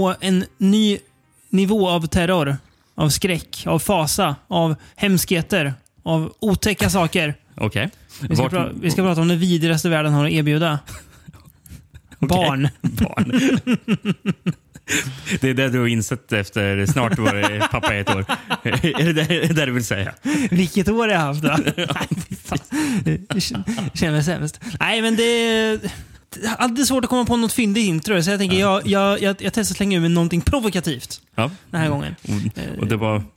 Nå 0.00 0.14
en 0.20 0.44
ny 0.58 0.98
nivå 1.50 1.88
av 1.88 2.06
terror, 2.06 2.56
av 2.94 3.08
skräck, 3.08 3.62
av 3.66 3.78
fasa, 3.78 4.36
av 4.48 4.74
hemskheter, 4.96 5.74
av 6.02 6.32
otäcka 6.40 6.90
saker. 6.90 7.34
Okej. 7.56 7.90
Vi 8.20 8.36
ska, 8.36 8.42
Vart- 8.42 8.52
pra- 8.52 8.78
vi 8.82 8.90
ska 8.90 9.02
prata 9.02 9.20
om 9.20 9.28
det 9.28 9.36
vidrigaste 9.36 9.88
världen 9.88 10.12
har 10.12 10.24
att 10.26 10.32
erbjuda. 10.32 10.78
Barn. 12.18 12.68
Barn. 12.82 13.40
Det 15.40 15.50
är 15.50 15.54
det 15.54 15.68
du 15.68 15.78
har 15.80 15.86
insett 15.86 16.32
efter 16.32 16.86
snart 16.86 17.18
var 17.18 17.34
det 17.34 17.68
pappa 17.70 17.94
är 17.94 18.00
ett 18.00 18.14
år. 18.14 18.24
Är 18.62 19.04
det 19.04 19.12
det, 19.12 19.22
är 19.36 19.48
det 19.48 19.54
det 19.54 19.66
du 19.66 19.72
vill 19.72 19.84
säga? 19.84 20.14
Vilket 20.50 20.88
år 20.88 21.08
jag 21.08 21.18
har 21.18 21.26
haft 21.26 21.42
då. 21.42 21.48
Nej, 21.76 22.08
fy 22.28 22.36
fan. 22.36 22.58
Jag 23.28 23.90
känner 23.94 24.12
mig 24.12 24.24
sämst. 24.24 24.60
Nej, 24.80 25.02
men 25.02 25.16
det 25.16 25.80
är 26.36 26.46
är 26.48 26.54
alltid 26.58 26.86
svårt 26.86 27.04
att 27.04 27.10
komma 27.10 27.24
på 27.24 27.36
något 27.36 27.52
fyndigt 27.52 27.84
intro. 27.86 28.22
Så 28.22 28.30
jag 28.30 28.38
tänker, 28.38 28.60
jag, 28.60 28.86
jag, 28.86 29.22
jag, 29.22 29.36
jag 29.42 29.52
testar 29.52 29.74
slänga 29.74 29.96
ur 29.96 30.00
med 30.00 30.10
någonting 30.10 30.40
provokativt 30.40 31.20
Ja. 31.34 31.50
den 31.70 31.80
här 31.80 31.88
gången. 31.88 32.14
Och, 32.22 32.78
och 32.80 32.86
det 32.86 32.96
var... 32.96 33.22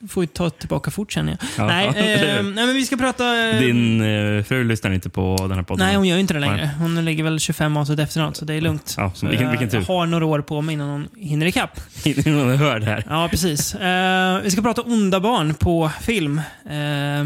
Du 0.00 0.08
får 0.08 0.22
ju 0.22 0.26
ta 0.26 0.50
tillbaka 0.50 0.90
fort 0.90 1.12
känner 1.12 1.32
jag. 1.32 1.48
Ja. 1.58 1.66
Nej, 1.66 1.86
eh, 1.96 2.42
nej, 2.42 2.66
men 2.66 2.74
vi 2.74 2.86
ska 2.86 2.96
prata... 2.96 3.48
eh, 3.50 3.60
Din 3.60 4.00
eh, 4.00 4.44
fru 4.44 4.64
lyssnar 4.64 4.90
inte 4.90 5.08
på 5.10 5.36
den 5.40 5.52
här 5.52 5.62
podden? 5.62 5.86
Nej, 5.86 5.96
hon 5.96 6.08
gör 6.08 6.18
inte 6.18 6.34
det 6.34 6.40
längre. 6.40 6.70
Hon 6.78 7.04
ligger 7.04 7.24
väl 7.24 7.40
25 7.40 7.76
avsnitt 7.76 7.98
efter 7.98 8.20
något, 8.20 8.36
så 8.36 8.44
det 8.44 8.54
är 8.54 8.60
lugnt. 8.60 8.94
Ja, 8.98 9.12
Så 9.14 9.26
vilken- 9.26 9.44
jag 9.44 9.50
vilken 9.50 9.68
tur. 9.70 9.80
har 9.94 10.06
några 10.06 10.26
år 10.26 10.40
på 10.40 10.62
mig 10.62 10.72
innan 10.72 10.88
hon 10.88 11.08
hinner 11.16 11.46
ikapp. 11.46 11.80
Hon 12.24 12.56
hör 12.56 12.78
det 12.80 12.86
här. 12.86 13.04
Ja, 13.08 13.28
precis. 13.30 13.74
Eh, 13.74 14.40
vi 14.42 14.50
ska 14.50 14.62
prata 14.62 14.82
onda 14.82 15.20
barn 15.20 15.54
på 15.54 15.90
film. 16.00 16.38
Eh, 16.66 17.24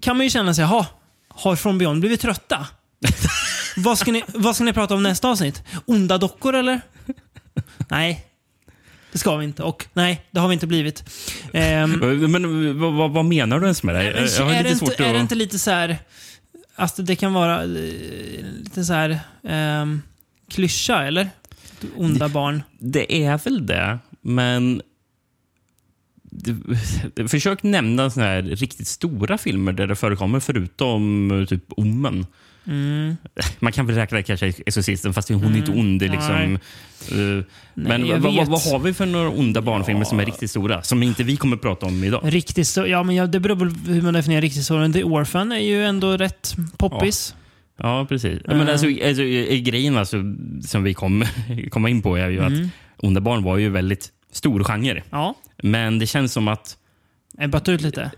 kan 0.00 0.16
man 0.16 0.26
ju 0.26 0.30
känna 0.30 0.54
sig, 0.54 0.62
jaha, 0.64 0.86
har 1.28 1.56
From 1.56 1.78
Beyond 1.78 2.00
blivit 2.00 2.20
trötta? 2.20 2.66
vad, 3.76 3.98
ska 3.98 4.12
ni, 4.12 4.24
vad 4.26 4.54
ska 4.54 4.64
ni 4.64 4.72
prata 4.72 4.94
om 4.94 5.02
nästa 5.02 5.28
avsnitt? 5.28 5.62
Onda 5.86 6.18
dockor 6.18 6.54
eller? 6.54 6.80
nej, 7.88 8.26
det 9.12 9.18
ska 9.18 9.36
vi 9.36 9.44
inte. 9.44 9.62
Och 9.62 9.86
nej, 9.92 10.26
det 10.30 10.40
har 10.40 10.48
vi 10.48 10.54
inte 10.54 10.66
blivit. 10.66 11.04
Ehm, 11.52 11.90
Men 12.30 12.78
vad, 12.96 13.10
vad, 13.10 13.24
menar 13.24 13.60
du 13.60 13.66
ens 13.66 13.82
med 13.82 13.94
det? 13.94 14.04
Jag 14.38 14.44
har 14.44 14.52
är, 14.52 14.56
det 14.56 14.62
lite 14.62 14.76
svårt 14.78 14.90
inte, 14.90 15.04
är 15.04 15.08
det 15.12 15.18
att... 15.18 15.22
inte 15.22 15.34
lite 15.34 15.58
så 15.58 15.70
här... 15.70 15.98
Alltså 16.76 17.02
det 17.02 17.16
kan 17.16 17.32
vara 17.32 17.62
eh, 17.62 17.68
lite 17.68 18.84
så 18.84 18.92
här... 18.92 19.18
Um, 19.82 20.02
klyscha, 20.48 21.04
eller? 21.04 21.30
Onda 21.96 22.28
barn. 22.28 22.62
Det 22.78 23.24
är 23.24 23.38
väl 23.38 23.66
det, 23.66 23.98
men... 24.20 24.82
Det- 26.22 27.28
Försök 27.28 27.62
nämna 27.62 28.10
såna 28.10 28.26
här 28.26 28.42
riktigt 28.42 28.88
stora 28.88 29.38
filmer 29.38 29.72
där 29.72 29.86
det 29.86 29.96
förekommer 29.96 30.40
förutom 30.40 31.46
typ 31.48 31.64
Omen. 31.68 32.26
Mm. 32.66 33.16
Man 33.58 33.72
kan 33.72 33.86
väl 33.86 33.96
räkna 33.96 34.22
kanske 34.22 34.46
Exorcisten, 34.66 35.14
fast 35.14 35.28
hon 35.28 35.54
är 35.54 35.58
inte 35.58 35.72
ond. 35.72 36.02
Liksom, 36.02 36.58
eh, 37.10 37.44
men 37.74 38.08
vad, 38.08 38.20
vad, 38.34 38.46
vad 38.48 38.62
har 38.62 38.78
vi 38.78 38.92
för 38.94 39.06
några 39.06 39.28
onda 39.30 39.62
barnfilmer 39.62 40.04
som 40.04 40.20
är 40.20 40.24
riktigt 40.26 40.50
stora? 40.50 40.82
Som 40.82 41.02
inte 41.02 41.24
vi 41.24 41.36
kommer 41.36 41.56
att 41.56 41.62
prata 41.62 41.86
om 41.86 42.04
idag. 42.04 42.20
Riktigt 42.24 42.68
så, 42.68 42.86
ja, 42.86 43.02
men 43.02 43.14
ja, 43.16 43.26
det 43.26 43.40
beror 43.40 43.56
på 43.56 43.64
hur 43.92 44.02
man 44.02 44.14
definierar 44.14 44.40
riktigt 44.42 44.64
så. 44.64 44.92
The 44.92 45.04
Orphan 45.04 45.52
är 45.52 45.58
ju 45.58 45.84
ändå 45.84 46.16
rätt 46.16 46.54
poppis. 46.76 47.34
Ja, 47.76 48.06
precis. 48.08 48.40
Men 48.46 48.56
Mm. 48.56 48.68
alltså, 48.68 48.86
alltså, 49.06 49.22
eh, 49.22 49.58
grejen 49.58 49.96
alltså, 49.96 50.16
som 50.66 50.82
vi 50.82 50.94
kommer 50.94 51.28
komma 51.70 51.88
in 51.88 52.02
på 52.02 52.16
är 52.16 52.28
ju 52.28 52.38
Mm. 52.38 52.64
att 52.64 52.70
onda 53.04 53.20
barn 53.20 53.42
var 53.42 53.56
ju 53.58 53.68
väldigt 53.70 54.08
stor 54.32 54.64
genre. 54.64 55.02
Ja, 55.10 55.34
Men 55.62 55.98
det 55.98 56.06
känns 56.06 56.32
som 56.32 56.48
att 56.48 56.76
ebbat 57.38 57.68
ut 57.68 57.80
lite. 57.80 58.10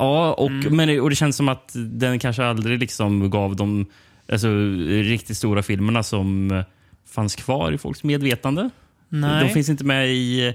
Ja, 0.00 0.32
och, 0.32 0.50
Mm. 0.50 0.76
men, 0.76 1.00
och 1.00 1.10
det 1.10 1.16
känns 1.16 1.36
som 1.36 1.48
att 1.48 1.72
den 1.74 2.18
kanske 2.18 2.44
aldrig 2.44 2.78
liksom 2.78 3.30
gav 3.30 3.56
de 3.56 3.86
alltså, 4.32 4.48
riktigt 4.86 5.36
stora 5.36 5.62
filmerna 5.62 6.02
som 6.02 6.62
fanns 7.10 7.34
kvar 7.36 7.72
i 7.72 7.78
folks 7.78 8.04
medvetande. 8.04 8.70
Nej. 9.08 9.44
De 9.44 9.54
finns 9.54 9.68
inte 9.68 9.84
med 9.84 10.08
i 10.08 10.54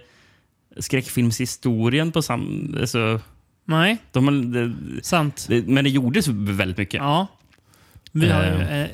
skräckfilmshistorien 0.79 2.11
på 2.11 2.21
samma... 2.21 2.79
Alltså, 2.79 3.19
Nej, 3.65 3.97
de, 4.11 4.51
det, 4.51 4.73
sant. 5.03 5.45
det, 5.49 5.67
men 5.67 5.83
det 5.83 5.89
gjordes 5.89 6.27
väldigt 6.27 6.77
mycket. 6.77 6.97
Ja. 6.99 7.27
Vi 8.11 8.29
har 8.29 8.43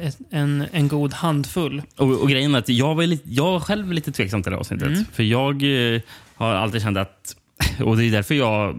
ett, 0.01 0.17
en, 0.29 0.65
en 0.71 0.87
god 0.87 1.13
handfull. 1.13 1.81
Och, 1.97 2.21
och 2.21 2.29
grejen 2.29 2.55
är 2.55 2.59
att 2.59 2.69
jag, 2.69 2.95
var 2.95 3.03
lite, 3.03 3.29
jag 3.29 3.61
själv 3.61 3.91
lite 3.91 4.11
tveksam 4.11 4.43
till 4.43 4.51
det 4.51 4.57
avsnittet. 4.57 4.87
Mm. 4.87 5.05
För 5.11 5.23
jag 5.23 5.63
eh, 5.95 6.01
har 6.35 6.53
alltid 6.55 6.81
känt 6.81 6.97
att... 6.97 7.35
Och 7.83 7.97
det 7.97 8.05
är 8.05 8.11
därför 8.11 8.35
jag 8.35 8.75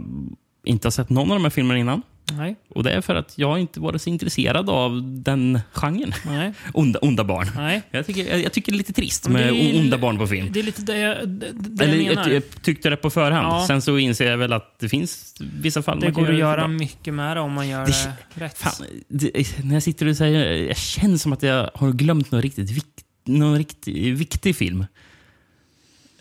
inte 0.64 0.86
har 0.86 0.90
sett 0.92 1.10
någon 1.10 1.30
av 1.30 1.36
de 1.36 1.42
här 1.42 1.50
filmerna 1.50 1.78
innan. 1.80 2.02
Nej, 2.36 2.56
Och 2.68 2.82
det 2.82 2.90
är 2.92 3.00
för 3.00 3.14
att 3.14 3.32
jag 3.38 3.58
inte 3.58 3.80
varit 3.80 4.02
så 4.02 4.10
intresserad 4.10 4.70
av 4.70 5.00
den 5.22 5.60
genren. 5.72 6.12
nej, 6.26 6.52
Onda, 6.74 6.98
onda 6.98 7.24
barn. 7.24 7.48
nej. 7.56 7.82
Jag 7.90 8.06
tycker, 8.06 8.26
jag, 8.30 8.40
jag 8.42 8.52
tycker 8.52 8.72
det 8.72 8.76
är 8.76 8.78
lite 8.78 8.92
trist 8.92 9.28
med 9.28 9.48
är- 9.48 9.80
onda 9.80 9.98
barn 9.98 10.18
på 10.18 10.26
film. 10.26 10.48
Det 10.52 10.60
är 10.60 10.64
lite 10.64 10.82
det 10.82 10.98
jag, 10.98 11.28
det, 11.28 11.46
det 11.52 11.84
Eller, 11.84 11.96
jag 11.96 12.14
menar. 12.16 12.28
jag 12.30 12.42
tyckte 12.62 12.90
det 12.90 12.96
på 12.96 13.10
förhand. 13.10 13.46
Ja. 13.46 13.64
Sen 13.66 13.82
så 13.82 13.98
inser 13.98 14.30
jag 14.30 14.38
väl 14.38 14.52
att 14.52 14.78
det 14.78 14.88
finns 14.88 15.34
vissa 15.40 15.82
fall 15.82 16.00
det 16.00 16.06
man 16.06 16.14
går 16.24 16.32
att 16.32 16.38
göra 16.38 16.68
mycket 16.68 17.14
med 17.14 17.36
det 17.36 17.40
om 17.40 17.52
man 17.52 17.68
gör 17.68 17.86
Det- 17.86 18.12
det, 18.34 18.44
rätt. 18.44 18.58
Fan, 18.58 18.72
det, 19.08 19.64
när 19.64 19.74
jag 19.74 19.82
sitter 19.82 20.06
och 20.06 20.16
säger 20.16 20.54
jag 20.68 20.76
känner 20.76 21.16
som 21.16 21.32
att 21.32 21.42
jag 21.42 21.70
har 21.74 21.92
glömt 21.92 22.30
någon 22.30 22.42
riktigt, 22.42 22.70
vik, 22.70 22.84
någon 23.24 23.58
riktigt 23.58 24.18
viktig 24.18 24.56
film. 24.56 24.86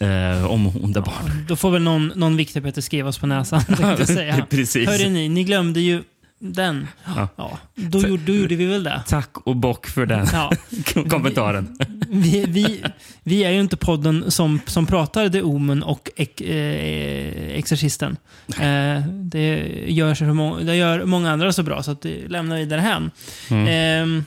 Eh, 0.01 0.45
om 0.51 0.67
onda 0.83 1.01
barn. 1.01 1.45
Då 1.47 1.55
får 1.55 1.71
väl 1.71 1.81
någon, 1.81 2.11
någon 2.15 2.37
viktig 2.37 2.63
Peter 2.63 2.81
skriva 2.81 3.09
oss 3.09 3.17
på 3.17 3.27
näsan. 3.27 3.65
tänkte 3.65 3.83
jag 3.99 4.07
säga. 4.07 4.45
Precis. 4.49 4.89
Hörde 4.89 5.09
ni, 5.09 5.29
ni 5.29 5.43
glömde 5.43 5.81
ju 5.81 6.03
den. 6.39 6.87
Ja. 7.15 7.27
Ja, 7.35 7.57
då, 7.75 7.99
gjorde, 7.99 8.23
då 8.25 8.33
gjorde 8.33 8.55
vi 8.55 8.65
väl 8.65 8.83
det. 8.83 9.01
Tack 9.07 9.29
och 9.37 9.55
bock 9.55 9.87
för 9.87 10.05
den 10.05 10.27
Ja. 10.33 10.51
kommentaren. 11.09 11.77
Vi, 12.09 12.45
vi, 12.47 12.83
vi 13.23 13.43
är 13.43 13.51
ju 13.51 13.59
inte 13.59 13.77
podden 13.77 14.31
som, 14.31 14.59
som 14.65 14.85
pratar 14.85 15.29
The 15.29 15.41
Omen 15.41 15.83
och 15.83 16.09
ex, 16.15 16.41
eh, 16.41 17.57
Exorcisten. 17.57 18.17
Eh, 18.47 19.01
det, 19.07 19.65
gör 19.87 20.15
så 20.15 20.23
må, 20.25 20.59
det 20.59 20.75
gör 20.75 21.05
många 21.05 21.31
andra 21.31 21.53
så 21.53 21.63
bra, 21.63 21.83
så 21.83 21.91
att 21.91 22.01
det 22.01 22.27
lämnar 22.27 22.57
vi 22.57 22.65
därhän. 22.65 23.11
Mm. 23.49 23.67
Ehm, 23.67 24.25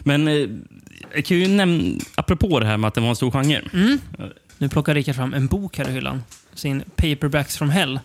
Men 0.00 0.28
eh, 0.28 0.48
jag 1.14 1.24
kan 1.24 1.36
ju 1.38 1.48
nämna, 1.48 1.98
apropå 2.14 2.60
det 2.60 2.66
här 2.66 2.76
med 2.76 2.88
att 2.88 2.94
det 2.94 3.00
var 3.00 3.08
en 3.08 3.16
stor 3.16 3.30
genre. 3.30 3.62
mm. 3.72 3.98
Nu 4.62 4.68
plockar 4.68 4.94
Rickard 4.94 5.16
fram 5.16 5.34
en 5.34 5.46
bok 5.46 5.78
här 5.78 5.88
i 5.88 5.92
hyllan. 5.92 6.22
Sin 6.54 6.82
Paperbacks 6.96 7.56
from 7.56 7.70
Hell. 7.70 8.00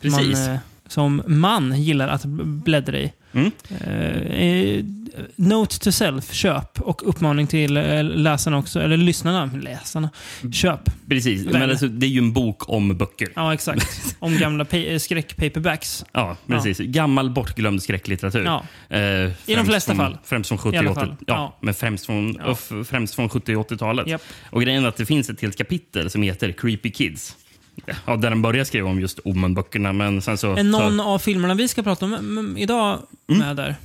Precis. 0.00 0.38
Man, 0.38 0.54
eh, 0.54 0.58
som 0.86 1.22
man 1.26 1.82
gillar 1.82 2.08
att 2.08 2.24
bläddra 2.24 2.98
i. 2.98 3.12
Mm. 3.32 3.50
Eh, 3.80 4.84
note 5.36 5.78
to 5.78 5.92
self, 5.92 6.32
köp. 6.32 6.80
Och 6.80 7.08
uppmaning 7.08 7.46
till 7.46 7.76
eh, 7.76 8.04
läsarna 8.04 8.58
också, 8.58 8.80
eller 8.80 8.96
lyssnarna. 8.96 9.50
Läsarna. 9.62 10.10
Köp. 10.52 10.80
Precis. 11.08 11.46
Men 11.46 11.70
alltså, 11.70 11.88
det 11.88 12.06
är 12.06 12.10
ju 12.10 12.18
en 12.18 12.32
bok 12.32 12.68
om 12.68 12.96
böcker. 12.96 13.28
Ja, 13.36 13.54
exakt. 13.54 14.16
Om 14.18 14.36
gamla 14.38 14.64
pa- 14.64 14.98
skräck-paperbacks. 14.98 16.04
Ja, 16.12 16.36
precis. 16.46 16.78
Gammal 16.78 17.30
bortglömd 17.30 17.82
skräcklitteratur. 17.82 18.44
Ja. 18.44 18.64
Eh, 18.96 19.00
I 19.00 19.32
de 19.54 19.64
flesta 19.66 19.94
från, 19.94 20.04
fall. 20.06 20.18
Främst 20.24 20.48
från 20.48 20.58
70 20.58 20.74
I 20.74 20.78
alla 20.78 20.90
och 20.90 20.96
80 20.96 21.06
fall. 21.06 21.16
ja, 21.26 21.34
Ja. 21.34 21.58
men 21.60 21.74
främst 21.74 22.06
från, 22.06 22.38
Ja. 22.46 22.54
främst 22.84 23.14
från 23.14 23.28
70 23.28 23.56
och 23.56 23.70
80-talet. 23.70 24.06
Japp. 24.06 24.22
Och 24.50 24.62
grejen 24.62 24.84
är 24.84 24.88
att 24.88 24.96
det 24.96 25.06
finns 25.06 25.30
ett 25.30 25.40
helt 25.40 25.56
kapitel 25.58 26.10
som 26.10 26.22
heter 26.22 26.52
Creepy 26.52 26.90
Kids. 26.90 27.36
Ja, 28.06 28.16
där 28.16 28.30
den 28.30 28.42
börjar 28.42 28.64
skriva 28.64 28.88
om 28.90 29.00
just 29.00 29.18
Omen-böckerna, 29.24 29.92
men 29.92 30.22
sen 30.22 30.38
så... 30.38 30.56
Är 30.56 30.62
någon 30.62 31.00
av 31.00 31.18
filmerna 31.18 31.54
vi 31.54 31.68
ska 31.68 31.82
prata 31.82 32.04
om 32.04 32.14
mm, 32.14 32.56
idag 32.56 32.98
med 33.26 33.56
där? 33.56 33.76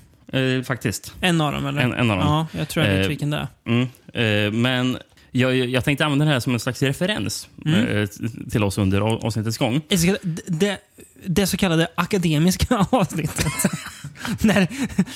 eh, 0.57 0.63
faktiskt. 0.63 1.13
En 1.22 1.42
av 1.42 1.54
dem, 1.54 1.66
eller? 1.66 1.81
En- 1.81 1.94
en 1.94 2.12
av 2.12 2.18
dem. 2.18 2.28
Ja, 2.28 2.48
jag 2.60 2.69
tror 2.69 2.86
jag 2.86 2.94
vet 2.94 3.04
Eh, 3.04 3.07
vilken 3.10 3.30
det 3.30 3.38
är. 3.38 3.48
Mm. 3.68 3.88
Eh, 4.48 4.51
men 4.62 4.98
jag, 5.31 5.56
jag 5.56 5.86
tänkte 5.86 6.06
använda 6.06 6.25
det 6.25 6.31
här 6.31 6.40
som 6.40 6.54
en 6.54 6.60
slags 6.60 6.81
referens 6.81 7.48
Mm. 7.66 7.98
eh, 7.98 8.07
till 8.51 8.63
oss 8.63 8.78
under 8.78 9.01
av- 9.01 9.25
avsnittets 9.25 9.57
gång. 9.57 9.81
Det 9.88 9.98
så 9.98 10.06
kallade- 10.06 10.78
Det, 11.25 11.48
så 11.48 11.57
kallade 11.57 11.88
akademiska 11.96 12.78
avsnittet. 12.89 13.46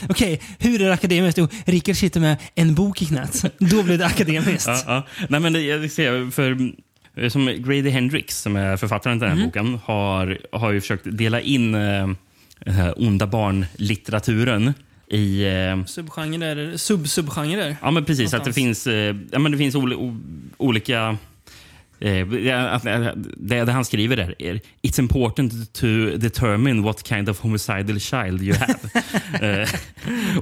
Okej, 0.09 0.41
hur 0.59 0.81
är 0.81 0.85
det 0.85 0.93
akademiskt? 0.93 1.37
Jo, 1.37 1.47
Rickard 1.65 1.95
sitter 1.95 2.19
med 2.19 2.37
en 2.55 2.75
bok 2.75 3.01
i 3.01 3.05
knät. 3.05 3.45
Då 3.59 3.83
blir 3.83 3.97
det 3.97 4.05
akademiskt. 4.05 4.67
Ja, 4.67 4.81
ja. 4.87 5.03
Nej, 5.29 5.39
men 5.39 5.53
det, 5.53 5.61
jag 5.61 5.91
för, 6.33 6.71
som 7.29 7.45
Grady 7.45 7.89
Hendrix, 7.89 8.41
som 8.41 8.55
är 8.55 8.77
författaren 8.77 9.19
till 9.19 9.27
den 9.27 9.37
här 9.37 9.43
Mm. 9.43 9.47
boken, 9.49 9.79
har, 9.85 10.37
har 10.51 10.71
ju 10.71 10.81
försökt 10.81 11.03
dela 11.17 11.41
in 11.41 11.75
eh, 11.75 12.09
onda 12.95 13.27
barn-litteraturen 13.27 14.73
i... 15.07 15.43
Eh, 15.45 15.85
Subgenrer, 15.85 16.77
sub-subgenrer. 16.77 17.75
ja, 17.81 17.91
men 17.91 18.05
precis. 18.05 18.33
Att 18.33 18.43
det 18.45 18.53
finns, 18.53 18.87
eh, 18.87 19.15
ja, 19.31 19.39
men 19.39 19.51
det 19.51 19.57
finns 19.57 19.75
oli, 19.75 19.95
o, 19.95 20.17
olika... 20.57 21.17
Eh, 21.99 22.27
det, 22.27 22.51
att- 22.51 22.83
det, 23.37 23.63
det 23.65 23.71
han 23.71 23.85
skriver 23.85 24.15
där 24.15 24.35
är 24.39 24.59
It's 24.81 24.99
important 24.99 25.73
to 25.73 25.85
determine 26.17 26.81
what 26.83 27.07
kind 27.07 27.29
of 27.29 27.39
homicidal 27.39 27.99
child 27.99 28.41
you 28.41 28.55
have. 28.57 28.73
eh, 29.61 29.69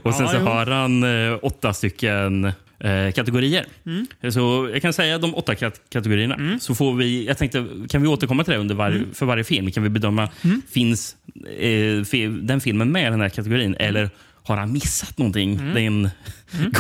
och 0.04 0.14
sen 0.14 0.28
så 0.28 0.38
har 0.38 0.66
han 0.66 1.04
eh, 1.04 1.38
åtta 1.42 1.74
stycken 1.74 2.52
eh, 2.80 3.12
kategorier. 3.12 3.66
Mm. 3.86 4.08
Så 4.32 4.70
jag 4.74 4.82
kan 4.82 4.94
säga 4.94 5.18
de 5.18 5.36
åtta 5.36 5.56
kat 5.56 5.82
kategorierna. 5.90 6.60
Så 6.60 6.76
får 6.76 6.94
vi, 6.94 7.26
jag 7.26 7.38
tänkte, 7.38 7.66
kan 7.90 8.02
vi 8.02 8.08
återkomma 8.08 8.44
till 8.44 8.54
det 8.54 8.60
under 8.60 8.76
var, 8.76 8.90
Mm. 8.92 9.14
för 9.14 9.26
varje 9.26 9.44
film? 9.44 9.72
Kan 9.72 9.84
vi 9.84 9.90
bedöma, 9.90 10.30
finns 10.70 11.16
eh, 11.60 12.30
den 12.42 12.62
filmen 12.62 12.92
med 12.92 13.08
i 13.08 13.12
den 13.12 13.22
här 13.22 13.30
kategorin? 13.30 13.76
Eller 13.80 14.10
har 14.44 14.58
han 14.58 14.72
missat 14.74 15.18
någonting? 15.18 15.54
Mm. 15.60 15.74
Den 15.74 16.10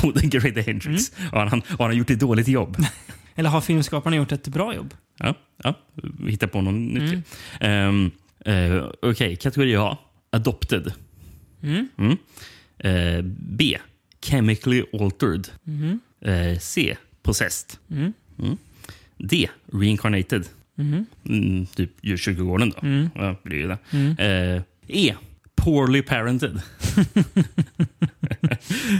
gode 0.01 0.21
Greta 0.27 0.61
Hendrix. 0.61 1.11
Har, 1.31 1.45
han, 1.45 1.61
har 1.79 1.85
han 1.87 1.97
gjort 1.97 2.09
ett 2.09 2.19
dåligt 2.19 2.47
jobb? 2.47 2.77
Eller 3.35 3.49
har 3.49 3.61
filmskaparna 3.61 4.15
gjort 4.15 4.31
ett 4.31 4.47
bra 4.47 4.75
jobb? 4.75 4.93
ja, 5.19 5.33
ja, 5.63 5.73
vi 6.19 6.31
hittar 6.31 6.47
på 6.47 6.61
något 6.61 6.71
Mm. 6.71 6.93
nytt. 6.93 7.25
Um, 7.61 8.11
Okej, 9.01 9.35
kategori 9.35 9.75
A. 9.75 9.97
Adopted. 10.31 10.93
Mm. 11.63 11.87
Mm. 11.97 12.17
Eh, 12.79 13.21
B. 13.49 13.77
Chemically 14.29 14.83
altered. 14.93 15.47
Mhm. 15.63 15.99
Eh, 16.21 16.59
C. 16.59 16.97
Possessed. 17.23 17.79
Mm. 17.91 18.13
Mm. 18.39 18.57
D. 19.17 19.49
Reincarnated. 19.73 20.45
Mhm. 20.75 21.05
Mm, 21.25 21.65
typ 21.65 21.91
djurkyrkogården 22.01 22.69
då. 22.69 22.79
Mm. 22.87 23.09
Ja, 23.15 23.35
blir 23.43 23.57
ju 23.57 23.67
det. 23.67 23.77
Mm. 23.91 24.15
Eh, 24.19 24.61
e. 24.87 25.15
Poorly 25.55 26.01
parented. 26.01 26.61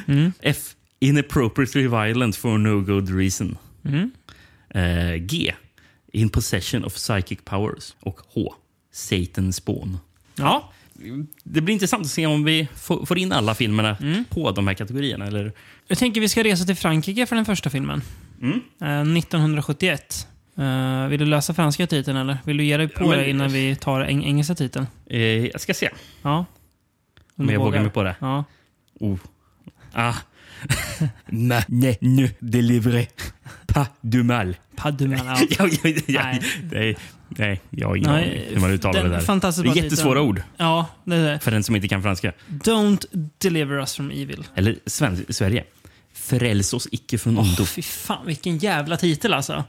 Mm. 0.07 0.31
F. 0.41 0.75
Inappropriately 0.99 1.87
violent 1.87 2.35
for 2.35 2.57
no 2.57 2.81
good 2.81 3.09
reason. 3.09 3.57
Mm. 3.83 4.11
Eh, 4.69 5.15
G. 5.25 5.53
In 6.13 6.29
possession 6.29 6.83
of 6.83 6.93
psychic 6.97 7.45
powers. 7.45 7.95
Och 7.99 8.19
H. 8.33 8.55
Satan 8.91 9.53
spawn. 9.53 9.97
Ja. 10.35 10.71
Det 11.43 11.61
blir 11.61 11.73
intressant 11.73 12.05
att 12.05 12.11
se 12.11 12.25
om 12.25 12.43
vi 12.43 12.67
får 13.05 13.17
in 13.17 13.31
alla 13.31 13.55
filmerna 13.55 13.97
Mm. 14.01 14.25
på 14.29 14.51
de 14.51 14.67
här 14.67 14.73
kategorierna. 14.73 15.25
Eller? 15.27 15.51
Jag 15.87 15.97
tänker 15.97 16.21
vi 16.21 16.29
ska 16.29 16.43
resa 16.43 16.65
till 16.65 16.75
Frankrike 16.75 17.25
för 17.25 17.35
den 17.35 17.45
första 17.45 17.69
filmen. 17.69 18.01
Mm. 18.41 18.61
Eh, 18.81 19.17
1971. 19.17 20.27
Eh, 20.57 21.07
vill 21.07 21.19
du 21.19 21.25
läsa 21.25 21.53
franska 21.53 21.87
titeln 21.87 22.17
eller 22.17 22.37
vill 22.45 22.57
du 22.57 22.63
ge 22.63 22.77
dig 22.77 22.87
på 22.87 23.03
Ja, 23.03 23.07
men- 23.09 23.19
det 23.19 23.29
innan 23.29 23.51
vi 23.51 23.75
tar 23.75 24.01
eng 24.01 24.23
engelska 24.25 24.55
titeln? 24.55 24.87
Eh, 25.09 25.19
jag 25.21 25.61
ska 25.61 25.73
se 25.73 25.89
Ja. 26.21 26.45
om 27.35 27.49
jag 27.49 27.59
vågar 27.59 27.81
mig 27.81 27.89
på 27.91 28.03
det. 28.03 28.15
Ja. 28.19 28.43
Oh. 28.99 29.17
Ah. 29.93 30.13
Ma, 31.29 31.61
ne, 31.67 31.95
ne, 32.01 32.29
délivrer. 32.39 33.07
Pas 33.67 33.87
du 34.01 34.23
mal. 34.23 34.55
Padduman. 34.75 35.17
Ja. 35.27 35.37
ja, 35.59 35.69
ja, 35.83 35.91
ja, 36.07 36.39
Nej. 36.71 36.97
Nej, 37.29 37.61
jag 37.69 37.87
har 37.87 37.95
ingen 37.95 38.09
aning 38.09 38.41
hur 38.49 38.59
man 38.59 38.71
uttalar 38.71 39.03
det 39.03 39.09
där. 39.09 39.63
Det 39.63 39.69
är 39.69 39.83
jättesvåra 39.83 40.21
ord 40.21 40.41
ja, 40.57 40.87
det 41.03 41.15
är 41.15 41.31
det. 41.31 41.39
för 41.39 41.51
den 41.51 41.63
som 41.63 41.75
inte 41.75 41.87
kan 41.87 42.01
franska. 42.01 42.33
Don't 42.47 43.05
deliver 43.37 43.79
us 43.79 43.95
from 43.95 44.11
evil. 44.11 44.43
Eller 44.55 44.75
sven 44.85 45.25
Sverige. 45.29 45.63
Fräls 46.13 46.73
oss 46.73 46.87
icke 46.91 47.17
från 47.17 47.37
ondo. 47.37 47.65
fy 47.65 47.81
fan, 47.81 48.25
vilken 48.25 48.57
jävla 48.57 48.97
titel 48.97 49.33
alltså. 49.33 49.63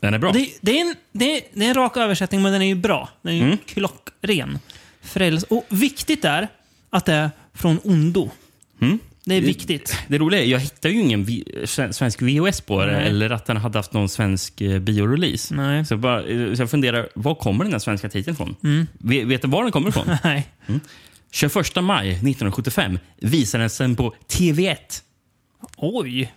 Den 0.00 0.14
är 0.14 0.18
bra. 0.18 0.32
Det, 0.32 0.48
det, 0.60 0.80
är 0.80 0.80
en, 0.80 0.94
det, 1.12 1.36
är, 1.36 1.42
det 1.54 1.64
är 1.64 1.68
en 1.68 1.74
rak 1.74 1.96
översättning, 1.96 2.42
men 2.42 2.52
den 2.52 2.62
är 2.62 2.66
ju 2.66 2.74
bra. 2.74 3.08
Den 3.22 3.32
är 3.32 3.36
ju 3.36 3.42
Mm. 3.42 3.58
klockren. 3.66 4.58
Fräls. 5.02 5.42
Och 5.42 5.64
viktigt 5.68 6.24
är 6.24 6.48
att 6.90 7.04
det 7.04 7.14
är 7.14 7.30
från 7.54 7.78
ondo. 7.84 8.30
Mm. 8.80 8.98
Det 9.28 9.34
är 9.34 9.40
Det- 9.40 9.46
viktigt. 9.46 9.98
Det 10.08 10.18
roliga 10.18 10.40
är, 10.42 10.46
jag 10.46 10.58
hittar 10.58 10.88
ju 10.88 11.00
ingen 11.00 11.24
vi 11.24 11.44
svensk 11.66 12.22
VHS 12.22 12.60
på 12.60 12.84
det 12.84 12.92
Nej. 12.92 13.06
eller 13.08 13.30
att 13.30 13.46
den 13.46 13.56
hade 13.56 13.78
haft 13.78 13.92
någon 13.92 14.08
svensk 14.08 14.60
eh, 14.60 14.78
biorelease. 14.78 15.54
Nej. 15.54 15.84
Så, 15.86 15.92
jag 15.94 16.00
bara, 16.00 16.24
eh, 16.24 16.54
så 16.54 16.62
jag 16.62 16.70
funderar, 16.70 17.08
var 17.14 17.34
kommer 17.34 17.64
den 17.64 17.72
här 17.72 17.78
svenska 17.80 18.08
titeln 18.08 18.34
ifrån? 18.34 18.56
Mm. 18.64 18.86
Vet, 18.98 19.26
vet 19.26 19.42
du 19.42 19.48
var 19.48 19.62
den 19.62 19.72
kommer 19.72 19.88
ifrån? 19.88 20.16
Nej. 20.24 20.48
21 21.30 21.54
maj 21.82 22.08
1975 22.10 22.98
visades 23.16 23.78
den 23.78 23.96
på 23.96 24.14
TV1. 24.28 24.76
Oj. 25.76 26.32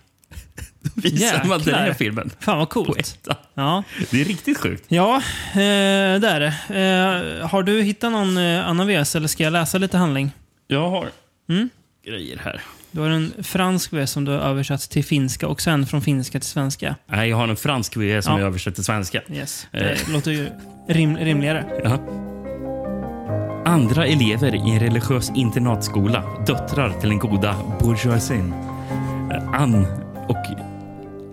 Visade 0.94 1.48
man 1.48 1.60
den 1.62 1.74
här 1.74 1.80
Jäklar. 1.80 1.94
filmen 1.94 2.30
Fan 2.40 2.58
vad 2.58 2.70
på 2.70 2.84
coolt. 2.84 2.98
etta. 2.98 3.36
Ja, 3.54 3.82
Det 4.10 4.20
är 4.20 4.24
riktigt 4.24 4.58
sjukt. 4.58 4.84
ja 4.88 5.16
eh, 5.52 6.20
det 6.20 6.28
är 6.28 6.40
det. 6.40 6.54
Eh, 7.40 7.48
har 7.48 7.62
du 7.62 7.82
hittat 7.82 8.12
någon 8.12 8.36
eh, 8.36 8.68
annan 8.68 8.86
VS 8.86 9.16
eller 9.16 9.28
ska 9.28 9.44
jag 9.44 9.52
läsa 9.52 9.78
lite 9.78 9.96
handling? 9.98 10.30
Jag 10.66 10.90
har 10.90 11.08
Mm. 11.48 11.68
grejer 12.06 12.38
här. 12.44 12.60
Du 12.92 13.00
har 13.00 13.08
en 13.10 13.32
fransk 13.42 13.92
VS 13.92 14.10
som 14.10 14.24
du 14.24 14.32
har 14.32 14.38
översatt 14.38 14.80
till 14.90 15.04
finska 15.04 15.48
och 15.48 15.60
sen 15.60 15.86
från 15.86 16.02
finska 16.02 16.40
till 16.40 16.48
svenska. 16.48 16.96
Nej, 17.06 17.30
jag 17.30 17.36
har 17.36 17.48
en 17.48 17.56
fransk 17.56 17.96
VHS 17.96 18.24
som 18.24 18.32
Ja. 18.34 18.38
jag 18.40 18.46
översatt 18.46 18.74
till 18.74 18.84
svenska. 18.84 19.22
Yes. 19.32 19.66
Eh. 19.72 19.80
Det 19.80 20.08
låter 20.12 20.30
ju 20.30 20.48
rim, 20.88 21.16
rimligare. 21.16 21.64
Jaha. 21.84 21.98
Andra 23.64 24.06
elever 24.06 24.54
i 24.54 24.70
en 24.70 24.80
religiös 24.80 25.32
internatskola, 25.36 26.24
döttrar 26.46 27.00
till 27.00 27.08
den 27.08 27.18
goda 27.18 27.56
bourgeoisien. 27.80 28.54
Eh, 29.32 29.48
Ann 29.60 29.86
och... 30.28 30.36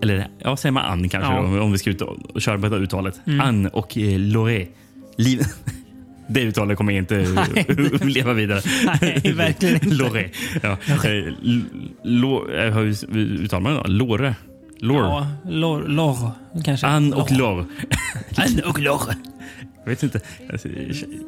Eller 0.04 0.28
ja, 0.40 0.58
säger 0.58 0.72
man 0.74 0.86
Ann 0.86 1.10
kanske 1.10 1.34
Ja. 1.34 1.42
då, 1.42 1.62
om 1.62 1.72
vi 1.72 1.78
ska 1.78 1.90
ut 1.90 2.02
och, 2.02 2.18
och 2.34 2.42
köra 2.42 2.60
på 2.60 2.76
uttalet. 2.76 3.22
Mm. 3.28 3.42
Ann 3.42 3.68
och 3.68 3.98
eh, 3.98 4.20
Loré. 4.20 4.68
Liv... 5.18 5.44
Det 6.30 6.42
uttalet 6.42 6.78
kommer 6.78 6.92
jag 6.94 7.02
inte 7.02 7.16
leva 8.06 8.34
vidare. 8.34 8.62
Nej, 9.02 9.34
verkligen 9.36 9.76
inte. 9.76 9.88
Loré. 9.88 10.30
Ja. 10.64 10.78
Eh, 10.90 11.34
Lo, 12.04 12.52
eh, 12.52 12.74
hur 12.74 13.18
uttalar 13.18 13.62
man 13.62 13.76
det? 13.84 13.90
Lore? 13.90 14.36
Lore? 14.80 15.00
Ja, 15.00 15.28
lor, 15.50 15.84
lor 15.88 16.32
kanske. 16.66 16.88
Ann 16.88 17.14
och 17.14 17.32
Lor. 17.32 17.66
Ann 18.36 18.60
och 18.66 18.80
lor. 18.80 19.00
Jag 19.84 19.90
vet 19.90 20.04
inte. 20.04 20.20
Alltså, 20.52 20.68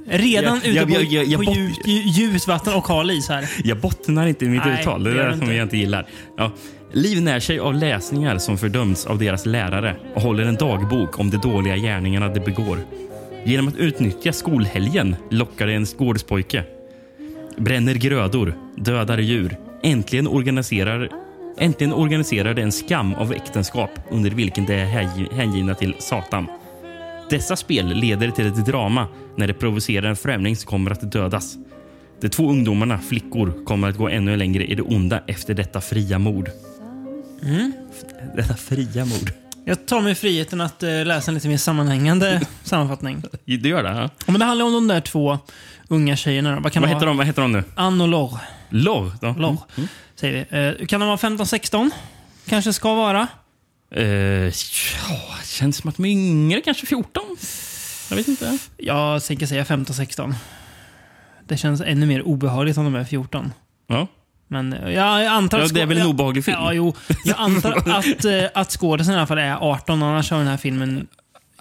Redan 0.10 0.56
Jag- 0.64 0.66
ute 0.66 0.70
jag- 0.78 0.88
på, 0.88 0.94
jag- 0.94 1.04
jag- 1.04 1.26
jag 1.26 1.46
på 1.46 1.54
djupt, 1.54 1.88
djupt 2.18 2.48
vatten 2.48 2.74
och 2.74 2.88
hal 2.88 3.12
is 3.12 3.30
här. 3.30 3.50
Jag 3.64 3.78
bottnar 3.80 4.28
inte 4.28 4.46
i 4.46 4.50
mitt 4.50 4.66
Nej, 4.66 4.82
uttal. 4.82 5.04
Det 5.04 5.10
är 5.12 5.16
det 5.16 5.32
som 5.34 5.42
inte. 5.42 5.54
jag 5.54 5.66
inte 5.66 5.78
gillar. 5.78 6.06
Ja. 6.38 6.52
Liv 6.94 7.22
när 7.22 7.40
sig 7.40 7.60
av 7.60 7.74
läsningar 7.74 8.38
som 8.38 8.58
fördöms 8.58 9.06
av 9.06 9.18
deras 9.20 9.46
lärare 9.46 9.96
och 10.16 10.22
håller 10.22 10.44
en 10.44 10.56
dagbok 10.56 11.20
om 11.20 11.30
de 11.30 11.38
dåliga 11.38 11.78
gärningarna 11.78 12.28
de 12.30 12.40
begår. 12.40 12.78
Genom 13.44 13.68
att 13.68 13.76
utnyttja 13.76 14.34
skolhelgen 14.34 15.16
lockar 15.30 15.68
det 15.68 15.74
en 15.74 15.86
gårdspojke. 15.98 16.64
Bränner 17.58 17.94
grödor, 17.94 18.54
dödar 18.76 19.18
djur. 19.18 19.58
Äntligen 19.84 20.28
organiserar, 20.28 21.10
äntligen 21.58 21.94
organiserar 21.94 22.54
det 22.54 22.62
en 22.62 22.72
skam 22.72 23.14
av 23.14 23.34
äktenskap 23.34 23.90
under 24.10 24.30
vilken 24.30 24.66
de 24.66 24.74
är 24.74 24.86
häng- 24.86 25.34
hängivna 25.34 25.76
till 25.76 25.96
Satan. 26.00 26.48
Dessa 27.30 27.56
spel 27.56 27.88
leder 27.88 28.32
till 28.32 28.48
ett 28.48 28.66
drama 28.66 29.08
när 29.36 29.48
det 29.48 29.54
provocerar 29.54 30.10
en 30.10 30.16
främling 30.16 30.56
som 30.56 30.68
kommer 30.70 30.92
att 30.92 31.12
dödas. 31.12 31.56
De 32.22 32.30
två 32.30 32.50
ungdomarna, 32.50 33.00
flickor, 33.00 33.66
kommer 33.66 33.90
att 33.90 33.98
gå 33.98 34.10
ännu 34.10 34.38
längre 34.38 34.66
i 34.66 34.76
det 34.76 34.82
onda 34.82 35.24
efter 35.28 35.54
detta 35.54 35.82
fria 35.82 36.20
mord. 36.20 36.50
Mm. 37.44 37.72
Detta 38.36 38.54
fria 38.56 39.06
mord. 39.06 39.32
Jag 39.66 39.86
tar 39.86 40.02
mig 40.02 40.16
friheten 40.16 40.62
att 40.62 40.84
eh, 40.84 41.06
läsa 41.06 41.32
en 41.32 41.36
lite 41.36 41.48
mer 41.48 41.58
sammanhängande 41.58 42.42
sammanfattning. 42.64 43.24
Det 43.46 43.70
gör 43.70 43.84
det? 43.84 43.90
Ja. 43.90 44.10
Men 44.26 44.40
det 44.40 44.46
handlar 44.46 44.66
om 44.66 44.74
de 44.74 44.88
där 44.88 45.02
två 45.02 45.40
unga 45.88 46.16
tjejerna. 46.16 46.56
Då. 46.56 46.62
Vad 46.62 46.72
kan 46.72 46.82
Vad, 46.82 46.92
heter 46.92 47.06
de, 47.06 47.18
vad 47.18 47.26
heter 47.28 47.42
de 47.42 47.52
nu? 47.52 47.64
Ann 47.76 48.02
och 48.02 48.08
Lor. 48.08 48.38
Lor? 48.70 49.12
Ja. 49.22 49.36
Lor, 49.38 49.58
säger 50.16 50.46
vi. 50.52 50.82
Eh, 50.82 50.86
kan 50.86 51.00
de 51.00 51.06
vara 51.08 51.18
15-16? 51.18 51.92
Kanske 52.46 52.74
ska 52.74 52.96
vara. 52.96 53.28
Eh, 53.96 54.04
ja, 54.04 54.52
känns 55.46 55.78
som 55.78 55.90
att 55.90 55.96
de 55.98 56.06
är 56.06 56.10
yngre, 56.10 56.62
kanske 56.62 56.86
14? 56.86 57.24
Jag 58.10 58.18
vet 58.18 58.28
inte. 58.28 58.58
Jag 58.78 59.24
tänker 59.24 59.46
säga 59.46 59.64
15-16. 59.64 60.34
Det 61.48 61.58
känns 61.58 61.82
ännu 61.82 62.06
mer 62.06 62.22
obehagligt 62.22 62.78
om 62.78 62.84
de 62.84 62.96
är 62.96 63.04
14. 63.04 63.54
Ja. 63.88 64.08
Men 64.52 64.74
eh, 64.74 64.94
jag 64.94 65.26
antar 65.26 65.60
Ja, 65.60 65.66
att... 65.66 65.74
det 65.74 65.82
är 65.82 65.86
väl 65.86 65.98
en 65.98 66.04
ja, 66.04 66.10
obehaglig 66.10 66.46
film? 66.46 66.58
Ja, 66.60 66.74
jo. 66.74 66.94
Jag 67.26 67.36
antar 67.40 67.72
att, 67.98 68.26
eh, 68.26 68.44
att 68.54 68.72
skådisen 68.72 69.14
i 69.14 69.18
alla 69.18 69.28
fall 69.28 69.38
är 69.38 69.56
18, 69.72 70.04
annars 70.04 70.32
har 70.32 70.38
den 70.38 70.48
här 70.48 70.58
filmen 70.58 71.08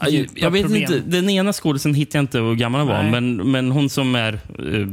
Jag, 0.02 0.28
jag 0.34 0.50
vet 0.50 0.62
problem. 0.62 0.82
inte, 0.82 0.98
den 0.98 1.30
ena 1.30 1.52
skådisen 1.52 1.94
hittar 1.94 2.18
jag 2.18 2.22
inte 2.22 2.38
hur 2.38 2.54
gammal 2.54 2.80
hon 2.80 2.88
var, 2.88 3.02
men, 3.02 3.36
men 3.50 3.70
hon 3.70 3.90
som 3.90 4.14
är 4.14 4.32
uh, 4.58 4.88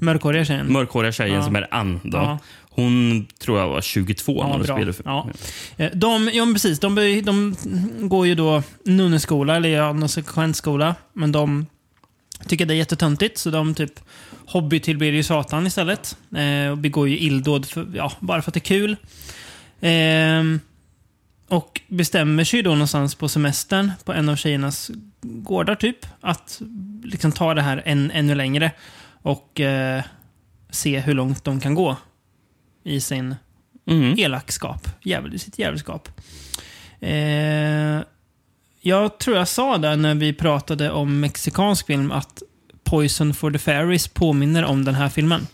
Mörkhåriga 0.00 0.44
tjejen. 0.44 0.72
mörkhåriga 0.72 1.12
tjejen 1.12 1.34
Ja. 1.34 1.42
som 1.42 1.56
är 1.56 1.66
Ann, 1.74 2.00
då, 2.04 2.18
Ja. 2.18 2.38
hon 2.70 3.26
tror 3.44 3.58
jag 3.58 3.68
var 3.68 3.80
22 3.80 4.32
när 4.32 4.40
Ja, 4.40 4.46
hon 4.52 4.62
bra. 4.62 4.66
spelade. 4.76 4.92
för- 4.92 5.04
Ja. 5.06 5.28
Eh, 5.76 5.90
De, 5.94 6.30
ja, 6.32 6.46
precis. 6.52 6.80
De, 6.80 6.94
de 7.24 7.56
går 8.08 8.26
ju 8.26 8.34
då 8.34 8.62
nunneskola, 8.84 9.56
eller 9.56 9.68
ja, 9.68 9.92
någon 9.92 10.08
sekvensskola. 10.08 10.94
Men 11.12 11.32
de 11.32 11.66
tycker 12.48 12.66
det 12.66 12.74
är 12.74 12.76
jättetöntigt, 12.76 13.38
så 13.38 13.50
de 13.50 13.74
typ 13.74 14.00
hobbytillber 14.46 15.06
ju 15.06 15.22
Satan 15.22 15.66
istället. 15.66 16.16
Eh, 16.36 16.70
och 16.70 16.78
begår 16.78 17.08
ju 17.08 17.18
illdåd 17.18 17.66
för, 17.66 17.86
ja, 17.94 18.12
bara 18.20 18.42
för 18.42 18.50
att 18.50 18.54
det 18.54 18.58
är 18.58 18.60
kul. 18.60 18.96
Ehm, 19.80 20.60
och 21.48 21.80
bestämmer 21.88 22.44
sig 22.44 22.62
då 22.62 22.70
någonstans 22.70 23.14
på 23.14 23.28
semestern 23.28 23.92
på 24.04 24.12
en 24.12 24.28
av 24.28 24.36
tjejernas 24.36 24.90
gårdar 25.20 25.74
typ. 25.74 26.06
Att 26.20 26.62
liksom 27.04 27.32
ta 27.32 27.54
det 27.54 27.62
här 27.62 27.82
än, 27.84 28.10
ännu 28.10 28.34
längre. 28.34 28.70
Och 29.22 29.60
eh, 29.60 30.02
se 30.70 31.00
hur 31.00 31.14
långt 31.14 31.44
de 31.44 31.60
kan 31.60 31.74
gå 31.74 31.96
i 32.84 33.00
sin 33.00 33.34
Mm. 33.88 34.14
elakskap. 34.18 34.88
Djävul, 35.02 35.38
sitt 35.38 35.58
djävulskap. 35.58 36.08
Eh, 37.00 38.00
jag 38.86 39.18
tror 39.18 39.36
jag 39.36 39.48
sa 39.48 39.78
där 39.78 39.96
när 39.96 40.14
vi 40.14 40.32
pratade 40.32 40.90
om 40.90 41.20
mexikansk 41.20 41.86
film 41.86 42.12
att 42.12 42.42
Poison 42.84 43.34
for 43.34 43.50
the 43.50 43.58
Fairies 43.58 44.08
påminner 44.08 44.64
om 44.64 44.84
den 44.84 44.94
här 44.94 45.08
filmen. 45.08 45.46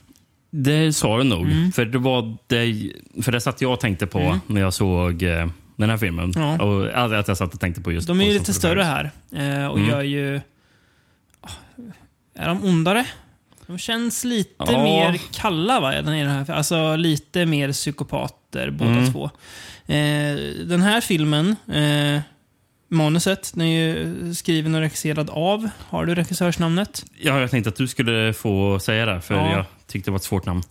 Det 0.51 0.93
sa 0.93 1.19
du 1.19 1.25
nog. 1.25 1.43
Mm. 1.47 1.73
För 1.73 1.85
det 1.85 1.99
var 1.99 2.37
det, 2.47 2.93
för 3.23 3.33
det 3.33 3.41
satt 3.41 3.61
jag 3.61 3.73
och 3.73 3.81
tänkte 3.81 4.07
på 4.07 4.19
Mm. 4.19 4.41
när 4.47 4.61
jag 4.61 4.75
såg 4.75 5.23
eh, 5.23 5.47
den 5.77 5.91
här 5.91 5.97
filmen. 5.97 6.33
Ja. 6.37 6.63
Och 6.63 6.87
att 7.21 7.29
jag 7.29 7.37
satt 7.37 7.55
och 7.55 7.61
tänkte 7.61 7.81
på 7.83 7.93
just 7.93 8.07
De 8.09 8.21
är 8.21 8.25
ju 8.25 8.33
lite 8.33 8.53
större 8.53 8.83
här 8.83 9.11
eh, 9.33 9.67
och 9.67 9.79
Mm. 9.79 9.91
gör 9.91 10.03
ju... 10.03 10.41
Är 12.35 12.49
de 12.49 12.65
ondare? 12.65 13.07
De 13.67 13.79
känns 13.79 14.25
lite 14.25 14.55
Ja. 14.59 14.83
mer 14.83 15.21
kalla 15.33 15.81
va? 15.81 15.91
Den 15.93 16.09
är 16.09 16.25
den 16.25 16.33
här, 16.47 16.51
alltså 16.51 16.97
lite 16.97 17.47
mer 17.47 17.73
psykopater 17.73 18.71
båda 18.71 18.91
Mm. 18.91 19.13
två. 19.13 19.25
Eh, 19.87 20.37
den 20.67 20.83
här 20.83 21.01
filmen, 21.01 21.57
manuset, 22.93 23.51
den 23.55 23.67
är 23.67 23.79
ju 23.95 24.35
skriven 24.35 24.75
och 24.75 24.81
regisserad 24.81 25.31
av, 25.31 25.69
har 25.89 26.07
du 26.07 26.15
regissörsnamnet? 26.15 27.05
Ja, 27.21 27.41
jag 27.41 27.51
tänkte 27.51 27.69
att 27.69 27.77
du 27.77 27.89
skulle 27.89 28.33
få 28.33 28.79
säga 28.79 29.07
det, 29.07 29.21
för 29.21 29.35
Ja. 29.35 29.53
jag 29.53 29.65
tyckte 29.87 30.11
det 30.11 30.13
var 30.13 30.19
ett 30.19 30.25
svårt 30.25 30.47
namn. 30.47 30.63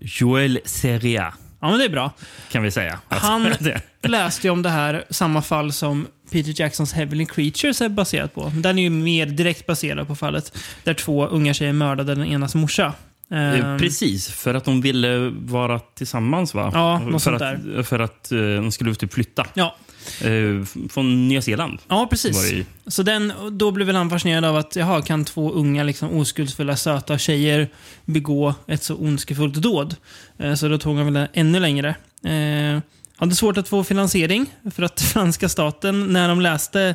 Joel 0.00 0.58
Seria, 0.64 1.34
Ja, 1.60 1.70
men 1.70 1.78
det 1.78 1.84
är 1.84 1.88
bra. 1.88 2.12
kan 2.52 2.62
vi 2.62 2.70
säga. 2.70 2.98
att 3.08 3.18
Han- 3.18 3.52
läste 4.02 4.46
jag 4.46 4.52
om 4.52 4.62
det 4.62 4.68
här, 4.70 5.04
samma 5.10 5.42
fall 5.42 5.72
som 5.72 6.06
Peter 6.32 6.60
Jacksons 6.60 6.92
Heavenly 6.92 7.26
Creatures 7.26 7.80
är 7.80 7.88
baserat 7.88 8.34
på. 8.34 8.52
Den 8.54 8.78
är 8.78 8.82
ju 8.82 8.90
mer 8.90 9.26
direkt 9.26 9.66
baserad 9.66 10.06
på 10.08 10.16
fallet 10.16 10.58
där 10.84 10.94
två 10.94 11.26
unga 11.26 11.54
tjejer 11.54 11.72
mördade 11.72 12.14
den 12.14 12.26
enas 12.26 12.54
morsa. 12.54 12.92
Eh, 13.30 13.38
Ehm, 13.60 13.78
Precis, 13.78 14.28
för 14.30 14.54
att 14.54 14.64
de 14.64 14.80
ville 14.80 15.18
vara 15.38 15.78
tillsammans 15.78 16.54
va? 16.54 16.70
Ja, 16.74 16.98
något 16.98 17.22
för 17.22 17.38
sånt 17.38 17.42
att, 17.78 17.86
För 17.88 17.98
att 17.98 18.32
eh, 18.32 18.38
de 18.38 18.72
skulle 18.72 18.94
typ 18.94 19.14
flytta. 19.14 19.46
Ja, 19.54 19.76
Eh, 20.22 20.64
från 20.88 21.28
Nya 21.28 21.42
Zeeland. 21.42 21.78
ja 21.88 21.96
Var 21.96 22.06
precis. 22.06 22.50
det. 22.50 22.90
Så 22.90 23.02
den, 23.02 23.32
då 23.52 23.70
blev 23.70 23.86
väl 23.86 23.96
han 23.96 24.10
fascinerad 24.10 24.44
av 24.44 24.56
att 24.56 24.76
jaha, 24.76 25.02
kan 25.02 25.24
två 25.24 25.52
unga 25.52 25.82
liksom, 25.82 26.16
oskuldsfulla 26.16 26.76
söta 26.76 27.18
tjejer 27.18 27.68
begå 28.04 28.54
ett 28.66 28.82
så 28.82 28.96
ondskefullt 28.96 29.54
dåd? 29.54 29.96
Eh, 30.38 30.54
så 30.54 30.68
då 30.68 30.78
tog 30.78 30.96
han 30.96 31.04
väl 31.04 31.14
det 31.14 31.28
ännu 31.32 31.60
längre. 31.60 31.88
Eh, 32.24 32.82
hade 33.16 33.34
svårt 33.34 33.56
att 33.56 33.68
få 33.68 33.84
finansiering 33.84 34.46
för 34.74 34.82
att 34.82 35.00
franska 35.12 35.48
staten, 35.48 36.12
när 36.12 36.28
de 36.28 36.40
läste 36.40 36.94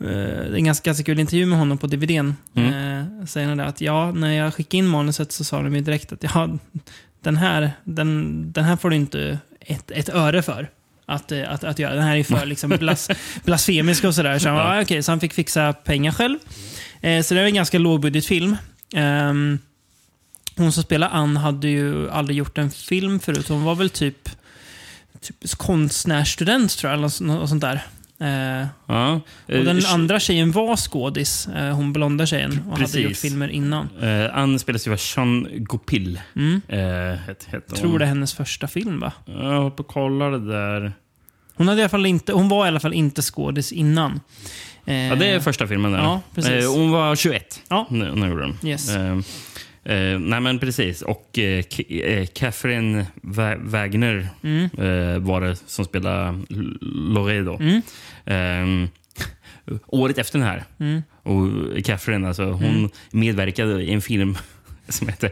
eh, 0.00 0.54
en 0.54 0.64
ganska, 0.64 0.88
ganska 0.88 1.04
kul 1.04 1.18
intervju 1.18 1.46
med 1.46 1.58
honom 1.58 1.78
på 1.78 1.86
DVDn, 1.86 2.34
eh, 2.54 3.26
säger 3.26 3.48
han 3.48 3.58
det 3.58 3.64
att 3.64 3.80
ja, 3.80 4.12
när 4.12 4.32
jag 4.32 4.54
skickade 4.54 4.76
in 4.76 4.86
manuset 4.86 5.32
så 5.32 5.44
sa 5.44 5.62
de 5.62 5.74
ju 5.74 5.80
direkt 5.80 6.12
att 6.12 6.22
ja, 6.22 6.48
den 7.22 7.36
här, 7.36 7.72
den, 7.84 8.52
den 8.52 8.64
här 8.64 8.76
får 8.76 8.90
du 8.90 8.96
inte 8.96 9.38
ett, 9.60 9.90
ett 9.90 10.08
öre 10.08 10.42
för. 10.42 10.70
Att, 11.06 11.32
eh, 11.32 11.52
att, 11.52 11.64
att 11.64 11.78
göra. 11.78 11.94
Den 11.94 12.04
här 12.04 12.16
är 12.16 12.24
för 12.24 12.46
liksom 12.46 12.70
blas, 12.78 13.10
blasfemisk 13.44 14.04
och 14.04 14.14
sådär. 14.14 14.38
Så 14.38 14.48
han, 14.48 14.58
ja. 14.58 14.82
okej, 14.82 15.02
så 15.02 15.12
han 15.12 15.20
fick 15.20 15.32
fixa 15.32 15.72
pengar 15.72 16.12
själv. 16.12 16.38
Eh, 17.00 17.22
så 17.22 17.34
det 17.34 17.40
är 17.40 17.44
en 17.44 17.54
ganska 17.54 17.78
lågbudgetfilm. 17.78 18.56
Um, 18.94 19.58
hon 20.56 20.72
som 20.72 20.82
spelar 20.82 21.08
Ann 21.08 21.36
hade 21.36 21.68
ju 21.68 22.10
aldrig 22.10 22.36
gjort 22.38 22.58
en 22.58 22.70
film 22.70 23.20
förut. 23.20 23.48
Hon 23.48 23.64
var 23.64 23.74
väl 23.74 23.90
typ, 23.90 24.28
typ 25.20 25.50
konstnärsstudent 25.56 26.78
tror 26.78 26.92
jag, 26.92 26.98
eller 26.98 27.22
något 27.22 27.48
sånt 27.48 27.60
där. 27.60 27.86
Eh, 28.22 28.66
Ja. 28.86 29.20
och 29.46 29.50
Eh, 29.50 29.64
den 29.64 29.80
sh- 29.80 29.94
andra 29.94 30.20
tjejen 30.20 30.52
var 30.52 30.76
skådis, 30.76 31.48
eh, 31.48 31.74
hon 31.76 31.92
blonda 31.92 32.26
tjejen, 32.26 32.60
och 32.66 32.72
hade 32.72 32.84
Precis. 32.84 33.00
gjort 33.04 33.16
filmer 33.16 33.48
innan. 33.48 33.88
Eh, 34.02 34.38
Ann 34.38 34.58
spelas 34.58 34.86
ju 34.86 34.92
av 34.92 34.96
Sean 34.96 35.48
Gopil. 35.52 36.20
Mm. 36.36 36.60
Eh, 36.68 37.18
het, 37.26 37.46
het. 37.50 37.68
Tror 37.76 37.98
det 37.98 38.04
är 38.04 38.08
hennes 38.08 38.34
första 38.34 38.68
film 38.68 39.00
va? 39.00 39.12
Jag 39.26 39.62
hoppar 39.62 39.84
och 39.84 39.90
kollar 39.90 40.30
det 40.30 40.46
där. 40.52 40.92
Hon, 41.54 41.68
hade 41.68 41.80
i 41.80 41.82
alla 41.84 41.88
fall 41.88 42.06
inte, 42.06 42.32
hon 42.32 42.48
var 42.48 42.64
i 42.64 42.68
alla 42.68 42.80
fall 42.80 42.92
inte 42.94 43.22
skådis 43.22 43.72
innan. 43.72 44.20
Eh, 44.84 44.94
Ja, 44.96 45.14
det 45.14 45.26
är 45.26 45.40
första 45.40 45.66
filmen 45.66 45.92
där. 45.92 45.98
Ja. 45.98 46.20
Eh, 46.36 46.70
hon 46.74 46.90
var 46.90 47.16
21 47.16 47.60
Ja. 47.68 47.86
när 47.90 48.10
hon 48.10 48.28
gjorde 48.28 48.42
den. 48.42 48.58
Yes. 48.70 48.88
Eh, 49.84 50.18
nej, 50.18 50.40
men 50.40 50.58
precis. 50.58 51.02
Och 51.02 51.38
eh, 51.38 51.64
eh, 51.88 52.26
Catherine 52.26 53.06
Wa- 53.22 53.60
Wagner 53.70 54.28
Mm. 54.42 54.64
eh, 54.64 55.18
var 55.18 55.40
det 55.40 55.56
som 55.66 55.84
spelade 55.84 56.38
Loredo. 56.80 57.58
Mm. 57.60 57.82
Eh, 58.84 58.88
året 59.86 60.18
efter 60.18 60.38
den 60.38 60.48
här. 60.48 60.64
Mm. 60.80 61.02
Och 61.22 61.48
Catherine, 61.84 62.28
alltså, 62.28 62.44
hon 62.44 62.90
medverkade 63.10 63.82
i 63.82 63.92
en 63.92 64.00
film 64.02 64.38
som 64.88 65.08
heter 65.08 65.30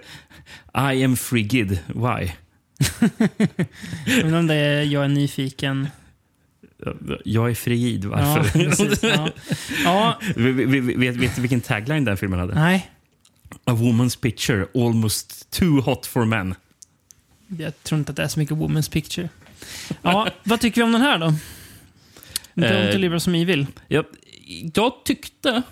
I 0.95 1.05
am 1.05 1.17
frigid. 1.17 1.79
Why? 1.87 2.31
Men 4.23 4.35
om 4.35 4.47
det 4.47 4.55
är 4.55 4.83
Jag 4.83 5.05
är 5.05 5.09
nyfiken. 5.09 5.89
Jag 7.25 7.51
är 7.51 7.55
frigid. 7.55 8.05
Varför? 8.05 9.07
Ja. 9.09 9.29
ja, 9.85 10.21
vet, 10.37 10.85
vet, 10.97 11.17
vet, 11.17 11.39
vilken 11.39 11.61
tagline 11.61 12.05
den 12.05 12.17
filmen 12.17 12.41
hade? 12.41 12.55
nej. 12.55 12.91
A 13.65 13.73
woman's 13.73 14.21
picture 14.21 14.67
almost 14.75 15.51
too 15.51 15.81
hot 15.81 16.07
for 16.07 16.25
men. 16.25 16.55
Jag 17.59 17.83
tror 17.83 17.99
inte 17.99 18.11
att 18.11 18.17
det 18.17 18.23
är 18.23 18.29
så 18.29 18.39
mycket 18.39 18.57
Woman's 18.57 18.93
Picture. 18.93 19.29
Ja, 20.03 20.29
vad 20.45 20.61
tycker 20.61 20.81
vi 20.81 20.85
om 20.85 20.93
den 20.93 21.01
här 21.03 21.19
då? 21.19 21.27
Don't 22.55 22.87
Eh, 22.87 22.93
deliver 22.93 23.19
som 23.19 23.35
evil. 23.35 23.67
Jag, 23.89 24.05
jag 24.75 24.93
tyckte 25.05 25.63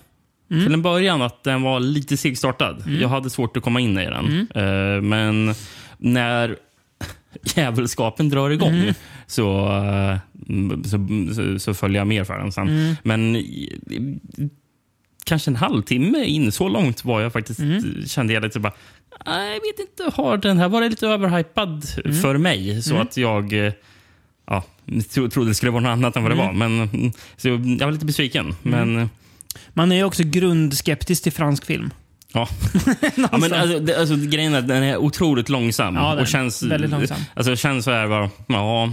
till 0.48 0.72
en 0.74 0.82
början 0.82 1.22
att 1.22 1.44
den 1.44 1.62
var 1.62 1.80
lite 1.80 2.16
segstartad. 2.16 2.84
Jag 3.00 3.08
hade 3.08 3.30
svårt 3.30 3.56
att 3.56 3.62
komma 3.62 3.80
in 3.80 3.98
i 3.98 4.04
den. 4.04 4.48
Eh, 4.54 5.02
men 5.02 5.54
när 5.98 6.56
djävulskapen 7.56 8.28
drar 8.28 8.50
igång 8.50 8.92
så, 9.26 9.66
eh, 9.72 10.16
så, 10.84 11.06
så, 11.34 11.58
så 11.58 11.74
följer 11.74 12.00
jag 12.00 12.06
mer 12.06 12.24
för 12.24 12.38
den 12.38 12.52
sen. 12.52 12.96
Men 13.02 13.36
i- 13.36 13.80
i- 13.90 14.18
kanske 15.28 15.50
en 15.50 15.56
halvtimme 15.56 16.24
in, 16.24 16.52
så 16.52 16.68
långt 16.68 17.04
var 17.04 17.20
jag 17.20 17.32
faktiskt, 17.32 17.60
kände 18.06 18.32
jag 18.32 18.42
lite 18.42 18.60
bara, 18.60 18.72
"Nej, 19.26 19.52
jag 19.52 19.60
vet 19.60 19.78
inte, 19.90 20.16
har 20.20 20.36
den 20.36 20.58
här 20.58 20.68
varit 20.68 20.90
lite 20.90 21.06
överhypad 21.06 21.88
för 22.22 22.36
mig? 22.38 22.82
Så 22.82 22.96
att 22.96 23.16
jag 23.16 23.66
eh, 23.66 23.72
ja, 24.46 24.62
tro, 25.10 25.28
trodde 25.30 25.50
det 25.50 25.54
skulle 25.54 25.72
vara 25.72 25.82
något 25.82 25.90
annat 25.90 26.16
än 26.16 26.22
vad 26.22 26.32
det 26.32 26.36
var. 26.36 26.52
Men, 26.52 26.80
mm, 26.80 27.12
så 27.36 27.48
jag 27.48 27.58
var 27.86 27.92
lite 27.92 28.04
besviken. 28.06 28.54
Men 28.62 28.98
eh, 28.98 29.06
Man 29.72 29.92
är 29.92 29.96
ju 29.96 30.04
också 30.04 30.22
grundskeptisk 30.26 31.22
till 31.22 31.32
fransk 31.32 31.64
film. 31.64 31.90
Ja. 32.32 32.48
ja 33.16 33.38
men 33.38 33.52
alltså, 33.52 33.78
det, 33.78 34.00
alltså, 34.00 34.16
grejen 34.16 34.54
är 34.54 34.58
att 34.58 34.68
den 34.68 34.82
är 34.82 34.96
otroligt 34.96 35.48
långsam. 35.48 35.94
Ja, 35.96 36.10
den 36.10 36.18
och 36.18 36.26
känns, 36.28 36.62
väldigt 36.62 36.90
långsam. 36.90 37.18
Alltså, 37.34 37.56
känns 37.56 37.84
så 37.84 37.90
här 37.90 38.08
bara, 38.08 38.30
ja, 38.48 38.92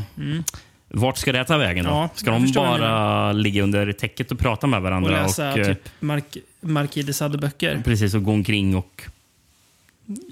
vart 0.96 1.18
ska 1.18 1.32
det 1.32 1.46
ta 1.46 1.58
vägen 1.58 1.86
då? 1.86 1.92
Ja, 1.92 2.10
ska 2.16 2.32
de 2.32 2.52
bara 2.52 3.32
ligga 3.32 3.64
under 3.64 3.92
täcket 3.92 4.32
och 4.32 4.40
prata 4.40 4.68
med 4.68 4.78
Och 4.78 4.84
varandra? 4.84 5.12
läsa 5.12 5.50
och, 5.50 5.56
typ 5.56 5.90
Mark 6.00 6.38
Marquis 6.62 7.06
de 7.06 7.14
Sade-böcker. 7.14 7.82
Precis, 7.84 8.14
och 8.14 8.24
gå 8.24 8.32
omkring 8.32 8.76
och 8.76 9.02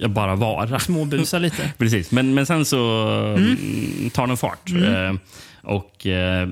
bara 0.10 0.36
vara. 0.36 0.80
Småbusa 0.80 1.40
lite. 1.40 1.72
Precis, 1.78 2.12
men, 2.12 2.34
men 2.34 2.46
sen 2.46 2.66
så 2.66 3.08
mm. 3.38 4.10
tar 4.10 4.28
den 4.28 4.38
fart. 4.38 4.72
Eh, 4.72 5.16
och 5.62 6.08
eh, 6.08 6.50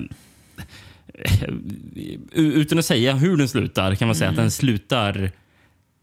Utan 2.32 2.78
att 2.78 2.84
säga 2.84 3.14
hur 3.14 3.36
den 3.36 3.48
slutar 3.48 3.94
kan 3.94 4.08
man 4.08 4.14
säga 4.14 4.30
att 4.30 4.36
den 4.36 4.50
slutar 4.50 5.30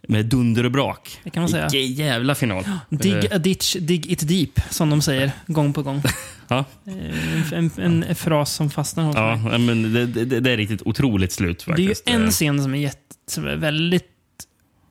med 0.09 0.25
dunder 0.25 0.63
och 0.63 0.71
brak. 0.71 1.19
Det 1.23 1.29
kan 1.29 1.41
man 1.41 1.49
säga. 1.49 1.69
Vilken 1.71 2.05
jävla 2.05 2.35
final. 2.35 2.63
Dig 2.89 3.11
Eh, 3.11 3.35
a 3.35 3.37
ditch, 3.37 3.75
dig 3.75 4.11
it 4.11 4.27
deep, 4.27 4.59
som 4.69 4.89
de 4.89 5.01
säger 5.01 5.31
gång 5.47 5.73
på 5.73 5.83
gång. 5.83 6.01
ja, 6.47 6.65
Eh, 6.85 7.53
En, 7.53 7.71
en, 7.77 8.03
en 8.03 8.15
fras 8.15 8.53
som 8.53 8.69
fastnar 8.69 9.03
hos 9.03 9.15
mig. 9.15 9.39
ja, 9.51 9.57
men 9.57 9.93
det, 9.93 10.05
det, 10.05 10.39
det 10.39 10.51
är 10.51 10.57
riktigt 10.57 10.81
otroligt 10.85 11.31
slut 11.31 11.63
Det 11.65 11.71
är 11.71 11.77
ju 11.79 11.87
faktiskt. 11.87 12.09
en 12.09 12.23
Eh, 12.23 12.29
scen 12.29 12.63
som 12.63 12.73
är, 12.73 12.79
jätte, 12.79 13.15
som 13.27 13.45
är 13.47 13.55
väldigt 13.55 14.05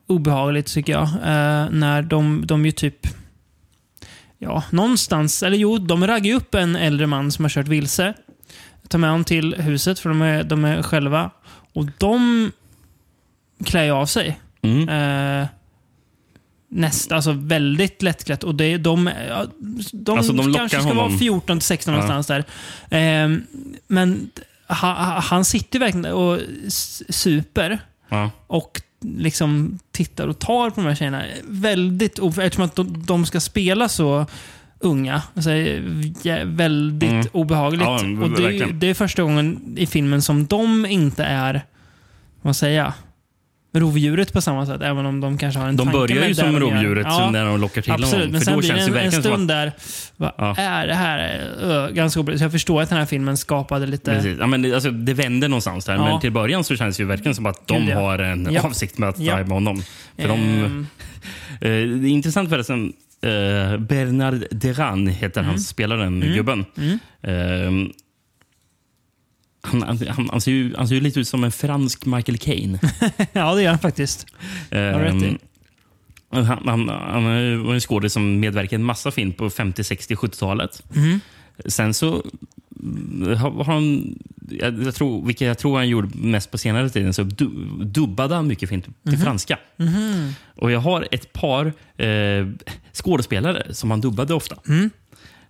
obehagligt 0.07 0.65
tycker 0.73 0.93
jag. 0.93 1.03
Eh, 1.03 1.69
när 1.71 2.01
de, 2.01 2.43
de 2.45 2.65
ju 2.65 2.71
typ... 2.71 3.07
Ja, 4.37 4.63
någonstans... 4.69 5.43
Eller 5.43 5.57
jo, 5.57 5.77
de 5.77 6.07
raggar 6.07 6.35
upp 6.35 6.55
en 6.55 6.75
äldre 6.75 7.07
man 7.07 7.31
som 7.31 7.45
har 7.45 7.49
kört 7.49 7.67
vilse. 7.67 8.13
Tar 8.87 8.99
med 8.99 9.09
honom 9.09 9.23
till 9.23 9.55
huset, 9.55 9.99
för 9.99 10.09
de 10.09 10.21
är, 10.21 10.43
de 10.43 10.65
är 10.65 10.81
själva. 10.83 11.29
Och 11.73 11.85
de 11.97 12.51
klär 13.65 13.83
ju 13.83 13.91
av 13.91 14.05
sig. 14.05 14.39
Mm. 14.61 14.89
Eh, 15.41 15.47
nästa, 16.71 17.15
alltså 17.15 17.31
väldigt 17.31 18.01
lättklätt. 18.01 18.43
Och 18.43 18.55
det, 18.55 18.77
de, 18.77 19.11
ja, 19.29 19.45
de, 19.91 20.17
Alltså, 20.17 20.33
de 20.33 20.53
kanske 20.53 20.77
ska 20.79 20.87
honom. 20.87 21.09
vara 21.09 21.19
14 21.19 21.59
till 21.59 21.67
16 21.67 21.93
Ja. 21.93 21.99
någonstans 21.99 22.27
där. 22.27 22.43
Eh, 22.99 23.37
men 23.87 24.29
han, 24.67 25.21
han 25.21 25.45
sitter 25.45 25.79
verkligen 25.79 26.05
och 26.13 26.39
super 27.09 27.79
Ja. 28.09 28.31
och 28.47 28.81
liksom 29.01 29.79
tittar 29.91 30.27
och 30.27 30.39
tar 30.39 30.69
på 30.69 30.81
de 30.81 30.87
här 30.87 30.95
tjejerna. 30.95 31.23
Väldigt 31.43 32.19
of- 32.19 32.37
Eftersom 32.39 32.65
att 32.65 32.75
de, 32.75 33.05
de 33.05 33.25
ska 33.25 33.39
spela 33.39 33.89
så 33.89 34.25
unga. 34.79 35.21
Alltså, 35.35 35.49
väldigt 36.45 37.09
Mm. 37.09 37.25
obehagligt. 37.31 37.81
Ja, 37.81 37.93
och 38.23 38.29
det, 38.31 38.65
det 38.71 38.87
är 38.87 38.93
första 38.93 39.23
gången 39.23 39.75
i 39.77 39.85
filmen 39.87 40.21
som 40.21 40.45
de 40.45 40.85
inte 40.85 41.23
är, 41.23 41.61
vad 42.41 42.55
säger 42.55 42.77
jag, 42.83 42.93
rovdjuret 43.73 44.33
på 44.33 44.41
samma 44.41 44.65
sätt. 44.65 44.81
Även 44.81 45.05
om 45.05 45.21
de 45.21 45.37
kanske 45.37 45.59
har 45.59 45.67
en 45.67 45.75
De 45.75 45.83
tanke 45.83 45.97
börjar 45.99 46.15
med 46.15 46.23
ju 46.27 46.33
det 46.33 46.35
som 46.35 46.45
de 46.45 46.53
gör. 46.53 46.59
rovdjuret 46.61 47.05
Ja, 47.09 47.29
när 47.31 47.45
de 47.45 47.61
lockar 47.61 47.81
till 47.81 47.91
Absolut, 47.91 48.13
honom. 48.13 48.31
men 48.31 48.39
För 48.41 48.45
sen 48.45 48.53
då 48.53 48.59
blir 48.59 48.69
det 48.69 48.75
känns 48.75 48.85
det 48.85 48.91
en, 48.91 48.97
en 48.97 49.03
verkligen 49.03 49.23
som 49.23 49.31
stund 49.33 49.51
att... 49.51 49.57
där, 49.57 49.71
vad 50.17 50.31
Ja. 50.37 50.55
är 50.57 50.87
det 50.87 50.93
här? 50.93 51.41
Ö, 51.61 51.91
ganska 51.91 52.19
obehagligt. 52.19 52.39
Så 52.39 52.45
jag 52.45 52.51
förstår 52.51 52.81
att 52.81 52.89
den 52.89 52.97
här 52.97 53.05
filmen 53.05 53.37
skapade 53.37 53.85
lite... 53.85 54.11
Precis. 54.15 54.37
Ja, 54.39 54.47
men 54.47 54.61
det, 54.61 54.73
alltså, 54.73 54.91
det 54.91 55.13
vänder 55.13 55.47
någonstans 55.47 55.85
där. 55.85 55.93
Ja. 55.95 56.03
Men 56.05 56.19
till 56.21 56.31
början 56.31 56.63
så 56.63 56.75
känns 56.75 56.97
det 56.97 57.03
ju 57.03 57.07
verkligen 57.07 57.35
som 57.35 57.45
att 57.45 57.67
de 57.67 57.79
Gud, 57.81 57.89
ja. 57.89 57.99
har 57.99 58.19
en 58.19 58.47
Ja. 58.51 58.61
avsikt 58.61 58.97
med 58.97 59.09
att 59.09 59.15
ta 59.15 59.23
Ja. 59.23 59.35
med 59.37 59.47
honom. 59.49 59.81
För 60.17 60.27
de, 60.27 60.39
Ehm, 60.39 60.87
Eh, 61.61 61.69
det 61.69 62.07
är 62.07 62.11
intressant 62.11 62.49
förresten. 62.49 62.93
Uh, 63.25 63.77
Bernard 63.77 64.43
Deran 64.51 65.07
heter 65.07 65.41
han, 65.41 65.59
spelaren, 65.59 66.19
gubben. 66.35 66.65
Mm. 66.77 67.91
Eh, 69.73 69.79
han, 69.79 69.97
han, 69.97 70.07
han, 70.07 70.29
han, 70.31 70.41
ser 70.41 70.51
ju, 70.51 70.75
han 70.75 70.87
ser 70.87 70.95
ju 70.95 71.01
lite 71.01 71.19
ut 71.19 71.27
som 71.27 71.43
en 71.43 71.51
fransk 71.51 72.05
Michael 72.05 72.37
Caine. 72.37 72.79
ja, 73.33 73.55
det 73.55 73.61
gör 73.63 73.69
han 73.69 73.79
faktiskt. 73.79 74.25
Eh, 74.71 74.79
Har 74.79 74.99
i. 75.23 75.37
Han, 76.31 76.45
han, 76.45 76.89
han 76.89 77.23
var 77.65 77.73
en 77.73 77.81
skådespelare 77.81 78.09
som 78.09 78.39
medverkade 78.39 78.75
i 78.75 78.75
en 78.75 78.83
massa 78.83 79.11
film 79.11 79.33
på 79.33 79.49
50, 79.49 79.83
60, 79.83 80.15
70-talet. 80.15 80.83
Sen 81.65 81.93
så 81.93 82.23
mm, 82.79 83.37
har 83.37 83.63
han, 83.63 84.15
jag, 84.49 84.95
tror, 84.95 85.25
vilket 85.25 85.47
jag 85.47 85.57
tror 85.57 85.77
han 85.77 85.89
gjorde 85.89 86.17
mest 86.17 86.51
på 86.51 86.57
senare 86.57 86.89
tiden, 86.89 87.13
så 87.13 87.23
du, 87.23 87.49
dubbade 87.83 88.35
han 88.35 88.47
mycket 88.47 88.69
film 88.69 88.81
till 88.81 89.17
franska. 89.17 89.57
Och 90.55 90.71
jag 90.71 90.79
har 90.79 91.07
ett 91.11 91.33
par 91.33 91.73
eh, 91.97 92.47
skådespelare 92.93 93.73
som 93.73 93.91
han 93.91 94.01
dubbade 94.01 94.33
ofta. 94.33 94.55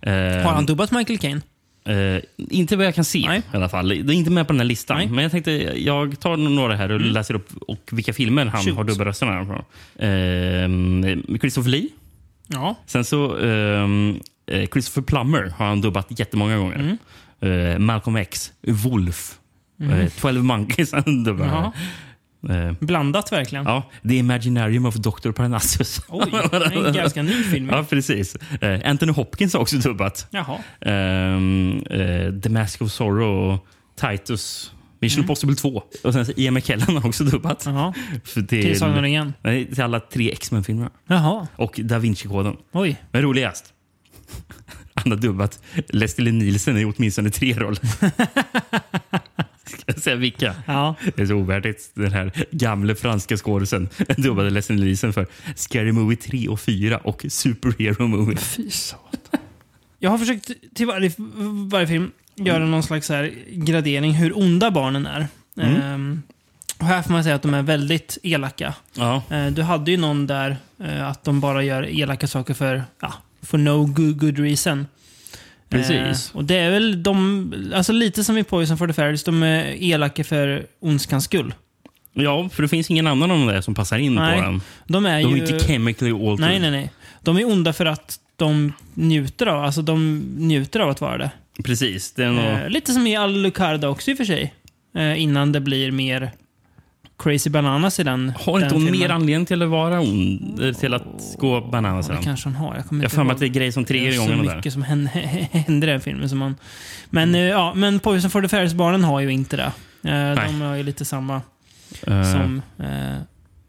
Eh, 0.01 0.13
Har 0.43 0.53
han 0.53 0.65
dubbat 0.65 0.91
Michael 0.91 1.19
Caine? 1.19 1.41
Eh, 1.89 2.21
inte 2.37 2.75
vad 2.77 2.85
jag 2.85 2.95
kan 2.95 3.05
se 3.05 3.25
Nej. 3.27 3.41
i 3.53 3.55
alla 3.55 3.69
fall. 3.69 3.87
Det 3.87 3.95
är 3.95 4.11
inte 4.11 4.31
med 4.31 4.47
på 4.47 4.53
den 4.53 4.59
här 4.59 4.67
listan. 4.67 4.97
Nej. 4.97 5.05
Mm. 5.05 5.15
Men 5.15 5.23
jag 5.23 5.31
tänkte 5.31 5.51
jag 5.79 6.19
tar 6.19 6.37
några 6.37 6.75
här 6.75 6.91
och 6.91 7.01
läser 7.01 7.33
upp 7.33 7.49
och 7.67 7.89
vilka 7.91 8.13
filmer 8.13 8.45
han 8.45 8.63
Shoot. 8.63 8.75
har 8.75 8.83
dubbarrösterna 8.83 9.45
från. 9.45 9.63
Eh, 10.09 11.39
Christopher 11.39 11.69
Lee. 11.69 11.87
Ja. 12.47 12.75
Sen 12.85 13.05
så 13.05 13.37
eh, 13.37 14.67
Christopher 14.71 15.01
Plummer 15.01 15.53
har 15.57 15.65
han 15.65 15.81
dubbat 15.81 16.19
jättemånga 16.19 16.57
gånger. 16.57 16.97
Mm. 17.41 17.71
Eh, 17.73 17.79
Malcolm 17.79 18.15
X, 18.15 18.51
Wolf, 18.61 19.35
eh, 19.81 20.09
12 20.21 20.43
Monkeys 20.43 20.93
han 21.05 21.23
dubbar. 21.23 21.71
Eh, 22.49 22.71
Blandat 22.79 23.31
verkligen. 23.31 23.65
ja, 23.65 23.89
The 24.07 24.15
Imaginarium 24.15 24.85
of 24.85 24.95
Dr. 24.95 25.31
Parnassus. 25.31 26.01
Oj, 26.07 26.25
det 26.31 26.37
är 26.57 26.87
en 26.87 26.93
ganska 26.93 27.23
ny 27.23 27.43
film. 27.43 27.69
ja, 27.69 27.83
precis. 27.89 28.35
Eh, 28.61 28.79
Anthony 28.89 29.11
Hopkins 29.11 29.53
har 29.53 29.59
också 29.61 29.77
dubbat. 29.77 30.27
Jaha. 30.31 30.57
Ehm, 30.81 31.83
eh, 31.89 32.33
The 32.41 32.49
Mask 32.49 32.81
of 32.81 32.91
Sorrow 32.91 33.53
och 33.53 33.67
Titus. 34.01 34.71
Mission 35.01 35.21
Impossible 35.23 35.55
2. 35.55 35.83
Och 36.03 36.13
sen 36.13 36.25
Ian 36.35 36.53
McKellen 36.53 36.97
har 36.97 37.05
också 37.07 37.23
dubbat. 37.23 37.65
Mm. 37.65 37.77
Jaha. 37.77 37.93
För 38.23 38.41
Till 38.41 38.79
Sagan 38.79 38.93
till, 38.95 39.03
ringen. 39.03 39.33
nej, 39.41 39.65
till 39.75 39.83
alla 39.83 39.99
tre 39.99 40.31
X-Men-filmerna. 40.31 40.89
Jaha. 41.07 41.47
Och 41.55 41.79
Da 41.83 41.99
Vinci-koden. 41.99 42.57
Oj. 42.71 42.95
Men 43.11 43.21
roligast. 43.21 43.73
Han 44.93 45.11
har 45.11 45.17
dubbat 45.19 45.59
Leslie 45.89 46.31
Nielsen 46.31 46.77
i 46.77 46.85
åtminstone 46.85 47.29
tre 47.29 47.53
roller. 47.53 47.79
Ska 49.69 49.83
jag 49.85 49.99
säga 49.99 50.15
vilka? 50.15 50.55
Ja. 50.65 50.95
Det 51.15 51.21
är 51.21 51.25
så 51.25 51.33
ovärdigt. 51.33 51.91
Den 51.93 52.11
här 52.11 52.31
gamle 52.51 52.95
franska 52.95 53.37
skådisen 53.37 53.89
dubbade 54.17 54.49
Leslie 54.49 54.79
Nielsen 54.79 55.13
för 55.13 55.27
Scary 55.55 55.91
Movie 55.91 56.17
3 56.17 56.47
och 56.47 56.59
4 56.59 56.97
och 56.97 57.25
Superhero 57.29 58.07
Movie. 58.07 58.37
Fy 58.37 58.69
satan. 58.69 59.39
Jag 59.99 60.09
har 60.09 60.17
försökt 60.17 60.51
till 60.73 60.87
varje, 60.87 61.11
varje 61.69 61.87
film 61.87 62.11
göra 62.35 62.65
någon 62.65 62.83
slags 62.83 63.09
här 63.09 63.33
gradering 63.51 64.13
hur 64.13 64.37
onda 64.37 64.71
barnen 64.71 65.05
är. 65.05 65.27
Mm. 65.57 65.81
Ehm, 65.81 66.21
och 66.77 66.85
här 66.85 67.01
får 67.01 67.11
man 67.11 67.23
säga 67.23 67.35
att 67.35 67.41
de 67.41 67.53
är 67.53 67.61
väldigt 67.61 68.17
elaka. 68.23 68.73
Ja, 68.93 69.23
Eh, 69.29 69.47
du 69.47 69.61
hade 69.61 69.91
ju 69.91 69.97
någon 69.97 70.27
där 70.27 70.57
eh, 70.79 71.07
att 71.07 71.23
de 71.23 71.39
bara 71.39 71.63
gör 71.63 71.83
elaka 71.99 72.27
saker 72.27 72.53
för, 72.53 72.83
ja, 73.01 73.13
for 73.41 73.57
no 73.57 73.85
good, 73.85 74.19
good 74.19 74.39
reason. 74.39 74.87
Precis. 75.69 76.31
Eh, 76.31 76.37
och 76.37 76.43
det 76.45 76.55
är 76.55 76.71
väl 76.71 77.03
de, 77.03 77.71
alltså 77.75 77.93
lite 77.93 78.23
som 78.23 78.37
i 78.37 78.43
Poison 78.43 78.77
for 78.77 78.87
the 78.87 78.93
Fairies, 78.93 79.23
de 79.23 79.43
är 79.43 79.83
elaka 79.83 80.23
för 80.23 80.65
ondskans 80.79 81.23
skull. 81.23 81.53
ja, 82.13 82.49
för 82.49 82.61
det 82.63 82.69
finns 82.69 82.89
ingen 82.91 83.07
annan 83.07 83.31
av 83.31 83.47
det 83.47 83.61
som 83.61 83.75
passar 83.75 83.97
in 83.97 84.15
Nej, 84.15 84.37
på 84.39 84.45
den. 84.45 84.61
De 84.87 85.05
är 85.05 85.21
De 85.23 85.33
är 85.33 85.37
ju... 85.37 85.41
inte 85.53 85.59
chemically 85.67 86.11
altered. 86.11 86.39
Nej, 86.39 86.59
nej, 86.59 86.71
nej. 86.71 86.91
De 87.21 87.37
är 87.37 87.45
onda 87.47 87.73
för 87.73 87.85
att 87.85 88.19
de 88.35 88.73
njuter 88.93 89.47
av, 89.47 89.63
alltså 89.63 89.81
de 89.81 90.17
njuter 90.37 90.79
av 90.79 90.89
att 90.89 91.01
vara 91.01 91.17
det. 91.17 91.31
Precis. 91.63 92.11
Det 92.13 92.23
är 92.23 92.31
nog... 92.31 92.45
Eh, 92.45 92.69
lite 92.69 92.93
som 92.93 93.07
i 93.07 93.15
Alucarda 93.15 93.89
också 93.89 94.11
i 94.11 94.13
och 94.13 94.17
för 94.17 94.25
sig. 94.25 94.53
Eh, 94.95 95.21
innan 95.21 95.51
det 95.51 95.59
blir 95.59 95.91
mer 95.91 96.31
crazy 97.19 97.49
bananas 97.49 97.99
i 97.99 98.03
den 98.03 98.33
har 98.39 98.53
inte 98.53 98.65
den 98.65 98.71
hon 98.73 98.81
filmen. 98.81 98.99
mer 98.99 99.09
anledning 99.09 99.45
till 99.45 99.61
att 99.61 99.69
vara 99.69 99.99
ond? 100.01 100.59
eh, 100.63 100.73
Till 100.73 100.93
att 100.93 101.35
gå 101.37 101.61
bananas? 101.61 102.05
Ja, 102.07 102.11
det 102.11 102.17
sen? 102.17 102.25
kanske 102.25 102.49
hon 102.49 102.55
har. 102.55 102.75
Jag 102.75 102.85
kommer 102.85 103.03
Jag 103.03 103.11
för 103.11 103.23
mig 103.23 103.33
att 103.33 103.39
det 103.39 103.45
är 103.45 103.47
grej 103.47 103.71
som 103.71 103.83
Det 103.83 103.87
tre 103.87 104.07
är 104.07 104.11
så 104.11 104.19
gånger 104.21 104.43
där. 104.43 104.55
mycket 104.55 104.73
som 104.73 104.83
händer, 104.83 105.87
i 105.87 105.91
den 105.91 106.01
filmen. 106.01 106.29
Som 106.29 106.37
man, 106.37 106.55
men, 107.09 107.35
eh, 107.35 107.41
ja, 107.41 107.73
men 107.75 107.99
Poison 107.99 108.31
for 108.31 108.41
the 108.41 108.47
Fairies-barnen 108.47 109.03
har 109.03 109.19
ju 109.19 109.29
inte 109.31 109.57
det. 109.57 109.71
Eh, 110.11 110.45
de 110.45 110.61
har 110.61 110.75
ju 110.75 110.83
lite 110.83 111.05
samma 111.05 111.41
Eh, 112.07 112.23
som 112.33 112.61
eh, 112.79 113.17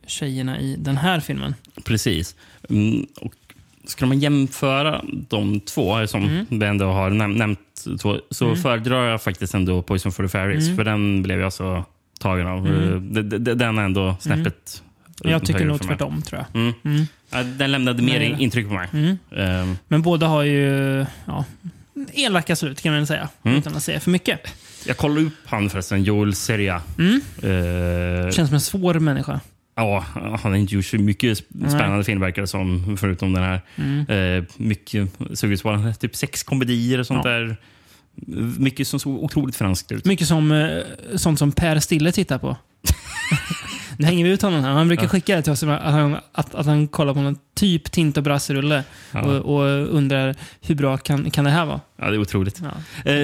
tjejerna 0.06 0.60
i 0.60 0.76
den 0.78 0.96
här 0.96 1.20
filmen. 1.20 1.54
Precis. 1.84 2.34
Mm, 2.70 3.06
och 3.20 3.32
ska 3.86 4.06
man 4.06 4.18
jämföra 4.18 5.04
de 5.28 5.60
två, 5.60 6.06
som 6.06 6.22
Mm. 6.24 6.46
vi 6.50 6.66
ändå 6.66 6.86
har 6.86 7.10
näm 7.10 7.32
nämnt, 7.32 7.58
så 8.30 8.54
föredrar 8.56 9.04
jag 9.10 9.22
faktiskt 9.22 9.54
ändå 9.54 9.82
Poison 9.82 10.12
for 10.12 10.22
the 10.22 10.28
Fairies. 10.28 10.64
Mm. 10.64 10.76
För 10.76 10.84
den 10.84 11.22
blev 11.22 11.40
jag 11.40 11.52
så 11.52 11.84
tagen 12.20 12.46
av. 12.46 12.66
Mm. 12.66 12.92
Eh, 12.94 13.22
d- 13.22 13.38
d- 13.38 13.54
Den 13.54 13.78
är 13.78 13.82
ändå 13.82 14.16
snäppet 14.20 14.82
Jag 15.22 15.44
tycker 15.44 15.64
nog 15.64 15.80
tvärtom, 15.82 16.22
tror 16.22 16.40
jag. 16.52 16.60
Mm. 16.62 16.74
Mm. 16.84 17.06
Ja, 17.30 17.42
Den 17.42 17.72
lämnade 17.72 18.02
mer 18.02 18.18
Nej. 18.18 18.36
intryck 18.38 18.68
på 18.68 18.74
mig. 18.74 18.88
Mm. 18.92 19.18
Eh, 19.70 19.76
Men 19.88 20.02
båda 20.02 20.26
har 20.26 20.42
ju 20.42 21.06
ja, 21.24 21.44
elaka 22.12 22.56
slut, 22.56 22.80
kan 22.82 22.94
man 22.94 23.06
säga. 23.06 23.28
Mm. 23.42 23.58
Utan 23.58 23.76
att 23.76 23.82
säga 23.82 24.00
för 24.00 24.10
mycket. 24.10 24.40
Jag 24.86 24.96
kollade 24.96 25.20
upp 25.26 25.32
han 25.46 25.70
förresten, 25.70 26.02
Joel 26.04 26.34
Seria. 26.34 26.82
Mm. 26.98 27.20
Eh, 27.42 28.30
Känns 28.30 28.48
som 28.48 28.54
en 28.54 28.60
svår 28.60 28.94
människa. 28.94 29.40
Ja, 29.74 30.04
han 30.14 30.38
har 30.52 30.54
inte 30.56 30.74
gjort 30.74 30.84
så 30.84 30.96
mycket 30.96 31.38
sp- 31.38 31.68
spännande 31.68 32.04
film 32.04 32.20
verkar 32.20 32.42
det 32.42 32.48
som, 32.48 32.96
förutom 33.00 33.32
den 33.32 33.42
här. 33.42 33.60
Mm. 33.76 34.06
Eh, 34.38 34.44
mycket 34.56 35.08
såg 35.34 35.52
ut 35.52 35.60
som 35.60 35.94
typ 36.00 36.16
sex 36.16 36.42
komedier 36.42 36.98
och 36.98 37.06
sånt 37.06 37.24
Ja. 37.24 37.30
där. 37.30 37.56
Mycket 38.58 38.88
som 38.88 39.00
såg 39.00 39.22
otroligt 39.24 39.56
franskt 39.56 39.92
ut. 39.92 40.04
Mycket 40.04 40.28
som 40.28 40.52
eh, 40.52 40.78
sånt 41.16 41.38
som 41.38 41.52
Per 41.52 41.78
Stille 41.78 42.12
tittar 42.12 42.38
på. 42.38 42.56
nu 43.98 44.06
hänger 44.06 44.24
vi 44.24 44.30
ut 44.30 44.42
honom 44.42 44.60
här. 44.64 44.70
Han 44.70 44.88
brukar 44.88 45.02
Ja. 45.04 45.08
skicka 45.08 45.36
det 45.36 45.42
till 45.42 45.52
oss 45.52 45.62
att 45.62 45.80
han, 45.82 46.16
att, 46.32 46.54
att 46.54 46.66
han 46.66 46.88
kollar 46.88 47.14
på 47.14 47.20
någon 47.20 47.36
typ 47.54 47.92
Tint 47.92 48.16
och 48.16 48.22
Brasse-rulle 48.22 48.84
Ja. 49.12 49.22
och, 49.22 49.54
och 49.54 49.94
undrar 49.96 50.34
hur 50.60 50.74
bra 50.74 50.96
kan, 50.98 51.30
kan 51.30 51.44
det 51.44 51.50
här 51.50 51.64
vara? 51.66 51.80
Ja, 51.96 52.10
det 52.10 52.16
är 52.16 52.20
otroligt. 52.20 52.62
Ja. 52.62 53.10
Eh, 53.10 53.14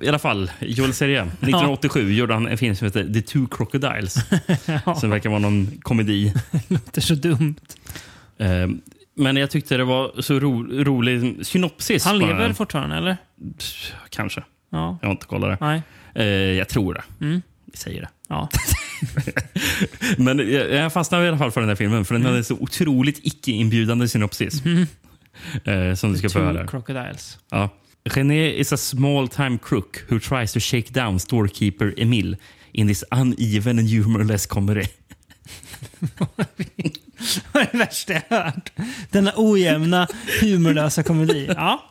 I 0.00 0.08
alla 0.08 0.18
fall, 0.18 0.50
Joel 0.60 0.94
Seria. 0.94 1.22
1987 1.40 2.12
gjorde 2.12 2.34
han 2.34 2.46
en 2.48 2.58
film 2.58 2.76
som 2.76 2.84
heter 2.84 3.12
The 3.14 3.20
Two 3.22 3.46
Crocodiles. 3.50 4.14
Som 5.00 5.10
verkar 5.10 5.28
vara 5.30 5.38
någon 5.40 5.70
komedi. 5.82 6.34
det 6.68 6.96
är 6.96 7.00
så 7.00 7.14
dumt. 7.14 7.54
Eh, 8.38 8.68
men 9.16 9.36
jag 9.36 9.50
tyckte 9.50 9.76
det 9.76 9.84
var 9.84 10.22
så 10.22 10.40
ro 10.40 10.62
rolig 10.84 11.46
synopsis. 11.46 12.04
Han 12.04 12.18
lever 12.18 12.38
den. 12.42 12.54
fortfarande, 12.54 12.96
eller? 12.96 13.16
Kanske. 14.10 14.42
Ja. 14.70 14.98
Jag 15.02 15.08
har 15.08 15.12
inte 15.12 15.26
kollat 15.26 15.58
det. 15.60 15.66
Nej. 15.66 15.82
Eh, 16.14 16.24
jag 16.58 16.68
tror 16.68 16.94
det. 16.94 17.02
Mm. 17.20 17.42
Vi 17.72 17.76
säger 17.76 18.00
det. 18.00 18.08
Ja. 18.28 18.48
Men 20.18 20.38
jag, 20.38 20.70
jag 20.70 20.92
fastnade 20.92 21.24
i 21.24 21.28
alla 21.28 21.38
fall 21.38 21.50
för 21.50 21.60
den 21.60 21.68
här 21.68 21.76
filmen, 21.76 22.04
för 22.04 22.14
den 22.14 22.24
hade 22.24 22.44
så 22.44 22.54
otroligt 22.54 23.20
icke-inbjudande 23.22 24.08
synopsis. 24.08 24.62
Eh, 25.64 25.94
som 25.94 26.12
du 26.12 26.18
ska 26.18 26.28
få 26.30 26.38
höra. 26.38 26.66
crocodiles. 26.66 27.38
Ja. 27.50 27.68
René 28.04 28.50
is 28.50 28.72
a 28.72 28.76
small-time 28.76 29.58
crook 29.62 30.04
who 30.08 30.20
tries 30.20 30.52
to 30.52 30.60
shake 30.60 30.92
down 30.92 31.20
storekeeper 31.20 31.94
Emil 31.96 32.36
in 32.72 32.88
this 32.88 33.04
uneven 33.10 33.78
and 33.78 33.88
humorless 33.88 34.46
comedy. 34.46 34.84
Vad 37.52 37.62
är 37.62 37.68
det 37.72 37.78
värsta 37.78 38.12
jag 38.12 38.22
hört? 38.36 38.72
Denna 39.10 39.32
ojämna, 39.36 40.08
humorlösa 40.40 41.02
komedi. 41.02 41.50
Ja. 41.56 41.90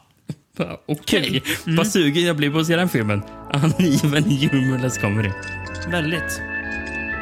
Okej, 0.85 1.43
vad 1.65 1.87
sugen 1.87 2.23
jag 2.23 2.35
blir 2.35 2.51
på 2.51 2.59
att 2.59 2.67
se 2.67 2.75
den 2.75 2.89
filmen. 2.89 3.23
Uneven 3.53 4.23
humorless 4.23 4.97
comedy. 4.97 5.29
Väldigt. 5.87 6.41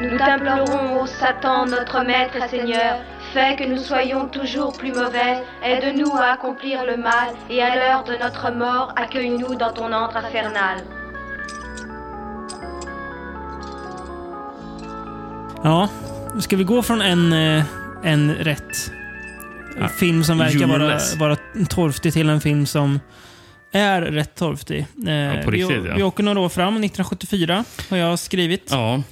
Nous 0.02 0.18
t'implorons, 0.18 1.02
ô 1.02 1.06
Satan, 1.06 1.66
notre 1.66 2.02
maître 2.02 2.36
et 2.36 2.48
Seigneur, 2.50 2.98
fais 3.32 3.56
que 3.56 3.64
nous 3.64 3.78
soyons 3.78 4.28
toujours 4.28 4.72
plus 4.76 4.92
mauvais, 4.92 5.44
aide-nous 5.62 6.16
à 6.16 6.32
accomplir 6.32 6.84
le 6.84 6.96
mal, 6.96 7.28
et 7.48 7.62
à 7.62 7.76
l'heure 7.76 8.04
de 8.04 8.16
notre 8.16 8.50
mort, 8.50 8.92
accueille-nous 8.96 9.54
dans 9.54 9.72
ton 9.72 9.92
antre 9.92 10.16
infernal. 10.16 10.78
Ja, 15.64 15.88
ska 16.40 16.56
vi 16.56 16.64
gå 16.64 16.82
från 16.82 17.00
en, 17.00 17.32
eh, 17.32 17.64
en 18.04 18.34
rätt 18.34 18.92
Ja. 19.80 19.88
film 19.88 20.24
som 20.24 20.38
verkar 20.38 20.58
vara, 20.66 20.78
Humorless. 20.78 21.16
vara 21.16 21.36
torftig 21.68 22.12
till 22.12 22.28
en 22.28 22.40
film 22.40 22.66
som 22.66 23.00
är 23.72 24.02
rätt 24.02 24.34
torftig. 24.34 24.78
Eh, 24.80 25.44
på 25.44 25.50
riktigt, 25.50 25.82
vi, 25.84 25.88
ja. 25.88 25.94
vi 25.96 26.02
åker 26.02 26.22
några 26.22 26.40
år 26.40 26.48
fram, 26.48 26.74
1974 26.74 27.64
har 27.90 27.96
jag 27.96 28.18
skrivit. 28.18 28.68
Ja, 28.70 29.02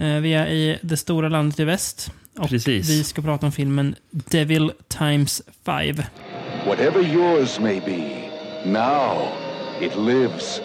Eh, 0.00 0.20
vi 0.20 0.34
är 0.34 0.46
i 0.46 0.78
det 0.82 0.96
stora 0.96 1.28
landet 1.28 1.60
i 1.60 1.64
väst. 1.64 2.12
Och 2.38 2.48
Precis. 2.48 2.90
vi 2.90 3.04
ska 3.04 3.22
prata 3.22 3.46
om 3.46 3.52
filmen 3.52 3.94
Devil 4.10 4.72
times 4.98 5.42
five. 5.64 6.06
Whatever 6.66 7.02
yours 7.14 7.60
may 7.60 7.80
be, 7.80 8.30
now 8.70 9.28
it 9.80 9.92
lives. 9.96 10.60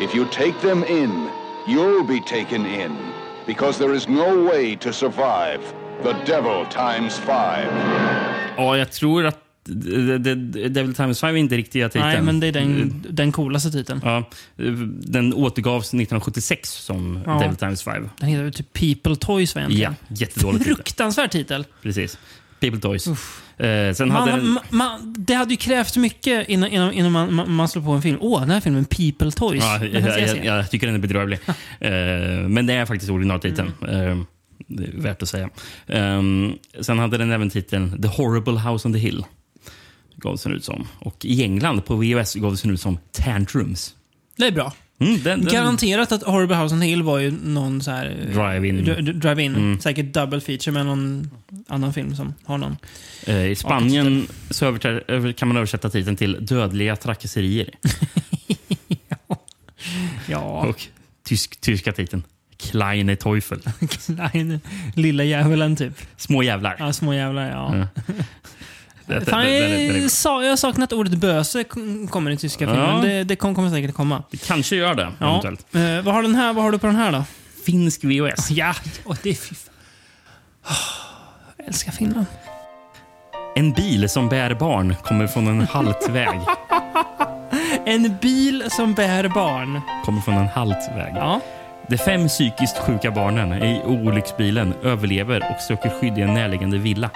If 0.00 0.14
you 0.14 0.26
take 0.32 0.52
them 0.68 0.84
in, 0.88 1.28
you'll 1.68 2.06
be 2.06 2.20
taken 2.30 2.66
in. 2.66 2.96
Because 3.46 3.78
there 3.78 3.96
is 3.96 4.08
no 4.08 4.44
way 4.44 4.76
to 4.76 4.92
survive 4.92 5.60
the 6.02 6.32
devil 6.32 6.66
times 6.70 7.18
five. 7.18 7.68
ja 8.56 8.76
jag 8.78 8.92
tror 8.92 9.26
att 9.26 9.38
Devil 9.64 10.94
Times 10.94 11.20
5 11.20 11.34
är 11.34 11.38
inte 11.38 11.56
riktiga 11.56 11.88
titeln. 11.88 12.04
Nej, 12.04 12.22
men 12.22 12.40
det 12.40 12.46
är 12.46 12.52
den, 12.52 13.04
den 13.10 13.32
coolaste 13.32 13.70
titeln. 13.70 14.00
Ja, 14.04 14.24
den 14.86 15.34
återgavs 15.34 15.86
1976 15.88 16.70
som 16.70 17.20
Ja. 17.26 17.38
Devil 17.38 17.56
Times 17.56 17.82
5. 17.82 18.08
Den 18.18 18.28
heter 18.28 18.50
typ 18.50 18.72
People 18.72 19.16
Toys 19.16 19.54
va 19.54 19.60
Ja, 19.60 19.64
egentligen? 19.66 19.96
jättedålig 20.08 20.60
titel. 20.60 20.74
Fruktansvärd 20.76 21.30
titel. 21.30 21.66
Precis. 21.82 22.18
People 22.62 22.80
Toys. 22.80 23.06
Eh, 23.06 23.94
sen 23.94 24.10
hade 24.10 24.30
Man, 24.30 24.38
den... 24.38 24.48
man, 24.48 24.62
man, 24.70 25.14
det 25.18 25.34
hade 25.34 25.50
ju 25.50 25.56
krävts 25.56 25.96
mycket 25.96 26.48
innan, 26.48 26.70
innan, 26.70 26.92
innan 26.92 27.12
man, 27.12 27.34
man, 27.34 27.50
man 27.50 27.68
slår 27.68 27.82
på 27.82 27.90
en 27.90 28.02
film. 28.02 28.18
Åh, 28.20 28.40
den 28.40 28.50
här 28.50 28.60
filmen 28.60 28.84
People 28.84 29.30
Toys. 29.30 29.62
Ja, 29.62 29.84
jag, 29.84 30.02
jag 30.02 30.28
jag, 30.28 30.44
jag 30.44 30.70
tycker 30.70 30.86
den 30.86 30.96
är 30.96 31.00
bedrövlig. 31.00 31.38
Eh, 31.80 32.48
men 32.48 32.66
det 32.66 32.74
är 32.74 32.86
faktiskt 32.86 33.10
originaltiteln. 33.10 33.72
Eh, 33.88 34.18
det 34.66 34.84
är 34.84 35.00
värt 35.00 35.22
att 35.22 35.28
säga. 35.28 35.50
Eh, 35.86 36.22
sen 36.80 36.98
hade 36.98 37.18
den 37.18 37.30
även 37.30 37.50
titeln 37.50 38.02
The 38.02 38.08
Horrible 38.08 38.58
House 38.60 38.88
on 38.88 38.94
the 38.94 38.98
Hill. 39.00 39.24
Gavs 40.16 40.42
den 40.42 40.52
ut 40.52 40.64
som. 40.64 40.86
Och 40.98 41.24
i 41.24 41.42
England 41.42 41.84
på 41.84 41.96
VHS 41.96 42.34
gavs 42.34 42.62
den 42.62 42.70
ut 42.70 42.80
som 42.80 42.98
Tantrums. 43.12 43.94
Det 44.36 44.46
är 44.46 44.52
bra. 44.52 44.72
Mm, 44.98 45.22
den, 45.22 45.40
den, 45.44 45.54
Garanterat 45.54 46.12
att 46.12 46.22
Horrible 46.22 46.56
House 46.56 46.74
on 46.74 46.80
Hill 46.82 47.02
var 47.02 47.18
ju 47.18 47.30
någon 47.44 47.82
så 47.82 47.90
här... 47.90 48.06
eh, 48.06 48.26
Drive-in. 48.26 48.84
dr- 48.84 48.98
dr- 48.98 49.12
Drive-in. 49.12 49.54
Mm. 49.56 49.80
Säkert 49.80 50.12
double 50.14 50.40
feature 50.40 50.72
med 50.72 50.86
någon 50.86 51.30
annan 51.68 51.92
film 51.94 52.16
som 52.16 52.34
har 52.44 52.58
någon. 52.58 52.76
eh, 53.26 53.46
I 53.46 53.54
Spanien 53.54 54.26
så 54.50 54.78
kan 55.36 55.48
man 55.48 55.56
översätta 55.56 55.90
titeln 55.90 56.16
till 56.16 56.46
Dödliga 56.46 56.96
trakasserier. 56.96 57.70
Ja, 60.28 60.38
Och 60.68 60.86
tysk, 61.24 61.60
tyska 61.60 61.92
titeln 61.92 62.22
Kleine 62.56 63.16
Teufel. 63.16 63.60
Klein, 64.06 64.60
lilla 64.94 65.24
djävulen 65.24 65.76
typ. 65.76 65.92
Små 66.16 66.42
jävlar. 66.42 66.76
Ja, 66.78 66.92
små 66.92 67.14
jävlar, 67.14 67.50
ja. 67.50 67.76
Ja. 67.76 67.86
Det- 69.06 69.24
Fan, 69.30 69.40
det- 69.44 69.60
det- 69.60 69.68
det- 69.68 69.92
det- 69.92 69.98
jag, 69.98 70.10
sa, 70.10 70.42
jag 70.42 70.50
har 70.50 70.56
saknat 70.56 70.92
ordet 70.92 71.12
böse 71.14 71.64
kom- 71.64 72.08
kommer 72.08 72.30
i 72.30 72.36
tyska 72.36 72.66
filmen. 72.66 72.96
Ja. 72.96 73.02
Det, 73.02 73.24
det 73.24 73.36
kommer, 73.36 73.54
kommer 73.54 73.70
säkert 73.70 73.94
komma. 73.94 74.22
Det 74.30 74.36
kanske 74.46 74.76
gör 74.76 74.94
det, 74.94 75.12
Ja. 75.18 75.28
eventuellt. 75.28 75.66
Eh, 75.74 76.04
vad, 76.04 76.14
har 76.14 76.22
den 76.22 76.34
här, 76.34 76.52
vad 76.52 76.64
har 76.64 76.72
du 76.72 76.78
på 76.78 76.86
den 76.86 76.96
här 76.96 77.12
då? 77.12 77.24
Finsk 77.66 78.04
VHS. 78.04 78.50
Ja, 78.50 78.74
och 79.04 79.16
det 79.22 79.30
är... 79.30 79.34
fy 79.34 79.54
fan. 79.54 79.74
Åh, 80.66 80.72
Jag 81.56 81.66
älskar 81.68 81.92
Finland. 81.92 82.26
En 83.56 83.72
bil 83.72 84.08
som 84.08 84.28
bär 84.28 84.54
barn 84.54 84.94
kommer 85.04 85.26
från 85.26 85.46
en 85.46 85.60
halt 85.66 86.08
väg. 86.08 86.40
En 87.86 88.16
bil 88.22 88.64
som 88.70 88.94
bär 88.94 89.28
barn. 89.28 89.80
Kommer 90.04 90.20
från 90.20 90.34
en 90.34 90.48
halt 90.48 90.88
väg. 90.96 91.12
Ja. 91.16 91.40
De 91.88 91.98
fem 91.98 92.28
psykiskt 92.28 92.78
sjuka 92.78 93.10
barnen 93.10 93.62
i 93.62 93.80
olycksbilen 93.84 94.74
överlever 94.82 95.50
och 95.54 95.60
söker 95.62 95.90
skydd 96.00 96.18
i 96.18 96.22
en 96.22 96.34
närliggande 96.34 96.78
villa. 96.78 97.10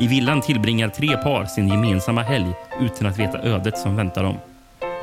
I 0.00 0.06
villan 0.06 0.40
tillbringar 0.40 0.88
tre 0.88 1.16
par 1.16 1.46
sin 1.46 1.68
gemensamma 1.68 2.22
helg 2.22 2.54
utan 2.80 3.06
att 3.06 3.18
veta 3.18 3.38
ödet 3.38 3.78
som 3.78 3.96
väntar 3.96 4.22
dem. 4.22 4.38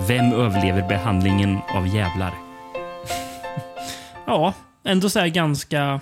Vem 0.08 0.34
överlever 0.34 0.88
behandlingen 0.88 1.58
av 1.70 1.88
jävlar? 1.88 2.34
Ja, 4.28 4.54
ändå 4.84 5.10
så 5.10 5.20
här 5.20 5.28
ganska... 5.28 6.00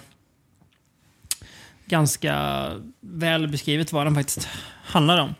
Ganska 1.85 2.65
väl 3.01 3.47
beskrivet 3.47 3.93
vad 3.93 4.05
den 4.05 4.15
faktiskt 4.15 4.49
handlar 4.83 5.17
om. 5.17 5.35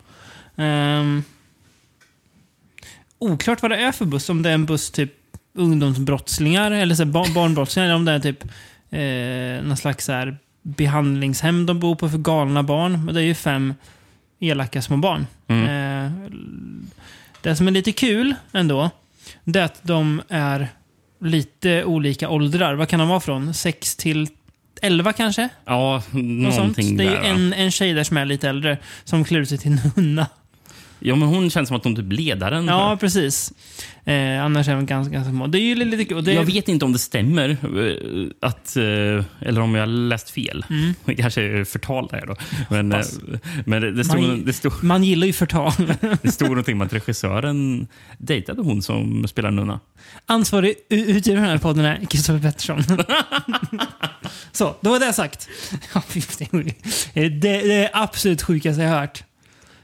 Um, 0.63 1.23
oklart 3.19 3.61
vad 3.61 3.71
det 3.71 3.77
är 3.77 3.91
för 3.91 4.05
buss. 4.05 4.29
Om 4.29 4.41
det 4.41 4.49
är 4.49 4.53
en 4.53 4.65
buss 4.65 4.91
typ 4.91 5.13
ungdomsbrottslingar 5.53 6.71
eller 6.71 6.95
så 6.95 7.03
här 7.03 7.33
barnbrottslingar. 7.33 7.85
Eller 7.85 7.95
om 7.95 8.05
det 8.05 8.11
är 8.11 8.19
typ 8.19 8.43
eh, 8.89 9.67
någon 9.67 9.77
slags 9.77 10.05
så 10.05 10.11
här 10.11 10.37
behandlingshem 10.63 11.65
de 11.65 11.80
bor 11.80 11.95
på 11.95 12.10
för 12.10 12.17
galna 12.17 12.63
barn. 12.63 13.06
Men 13.06 13.15
det 13.15 13.21
är 13.21 13.26
ju 13.26 13.36
fem 13.36 13.73
elaka 14.39 14.82
små 14.82 14.97
barn. 14.97 15.28
Mm. 15.47 16.06
Eh, 16.06 16.12
det 17.41 17.56
som 17.56 17.67
är 17.67 17.71
lite 17.71 17.91
kul 17.91 18.36
ändå, 18.54 18.89
det 19.43 19.60
är 19.60 19.63
att 19.63 19.80
de 19.84 20.21
är 20.30 20.67
lite 21.21 21.84
olika 21.84 22.30
åldrar. 22.30 22.73
Vad 22.73 22.89
kan 22.89 22.99
de 22.99 23.08
vara 23.10 23.19
från? 23.19 23.54
6 23.54 23.95
till 23.95 24.28
11 24.82 25.13
kanske? 25.13 25.49
Ja, 25.65 26.04
Något 26.12 26.54
sånt. 26.54 26.58
någonting 26.58 26.97
Det 26.97 27.04
är 27.04 27.10
ju 27.10 27.17
en, 27.30 27.54
en 27.54 27.71
tjej 27.71 27.93
där 27.93 28.04
som 28.04 28.17
är 28.17 28.26
lite 28.26 28.49
äldre 28.49 28.78
som 29.04 29.23
klär 29.23 29.39
ut 29.39 29.49
sig 29.49 29.58
till 29.58 29.78
nunna. 29.95 30.28
Ja, 31.05 31.15
men 31.15 31.27
hon 31.27 31.49
känns 31.49 31.67
som 31.67 31.77
att 31.77 31.83
hon 31.83 31.95
typ 31.95 32.11
ledaren. 32.13 32.65
Ja, 32.67 32.97
precis. 32.99 33.53
Eh, 34.05 34.43
annars 34.43 34.67
är 34.67 34.75
de 34.75 34.85
ganska, 34.85 35.13
ganska 35.13 35.31
små. 35.31 35.47
Det 35.47 35.57
är 35.57 35.61
ju 35.61 35.75
lite 35.75 36.21
Det, 36.21 36.33
Jag 36.33 36.43
vet 36.43 36.67
inte 36.69 36.85
om 36.85 36.93
det 36.93 36.99
stämmer, 36.99 37.49
eh, 37.49 38.47
att, 38.49 38.75
eh, 38.77 38.83
eller 39.47 39.59
om 39.61 39.75
jag 39.75 39.81
har 39.81 39.87
läst 39.87 40.29
fel. 40.29 40.65
Mm. 40.69 40.93
Det 41.05 41.15
kanske 41.15 41.41
är 41.41 41.63
förtal 41.63 42.07
där 42.11 42.25
då. 42.27 42.35
Men, 42.69 42.91
eh, 42.91 42.99
men 43.65 43.81
det, 43.81 43.91
det, 43.91 44.03
stod, 44.03 44.21
Man- 44.21 44.45
det, 44.45 44.53
stod, 44.53 44.83
Man 44.83 45.03
gillar 45.03 45.27
ju 45.27 45.33
förtal. 45.33 45.71
det 46.21 46.31
stod 46.31 46.47
någonting 46.49 46.75
om 46.75 46.81
att 46.81 46.93
regissören 46.93 47.87
dejtade 48.17 48.61
hon 48.61 48.81
som 48.81 49.27
spelar 49.27 49.51
nunna. 49.51 49.79
Ansvarig 50.25 50.75
utgivare 50.89 51.39
av 51.39 51.43
den 51.43 51.51
här 51.51 51.57
podden 51.57 51.85
är 51.85 52.05
Kristoffer 52.05 52.39
Pettersson. 52.39 52.83
Så, 54.51 54.75
då 54.81 54.89
var 54.89 54.99
det 54.99 55.13
sagt. 55.13 55.49
Det, 57.13 57.23
är- 57.23 57.29
det, 57.29 57.89
absolut 57.93 58.41
sjukaste 58.41 58.81
jag 58.81 58.89
hört. 58.89 59.23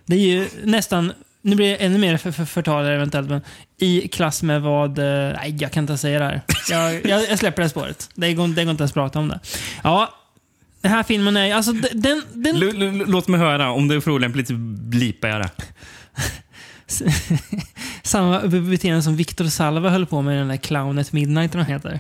Det 0.10 0.16
är 0.16 0.20
ju 0.20 0.48
nästan, 0.64 1.12
nu 1.42 1.56
blir 1.56 1.70
det 1.70 1.76
ännu 1.76 1.98
mer 1.98 2.18
för, 2.18 2.32
för, 2.32 2.46
förtal 2.46 2.84
här 2.86 2.92
eventuellt, 2.92 3.30
men 3.30 3.42
i 3.80 4.08
klass 4.08 4.44
med 4.44 4.62
vad... 4.62 5.00
eh, 5.00 5.34
Nej, 5.36 5.58
jag 5.60 5.72
kan 5.72 5.84
inte 5.84 5.98
säga 5.98 6.20
det 6.20 6.26
här. 6.26 6.42
Jag, 6.70 7.06
jag, 7.06 7.30
jag 7.30 7.40
släpper 7.40 7.62
det 7.62 7.70
spåret. 7.70 8.10
Det 8.16 8.34
går, 8.34 8.48
det 8.48 8.64
går 8.64 8.72
inte 8.72 8.82
ens 8.82 8.92
att 8.92 8.94
prata 8.94 9.20
om 9.20 9.28
det. 9.30 9.40
Ja, 9.84 10.14
den 10.82 10.92
här 10.92 11.04
filmen 11.04 11.38
är... 11.38 11.56
Alltså, 11.56 11.72
den, 11.74 12.24
den, 12.34 12.56
L- 12.56 12.82
l- 12.82 13.04
låt 13.08 13.28
mig 13.28 13.40
höra, 13.40 13.72
om 13.72 13.88
det 13.88 13.96
är 13.96 14.00
för 14.00 14.12
olämpligt 14.12 14.50
blipar 14.90 15.28
jag 15.28 15.42
det. 15.42 15.52
samma 18.04 18.40
beteende 18.48 19.02
som 19.02 19.16
Victor 19.16 19.46
Salva 19.46 19.90
höll 19.90 20.06
på 20.06 20.22
med 20.22 20.36
i 20.36 20.38
den 20.38 20.48
där 20.48 20.58
Clownet 20.58 21.12
Midnight, 21.12 21.54
han 21.54 21.66
heter. 21.66 22.00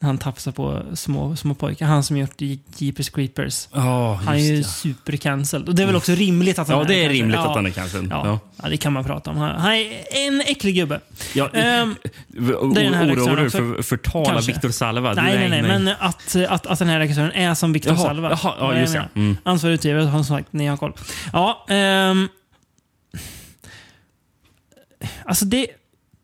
Han 0.00 0.18
tafsar 0.18 0.52
på 0.52 0.82
små, 0.94 1.36
små 1.36 1.54
pojkar. 1.54 1.86
Han 1.86 2.02
som 2.02 2.16
gjort 2.16 2.40
Jeepers 2.76 3.10
Creepers. 3.10 3.68
Oh, 3.72 4.14
Han 4.14 4.34
är 4.34 4.38
ju 4.38 4.62
supercancelled. 4.64 5.68
Och 5.68 5.74
det 5.74 5.82
är 5.82 5.86
väl 5.86 5.96
också 5.96 6.12
rimligt 6.12 6.58
att 6.58 6.68
han 6.68 6.78
Ja, 6.78 6.84
det 6.84 7.04
är 7.04 7.08
rimligt 7.08 7.34
ja. 7.36 7.48
att 7.48 7.54
han 7.56 7.66
är 7.66 7.70
cancelled. 7.70 8.10
Ja. 8.10 8.22
Ja. 8.26 8.38
Ja. 8.62 8.68
det 8.68 8.76
kan 8.76 8.92
man 8.92 9.04
prata 9.04 9.30
om. 9.30 9.36
Han 9.36 9.72
är 9.72 10.16
en 10.26 10.40
äcklig 10.40 10.74
gubbe. 10.74 11.00
Ja, 11.34 11.44
o- 11.44 11.50
det 11.54 11.60
är 11.60 12.84
den 12.84 12.94
här 12.94 13.14
Oroar 13.14 13.36
du 13.36 13.46
också. 13.46 13.58
för 13.58 13.82
förtal 13.82 14.22
av 14.26 14.32
Kanske. 14.32 14.52
Victor 14.52 14.70
Salva? 14.70 15.14
Du, 15.14 15.22
nej, 15.22 15.38
nej, 15.38 15.48
nej, 15.48 15.62
Men 15.62 15.88
att, 15.88 16.36
att, 16.48 16.66
att 16.66 16.78
den 16.78 16.88
här 16.88 16.98
regissören 16.98 17.32
är 17.32 17.54
som 17.54 17.72
Victor 17.72 17.92
Jaha, 17.92 18.02
Salva. 18.04 18.30
jaha, 18.30 18.54
ja, 18.58 18.80
just 18.80 18.92
det. 18.92 19.08
Mm. 19.14 19.36
Ansvarig 19.42 19.74
utgivare 19.74 20.02
har 20.04 20.22
som 20.22 20.36
sagt, 20.36 20.52
ni 20.52 20.66
har 20.66 20.76
koll. 20.76 20.92
Ja, 21.32 21.66
ehm, 21.68 22.28
alltså 25.24 25.44
det... 25.44 25.66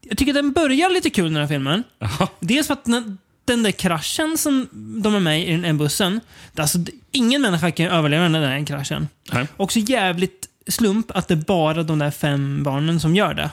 Jag 0.01 0.19
tycker 0.19 0.33
den 0.33 0.53
börjar 0.53 0.91
lite 0.91 1.11
kul 1.11 1.25
den 1.33 1.37
här 1.41 1.47
filmen. 1.49 1.85
Jaha. 1.99 2.29
Dels 2.41 2.67
för 2.67 2.75
att 2.75 2.85
den, 2.85 3.19
den 3.45 3.63
där 3.63 3.71
kraschen 3.71 4.39
som 4.39 4.69
de 5.03 5.15
är 5.15 5.21
med 5.21 5.49
i, 5.49 5.57
den 5.57 5.79
bussen. 5.79 6.21
Alltså, 6.57 6.79
ingen 7.13 7.43
människa 7.43 7.71
kan 7.71 7.87
överleva 7.87 8.23
den 8.23 8.33
där 8.33 8.67
kraschen. 8.67 9.09
Nej. 9.33 9.47
Också 9.57 9.79
jävligt 9.79 10.49
slump 10.67 11.11
att 11.11 11.29
det 11.29 11.35
är 11.35 11.45
bara 11.47 11.83
de 11.83 11.99
där 11.99 12.11
fem 12.11 12.63
barnen 12.63 13.01
som 13.01 13.17
gör 13.17 13.35
det. 13.35 13.51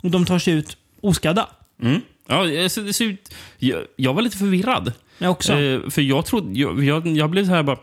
Och 0.00 0.10
de 0.10 0.26
tar 0.26 0.38
sig 0.38 0.54
ut 0.54 0.76
oskadda. 1.00 1.48
Mm. 1.82 2.00
Ja, 2.28 2.44
det 2.44 2.68
ser, 2.68 2.82
det 2.82 2.92
ser 2.92 3.04
ut, 3.04 3.34
jag, 3.58 3.80
jag 3.96 4.14
var 4.14 4.22
lite 4.22 4.36
förvirrad. 4.36 4.92
Jag 5.18 5.30
också. 5.30 5.52
Eh, 5.52 5.90
för 5.90 6.02
jag 6.02 6.26
trodde... 6.26 6.60
Jag, 6.60 6.84
jag, 6.84 7.06
jag 7.06 7.30
blev 7.30 7.46
så 7.46 7.50
här 7.50 7.62
bara... 7.62 7.78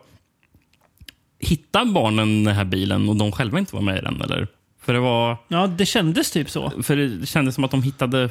Hittar 1.40 1.86
barnen 1.86 2.44
den 2.44 2.56
här 2.56 2.66
bilen 2.66 3.10
och 3.10 3.16
de 3.16 3.32
själva 3.32 3.60
inte 3.60 3.76
var 3.76 3.82
med 3.82 3.98
i 3.98 4.02
den? 4.02 4.22
Eller? 4.22 4.48
För 4.82 4.94
det 4.94 5.00
var... 5.00 5.38
Ja, 5.48 5.68
det 5.68 5.86
kändes 5.86 6.32
typ 6.32 6.50
så. 6.50 6.72
För 6.84 6.96
det 6.96 7.26
kändes 7.26 7.56
som 7.56 7.64
att 7.64 7.72
de 7.72 7.84
hittade 7.84 8.30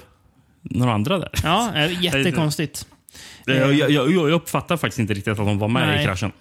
några 0.63 0.93
andra 0.93 1.19
där. 1.19 1.31
Ja, 1.43 1.75
eh, 1.75 2.05
jättekonstigt. 2.05 2.87
Jag, 3.45 3.75
jag, 3.75 3.91
jag, 3.91 4.11
jag 4.11 4.31
uppfattar 4.31 4.77
faktiskt 4.77 4.99
inte 4.99 5.15
riktigt 5.15 5.31
att 5.31 5.37
de 5.37 5.59
var 5.59 5.69
med 5.69 5.89
Nej. 5.89 6.03
i 6.03 6.05
kraschen. 6.05 6.33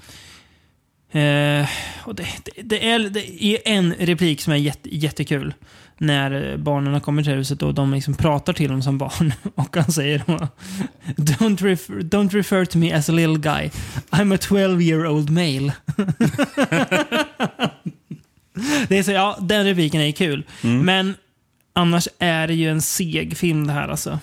Eh, 1.16 1.68
och 2.04 2.16
det, 2.16 2.28
det, 2.44 2.62
det, 2.64 2.90
är, 2.90 3.00
det 3.00 3.42
är 3.42 3.60
en 3.66 3.94
replik 3.94 4.42
som 4.42 4.54
är 4.54 4.58
jätte, 4.58 4.96
jättekul. 4.96 5.54
När 5.98 6.52
eh, 6.52 6.58
barnen 6.58 7.02
kommer 7.02 7.24
till 7.24 7.34
huset 7.34 7.62
och 7.62 7.74
de 7.74 7.94
liksom 7.94 8.14
pratar 8.14 8.54
till 8.54 8.70
honom 8.70 8.84
som 8.84 8.98
barn. 8.98 9.34
Och 9.56 9.78
han 9.78 9.92
säger 9.92 10.24
då, 10.26 10.48
don't 11.16 11.64
refer, 11.64 11.94
don't 11.94 12.30
refer 12.30 12.66
to 12.66 12.78
me 12.78 12.94
as 12.94 13.10
a 13.10 13.12
little 13.12 13.38
guy. 13.38 13.70
I'm 14.10 14.36
a 14.36 14.38
12 14.42 14.82
year 14.82 15.08
old 15.08 15.30
male. 15.30 15.74
det 18.88 18.98
är 18.98 19.04
så, 19.04 19.12
ja, 19.12 19.38
den 19.42 19.66
repliken 19.66 20.02
är 20.02 20.12
kul. 20.12 20.44
Men 20.62 21.16
annars 21.74 22.08
är 22.20 22.48
det 22.48 22.54
ju 22.54 22.70
en 22.70 22.82
seg 22.82 23.38
film 23.38 23.68
det 23.68 23.74
här 23.74 23.88
alltså. 23.88 24.20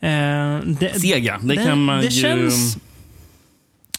Eh, 0.00 0.58
det, 0.64 1.00
Sega, 1.00 1.38
det 1.42 1.54
den- 1.54 1.64
kan 1.66 1.84
man 1.84 1.98
det 2.00 2.06
ju... 2.06 2.22
Känns, 2.22 2.76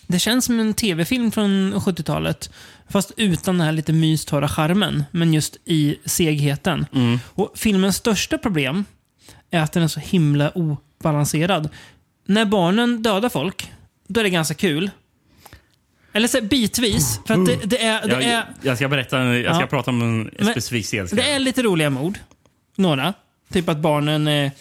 det 0.07 0.19
känns 0.19 0.45
som 0.45 0.59
en 0.59 0.73
tv-film 0.73 1.31
från 1.31 1.73
70-talet. 1.73 2.49
Fast 2.89 3.11
utan 3.17 3.57
den 3.57 3.65
här 3.65 3.71
lite 3.73 3.93
mystorra 3.93 4.47
charmen. 4.47 5.03
Men 5.11 5.33
just 5.33 5.57
i 5.65 5.95
segheten. 6.05 6.85
Mm. 6.93 7.19
Och 7.25 7.51
filmens 7.55 7.95
största 7.95 8.37
problem 8.37 8.85
är 9.51 9.59
att 9.59 9.71
den 9.71 9.83
är 9.83 9.87
så 9.87 9.99
himla 9.99 10.49
obalanserad. 10.49 11.69
När 12.25 12.45
barnen 12.45 13.01
dödar 13.03 13.29
folk, 13.29 13.71
då 14.07 14.19
är 14.19 14.23
det 14.23 14.29
ganska 14.29 14.53
kul. 14.53 14.89
Eller 16.13 16.27
så 16.27 16.41
bitvis. 16.41 17.19
För 17.27 17.33
att 17.33 17.45
det, 17.45 17.55
det 17.63 17.83
är... 17.85 18.07
Det 18.07 18.13
Jag, 18.13 18.23
är 18.23 18.45
jag 18.61 18.77
ska 18.77 18.87
berätta, 18.87 19.23
jag 19.23 19.55
ska 19.55 19.63
Ja. 19.63 19.67
prata 19.67 19.91
om 19.91 20.01
en 20.01 20.47
specifik 20.51 20.85
scen. 20.85 21.07
Det 21.11 21.31
är 21.31 21.39
lite 21.39 21.61
roliga 21.63 21.89
mord. 21.89 22.19
Några. 22.75 23.13
Typ 23.53 23.69
att 23.69 23.77
barnen 23.77 24.27
eh, 24.27 24.51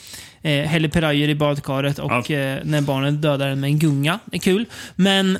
eh, 0.42 0.64
häller 0.66 0.88
pirajer 0.88 1.28
i 1.28 1.34
badkaret 1.34 1.98
och 1.98 2.10
Ja. 2.30 2.36
eh, 2.36 2.58
när 2.64 2.80
barnen 2.80 3.20
dödar 3.20 3.48
den 3.48 3.60
med 3.60 3.68
en 3.70 3.78
gunga. 3.78 4.18
Det 4.24 4.36
är 4.36 4.40
kul. 4.40 4.64
Men 4.96 5.38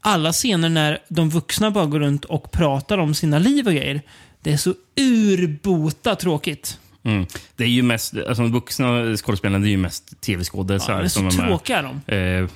alla 0.00 0.32
scener 0.32 0.68
när 0.68 0.98
de 1.08 1.30
vuxna 1.30 1.70
bara 1.70 1.86
går 1.86 2.00
runt 2.00 2.24
och 2.24 2.50
pratar 2.52 2.98
om 2.98 3.14
sina 3.14 3.38
liv 3.38 3.66
och 3.66 3.72
grejer. 3.72 4.02
Det 4.40 4.52
är 4.52 4.56
så 4.56 4.74
urbota 5.00 6.16
tråkigt. 6.16 6.78
Mm. 7.02 7.26
Det 7.56 7.64
är 7.64 7.68
ju 7.68 7.82
mest, 7.82 8.14
alltså 8.28 8.42
de 8.42 8.52
vuxna 8.52 9.16
skådespelarna 9.16 9.58
det 9.58 9.68
är 9.68 9.70
ju 9.70 9.76
mest 9.76 10.04
Ja, 10.10 10.16
tv-skådisar 10.20 11.02
är 11.02 11.08
så 11.08 11.26
är 11.26 11.30
tråkiga 11.30 11.82
de. 11.82 12.14
Eh, 12.14 12.48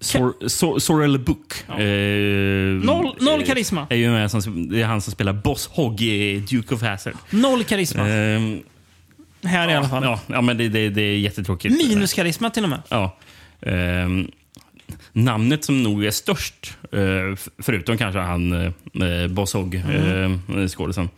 Sor, 0.00 0.48
Sor, 0.48 0.78
Sorrel 0.78 1.18
Book. 1.18 1.64
Eh, 1.68 1.76
Noll, 2.84 3.16
noll 3.20 3.40
eh, 3.40 3.46
karisma. 3.46 3.86
Är 3.90 3.96
ju 3.96 4.10
med 4.10 4.30
som, 4.30 4.68
det 4.68 4.82
är 4.82 4.86
han 4.86 5.02
som 5.02 5.12
spelar 5.12 5.32
Boss 5.32 5.66
Hogg 5.66 6.00
i 6.02 6.38
Duke 6.50 6.74
of 6.74 6.82
Hazzard. 6.82 7.14
Noll 7.30 7.64
karisma. 7.64 8.08
Ehm, 8.08 8.60
här 9.46 9.68
i 9.68 9.74
alla 9.74 9.88
fall. 9.88 10.04
ja, 10.04 10.20
ja, 10.26 10.40
men 10.40 10.56
det, 10.58 10.68
det, 10.68 10.88
det 10.90 11.02
är 11.02 11.18
jättetråkigt. 11.18 11.76
Minus 11.88 12.12
karisma 12.12 12.50
till 12.50 12.62
och 12.64 12.70
med. 12.70 12.82
Ja. 12.88 13.16
Ehm, 13.62 14.30
namnet 15.12 15.64
som 15.64 15.82
nog 15.82 16.04
är 16.04 16.10
störst, 16.10 16.76
eh, 16.92 17.52
förutom 17.58 17.98
kanske 17.98 18.18
han 18.20 18.52
eh, 18.52 19.26
Boss 19.28 19.52
Hogg, 19.54 19.74
Mm. 19.74 20.40
eh, 20.56 20.68
skådisen, 20.68 21.08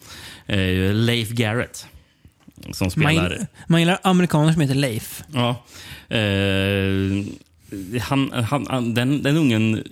är 0.46 0.92
Leif 0.92 1.28
Garrett. 1.30 1.86
Som 2.70 2.84
Man, 2.84 2.90
spelar... 2.90 3.10
gillar- 3.12 3.46
man 3.66 3.80
gillar 3.80 3.98
amerikaner 4.02 4.52
som 4.52 4.60
heter 4.62 4.74
Leif. 4.74 5.22
Ja. 5.32 5.64
Eh, 6.16 7.24
han, 8.02 8.32
han, 8.32 8.66
han, 8.70 8.94
den, 8.94 9.22
den 9.22 9.36
ungen 9.36 9.84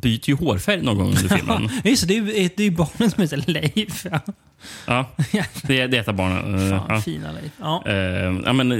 byter 0.00 0.28
ju 0.28 0.34
hårfärg 0.34 0.82
någon 0.82 0.96
gång 0.98 1.06
under 1.06 1.36
filmen. 1.36 1.70
Just 1.84 2.08
det, 2.08 2.14
är 2.16 2.50
det 2.56 2.64
är 2.66 2.70
barnen 2.70 3.10
som 3.10 3.22
heter 3.22 3.44
Leif. 3.46 4.06
Ja. 4.86 5.04
det, 5.62 5.80
är- 5.80 5.88
det 5.88 5.96
är 5.96 6.00
ett 6.00 6.08
av 6.08 6.14
barnen. 6.14 6.70
Fan, 6.70 6.86
ja. 6.88 7.00
fina 7.00 7.32
Leif. 7.32 7.52
Ja. 7.60 7.82
Eh, 7.86 7.94
ja, 8.44 8.52
men, 8.52 8.70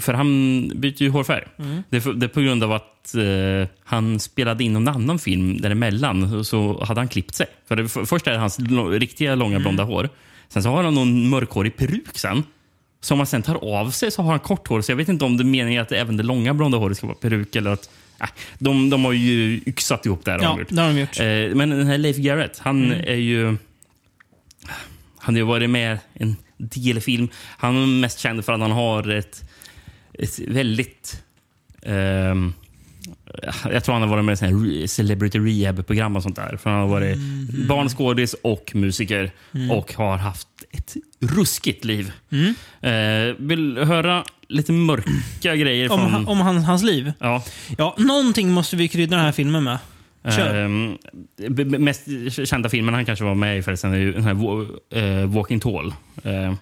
för 0.00 0.12
han 0.14 0.68
byter 0.74 1.02
ju 1.02 1.10
hårfärg. 1.10 1.44
Mm. 1.58 1.82
Det, 1.90 1.96
är 1.96 2.00
för, 2.00 2.12
det 2.12 2.26
är 2.26 2.28
på 2.28 2.40
grund 2.40 2.64
av 2.64 2.72
att 2.72 3.14
eh, 3.14 3.68
han 3.84 4.20
spelade 4.20 4.64
in 4.64 4.72
någon 4.72 4.88
annan 4.88 5.18
film 5.18 5.60
däremellan. 5.60 6.44
Så 6.44 6.84
hade 6.84 7.00
han 7.00 7.08
klippt 7.08 7.34
sig. 7.34 7.46
För 7.68 7.76
det, 7.76 7.88
för, 7.88 8.04
först 8.04 8.26
är 8.26 8.32
det 8.32 8.38
hans 8.38 8.58
riktiga 8.90 9.34
långa 9.34 9.50
Mm. 9.56 9.62
blonda 9.62 9.84
hår. 9.84 10.08
Sen 10.48 10.62
så 10.62 10.68
har 10.70 10.84
han 10.84 10.94
någon 10.94 11.28
mörkhårig 11.28 11.76
peruk 11.76 12.18
sen. 12.18 12.42
Som 13.00 13.18
han 13.18 13.26
sen 13.26 13.42
tar 13.42 13.78
av 13.78 13.90
sig 13.90 14.10
så 14.10 14.22
har 14.22 14.30
han 14.30 14.40
kort 14.40 14.68
hår. 14.68 14.80
Så 14.80 14.92
jag 14.92 14.96
vet 14.96 15.08
inte 15.08 15.24
om 15.24 15.36
det 15.36 15.42
är 15.42 15.44
meningen 15.44 15.82
att 15.82 15.92
även 15.92 16.16
det 16.16 16.22
långa 16.22 16.54
blonda 16.54 16.78
håret 16.78 16.96
ska 16.96 17.06
vara 17.06 17.16
peruk 17.16 17.56
eller 17.56 17.70
att... 17.70 17.90
De, 18.58 18.90
de 18.90 19.04
har 19.04 19.12
ju 19.12 19.60
yxat 19.66 20.06
ihop 20.06 20.24
det 20.24 20.30
här. 20.30 20.38
ja, 20.42 20.58
det 20.68 20.80
har 20.82 20.88
de 20.94 21.00
gjort. 21.00 21.20
Eh, 21.20 21.56
men 21.56 21.70
den 21.70 21.86
här 21.86 21.98
Leif 21.98 22.16
Garrett, 22.16 22.58
han 22.58 22.84
Mm. 22.84 23.00
är 23.08 23.14
ju... 23.14 23.56
Han 25.18 25.34
har 25.34 25.38
ju 25.38 25.42
varit 25.42 25.70
med 25.70 25.98
i 26.14 26.22
en 26.22 26.36
del 26.58 27.00
film. 27.00 27.28
Han 27.58 27.76
är 27.82 27.86
mest 27.86 28.18
känd 28.18 28.44
för 28.44 28.52
att 28.52 28.60
han 28.60 28.70
har 28.72 29.08
ett, 29.10 29.44
ett 30.12 30.38
väldigt... 30.38 31.22
ehm, 31.82 32.52
jag 33.72 33.84
tror 33.84 33.92
han 33.92 34.02
har 34.02 34.08
varit 34.08 34.24
med 34.42 34.66
i 34.72 34.88
Celebrity 34.88 35.38
Rehab-program 35.38 36.16
och 36.16 36.22
sånt 36.22 36.36
där. 36.36 36.56
För 36.56 36.70
han 36.70 36.80
har 36.80 36.88
varit 36.88 37.16
Mm. 37.16 37.66
barnskådis 37.68 38.34
och 38.42 38.72
musiker 38.74 39.30
och 39.70 39.92
har 39.94 40.16
haft 40.16 40.48
ett 40.70 40.96
ruskigt 41.20 41.84
liv. 41.84 42.12
Mm. 42.30 42.54
Eh, 42.80 43.36
vill 43.38 43.78
höra 43.78 44.24
lite 44.48 44.72
mörka 44.72 45.56
grejer 45.56 45.92
Om, 45.92 46.10
från... 46.10 46.28
om 46.28 46.40
han, 46.40 46.56
hans 46.64 46.82
liv. 46.82 47.12
ja, 47.18 47.44
Ja, 47.78 47.94
någonting 47.98 48.50
måste 48.52 48.76
vi 48.76 48.88
krydda 48.88 49.16
den 49.16 49.24
här 49.24 49.32
filmen 49.32 49.64
med. 49.64 49.78
Kör. 50.24 50.54
Ehm, 50.64 50.98
b- 51.48 51.64
mest 51.64 52.02
kända 52.44 52.68
filmen 52.68 52.94
han 52.94 53.04
kanske 53.04 53.24
var 53.24 53.34
med 53.34 53.58
i 53.58 53.62
förresten 53.62 53.92
är 53.92 54.12
den 54.12 54.22
här 54.24 54.66
eh, 54.98 55.26
Walking 55.26 55.60
Tall. 55.60 55.94
Uh, 56.26 56.54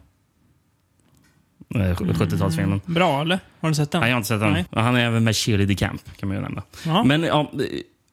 70-talsfilmen. 1.74 2.80
Bra, 2.86 3.20
eller? 3.20 3.38
Har 3.60 3.68
du 3.68 3.74
sett 3.74 3.90
den? 3.90 4.00
Nej, 4.00 4.10
jag 4.10 4.14
har 4.14 4.18
inte 4.18 4.28
sett 4.28 4.40
den. 4.40 4.52
Nej. 4.52 4.64
Han 4.70 4.96
är 4.96 5.00
även 5.06 5.24
med 5.24 5.36
Shirley 5.36 5.76
Camp 5.76 6.02
kan 6.18 6.28
man 6.28 6.36
ju 6.36 6.42
nämna. 6.42 6.62
Ja. 6.86 7.04
Men 7.04 7.22
ja, 7.22 7.52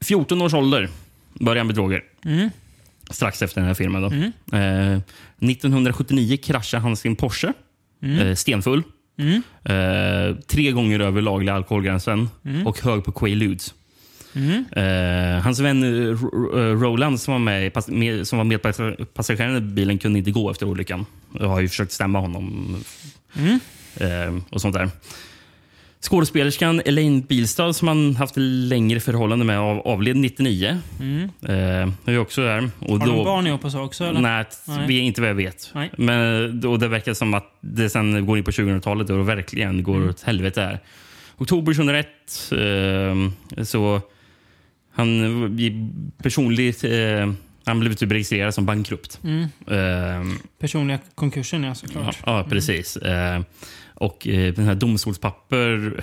14 0.06 0.42
års 0.42 0.54
ålder 0.54 0.90
börjar 1.34 1.58
han 1.58 1.68
med 1.68 1.76
droger. 1.76 2.04
Mm. 2.26 2.50
Strax 3.10 3.42
efter 3.42 3.62
den 3.62 3.68
här 3.68 3.74
filmen. 3.74 4.02
Då. 4.02 4.08
Eh, 4.58 4.98
1979 5.40 6.38
kraschar 6.44 6.80
han 6.80 6.96
sin 6.96 7.16
Porsche. 7.16 7.54
Eh, 8.02 8.36
stenfull. 8.36 8.84
Mm. 9.18 9.42
Eh, 9.64 10.36
tre 10.48 10.72
gånger 10.72 11.00
över 11.00 11.22
lagliga 11.22 11.54
alkoholgränsen 11.56 12.30
och 12.66 12.80
hög 12.80 13.04
på 13.04 13.12
Quaaludes. 13.12 13.74
Mm. 14.36 14.66
Eh, 14.72 15.44
hans 15.44 15.60
vän 15.60 15.84
eh, 15.84 16.10
eh, 16.10 16.80
Roland 16.82 17.22
som 17.22 17.32
var 17.32 17.40
med, 17.40 17.72
med, 17.88 18.28
som 18.28 18.38
var 18.38 18.46
med 18.46 18.62
passageraren 19.14 19.58
i 19.58 19.62
bilen 19.62 19.98
kunde 19.98 20.20
inte 20.20 20.32
gå 20.32 20.52
efter 20.52 20.66
olyckan. 20.66 21.06
Jag 21.40 21.48
har 21.48 21.62
ju 21.62 21.70
försökt 21.70 21.92
stämma 21.92 22.20
honom 22.20 22.84
Mm. 23.38 23.60
eh, 23.96 24.44
och 24.50 24.62
sånt 24.62 24.76
där. 24.76 24.90
Skådespelerskan 26.04 26.82
Elaine 26.86 27.22
Bilstad 27.22 27.74
som 27.74 27.88
han 27.88 28.16
haft 28.16 28.34
längre 28.38 29.00
förhållande 29.00 29.46
med 29.46 29.60
av, 29.60 29.80
avled 29.88 30.16
99. 30.16 30.78
Mm. 31.00 31.30
Eh, 31.42 32.14
är 32.14 32.18
också 32.20 32.42
där. 32.42 32.70
Och 32.80 33.00
Har 33.00 33.08
de 33.08 33.24
barn 33.26 33.48
ihop 33.48 33.66
och 33.66 33.72
så 33.72 33.82
också? 33.82 34.04
Eller? 34.06 34.22
Nej, 34.22 34.46
Nej. 34.68 34.86
vi 34.88 34.98
är 34.98 35.02
inte 35.02 35.22
vad 35.22 35.30
jag 35.30 35.36
vet. 35.36 35.72
Nej. 35.74 35.92
Men 35.98 36.60
då 36.62 36.78
det 36.78 36.88
verkar 36.88 37.14
som 37.14 37.34
att 37.34 37.58
det 37.62 37.90
sen 37.90 38.26
går 38.26 38.38
in 38.38 38.44
på 38.44 38.52
2000-talet 38.52 39.10
och 39.10 39.30
verkligen 39.30 39.84
går 39.84 39.96
Mm. 39.98 40.10
åt 40.10 40.22
helvete 40.22 40.62
här. 40.62 40.80
Oktober 41.38 41.74
2001 41.74 42.08
eh, 43.58 43.64
så 43.64 44.02
han 44.94 45.56
blir 45.56 45.90
personligt 46.24 46.84
eh, 46.84 47.34
han 47.66 47.80
blev 47.80 47.94
typ 47.94 48.12
registrerad 48.12 48.54
som 48.54 48.66
bankrupt. 48.66 49.20
Mm. 49.24 49.42
Eh, 49.68 50.36
Personliga 50.60 51.00
konkursen, 51.16 51.64
ja 51.64 51.70
ja, 51.70 51.76
såklart. 51.76 52.18
ja, 52.26 52.46
precis. 52.50 52.98
Eh, 52.98 53.42
och 53.96 54.28
eh, 54.28 54.54
den 54.54 54.66
här 54.66 54.76
domstolspapper 54.76 55.94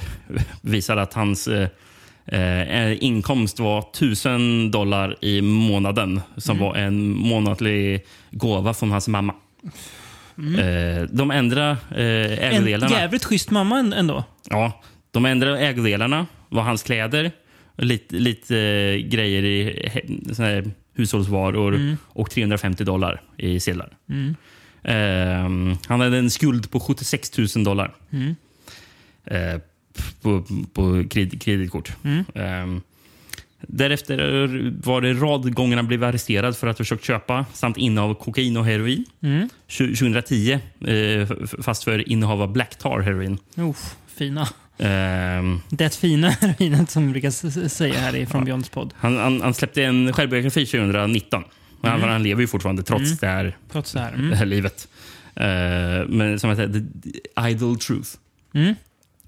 visar 0.63 0.97
att 0.97 1.15
hans 1.15 1.49
eh, 1.49 1.69
eh, 2.27 3.05
inkomst 3.05 3.59
var 3.61 3.79
1000 3.79 4.71
dollar 4.71 5.17
i 5.25 5.43
månaden 5.43 6.21
som 6.37 6.57
Mm. 6.57 6.69
var 6.69 6.77
en 6.77 7.09
månatlig 7.11 8.05
gåva 8.31 8.75
från 8.75 8.91
hans 8.91 9.09
mamma. 9.09 9.35
Eh, 10.59 11.03
de 11.13 11.31
ändrar 11.31 11.71
eh, 11.71 11.99
Mm. 12.01 12.33
En 12.33 12.53
ägodelarna. 12.55 12.97
jävligt 13.01 13.25
schysst 13.25 13.51
mamma 13.51 13.79
än- 13.79 13.93
ändå. 13.93 14.25
Ja, 14.51 14.83
de 15.11 15.25
ändrar 15.27 15.57
ägodelarna 15.57 16.27
var 16.49 16.63
hans 16.63 16.83
kläder, 16.83 17.31
lite, 17.77 18.15
lite 18.17 18.57
eh, 18.59 18.97
grejer 19.09 19.43
i 19.45 19.91
såna 20.35 20.63
hushållsvaror 20.95 21.97
och 22.07 22.31
350 22.31 22.85
dollar 22.85 23.21
i 23.37 23.61
sedlar. 23.61 23.93
Ehm, 24.11 24.37
han 25.87 26.01
hade 26.01 26.19
en 26.19 26.31
skuld 26.31 26.71
på 26.71 26.81
76 26.81 27.39
000 27.57 27.65
dollar. 27.65 27.95
Eh, 29.25 29.61
på, 30.23 30.45
på 30.73 31.05
kred, 31.11 31.43
kreditkort. 31.43 31.93
Ehm, 32.35 32.81
därefter 33.61 34.17
var 34.87 35.01
det 35.01 35.13
rad 35.13 35.55
gånger 35.55 35.77
han 35.77 35.87
blev 35.87 36.05
arresterad 36.05 36.57
för 36.57 36.67
att 36.67 36.79
ha 36.79 36.85
försökt 36.85 37.05
köpa 37.05 37.47
samt 37.53 37.77
innehav 37.77 38.11
av 38.11 38.15
kokain 38.15 38.57
och 38.57 38.65
heroin. 38.65 39.05
Tju- 39.69 39.95
2010 39.97 40.53
eh, 40.87 41.29
fast 41.63 41.85
för 41.85 42.09
innehav 42.09 42.43
av 42.43 42.53
black 42.53 42.79
tar 42.79 43.01
heroin. 43.01 43.39
Uff, 43.57 43.97
fina. 44.17 44.49
Ehm, 44.79 45.61
Det 45.71 45.95
fina 45.97 46.31
heroinet 46.31 46.91
som 46.91 47.07
vi 47.07 47.13
brukar 47.13 47.69
säga 47.69 47.95
här 48.01 48.27
Från 48.27 48.45
Beyonds 48.45 48.69
podd. 48.69 48.95
han, 48.97 49.17
han, 49.17 49.41
han 49.41 49.55
släppte 49.55 49.83
en 49.85 50.13
självbiografi 50.13 50.67
2019. 50.67 51.45
Han, 51.83 52.01
han 52.03 52.23
lever 52.23 52.41
ju 52.41 52.47
fortfarande 52.47 52.83
trots 52.83 53.19
det, 53.19 53.27
här, 53.27 53.57
Trots 53.73 53.93
det 53.93 54.01
här. 54.01 54.11
det 54.13 54.19
Mm. 54.19 54.33
här 54.33 54.47
livet. 54.47 54.89
Eh, 55.35 56.09
men 56.09 56.41
som 56.41 56.51
heter 56.51 56.85
The 57.03 57.51
Idle 57.51 57.77
Truth. 57.77 58.11
Mm. 58.55 58.75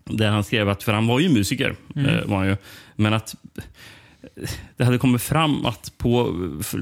Där 0.04 0.30
han 0.30 0.44
skrev 0.44 0.68
att, 0.68 0.82
för 0.82 0.92
han 0.92 1.06
var 1.06 1.20
ju 1.20 1.28
musiker, 1.28 1.76
eh, 1.96 2.24
var 2.26 2.36
han 2.36 2.46
ju, 2.46 2.56
men 2.96 3.14
att 3.14 3.34
det 4.76 4.84
hade 4.84 4.98
kommit 4.98 5.22
fram 5.22 5.66
att 5.66 5.92
på 5.98 6.34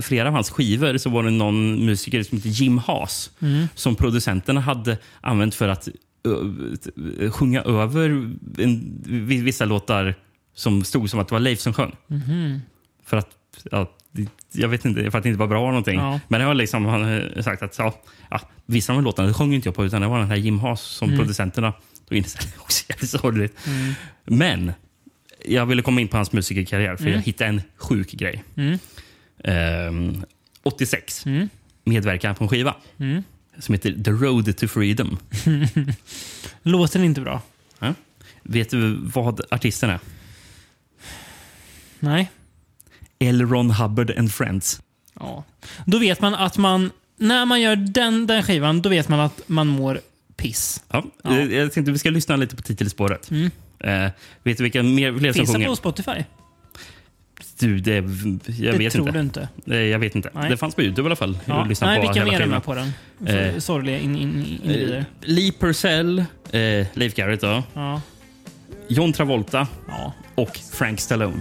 flera 0.02 0.28
av 0.28 0.34
hans 0.34 0.50
skivor 0.50 0.96
så 0.98 1.10
var 1.10 1.22
det 1.22 1.30
någon 1.30 1.84
musiker 1.86 2.22
som 2.22 2.38
heter 2.38 2.48
Jim 2.50 2.78
Haas 2.78 3.30
som 3.74 3.96
producenterna 3.96 4.60
hade 4.60 4.98
använt 5.20 5.54
för 5.54 5.68
att 5.68 5.82
t- 5.82 7.30
sjunga 7.30 7.62
över 7.62 8.10
en, 8.58 9.00
vi- 9.06 9.40
vissa 9.42 9.64
låtar 9.64 10.14
som 10.54 10.84
stod 10.84 11.10
som 11.10 11.20
att 11.20 11.28
det 11.28 11.34
var 11.34 11.40
Leif 11.40 11.60
som 11.60 11.72
sjöng. 11.72 11.96
För 13.04 13.16
att 13.16 13.28
ja, 13.70 13.78
det- 13.78 13.90
jag 14.52 14.68
vet 14.68 14.84
inte, 14.84 15.10
för 15.10 15.18
att 15.18 15.22
det 15.24 15.28
inte 15.28 15.38
var 15.38 15.46
bra 15.46 15.66
någonting. 15.66 15.98
Ja. 15.98 16.20
Men 16.28 16.40
det 16.40 16.46
har 16.46 16.54
liksom, 16.54 16.84
han 16.84 17.22
sagt 17.42 17.62
att 17.62 17.78
ja, 17.78 18.02
ja, 18.30 18.40
vissa 18.66 18.92
av 18.92 18.98
de 18.98 19.04
låtarna 19.04 19.34
sjöng 19.34 19.54
inte 19.54 19.68
jag 19.68 19.74
på 19.74 19.84
utan 19.84 20.02
det 20.02 20.08
var 20.08 20.18
den 20.18 20.28
här 20.28 20.36
Jim 20.36 20.58
Haas 20.58 20.80
som 20.80 21.08
producenterna 21.16 21.72
tog 22.08 22.18
in. 22.18 22.22
Det 22.22 22.56
är 22.56 22.60
också 22.60 22.84
jävligt 22.88 23.10
sorgligt. 23.10 23.58
Men 24.24 24.72
jag 25.44 25.66
ville 25.66 25.82
komma 25.82 26.00
in 26.00 26.08
på 26.08 26.16
hans 26.16 26.32
musikerkarriär 26.32 26.96
för 26.96 27.04
jag 27.08 27.20
hittade 27.20 27.50
en 27.50 27.62
sjuk 27.76 28.12
grej. 28.12 28.44
Ehm, 29.44 30.24
86 30.62 31.24
medverkade 31.84 32.28
han 32.28 32.36
på 32.36 32.44
en 32.44 32.48
skiva 32.48 32.74
som 33.58 33.72
heter 33.74 34.02
The 34.04 34.10
Road 34.10 34.56
to 34.56 34.68
Freedom. 34.68 35.18
Låter 36.62 37.04
inte 37.04 37.20
bra. 37.20 37.42
Vet 38.42 38.70
du 38.70 38.96
vad 39.02 39.40
artisten 39.50 39.90
är? 39.90 39.98
Nej. 42.00 42.30
L. 43.20 43.46
Ron 43.48 43.70
Hubbard 43.70 44.10
and 44.18 44.32
Friends. 44.32 44.80
Ja. 45.20 45.44
Då 45.86 45.98
vet 45.98 46.20
man 46.20 46.34
att 46.34 46.56
man, 46.58 46.90
när 47.18 47.44
man 47.46 47.60
gör 47.60 47.76
den, 47.76 48.26
den 48.26 48.42
skivan, 48.42 48.82
då 48.82 48.88
vet 48.88 49.08
man 49.08 49.20
att 49.20 49.40
man 49.46 49.66
mår 49.66 50.00
piss. 50.36 50.82
Ja, 50.92 51.04
eh, 51.24 51.38
Jag 51.44 51.72
tänkte 51.72 51.92
vi 51.92 51.98
ska 51.98 52.10
lyssna 52.10 52.36
lite 52.36 52.56
på 52.56 52.62
titelspåret. 52.62 53.30
Eh, 53.80 54.08
vet 54.42 54.56
du 54.56 54.62
vilka 54.62 54.82
mer 54.82 55.18
fler 55.18 55.32
som 55.32 55.34
Finns 55.38 55.48
det 55.50 55.54
sjunger? 55.54 55.68
på 55.68 55.76
Spotify? 55.76 56.24
Du, 57.58 57.78
det, 57.80 57.94
jag 57.94 58.04
det 58.74 58.78
vet 58.78 58.92
tror 58.92 59.08
inte. 59.08 59.18
du 59.18 59.20
inte. 59.24 59.48
Eh, 59.66 59.76
Jag 59.76 59.98
vet 59.98 60.14
inte. 60.14 60.30
Nej. 60.34 60.50
Det 60.50 60.56
fanns 60.56 60.74
på 60.74 60.82
Youtube 60.82 61.02
i 61.02 61.08
alla 61.08 61.16
fall. 61.16 61.38
Ja. 61.44 61.58
Jag 61.58 61.68
lyssnade 61.68 61.92
Nej, 61.92 62.00
på 62.00 62.12
vilka 62.12 62.20
hela 62.26 62.38
mer 62.38 62.40
är 62.40 62.46
med 62.50 62.64
på 62.64 62.74
den? 62.74 62.92
Eh, 63.26 63.58
Sorgliga 63.58 63.98
in, 63.98 64.16
in, 64.16 64.46
individer. 64.62 64.98
Eh, 64.98 65.04
Lee 65.20 65.52
Purcell, 65.52 66.18
eh, 66.18 66.86
Leif 66.94 67.14
Garrett 67.14 67.40
då, 67.40 67.62
Ja. 67.74 68.00
John 68.88 69.12
Travolta 69.12 69.68
ja. 69.88 70.12
och 70.34 70.56
Frank 70.72 71.00
Stallone. 71.00 71.40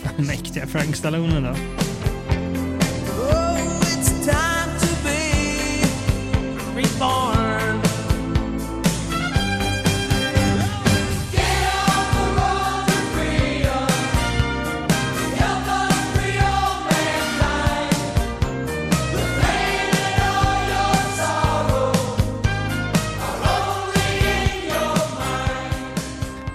Mäktiga 0.16 0.66
Frank 0.66 0.96
Stallone 0.96 1.40
då. 1.40 1.54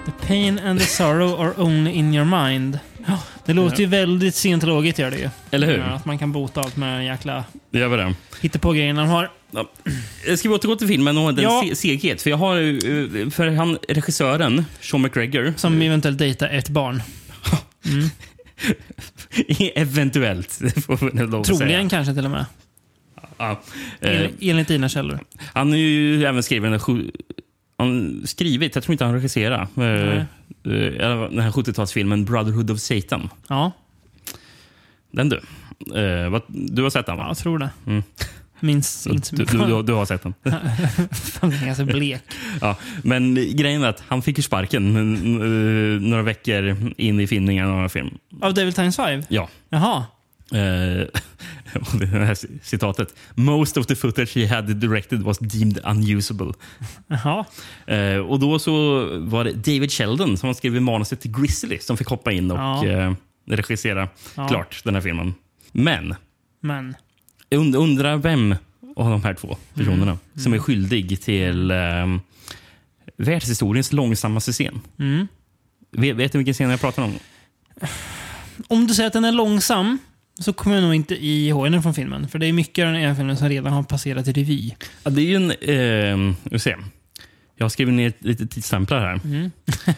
The 0.04 0.12
pain 0.26 0.58
and 0.58 0.78
the 0.80 0.84
sorrow 0.84 1.36
are 1.36 1.54
only 1.56 1.98
in 1.98 2.12
your 2.12 2.24
mind. 2.24 2.80
Ja, 3.08 3.18
Det 3.46 3.52
låter 3.52 3.80
ju 3.80 3.86
väldigt 3.86 4.34
scientologiskt 4.34 4.98
gör 4.98 5.10
det 5.10 5.18
ju. 5.18 5.28
Eller 5.50 5.66
hur? 5.66 5.80
Att 5.80 6.04
man 6.04 6.18
kan 6.18 6.32
bota 6.32 6.60
allt 6.60 6.76
med 6.76 7.04
jäkla 7.06 7.44
Det 7.70 7.78
gör 7.78 7.88
vi 7.88 7.96
det. 7.96 8.14
hittepå-grejerna 8.40 9.00
de 9.00 9.08
har. 9.10 9.30
Ja. 9.50 9.68
Ska 10.36 10.48
vi 10.48 10.54
återgå 10.54 10.76
till 10.76 10.86
filmen 10.88 11.18
och 11.18 11.34
den 11.34 11.44
Ja. 11.44 11.62
se- 11.68 11.74
seghet. 11.76 12.22
För 12.22 12.30
jag 12.30 12.36
har 12.36 12.56
eh, 12.56 13.30
för 13.30 13.50
han 13.50 13.78
regissören, 13.88 14.64
Sean 14.80 15.02
McGregor, 15.02 15.54
Som 15.56 15.82
eventuellt 15.82 16.18
dejtar 16.18 16.48
ett 16.48 16.68
barn. 16.68 17.02
eventuellt, 19.74 20.58
det 20.60 20.80
får. 20.80 21.42
Troligen 21.44 21.88
kanske 21.88 22.14
till 22.14 22.24
och 22.24 22.30
med. 22.30 22.44
Ja. 23.38 23.60
Eh, 24.00 24.20
En- 24.20 24.30
Enligt 24.40 24.68
dina 24.68 24.88
källor. 24.88 25.18
Han 25.54 25.70
har 25.70 25.76
ju 25.76 26.24
även 26.24 26.42
skrivit 26.42 26.88
en 26.88 27.10
han 27.78 28.22
skrivit, 28.26 28.74
jag 28.74 28.84
tror 28.84 28.92
inte 28.92 29.04
han 29.04 29.14
regisserar, 29.14 29.68
eh, 29.76 29.84
eh, 30.18 30.22
den 30.70 31.38
här 31.38 31.50
70-talsfilmen 31.50 32.24
Brotherhood 32.24 32.70
of 32.70 32.80
Satan. 32.80 33.28
Ja, 33.48 33.72
Den 35.10 35.28
du. 35.28 35.36
Eh, 36.00 36.40
du 36.48 36.82
har 36.82 36.90
sett 36.90 37.06
den 37.06 37.16
va? 37.16 37.24
jag 37.28 37.38
tror 37.38 37.58
det. 37.58 37.70
Mm. 37.86 38.02
Minns 38.60 39.06
inte 39.06 39.36
Du, 39.36 39.44
du, 39.44 39.82
du, 39.82 39.92
har 39.92 40.06
sett 40.06 40.22
den. 40.22 40.34
Den 40.42 41.52
är 41.52 41.66
ganska 41.66 41.84
blek. 41.84 42.22
Ja, 42.60 42.76
men 43.02 43.34
grejen 43.34 43.82
är 43.82 43.88
att 43.88 44.02
han 44.08 44.22
fick 44.22 44.36
ju 44.36 44.42
sparken 44.42 44.96
eh, 44.96 46.00
några 46.08 46.22
veckor 46.22 46.76
in 46.96 47.20
i 47.20 47.26
filmningen 47.26 47.66
av 47.66 47.88
film. 47.88 48.18
Av 48.40 48.54
Devil 48.54 48.72
Times 48.72 48.96
5? 48.96 49.22
Ja. 49.28 49.48
Jaha. 49.68 50.04
Och 51.92 51.98
det 51.98 52.06
här 52.06 52.36
citatet. 52.62 53.14
Most 53.34 53.76
of 53.76 53.86
the 53.86 53.96
footage 53.96 54.36
he 54.36 54.46
had 54.46 54.76
directed 54.76 55.22
was 55.22 55.38
deemed 55.38 55.78
unusable. 55.84 56.52
Eh, 57.86 58.18
och 58.18 58.40
då 58.40 58.58
så 58.58 58.72
var 59.18 59.44
det 59.44 59.52
David 59.52 59.92
Sheldon 59.92 60.36
som 60.38 60.54
skrivit 60.54 60.82
manuset 60.82 61.20
till 61.20 61.30
Grizzly 61.40 61.78
som 61.78 61.96
fick 61.96 62.06
hoppa 62.08 62.32
in 62.32 62.50
och 62.50 62.58
Ja. 62.58 62.86
eh, 62.86 63.12
regissera 63.46 64.08
Ja. 64.36 64.48
klart 64.48 64.84
den 64.84 64.94
här 64.94 65.00
filmen. 65.02 65.34
Men 65.72 66.14
Men. 66.60 66.94
und- 67.50 67.76
undrar 67.76 68.16
vem 68.16 68.54
av 68.96 69.10
de 69.10 69.24
här 69.24 69.34
två 69.34 69.56
personerna 69.74 70.02
Mm. 70.02 70.18
som 70.36 70.52
är 70.54 70.58
skyldig 70.58 71.22
till 71.22 71.70
eh, 71.70 71.76
världshistoriens 73.16 73.92
långsammaste 73.92 74.52
scen. 74.52 74.80
Mm. 74.98 75.26
Vet, 75.92 76.16
vet 76.16 76.32
du 76.32 76.38
vilken 76.38 76.54
scen 76.54 76.70
jag 76.70 76.80
pratar 76.80 77.02
om? 77.02 77.12
Om 78.68 78.86
du 78.86 78.94
säger 78.94 79.06
att 79.06 79.12
den 79.12 79.24
är 79.24 79.32
långsam 79.32 79.98
så 80.38 80.52
kommer 80.52 80.76
jag 80.76 80.82
nog 80.82 80.94
inte 80.94 81.26
ihåg 81.26 81.72
den 81.72 81.82
från 81.82 81.94
filmen. 81.94 82.28
För 82.28 82.38
det 82.38 82.46
är 82.46 82.52
mycket 82.52 82.86
av 82.86 82.92
den 82.92 83.02
här 83.02 83.14
filmen 83.14 83.36
som 83.36 83.48
redan 83.48 83.72
har 83.72 83.82
passerat 83.82 84.28
i 84.28 84.32
revy. 84.32 84.74
Ja, 85.02 85.10
det 85.10 85.22
är 85.22 85.24
ju 85.24 85.36
en... 85.36 85.50
Eh, 86.30 86.34
vi 86.42 86.58
se. 86.58 86.76
Jag 87.56 87.64
har 87.64 87.68
skrivit 87.68 87.94
ner 87.94 88.12
lite 88.18 88.46
tidsstämplar 88.46 89.00
här. 89.00 89.20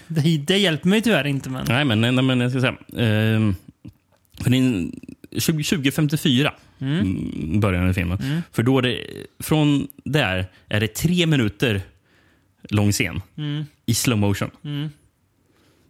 Det, 0.08 0.38
det 0.38 0.58
hjälper 0.58 0.88
mig 0.88 1.02
tyvärr 1.02 1.26
inte. 1.26 1.50
Men. 1.50 1.66
Nej, 1.68 1.84
men, 1.84 2.00
nej, 2.00 2.12
men 2.12 2.40
jag 2.40 2.50
ska 2.50 2.60
säga. 2.60 2.72
Eh, 2.72 3.52
för 4.42 4.50
det 4.50 4.56
är 4.56 4.60
en 4.60 4.92
20, 5.38 5.64
2054 5.64 6.54
mm. 6.78 7.60
börjar 7.60 7.84
den 7.84 7.94
filmen. 7.94 8.18
Mm. 8.18 8.42
För 8.52 8.62
då 8.62 8.78
är 8.78 8.82
det, 8.82 9.04
från 9.40 9.88
där 10.04 10.46
är 10.68 10.80
det 10.80 10.88
tre 10.94 11.26
minuter 11.26 11.80
lång 12.70 12.92
scen 12.92 13.20
Mm. 13.36 13.64
i 13.86 13.94
slow 13.94 14.18
motion. 14.18 14.50
Mm. 14.64 14.88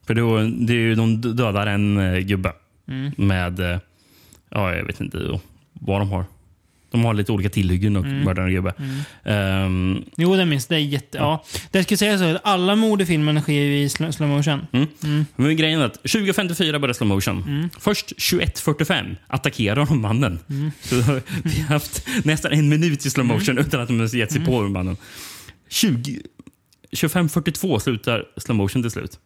För 0.07 0.15
då, 0.15 0.39
det 0.39 0.73
är 0.73 0.77
ju, 0.77 0.95
de 0.95 1.21
dödar 1.21 1.67
en 1.67 1.99
eh, 1.99 2.19
gubbe 2.19 2.53
Mm. 2.89 3.13
med, 3.17 3.61
eh, 3.61 3.79
ja 4.51 4.75
jag 4.75 4.85
vet 4.85 5.01
inte 5.01 5.41
vad 5.73 6.01
de 6.01 6.11
har. 6.11 6.25
De 6.91 7.05
har 7.05 7.15
lite 7.15 7.33
olika 7.33 7.51
tillhyggen 7.51 7.97
och 7.97 8.05
Mm. 8.05 8.21
mördar 8.25 8.43
en 8.43 8.51
gubbe. 8.53 8.73
Ehm, 9.25 10.05
Jo, 10.17 10.37
det 10.37 10.47
minns 10.47 10.67
Det 10.67 10.75
är 10.77 10.79
jätte... 10.79 11.19
Ja. 11.19 11.45
Det 11.71 11.79
jag 11.79 11.85
skulle 11.85 11.99
säga 11.99 12.19
så 12.19 12.25
att 12.25 12.41
alla 12.45 12.77
mord 12.77 13.01
i 13.03 13.07
filmen 13.07 13.43
sker 13.43 13.53
i 13.63 13.89
slow, 13.89 14.11
slow 14.11 14.29
motion. 14.29 14.67
Mm. 14.73 15.27
Men 15.37 15.57
grejen 15.57 15.81
är 15.81 15.85
att 15.85 15.95
2054 16.03 16.79
börjar 16.79 16.93
slow 16.93 17.09
motion. 17.09 17.43
Mm. 17.43 17.69
Först 17.79 18.13
21.45 18.17 19.17
attackerar 19.27 19.87
de 19.87 20.01
mannen. 20.01 20.39
Mm. 20.51 20.71
Så 20.81 20.95
vi 21.45 21.61
har 21.61 21.69
haft 21.69 22.07
nästan 22.25 22.53
en 22.53 22.69
minut 22.69 23.07
i 23.07 23.11
slow 23.11 23.27
motion 23.27 23.59
utan 23.59 23.81
att 23.81 23.89
de 23.89 24.01
har 24.01 24.17
gett 24.17 24.33
sig 24.33 24.41
Mm. 24.41 24.53
på 24.53 24.63
mannen. 24.69 24.97
20 25.69 26.21
25.42 26.93 27.79
slutar 27.79 28.25
slow 28.37 28.57
motion 28.57 28.83
till 28.83 28.91
slut. 28.91 29.19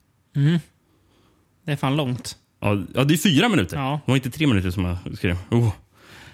Det 1.66 1.72
är 1.72 1.76
fan 1.76 1.96
långt. 1.96 2.36
Ja, 2.62 2.82
ja, 2.94 3.04
det 3.04 3.14
är 3.14 3.18
fyra 3.18 3.48
minuter. 3.48 3.76
Ja. 3.76 4.00
Det 4.06 4.10
var 4.12 4.16
inte 4.16 4.30
tre 4.30 4.46
minuter 4.46 4.70
som 4.70 4.84
jag 4.84 5.18
skrev. 5.18 5.36
Oh. 5.50 5.72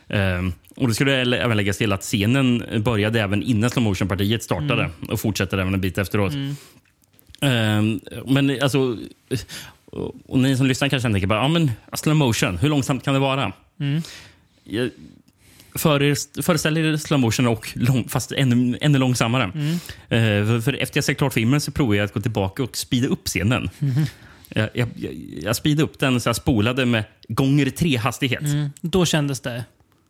Ehm, 0.09 0.53
och 0.77 0.88
det 0.88 0.95
skulle 0.95 1.37
även 1.43 1.57
läggas 1.57 1.79
till 1.79 1.93
att 1.93 2.03
scenen 2.03 2.64
började 2.85 3.21
även 3.21 3.43
innan 3.43 3.71
slow 3.71 3.83
motion-partiet 3.85 4.43
startade 4.43 4.83
Mm. 4.83 5.09
och 5.11 5.21
fortsätter 5.21 5.59
även 5.59 5.75
en 5.75 5.81
bit 5.81 5.99
efteråt. 5.99 6.33
Ehm, 7.41 8.01
men 8.27 8.62
alltså... 8.62 8.97
Och 10.27 10.38
ni 10.38 10.57
som 10.57 10.67
lyssnar 10.67 10.88
kanske 10.88 11.12
tänker 11.12 11.27
bara, 11.27 11.38
ja 11.43 11.49
men 11.49 11.71
slow 11.95 12.17
motion, 12.17 12.59
hur 12.59 12.69
långsamt 12.69 13.05
kan 13.05 13.14
det 13.14 13.21
vara? 13.21 13.53
Mm. 13.81 14.03
Jag 14.64 14.91
före- 15.75 16.43
Föreställ 16.43 16.77
er 16.77 16.97
slow 16.97 17.21
motion 17.21 17.47
och 17.47 17.69
lång, 17.75 18.09
fast 18.09 18.33
ännu, 18.33 18.79
ännu 18.81 18.99
långsammare. 18.99 19.45
Mm. 19.55 19.73
Eh, 20.09 20.47
för, 20.49 20.61
för 20.61 20.73
efter 20.83 20.97
jag 20.99 21.05
sett 21.05 21.19
klart 21.19 21.33
filmen 21.33 21.61
så 21.61 21.71
provade 21.73 21.97
jag 21.97 22.05
att 22.05 22.12
gå 22.14 22.21
tillbaka 22.21 22.62
och 22.62 22.77
speeda 22.77 23.09
upp 23.09 23.27
scenen. 23.27 23.71
Mm-hmm. 23.79 24.07
Jag, 24.59 24.71
jag, 24.75 24.88
jag, 25.42 25.57
speedade 25.57 25.83
upp 25.83 25.99
den 25.99 26.21
så 26.21 26.29
jag 26.29 26.37
spolade 26.37 26.87
med 26.87 27.05
gånger 27.29 27.71
tre 27.71 27.97
hastighet. 27.97 28.40
Mm. 28.40 28.71
Då 28.81 29.07
kändes 29.07 29.40
det. 29.40 29.64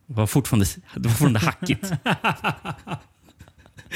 Det 0.06 0.14
var 0.14 0.26
fortfarande, 0.26 0.66
det 0.94 1.00
var 1.00 1.11
fortfarande 1.11 1.38
hackigt. 1.38 1.92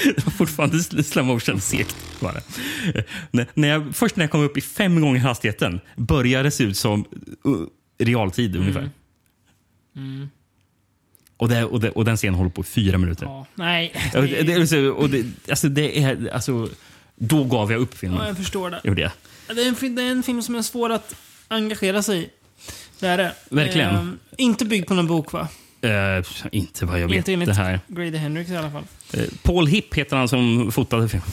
Det 0.05 0.25
var 0.27 0.31
fortfarande 0.33 0.83
slow 1.05 1.25
motion 1.27 1.61
segt. 1.61 1.97
Var 2.21 2.33
det. 2.33 3.45
När- 3.55 3.69
jag, 3.69 3.95
först 3.97 4.17
när 4.17 4.25
jag 4.25 4.31
kom 4.31 4.41
upp 4.41 4.57
i 4.57 4.61
fem 4.61 5.01
gånger 5.01 5.21
hastigheten 5.21 5.81
började 5.97 6.45
det 6.45 6.51
se 6.51 6.65
ut 6.65 6.77
som 6.77 7.05
uh, 7.47 7.67
realtid 7.99 8.57
ungefär. 8.57 8.91
Och, 11.37 11.49
det, 11.49 11.65
och, 11.65 11.81
det, 11.81 11.91
och 11.91 12.05
den 12.05 12.17
scenen 12.17 12.35
håller 12.35 12.51
på 12.51 12.61
i 12.61 12.65
fyra 12.65 12.99
minuter. 12.99 13.27
Ja. 13.27 13.47
Nej. 13.55 13.95
Ja, 14.15 14.21
Det, 14.21 14.43
det, 14.43 14.55
alltså, 14.55 14.79
och 14.91 15.11
det, 15.11 15.27
alltså, 15.51 15.69
det 15.69 16.03
är, 16.03 16.29
alltså, 16.35 16.69
då 17.17 17.45
gav 17.45 17.73
jag 17.73 17.81
upp 17.81 17.91
Ja, 17.93 17.97
filmen. 17.99 18.27
jag 18.27 18.37
förstår 18.37 18.71
det. 18.71 18.81
Gjorde 18.85 19.01
jag. 19.03 19.11
Det 19.47 19.63
är, 19.63 19.69
en, 19.69 19.75
film- 19.75 19.95
det 19.95 20.03
är 20.03 20.11
en 20.11 20.23
film 20.23 20.43
som 20.43 20.55
är 20.55 20.63
svår 20.63 20.93
att 20.93 21.15
engagera 21.49 22.03
sig 22.03 22.23
i. 22.23 22.29
Det 23.01 23.07
är 23.07 23.19
det. 23.19 23.33
Verkligen. 23.51 23.95
Ehm, 23.97 24.19
inte 24.39 24.65
byggd 24.65 24.87
på 24.89 24.95
någon 24.95 25.07
bok 25.07 25.33
va? 25.33 25.49
Eh, 25.83 26.25
inte 26.53 26.87
vad 26.87 27.01
jag 27.01 27.09
vet. 27.09 27.17
Inte 27.17 27.33
enligt 27.33 27.49
det 27.49 27.55
här. 27.55 27.81
Grady 27.89 28.17
Hendrix 28.17 28.51
i 28.51 28.57
alla 28.57 28.71
fall. 28.71 28.85
Eh, 29.13 29.25
Paul 29.43 29.67
Hipp 29.67 29.95
heter 29.95 30.17
han 30.17 30.29
som 30.29 30.73
fotade 30.73 31.09
filmen. 31.09 31.29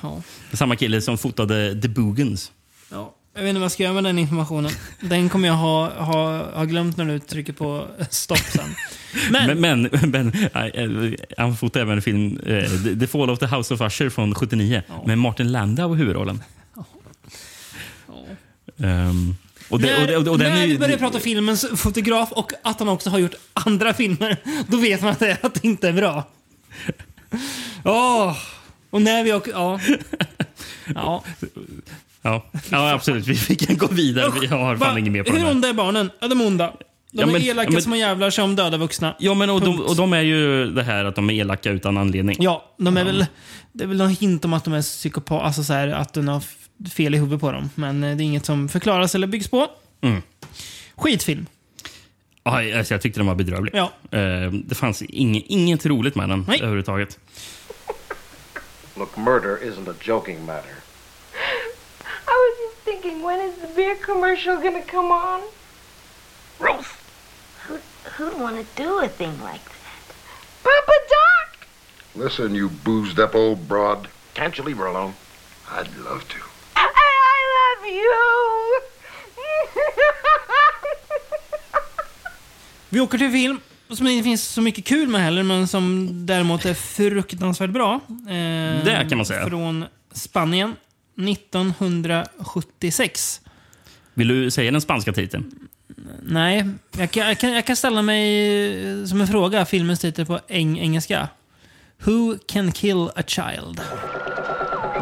Ja. 0.00 0.22
Samma 0.52 0.76
kille 0.76 1.00
som 1.00 1.18
fotade 1.18 1.82
The 1.82 1.88
Boogans. 1.88 2.52
Ja. 2.90 3.14
Jag 3.34 3.42
vet 3.42 3.48
inte 3.48 3.58
vad 3.58 3.64
jag 3.64 3.72
ska 3.72 3.82
göra 3.82 3.94
med 3.94 4.04
den 4.04 4.18
informationen. 4.18 4.70
Den 5.00 5.28
kommer 5.28 5.48
jag 5.48 5.54
ha, 5.54 5.90
ha, 6.04 6.50
ha 6.54 6.64
glömt 6.64 6.96
när 6.96 7.04
du 7.04 7.18
trycker 7.18 7.52
på 7.52 7.86
stopp 8.10 8.38
sen. 8.38 8.74
Men, 9.30 9.60
Men, 9.60 9.82
men, 9.82 10.10
men 10.10 10.32
eh, 10.54 11.14
han 11.38 11.56
fotade 11.56 11.82
även 11.82 11.96
en 11.96 12.02
film, 12.02 12.40
eh, 12.46 12.98
The 13.00 13.06
Fall 13.06 13.30
of 13.30 13.38
the 13.38 13.46
House 13.46 13.74
of 13.74 13.80
Usher 13.80 14.10
från 14.10 14.34
79 14.34 14.82
Ja. 14.88 15.02
med 15.06 15.18
Martin 15.18 15.52
Landau 15.52 15.94
i 15.94 15.98
huvudrollen. 15.98 16.42
Ehm, 18.82 19.34
och 19.68 19.80
det, 19.80 19.86
när, 19.86 20.00
och 20.00 20.06
det, 20.06 20.16
och 20.16 20.24
det, 20.24 20.30
och 20.30 20.38
när 20.38 20.66
vi 20.66 20.78
börjar 20.78 20.98
prata 20.98 21.20
filmens 21.20 21.66
fotograf 21.76 22.32
och 22.32 22.52
att 22.62 22.78
han 22.78 22.88
också 22.88 23.10
har 23.10 23.18
gjort 23.18 23.34
andra 23.54 23.94
filmer, 23.94 24.36
då 24.68 24.76
vet 24.76 25.02
man 25.02 25.10
att 25.10 25.18
det, 25.18 25.36
att 25.44 25.64
inte 25.64 25.88
är 25.88 25.92
bra. 25.92 26.24
Åh! 27.84 28.36
Och 28.90 29.02
när 29.02 29.24
vi 29.24 29.32
också... 29.32 29.50
Ja. 29.50 29.80
Ja. 30.94 31.22
Ja, 32.22 32.44
ja 32.70 32.90
absolut. 32.92 33.26
Vi 33.26 33.32
vi 33.48 33.56
kan 33.56 33.76
gå 33.76 33.86
vidare. 33.86 34.32
Vi 34.40 34.46
har 34.46 34.76
fan 34.76 34.92
Va? 34.94 34.98
inget 34.98 35.12
mer 35.12 35.22
på 35.22 35.36
Hur 35.36 35.50
onda 35.50 35.68
är 35.68 35.72
barnen? 35.72 36.10
Ja, 36.20 36.28
de 36.28 36.40
är 36.40 36.46
onda. 36.46 36.66
De 36.66 37.20
Ja, 37.20 37.26
men- 37.26 37.36
är 37.36 37.40
elaka 37.50 37.68
ja, 37.68 37.72
men- 37.72 37.82
små 37.82 37.96
jävlar 37.96 38.30
som 38.30 38.56
dödar 38.56 38.78
vuxna. 38.78 39.16
Ja, 39.18 39.34
men 39.34 39.50
och 39.50 39.60
de, 39.60 39.80
och 39.80 39.96
de 39.96 40.12
är 40.12 40.20
ju 40.20 40.66
det 40.70 40.82
här 40.82 41.04
att 41.04 41.14
de 41.14 41.30
är 41.30 41.34
elaka 41.34 41.70
utan 41.70 41.96
anledning. 41.98 42.36
Ja, 42.40 42.74
de 42.78 42.96
är 42.96 43.04
väl... 43.04 43.26
Det 43.72 43.84
är 43.84 43.88
väl 43.88 43.96
någon 43.96 44.08
hint 44.10 44.44
om 44.44 44.52
att 44.52 44.64
de 44.64 44.74
är 44.74 44.82
psykopat, 44.82 45.42
alltså 45.42 45.64
så 45.64 45.72
här, 45.72 45.88
att 45.88 46.12
de 46.12 46.28
har 46.28 46.42
fel 46.94 47.14
i 47.14 47.18
huvudet 47.18 47.40
på 47.40 47.52
dem. 47.52 47.70
Men 47.74 48.04
eh, 48.04 48.16
det 48.16 48.22
är 48.22 48.24
inget 48.24 48.46
som 48.46 48.68
förklaras 48.68 49.14
eller 49.14 49.26
byggs 49.26 49.48
på. 49.48 49.66
Mm. 50.00 50.22
Skitfilm. 50.96 51.46
Ja, 52.44 52.78
alltså, 52.78 52.94
jag 52.94 53.00
tyckte 53.00 53.20
den 53.20 53.26
var 53.26 53.34
bedrövlig. 53.34 53.74
Ja. 53.74 53.92
Eh, 54.18 54.50
det 54.52 54.74
fanns 54.74 55.02
inget, 55.02 55.44
inget 55.46 55.86
roligt 55.86 56.14
med 56.14 56.28
den 56.28 56.44
Nej. 56.48 56.58
överhuvudtaget. 56.58 57.18
Look, 58.96 59.16
murder 59.16 59.58
isn't 59.62 59.90
a 59.90 59.94
joking 60.00 60.46
matter. 60.46 60.74
I 62.26 62.34
was 62.44 62.54
just 62.64 62.84
thinking, 62.84 63.22
when 63.22 63.40
is 63.48 63.54
the 63.60 63.68
beer 63.76 63.94
commercial 64.06 64.56
gonna 64.56 64.82
come 64.82 65.08
on? 65.12 65.40
Ruth! 66.58 66.90
Who, 67.68 67.78
who'd 68.16 68.40
want 68.40 68.56
to 68.56 68.82
do 68.82 68.98
a 68.98 69.08
thing 69.08 69.32
like 69.32 69.64
that? 69.64 70.14
Papa 70.62 70.92
Doc! 71.10 71.66
Listen, 72.24 72.54
you 72.54 72.68
boozed 72.84 73.18
up 73.20 73.34
old 73.34 73.68
broad. 73.68 74.08
Can't 74.34 74.56
you 74.58 74.64
leave 74.64 74.78
her 74.78 74.86
alone? 74.86 75.14
I'd 75.70 75.88
love 76.04 76.26
to. 76.28 76.47
Love 77.78 77.88
you! 77.94 78.02
Vi 82.88 83.00
åker 83.00 83.18
till 83.18 83.30
film 83.30 83.60
som 83.90 84.06
det 84.06 84.12
inte 84.12 84.24
finns 84.24 84.44
så 84.48 84.60
mycket 84.60 84.84
kul 84.84 85.08
med 85.08 85.20
heller, 85.20 85.42
men 85.42 85.68
som 85.68 86.08
däremot 86.26 86.64
är 86.64 86.74
fruktansvärt 86.74 87.70
bra. 87.70 87.94
Eh, 88.08 88.84
Det 88.84 89.06
kan 89.08 89.18
man 89.18 89.26
säga. 89.26 89.48
Från 89.48 89.84
Spanien. 90.12 90.76
1976. 91.28 93.40
Vill 94.14 94.28
du 94.28 94.50
säga 94.50 94.70
den 94.70 94.80
spanska 94.80 95.12
titeln? 95.12 95.68
Nej, 96.22 96.68
jag 96.98 97.10
kan, 97.10 97.26
jag, 97.28 97.38
kan, 97.38 97.52
jag 97.52 97.66
kan 97.66 97.76
ställa 97.76 98.02
mig 98.02 99.00
eh, 99.00 99.04
som 99.04 99.20
en 99.20 99.26
fråga 99.26 99.64
filmens 99.66 100.00
titel 100.00 100.26
på 100.26 100.40
eng 100.48 100.78
engelska. 100.78 101.28
Who 102.04 102.38
can 102.48 102.72
kill 102.72 103.08
a 103.16 103.22
child? 103.26 103.80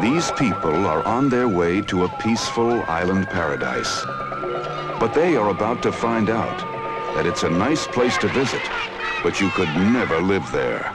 These 0.01 0.31
people 0.33 0.85
are 0.85 1.03
on 1.07 1.29
their 1.29 1.47
way 1.47 1.81
to 1.81 2.03
a 2.03 2.09
peaceful 2.19 2.83
island 2.87 3.27
paradise. 3.29 4.05
But 4.99 5.13
they 5.13 5.35
are 5.35 5.49
about 5.49 5.81
to 5.81 5.91
find 5.91 6.29
out 6.29 6.59
that 7.15 7.25
it's 7.25 7.43
a 7.43 7.49
nice 7.49 7.87
place 7.87 8.15
to 8.19 8.27
visit, 8.27 8.61
but 9.23 9.41
you 9.41 9.49
could 9.49 9.69
never 9.75 10.21
live 10.21 10.43
there. 10.51 10.91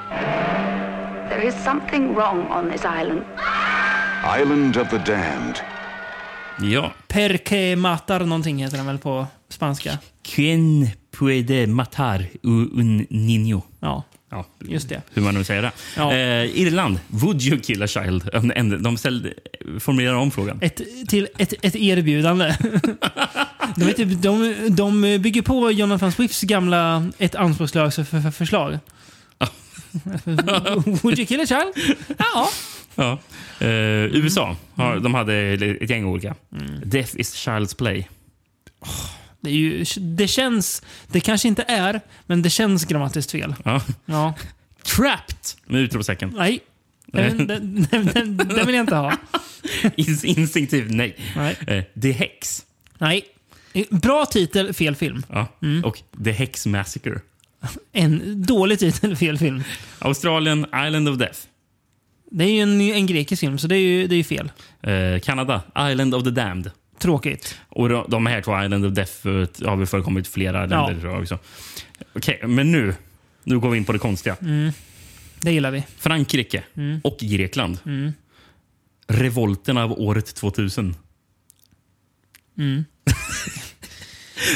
There 1.28 1.46
is 1.46 1.55
something 1.64 2.14
wrong 2.14 2.46
on 2.46 2.70
this 2.70 2.84
island. 2.84 3.24
Island 4.22 4.76
of 4.76 4.88
the 4.90 4.98
Damned. 4.98 5.61
Ja. 6.61 6.92
Perque 7.09 7.76
matar 7.76 8.20
någonting 8.20 8.59
heter 8.62 8.76
den 8.76 8.86
väl 8.86 8.98
på 8.98 9.26
spanska? 9.48 9.98
Quien 10.22 10.88
puede 11.18 11.66
matar 11.66 12.26
un 12.42 13.07
niño? 13.11 13.62
Ja, 13.80 14.03
Ja, 14.32 14.44
just 14.60 14.88
det. 14.88 15.02
hur 15.14 15.22
man 15.22 15.34
nu 15.34 15.44
säger 15.44 15.62
det. 15.62 15.72
Ja. 15.96 16.12
Eh, 16.12 16.58
Irland. 16.60 16.98
Would 17.08 17.42
you 17.42 17.60
kill 17.60 17.82
a 17.82 17.86
child? 17.86 18.28
De 18.82 18.96
ställde, 18.96 19.32
formulerar 19.80 20.14
om 20.14 20.30
frågan. 20.30 20.58
Ett, 20.62 20.80
till 21.08 21.28
ett, 21.38 21.54
ett 21.62 21.76
erbjudande. 21.76 22.56
de, 23.76 23.84
ju- 23.96 24.04
de, 24.04 24.54
de 24.70 25.18
bygger 25.18 25.42
på 25.42 25.70
Jonathan 25.70 26.12
Swifts 26.12 26.42
gamla 26.42 27.10
ett 27.18 27.34
anspråkslöst 27.34 27.96
för, 27.96 28.04
för 28.04 28.30
förslag. 28.30 28.78
Would 31.02 31.18
you 31.18 31.26
kill 31.26 31.40
a 31.40 31.46
child? 31.46 31.96
Ja. 32.18 32.48
Ja. 32.94 33.18
Eh, 33.66 33.68
USA. 34.16 34.56
Har, 34.74 34.96
de 35.00 35.14
hade 35.14 35.34
ett 35.34 35.90
gäng 35.90 36.04
olika. 36.04 36.34
Mm. 36.52 36.80
Death 36.84 37.20
is 37.20 37.46
child's 37.46 37.76
play. 37.76 38.08
Det, 39.43 39.51
är 39.51 39.55
ju, 39.55 39.84
det 40.01 40.28
känns... 40.28 40.82
Det 41.07 41.20
kanske 41.20 41.49
inte 41.49 41.62
är, 41.68 42.01
men 42.26 42.43
det 42.43 42.51
känns 42.51 42.84
grammatiskt 42.84 43.30
fel. 43.30 43.55
Ja. 43.64 43.82
Ja. 44.05 44.34
Trapped! 44.82 45.36
Med 45.66 45.80
utropstecken. 45.80 46.32
Nej. 46.36 46.61
Den, 47.07 47.47
den, 47.47 47.86
den, 47.90 48.07
den, 48.07 48.36
den 48.36 48.66
vill 48.66 48.74
jag 48.74 48.82
inte 48.82 48.95
ha. 48.97 49.16
Ins- 49.82 50.24
Instinktivt 50.24 50.90
nej. 50.90 51.16
Nej. 51.36 51.57
Eh, 51.66 51.84
The 52.03 52.12
Hex. 52.12 52.64
Nej. 52.99 53.24
Bra 53.90 54.26
titel, 54.26 54.74
fel 54.74 54.97
film. 54.97 55.22
Ja. 55.28 55.47
Mm. 55.62 55.84
Och 55.84 56.01
The 56.24 56.30
Hex 56.32 56.66
Massacre. 56.66 57.20
En 57.93 58.43
dålig 58.47 58.78
titel, 58.78 59.16
fel 59.16 59.38
film. 59.38 59.62
Australien, 59.99 60.66
Island 60.86 61.09
of 61.09 61.18
Death. 61.18 61.38
Det 62.30 62.45
är 62.45 62.49
ju 62.49 62.61
en, 62.61 62.80
en 62.80 63.07
grekisk 63.07 63.40
film, 63.40 63.59
så 63.59 63.66
det 63.66 63.76
är 63.76 63.80
ju, 63.80 64.07
det 64.07 64.14
är 64.14 64.16
ju 64.16 64.24
fel. 64.24 64.53
Eh, 64.82 65.20
Kanada, 65.20 65.62
Island 65.90 66.14
of 66.14 66.24
the 66.24 66.30
Damned. 66.30 66.70
Tråkigt. 67.03 67.59
Och 67.68 67.88
de, 67.88 68.05
de 68.09 68.26
här 68.26 68.42
två 68.42 68.62
Island 68.64 68.86
of 68.86 68.92
Death 68.92 69.26
eh, 69.28 69.68
har 69.68 69.76
väl 69.76 69.86
förekommit 69.86 70.28
flera 70.28 70.61
länder 70.66 71.00
tror 71.00 71.12
jag 71.12 71.22
också. 71.22 71.38
Okej, 72.14 72.40
men 72.46 72.72
nu, 72.72 72.94
nu 73.44 73.59
går 73.59 73.70
vi 73.70 73.78
in 73.78 73.84
på 73.84 73.92
det 73.92 73.98
konstiga. 73.98 74.36
Det 75.40 75.53
gillar 75.53 75.70
vi. 75.70 75.82
Frankrike 75.98 76.62
Mm. 76.76 77.00
och 77.05 77.18
Grekland. 77.20 77.78
Revolten 79.09 79.78
av 79.78 79.92
året 79.92 80.34
2000. 80.34 80.94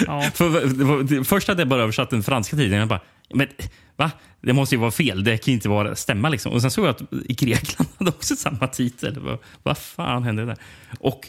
Ja. 0.06 0.22
För, 0.34 0.48
var, 0.84 1.02
det, 1.02 1.24
först 1.24 1.48
hade 1.48 1.60
jag 1.60 1.68
bara 1.68 1.82
översatt 1.82 2.10
den 2.10 2.22
franska 2.22 2.56
titeln. 2.56 2.74
Jag 2.74 2.88
bara, 2.88 3.00
men 3.34 3.48
va? 3.96 4.10
Det 4.40 4.52
måste 4.52 4.74
ju 4.74 4.80
vara 4.80 4.90
fel. 4.90 5.24
Det 5.24 5.38
kan 5.38 5.52
ju 5.52 5.54
inte 5.54 5.68
vara, 5.68 5.96
stämma. 5.96 6.28
Liksom. 6.28 6.52
Och 6.52 6.60
Sen 6.62 6.70
såg 6.70 6.84
jag 6.86 6.90
att 6.90 7.02
i 7.12 7.34
Grekland 7.34 7.90
hade 7.98 8.10
också 8.10 8.36
samma 8.36 8.66
titel. 8.68 9.18
Vad, 9.20 9.38
vad 9.62 9.78
fan 9.78 10.22
hände 10.22 10.44
där? 10.44 10.56
Och 11.00 11.28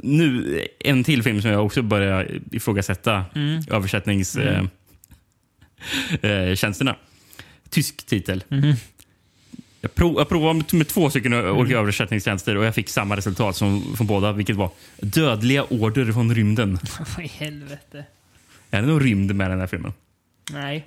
nu 0.00 0.60
en 0.80 1.04
till 1.04 1.22
film 1.22 1.42
som 1.42 1.50
jag 1.50 1.66
också 1.66 1.82
börjar 1.82 2.40
ifrågasätta 2.52 3.24
Mm. 3.34 3.62
översättningstjänsterna. 3.70 4.68
Eh, 6.22 6.30
eh, 6.30 6.54
tjänsterna. 6.54 6.96
Tysk 7.70 8.06
titel. 8.06 8.44
Mm-hmm. 8.48 8.76
Jag, 9.80 9.94
prov, 9.94 10.14
jag 10.18 10.28
provade 10.28 10.76
med, 10.76 10.88
två 10.88 11.10
stycken 11.10 11.32
Mm. 11.32 11.56
olika 11.56 11.78
översättningstjänster 11.78 12.56
och 12.56 12.64
jag 12.64 12.74
fick 12.74 12.88
samma 12.88 13.16
resultat 13.16 13.56
som 13.56 13.96
från 13.96 14.06
båda, 14.06 14.32
vilket 14.32 14.56
var 14.56 14.70
Dödliga 15.00 15.64
order 15.64 16.12
från 16.12 16.34
rymden. 16.34 16.78
Vad 17.16 17.24
i 17.24 17.28
helvete. 17.28 18.04
Är 18.70 18.80
det 18.82 18.88
någon 18.88 19.00
rymd 19.00 19.34
med 19.34 19.50
den 19.50 19.60
här 19.60 19.66
filmen? 19.66 19.92
Nej. 20.52 20.86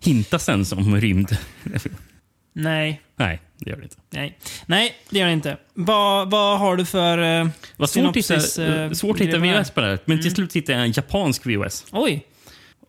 Hintas 0.00 0.46
den 0.46 0.64
som 0.64 1.00
rymd? 1.00 1.36
Nej. 2.52 3.00
Nej, 3.16 3.40
det 3.58 3.70
gör 3.70 3.76
det 3.76 3.82
inte. 3.82 3.96
Nej. 4.10 4.38
Nej, 4.66 4.94
det 5.10 5.18
gör 5.18 5.26
det 5.26 5.32
inte. 5.32 5.56
Vad, 5.74 6.30
vad 6.30 6.58
har 6.58 6.76
du 6.76 6.84
för 6.84 7.18
uh, 7.42 7.48
Vad 7.76 7.90
svårt 7.90 8.16
hitta, 8.16 8.22
synopsis, 8.40 8.58
eh, 8.58 8.90
svårt 8.92 9.20
att 9.20 9.26
hitta? 9.26 9.38
VHS 9.38 9.70
på 9.70 9.80
det 9.80 9.86
här. 9.86 9.98
Men 10.04 10.22
till 10.22 10.30
slut 10.34 10.56
hittade 10.56 10.78
jag 10.78 10.86
en 10.86 10.92
japansk 10.92 11.46
VHS. 11.46 11.84
Oj. 11.92 12.26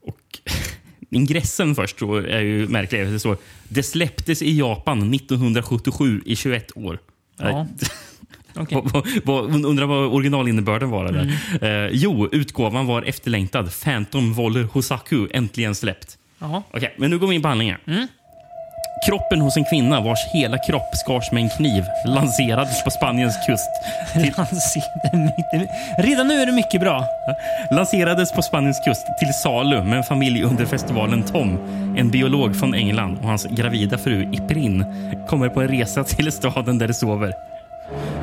Och 0.02 0.40
ingressen 1.10 1.76
först 1.76 1.98
då 1.98 2.16
är 2.16 2.40
ju 2.40 2.68
märklig. 2.68 3.08
Det 3.08 3.20
står 3.20 3.38
det 3.68 3.84
släpptes 3.84 4.42
i 4.42 4.58
Japan 4.60 5.14
1977 5.14 6.22
i 6.26 6.36
21 6.36 6.78
år. 6.78 7.00
Ja. 7.38 7.68
Vad- 9.24 9.66
Undrar 9.66 9.86
vad 9.86 10.06
originalinnebörden 10.14 10.90
var. 10.90 11.12
Där. 11.12 11.86
Eh, 11.86 11.90
jo, 11.94 12.30
utgåvan 12.32 12.86
var 12.86 13.02
efterlängtad. 13.04 13.72
Phantom 13.84 14.34
Voller 14.34 14.64
Hosaku 14.64 15.28
äntligen 15.32 15.76
släppt. 15.76 16.18
Okej, 16.72 16.96
men 16.98 17.10
nu 17.10 17.20
går 17.20 17.28
vi 17.28 17.36
in 17.36 17.42
på 17.42 17.48
handlingen. 17.48 17.78
Kroppen 19.06 19.42
hos 19.42 19.58
en 19.58 19.64
kvinna 19.64 20.02
vars 20.02 20.26
hela 20.26 20.58
kropp 20.58 20.96
skars 20.96 21.32
med 21.32 21.44
en 21.44 21.50
kniv 21.50 21.86
lanserades 22.06 22.84
på 22.84 22.92
Spaniens 22.92 23.36
kust. 23.46 23.70
Till, 24.14 24.34
det 25.12 25.68
Redan 25.98 26.28
nu 26.28 26.42
är 26.42 26.46
det 26.46 26.52
mycket 26.52 26.82
bra. 26.82 27.06
lanserades 27.72 28.32
på 28.32 28.42
Spaniens 28.42 28.80
kust 28.80 29.08
till 29.20 29.34
salu 29.34 29.84
med 29.84 29.98
en 29.98 30.04
familj 30.04 30.44
under 30.44 30.66
festivalen 30.66 31.24
Tom. 31.24 31.60
En 31.98 32.12
biolog 32.12 32.56
från 32.56 32.74
England 32.74 33.18
och 33.22 33.28
hans 33.28 33.46
gravida 33.46 33.98
fru 33.98 34.34
Iprin 34.34 34.86
kommer 35.28 35.50
på 35.50 35.62
en 35.62 35.68
resa 35.68 36.04
till 36.04 36.32
staden 36.32 36.78
där 36.78 36.88
de 36.88 36.94
sover. 36.94 37.34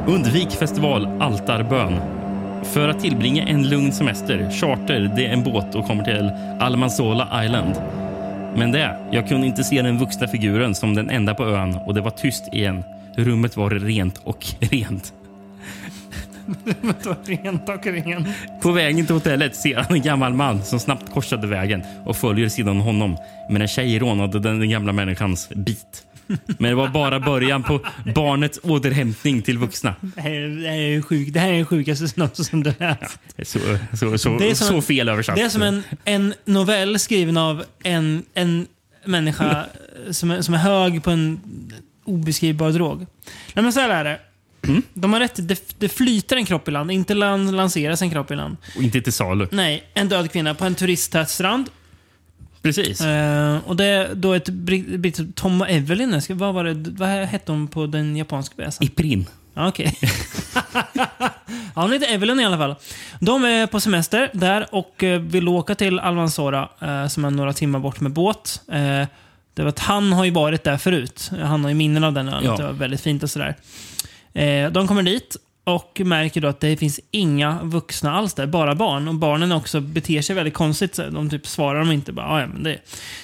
Undvik 0.07 0.51
festival 0.51 1.23
altarbön. 1.23 2.01
För 2.65 2.89
att 2.89 3.01
tillbringa 3.01 3.47
en 3.47 3.69
lugn 3.69 3.93
semester 3.93 4.51
charter 4.51 5.13
de 5.17 5.27
en 5.27 5.43
båt 5.43 5.75
och 5.75 5.87
kommer 5.87 6.05
till 6.05 6.31
Almanzola 6.61 7.45
Island. 7.45 7.75
Men 8.57 8.73
det, 8.73 8.97
jag 9.11 9.29
kunde 9.29 9.47
inte 9.47 9.65
se 9.65 9.83
den 9.83 9.99
vuxna 9.99 10.29
figuren 10.29 10.75
som 10.75 10.95
den 10.95 11.11
enda 11.11 11.35
på 11.35 11.45
ön 11.45 11.75
och 11.75 11.95
det 11.95 12.01
var 12.01 12.11
tyst 12.11 12.45
igen. 12.53 12.85
Rummet 13.17 13.57
var 13.57 13.71
rent 13.71 14.19
och 14.25 14.47
rent. 14.61 15.13
Rent 17.25 17.69
och 17.69 17.87
rent. 17.87 18.29
På 18.63 18.73
vägen 18.73 19.07
till 19.07 19.15
hotellet 19.15 19.57
ser 19.57 19.77
han 19.77 19.95
en 19.95 20.03
gammal 20.03 20.35
man 20.35 20.63
som 20.65 20.81
snabbt 20.81 21.11
korsade 21.11 21.47
vägen 21.47 21.83
och 22.05 22.17
följer 22.17 22.49
sidan 22.49 22.81
honom. 22.81 23.17
Men 23.51 23.63
en 23.63 23.69
tjej 23.69 23.99
rånade 23.99 24.41
den 24.41 24.71
gamla 24.71 24.93
människans 24.93 25.49
bit. 25.49 26.07
Men 26.47 26.57
det 26.71 26.75
var 26.75 26.89
bara 26.89 27.21
början 27.21 27.63
på 27.63 27.81
barnets 28.15 28.61
återhämtning 28.63 29.43
till 29.43 29.59
vuxna. 29.59 29.95
Det 30.01 30.21
här, 30.21 30.31
är- 30.31 30.49
det 30.63 30.69
här 30.69 30.77
är 30.79 31.03
sjuk, 31.03 31.29
det 31.33 31.41
här 31.41 31.53
är 31.53 31.65
sjukaste 31.65 32.09
synopsis 32.09 32.49
som 32.49 32.63
du 32.63 32.73
läst. 32.79 33.19
Så, 33.43 33.59
så, 33.97 34.19
så, 34.19 34.39
Det 34.39 34.51
är 34.51 34.55
som 34.55 34.67
så 34.67 34.75
en- 34.75 34.83
fel 34.83 35.09
översatt. 35.09 35.37
Det 35.37 35.43
är 35.43 35.49
som 35.49 35.63
en, 35.63 35.83
en 36.05 36.35
novell 36.45 36.99
skriven 36.99 37.37
av 37.37 37.65
en, 37.85 38.23
en 38.35 38.67
människa 39.05 39.65
som 40.11 40.31
är, 40.31 40.43
som 40.43 40.55
är 40.55 40.59
hög 40.59 41.03
på 41.05 41.11
en 41.11 41.41
obeskrivbar 42.05 42.71
drog. 42.71 42.99
Nej, 43.55 43.63
men 43.63 43.73
så 43.73 43.81
här 43.81 43.91
är 43.91 44.05
det. 44.05 44.21
De 44.95 45.13
har 45.13 45.21
rätt. 45.21 45.49
Det, 45.49 45.75
det 45.79 45.89
flyter 45.89 46.37
en 46.37 46.45
kropp 46.47 46.69
i 46.69 46.71
land, 46.71 46.91
inte 46.91 47.15
lan, 47.15 47.57
lanseras 47.57 48.03
en 48.03 48.11
kropp 48.11 48.31
i 48.31 48.35
land. 48.37 48.57
Och 48.77 48.83
inte 48.83 49.01
till 49.01 49.13
salu. 49.13 49.49
Nej, 49.53 49.85
en 49.95 50.09
död 50.09 50.33
kvinna 50.33 50.55
på 50.55 50.65
en 50.65 50.75
turisttät 50.75 51.31
strand. 51.31 51.71
Precis. 52.67 53.01
Eh, 53.01 53.59
och 53.67 53.77
det 53.77 53.85
är 53.85 54.15
då 54.15 54.33
ett 54.33 54.49
britt... 54.49 54.87
britt- 55.01 55.37
Tom 55.37 55.61
och 55.61 55.71
Evelyn, 55.71 56.21
vad, 56.29 56.55
var 56.55 56.65
det, 56.65 56.91
vad 56.91 57.09
hette 57.09 57.53
hon 57.53 57.69
på 57.69 57.87
den 57.87 58.17
japanska 58.17 58.55
pjäsen? 58.57 58.87
Iprin. 58.87 59.27
Ja, 59.55 59.69
Okej. 59.69 59.99
ja, 60.95 61.09
hon 61.75 61.93
heter 61.93 62.15
Evelyn 62.15 62.41
i 62.41 62.45
alla 62.45 62.59
fall. 62.59 62.75
De 63.21 63.45
är 63.45 63.67
på 63.67 63.81
semester 63.81 64.31
där 64.33 64.67
och 64.75 65.05
eh, 65.05 65.21
vill 65.21 65.49
åka 65.49 65.75
till 65.75 65.99
Almanzora 65.99 66.69
eh, 66.81 67.07
som 67.07 67.25
är 67.25 67.31
några 67.31 67.53
timmar 67.53 67.79
bort 67.79 68.01
med 68.01 68.13
båt. 68.13 68.61
Eh, 68.73 69.07
det 69.55 69.63
var 69.63 69.67
att 69.69 69.79
han 69.79 70.13
har 70.13 70.25
ju 70.25 70.31
varit 70.31 70.65
där 70.65 70.77
förut. 70.77 71.31
Han 71.43 71.63
har 71.65 71.69
ju 71.69 71.75
minnen 71.75 72.05
av 72.05 72.13
den 72.13 72.29
ön. 72.29 72.45
Ja. 72.45 72.57
Det 72.57 72.63
var 72.63 72.73
väldigt 72.73 73.01
fint 73.01 73.23
och 73.23 73.31
sådär. 73.31 73.57
Eh, 74.33 74.71
de 74.71 74.89
kommer 74.89 75.03
dit 75.03 75.37
och 75.67 76.01
märker 76.05 76.41
då 76.41 76.49
att 76.49 76.61
det 76.61 76.77
finns 76.77 77.01
inga 77.11 77.63
vuxna 77.63 78.13
alls 78.13 78.35
där, 78.35 78.47
bara 78.47 78.75
barn. 78.75 79.09
Och 79.09 79.15
barnen 79.15 79.53
också 79.53 79.81
beter 79.81 80.23
sig 80.23 80.37
väldigt 80.37 80.55
konstigt. 80.55 80.95
så 80.95 81.11
De 81.11 81.31
typ 81.31 81.47
svarar 81.47 81.79
dem 81.79 81.93
inte. 81.93 82.13
Bara, 82.13 82.27
"Ah, 82.27 82.41
ja, 82.41 82.47
men, 82.47 82.63
det. 82.63 82.79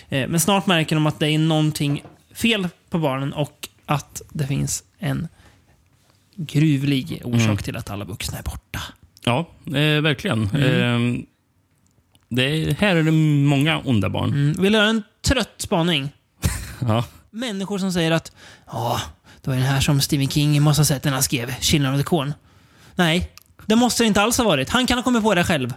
Eh, 0.09 0.28
men 0.28 0.40
snart 0.40 0.66
märker 0.66 0.97
de 0.97 1.07
att 1.07 1.18
det 1.18 1.28
är 1.28 1.38
någonting 1.38 2.03
fel 2.34 2.68
på 2.90 2.99
barnen 2.99 3.32
och 3.32 3.68
att 3.86 4.22
det 4.32 4.47
finns 4.47 4.84
en 4.99 5.28
gruvlig 6.36 7.22
orsak 7.24 7.43
Mm. 7.45 7.57
till 7.57 7.76
att 7.76 7.90
alla 7.90 8.05
vuxna 8.05 8.38
är 8.38 8.43
borta. 8.43 8.80
Ja, 9.24 9.49
eh, 9.66 10.01
verkligen. 10.03 10.49
Mm. 10.55 11.14
Eh, 11.16 11.22
det 12.28 12.43
är, 12.45 12.74
här 12.74 12.97
är 12.97 13.03
det 13.03 13.12
många 13.47 13.78
onda 13.78 14.09
barn. 14.09 14.28
Mm. 14.30 14.53
Vill 14.62 14.72
du 14.72 14.78
göra 14.78 14.88
en 14.90 15.03
trött 15.22 15.55
spaning? 15.59 16.09
Ja. 16.88 17.05
Människor 17.30 17.78
som 17.78 17.93
säger 17.93 18.11
att 18.11 18.32
ja, 18.66 19.01
det 19.45 19.51
var 19.51 19.57
den 19.57 19.66
här 19.66 19.80
som 19.80 20.01
Stephen 20.01 20.28
King 20.28 20.62
måste 20.62 20.80
ha 20.80 20.84
sett 20.84 21.05
när 21.05 21.12
han 21.12 21.22
skrev 21.22 21.55
Children 21.61 21.95
of 21.95 22.01
the 22.01 22.05
Corn. 22.05 22.32
Nej, 22.95 23.30
det 23.66 23.76
måste 23.76 24.03
det 24.03 24.07
inte 24.07 24.22
alls 24.22 24.38
ha 24.38 24.45
varit. 24.45 24.68
Han 24.70 24.86
kan 24.86 24.99
ha 24.99 25.03
kommit 25.03 25.22
på 25.22 25.34
det 25.34 25.45
själv. 25.45 25.74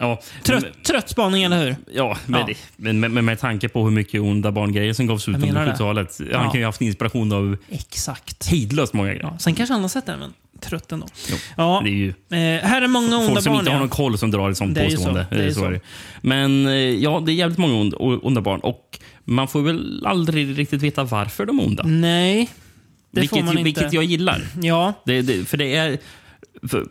Ja, 0.00 0.20
Trött, 0.42 0.62
men, 0.62 0.72
trött 0.86 1.08
spaning, 1.08 1.42
eller 1.42 1.64
hur? 1.64 1.76
ja, 1.94 2.16
men, 2.26 2.40
Ja. 2.40 2.46
det- 2.46 2.54
men 2.76 3.00
med, 3.00 3.10
med, 3.10 3.24
med 3.24 3.38
tanke 3.40 3.68
på 3.68 3.84
hur 3.84 3.90
mycket 3.90 4.20
onda 4.20 4.52
barngrejer 4.52 4.92
som 4.92 5.06
gavs 5.06 5.28
ut 5.28 5.34
under 5.34 5.46
det. 5.66 5.72
70-talet. 5.72 6.16
Han 6.18 6.28
Ja. 6.30 6.42
kan 6.50 6.52
ju 6.54 6.60
ha 6.60 6.68
haft 6.68 6.80
inspiration 6.80 7.32
av 7.32 7.56
Exakt. 7.70 8.46
hejdlöst 8.50 8.92
många 8.92 9.08
grejer. 9.08 9.22
Ja, 9.22 9.38
sen 9.38 9.54
kanske 9.54 9.72
han 9.72 9.82
har 9.82 9.88
sett 9.88 10.06
den, 10.06 10.18
men 10.18 10.32
trött 10.60 10.92
ändå. 10.92 11.06
Jo, 11.30 11.36
Ja, 11.56 11.80
Det 11.84 11.90
är 11.90 11.92
ju 11.92 12.08
eh, 12.08 12.64
här 12.68 12.82
är 12.82 12.86
många 12.88 13.16
onda 13.16 13.28
folk 13.28 13.42
som 13.42 13.52
barn. 13.52 13.60
inte 13.60 13.72
har 13.72 13.78
någon 13.78 13.88
koll 13.88 14.18
som 14.18 14.30
drar 14.30 14.50
ett 14.50 14.56
sånt 14.56 14.78
ju 14.78 14.90
så. 14.90 14.96
påstående. 14.96 15.26
Det 15.30 15.44
är 15.44 15.50
så. 15.50 15.68
det. 15.70 15.80
Men 16.22 16.66
eh, 16.66 16.72
ja, 16.74 17.22
det 17.26 17.32
är 17.32 17.34
jävligt 17.34 17.58
många 17.58 17.74
onda, 17.74 17.96
onda 17.96 18.40
barn. 18.40 18.60
Och 18.60 18.98
man 19.24 19.48
får 19.48 19.62
väl 19.62 20.06
aldrig 20.06 20.58
riktigt 20.58 20.82
veta 20.82 21.04
varför 21.04 21.46
de 21.46 21.58
är 21.58 21.64
onda. 21.66 21.82
Nej, 21.86 22.48
det 23.10 23.20
vilket, 23.20 23.38
får 23.38 23.44
man 23.44 23.58
inte. 23.58 23.62
vilket 23.62 23.92
jag 23.92 24.04
gillar. 24.04 24.42
Ja, 24.62 24.92
Det, 25.04 25.22
det, 25.22 25.48
för 25.48 25.56
det 25.56 25.76
är... 25.76 25.98
För, 26.68 26.86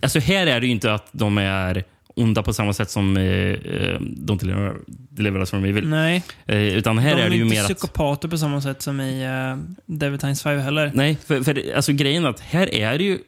alltså 0.00 0.18
här 0.18 0.46
är 0.46 0.60
det 0.60 0.66
ju 0.66 0.72
inte 0.72 0.94
att 0.94 1.08
de 1.12 1.38
är 1.38 1.84
onda 2.16 2.42
på 2.42 2.52
samma 2.52 2.72
sätt 2.72 2.90
som 2.90 3.16
eh, 3.16 3.22
eh, 3.22 4.00
de 4.00 4.38
deliver, 4.38 4.74
deliveras 4.86 5.50
from 5.50 5.64
evil. 5.64 5.88
nej. 5.88 6.22
Eh, 6.46 6.56
utan 6.56 6.98
här 6.98 7.16
de 7.16 7.22
är 7.22 7.30
det 7.30 7.36
ju 7.36 7.42
inte 7.42 7.54
mer 7.54 7.62
att... 7.62 7.66
psykopater 7.66 8.28
på 8.28 8.38
samma 8.38 8.60
sätt 8.60 8.82
som 8.82 9.00
i 9.00 9.26
uh, 9.26 9.58
Devil 9.86 10.18
Times 10.18 10.42
5 10.42 10.60
heller. 10.60 10.90
Nej, 10.94 11.18
för, 11.26 11.42
för 11.42 11.74
alltså, 11.76 11.92
grejen 11.92 12.24
är 12.24 12.28
att 12.28 12.40
här 12.40 12.74
är 12.74 12.98
det 12.98 13.04
ju... 13.04 13.18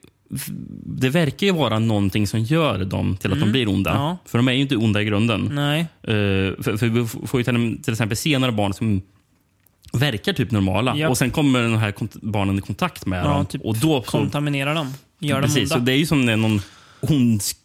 Det 0.85 1.09
verkar 1.09 1.47
ju 1.47 1.53
vara 1.53 1.79
någonting 1.79 2.27
som 2.27 2.41
gör 2.41 2.85
dem 2.85 3.17
till 3.17 3.33
att 3.33 3.41
de 3.41 3.53
blir 3.53 3.69
onda. 3.69 3.91
Mm. 3.91 4.03
Ja. 4.03 4.19
För 4.25 4.39
de 4.39 4.49
är 4.49 4.53
ju 4.53 4.61
inte 4.61 4.77
onda 4.77 5.03
i 5.03 5.05
grunden. 5.05 5.51
Nej. 5.53 5.81
Eh, 6.03 6.63
för, 6.63 6.77
för 6.77 6.87
vi 6.87 7.07
får 7.07 7.41
ju 7.41 7.45
till, 7.45 7.83
till 7.83 7.93
exempel 7.93 8.17
se 8.17 8.39
några 8.39 8.53
barn 8.53 8.75
som 8.75 9.03
verkar 9.99 10.33
typ 10.33 10.51
normala. 10.51 10.97
Japp. 10.97 11.11
Och 11.11 11.19
Sen 11.19 11.31
kommer 11.31 11.63
den 11.63 11.77
här 11.79 11.95
barnen 12.23 12.59
i 12.59 12.61
kontakt 12.61 13.07
med 13.07 13.25
Ja, 13.25 13.29
dem. 13.29 13.47
typ 13.47 13.63
och 13.63 13.77
då 13.77 14.03
så, 14.03 14.11
Kontaminera 14.11 14.75
dem. 14.75 14.95
Gör 15.19 15.35
dem 15.41 15.43
precis, 15.43 15.69
så 15.69 15.75
onda. 15.75 15.87
Det 15.87 15.93
är 15.93 15.97
ju 15.97 16.07
som 16.07 16.27
det 16.27 16.33
är 16.33 16.37
någon 16.37 16.61
ondsk... 17.01 17.59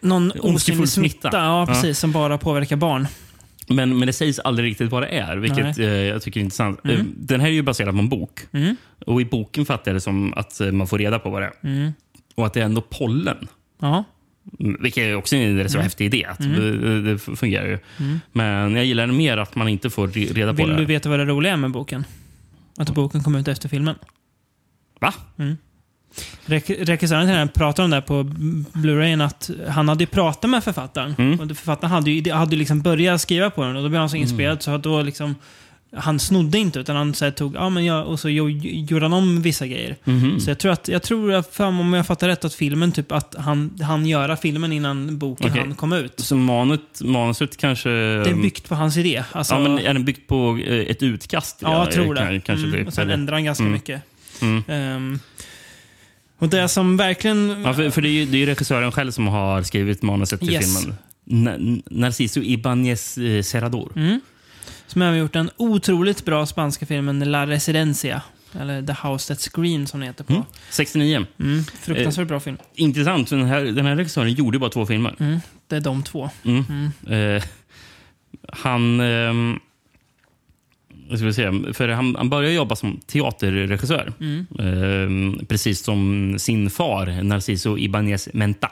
Någon 0.00 0.32
ondskefull 0.40 0.88
smitta. 0.88 1.12
smitta. 1.20 1.30
Ja, 1.32 1.60
Ja. 1.60 1.66
precis. 1.66 1.98
Som 1.98 2.12
bara 2.12 2.38
påverkar 2.38 2.76
barn. 2.76 3.06
Men, 3.68 3.98
men 3.98 4.06
det 4.06 4.12
sägs 4.12 4.38
aldrig 4.38 4.70
riktigt 4.70 4.90
vad 4.90 5.02
det 5.02 5.08
är, 5.08 5.36
vilket 5.36 5.78
eh, 5.78 5.86
jag 5.86 6.22
tycker 6.22 6.40
är 6.40 6.44
intressant. 6.44 6.80
Eh, 6.84 6.98
Den 7.16 7.40
här 7.40 7.48
är 7.48 7.52
ju 7.52 7.62
baserad 7.62 7.94
på 7.94 7.98
en 7.98 8.08
bok. 8.08 8.40
Mm. 8.52 8.76
Och 9.06 9.20
I 9.20 9.24
boken 9.24 9.66
fattar 9.66 9.90
jag 9.90 9.96
det 9.96 10.00
som 10.00 10.34
att 10.34 10.60
eh, 10.60 10.72
man 10.72 10.86
får 10.86 10.98
reda 10.98 11.18
på 11.18 11.30
vad 11.30 11.42
det 11.42 11.46
är. 11.62 11.68
Mm. 11.68 11.92
Och 12.34 12.46
att 12.46 12.52
det 12.54 12.60
är 12.60 12.64
ändå 12.64 12.80
pollen. 12.80 13.48
Ja. 13.80 14.04
Mm, 14.60 14.76
Vilket 14.82 15.02
är 15.02 15.14
också 15.14 15.36
en 15.36 15.56
rätt 15.56 15.70
så 15.70 15.78
häftig 15.80 16.04
idé. 16.06 16.24
Att 16.24 16.38
det, 16.38 17.18
fungerar 17.36 17.66
ju. 17.66 17.78
Men 18.32 18.76
jag 18.76 18.84
gillar 18.84 19.06
det 19.06 19.12
mer 19.12 19.36
att 19.36 19.54
man 19.54 19.68
inte 19.68 19.90
får 19.90 20.08
re- 20.08 20.34
reda 20.34 20.52
på 20.52 20.56
Vill 20.56 20.68
det. 20.68 20.76
du 20.76 20.84
veta 20.84 21.08
vad 21.08 21.18
det 21.18 21.24
roliga 21.24 21.52
är 21.52 21.56
med 21.56 21.70
boken? 21.70 22.04
Att 22.78 22.94
boken 22.94 23.22
kom 23.22 23.34
ut 23.34 23.48
efter 23.48 23.68
filmen. 23.68 23.94
Va? 25.00 25.14
Rek- 26.46 26.84
Regissören 26.84 27.26
till 27.26 27.34
den 27.36 27.48
pratar 27.48 27.84
om 27.84 27.90
det 27.90 27.96
här 27.96 28.00
på 28.02 28.22
Blu-rayen 28.72 29.20
att 29.20 29.50
han 29.68 29.88
hade 29.88 30.06
pratat 30.06 30.50
med 30.50 30.64
författaren. 30.64 31.14
Mm. 31.18 31.40
Och 31.40 31.46
författaren 31.48 31.90
hade 31.92 32.10
ju, 32.10 32.32
hade 32.32 32.56
liksom 32.56 32.82
börjat 32.82 33.20
skriva 33.20 33.50
på 33.50 33.64
den 33.64 33.76
och 33.76 33.82
då 33.82 33.88
blev 33.88 34.00
han 34.00 34.10
så 34.10 34.16
inspirerad 34.16 34.62
så 34.62 34.70
att 34.70 34.82
då 34.82 35.02
liksom 35.02 35.34
han 35.96 36.18
snodde 36.18 36.58
inte 36.58 36.78
utan 36.78 36.96
han 36.96 37.14
så 37.14 37.24
här, 37.24 37.32
tog, 37.32 37.54
ja 37.54 37.68
men 37.68 37.84
jag, 37.84 38.06
och 38.06 38.20
så 38.20 38.28
jo- 38.28 38.48
gjorde 38.62 39.04
han 39.04 39.12
om 39.12 39.42
vissa 39.42 39.66
grejer. 39.66 39.96
Mhm. 40.04 40.40
Så 40.40 40.50
jag 40.50 40.58
tror 40.58 40.72
att, 40.72 40.88
jag 40.88 41.02
tror 41.02 41.32
att, 41.32 41.60
om 41.60 41.92
jag 41.92 42.06
fattar 42.06 42.28
rätt, 42.28 42.44
att 42.44 42.54
filmen 42.54 42.92
typ 42.92 43.12
att 43.12 43.34
han, 43.38 43.78
han 43.82 44.06
göra 44.06 44.36
filmen 44.36 44.72
innan 44.72 45.18
boken 45.18 45.50
Okej. 45.50 45.60
han 45.62 45.74
kom 45.74 45.92
ut. 45.92 46.20
Så 46.20 46.36
manut, 46.36 47.00
manuset 47.04 47.56
kanske... 47.56 47.88
Det 47.90 48.30
är 48.30 48.42
byggt 48.42 48.68
på 48.68 48.74
hans 48.74 48.96
idé. 48.96 49.24
Alltså, 49.32 49.54
ja, 49.54 49.60
men 49.60 49.78
är 49.78 49.94
den 49.94 50.04
byggt 50.04 50.26
på 50.28 50.58
eh, 50.66 50.78
ett 50.90 51.02
utkast? 51.02 51.58
Ja, 51.62 51.84
jag 51.84 51.92
tror 51.92 52.14
det. 52.14 52.20
Kan, 52.20 52.40
kanske 52.40 52.66
mm. 52.66 52.78
typ, 52.78 52.86
och 52.86 52.94
sen 52.94 53.10
ändrar 53.10 53.32
han 53.34 53.44
ganska 53.44 53.62
Mm. 53.62 53.72
mycket. 53.72 54.02
Mm. 54.42 54.62
Ehm, 54.68 55.18
och 56.38 56.48
det 56.48 56.68
som 56.68 56.96
verkligen... 56.96 57.62
Ja, 57.64 57.74
för, 57.74 57.90
för 57.90 58.02
det, 58.02 58.08
är 58.08 58.12
ju, 58.12 58.26
det 58.26 58.42
är 58.42 58.46
regissören 58.46 58.92
själv 58.92 59.10
som 59.10 59.26
har 59.26 59.62
skrivit 59.62 60.02
manuset 60.02 60.40
till 60.40 60.52
Yes. 60.52 60.78
filmen. 60.80 60.98
Na- 61.26 61.82
Narciso 61.90 62.40
Ibáñez 62.40 63.18
eh, 63.36 63.42
Serrador. 63.42 63.92
Mm. 63.96 64.20
Som 64.92 65.02
även 65.02 65.18
gjort 65.18 65.32
den 65.32 65.50
otroligt 65.56 66.24
bra 66.24 66.46
spanska 66.46 66.86
filmen 66.86 67.18
La 67.18 67.46
Residencia. 67.46 68.22
Eller 68.60 68.82
The 68.82 69.08
House 69.08 69.34
That 69.34 69.40
Scream 69.40 69.86
som 69.86 70.00
den 70.00 70.06
heter 70.06 70.24
på. 70.24 70.32
Mm. 70.32 70.44
69. 70.70 71.26
Mm. 71.38 71.64
Fruktansvärt 71.64 72.28
bra 72.28 72.40
film. 72.40 72.56
Intressant, 72.74 73.30
den 73.30 73.44
här, 73.44 73.64
den 73.64 73.86
här 73.86 73.96
regissören 73.96 74.32
gjorde 74.32 74.58
bara 74.58 74.70
två 74.70 74.86
filmer. 74.86 75.16
Mm. 75.18 75.40
Det 75.66 75.76
är 75.76 75.80
de 75.80 76.02
två. 76.02 76.30
Mm. 76.44 76.90
Eh, 77.08 77.42
han... 78.52 78.98
vad 81.08 81.18
ska 81.18 81.26
vi 81.26 81.34
säga? 81.34 81.52
För 81.72 81.88
han, 81.88 82.16
han 82.16 82.30
började 82.30 82.54
jobba 82.54 82.76
som 82.76 83.00
teaterregissör. 83.06 84.12
Mm. 84.20 84.46
Ehm, 84.58 85.46
precis 85.46 85.80
som 85.84 86.34
sin 86.38 86.70
far, 86.70 87.22
Narciso 87.22 87.76
Ibáñez 87.76 88.30
Menta. 88.34 88.70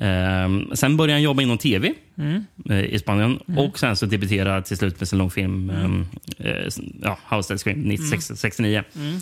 Mm. 0.00 0.64
Ehm, 0.64 0.76
sen 0.76 0.96
började 0.96 1.12
han 1.12 1.22
jobba 1.22 1.42
inom 1.42 1.58
tv 1.58 1.92
Mm. 2.18 2.44
eh, 2.70 2.84
i 2.84 2.98
Spanien. 2.98 3.36
Och 3.56 3.78
sen 3.78 3.96
så 3.96 4.06
debuterade 4.06 4.62
till 4.62 4.76
slut 4.76 5.00
med 5.00 5.08
sin 5.08 5.18
långfilm 5.18 5.70
ehm, 5.70 6.06
eh, 6.38 6.68
ja, 7.02 7.18
House 7.30 7.48
That 7.48 7.60
Scream 7.60 7.78
1969. 7.90 8.82
Mm. 8.96 9.16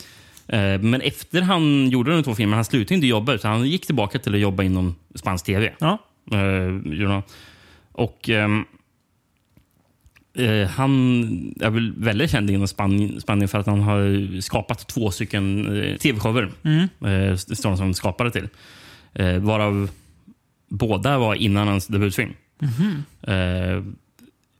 Eh, 0.49 0.81
men 0.83 1.01
efter 1.01 1.43
han 1.43 1.91
gjorde 1.91 2.11
de 2.17 2.23
två 2.23 2.35
filmerna, 2.35 2.57
han 2.57 2.65
slutade 2.65 2.95
inte 2.95 3.07
jobba 3.07 3.33
utan 3.35 3.51
han 3.53 3.69
gick 3.69 3.87
tillbaka 3.87 4.19
till 4.19 4.35
att 4.35 4.41
jobba 4.41 4.63
inom 4.63 4.95
spansk 5.15 5.45
tv. 5.47 5.73
Ja. 5.79 5.99
Eh. 6.33 7.23
Och 7.93 8.29
ehm, 8.29 8.65
eh, 10.39 10.69
han 10.69 11.55
är 11.61 11.71
väl 11.71 11.93
väldigt 11.97 12.31
känd 12.31 12.51
inom 12.51 12.69
Spanien, 12.69 13.21
Spanien 13.21 13.49
för 13.49 13.59
att 13.59 13.67
han 13.67 13.81
har 13.81 14.41
skapat 14.41 14.87
två 14.89 15.11
stycken 15.11 15.67
eh, 15.83 15.97
tv-shower. 15.97 16.51
Mm. 16.65 16.89
Eh, 17.31 17.37
står 17.37 17.69
han 17.69 17.79
som 17.79 17.95
skapare 17.95 18.31
till. 18.31 18.49
Eh, 19.15 19.39
varav 19.39 19.91
båda 20.69 21.19
var 21.19 21.35
innan 21.35 21.69
hans 21.69 21.87
debutfilm. 21.87 22.33
Mhm. 22.61 23.03
Eh, 23.23 23.83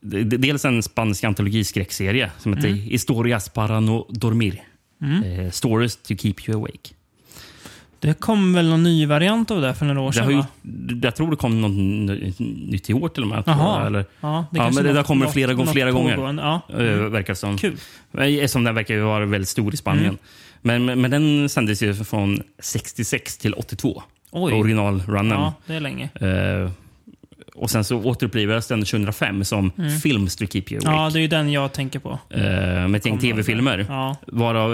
d- 0.01 0.23
d- 0.23 0.37
dels 0.37 0.65
en 0.65 0.83
spansk 0.83 1.25
antologiskräckserie 1.25 2.31
som 2.39 2.53
heter 2.55 2.69
Mm. 2.69 2.81
Historias 2.81 3.49
para 3.49 3.81
no 3.81 4.07
dormir. 4.11 4.63
Eh, 5.25 5.51
stories 5.51 5.97
to 5.97 6.15
keep 6.17 6.35
you 6.49 6.57
awake. 6.59 6.95
Det 8.01 8.21
kom 8.21 8.53
väl 8.53 8.69
någon 8.69 8.83
ny 8.83 9.07
variant 9.07 9.51
av 9.51 9.61
det 9.61 9.75
för 9.75 9.87
några 9.87 10.01
år 10.01 10.13
sedan? 10.13 10.31
ju, 10.31 10.43
jag 11.03 11.17
tror 11.17 11.31
det 11.31 11.37
kom 11.37 11.61
något 11.61 11.71
nytt 12.71 12.91
i 12.91 12.95
år 12.95 13.09
till 13.09 13.23
och 13.23 13.29
med. 13.29 13.43
Jaha. 13.47 13.87
Eller, 13.87 14.05
Ja, 14.21 14.47
det 14.53 14.59
Ja, 14.59 14.71
men 14.75 14.85
det 14.85 14.93
där 14.93 15.03
kommer 15.03 15.25
något- 15.25 15.33
flera 15.35 15.53
gånger- 15.53 15.65
något 15.65 15.73
flera 15.73 15.91
gånger. 15.91 16.35
Ja. 16.43 16.63
eh, 16.71 16.97
verkar 16.97 17.33
det 17.33 17.37
som. 17.39 17.59
Kul. 17.59 17.77
Eftersom 18.19 18.65
den 18.65 18.75
verkar 18.75 18.95
ju 18.95 19.01
vara 19.01 19.27
väldigt 19.27 19.49
stor 19.49 19.75
i 19.75 19.77
Spanien. 19.77 20.05
Mm. 20.05 20.19
Men, 20.63 20.85
men, 20.85 21.01
men 21.01 21.11
den 21.11 21.49
sändes 21.49 21.83
ju 21.83 21.95
från 21.95 22.43
66 22.59 23.39
till 23.39 23.55
82. 23.55 24.03
Oj. 24.31 24.53
Originalrunnen. 24.53 25.39
Ja, 25.41 25.55
det 25.67 25.75
är 25.75 25.81
länge. 25.81 26.09
Eh, 26.15 26.71
och 27.55 27.71
sen 27.71 27.85
så 27.85 27.97
återupplivades 27.97 28.67
den 28.69 28.81
2005 28.85 29.45
som 29.45 29.71
Films 30.03 30.37
to 30.37 30.47
keep 30.47 30.63
you 30.71 30.77
awake. 30.79 30.89
Mm. 30.89 31.01
Ja, 31.05 31.11
det 31.11 31.19
är 31.19 31.21
ju 31.21 31.29
den 31.29 31.53
jag 31.53 31.73
tänker 31.73 31.99
på. 31.99 32.19
eh, 32.31 32.41
med 32.41 32.95
ett 32.95 33.07
gäng 33.07 33.19
tv-filmer. 33.19 33.87
Ja. 33.89 34.17
Varav 34.27 34.71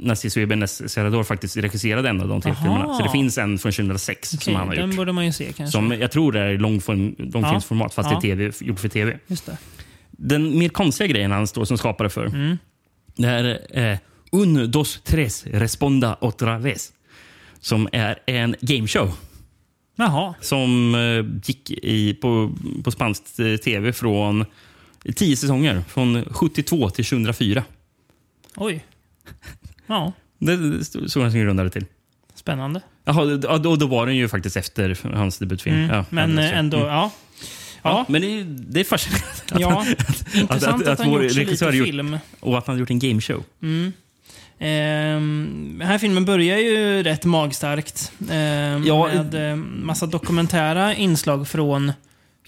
Narciso 0.00 0.40
Ibáñez 0.40 0.88
Serrador 0.88 1.22
faktiskt 1.24 1.56
regisserade 1.56 2.08
en 2.08 2.20
av 2.20 2.28
de 2.28 2.40
tv-filmerna. 2.40 2.94
Så 2.94 3.02
det 3.02 3.10
finns 3.10 3.38
en 3.38 3.58
från 3.58 3.72
2006 3.72 4.28
som 4.30 4.38
Okej, 4.38 4.54
han 4.54 4.68
har 4.68 4.74
den 4.74 4.86
gjort. 4.88 4.96
borde 4.96 5.12
man 5.12 5.24
ju 5.26 5.32
se 5.32 5.44
kanske. 5.44 5.66
Som 5.72 5.92
jag 6.00 6.10
tror 6.10 6.36
är 6.36 6.50
i 6.50 6.58
långform, 6.58 7.14
långfilmsformat, 7.18 7.94
fast 7.94 8.10
Ja. 8.10 8.18
det 8.22 8.30
är 8.30 8.36
TV, 8.36 8.52
gjort 8.66 8.80
för 8.80 8.88
tv. 8.88 9.18
Just 9.26 9.46
det. 9.46 9.56
Den 10.10 10.58
mer 10.58 10.68
konstiga 10.68 11.06
grejen 11.06 11.30
han 11.30 11.46
står 11.46 11.64
som 11.64 11.78
skapare 11.78 12.08
för, 12.10 12.26
Mm. 12.26 12.58
det 13.16 13.28
är 13.28 13.58
eh, 13.92 13.98
Un, 14.32 14.70
dos, 14.70 15.00
tres, 15.04 15.46
responda 15.46 16.16
otra 16.20 16.58
vez. 16.58 16.92
Som 17.64 17.88
är 17.92 18.18
en 18.26 18.56
gameshow 18.60 19.12
Jaha. 19.96 20.34
som 20.40 20.94
eh, 20.94 21.48
gick 21.48 21.70
i, 21.70 22.14
på, 22.14 22.52
på 22.84 22.90
spansk 22.90 23.38
eh, 23.38 23.56
tv 23.56 23.92
från 23.92 24.44
tio 25.16 25.36
säsonger. 25.36 25.84
Från 25.88 26.24
72 26.24 26.90
till 26.90 27.04
2004. 27.04 27.64
Oj. 28.56 28.84
Ja, 29.86 30.12
Det 30.38 30.84
stod 30.84 31.10
så 31.10 31.20
ganska 31.20 31.38
grundade 31.40 31.70
till. 31.70 31.84
spännande. 32.34 32.80
Jaha, 33.04 33.40
ja, 33.42 33.58
då, 33.58 33.76
då 33.76 33.86
var 33.86 34.06
den 34.06 34.16
ju 34.16 34.28
faktiskt 34.28 34.56
efter 34.56 34.98
hans 35.14 35.38
debutfilm. 35.38 35.76
Mm. 35.76 35.90
Ja, 35.96 36.04
men 36.10 36.38
ändå, 36.38 36.76
Mm. 36.76 36.88
ja. 36.88 37.10
Ja, 37.84 37.90
Ja, 37.90 38.04
men 38.08 38.22
det 38.22 38.26
är, 38.40 38.44
det 38.44 38.80
är 38.80 38.84
fascinerande. 38.84 39.24
ja. 39.48 39.86
intressant 40.40 40.82
att, 40.82 40.88
att 40.88 40.98
han 40.98 41.10
vår 41.10 41.22
gjort 41.22 41.32
så 41.32 41.38
lite 41.38 41.64
gjort- 41.64 41.86
film. 41.86 42.18
Och 42.40 42.58
att 42.58 42.66
han 42.66 42.78
gjort 42.78 42.90
en 42.90 42.98
gameshow. 42.98 43.44
Ehm, 43.62 43.92
den 44.66 45.82
här 45.86 45.98
filmen 45.98 46.24
börjar 46.24 46.58
ju 46.58 47.02
rätt 47.02 47.24
magstarkt. 47.24 48.12
ehm, 48.30 48.84
Ja, 48.86 49.06
med 49.14 49.50
eh, 49.50 49.56
massa 49.56 50.06
dokumentära 50.06 50.94
inslag 50.94 51.48
från 51.48 51.92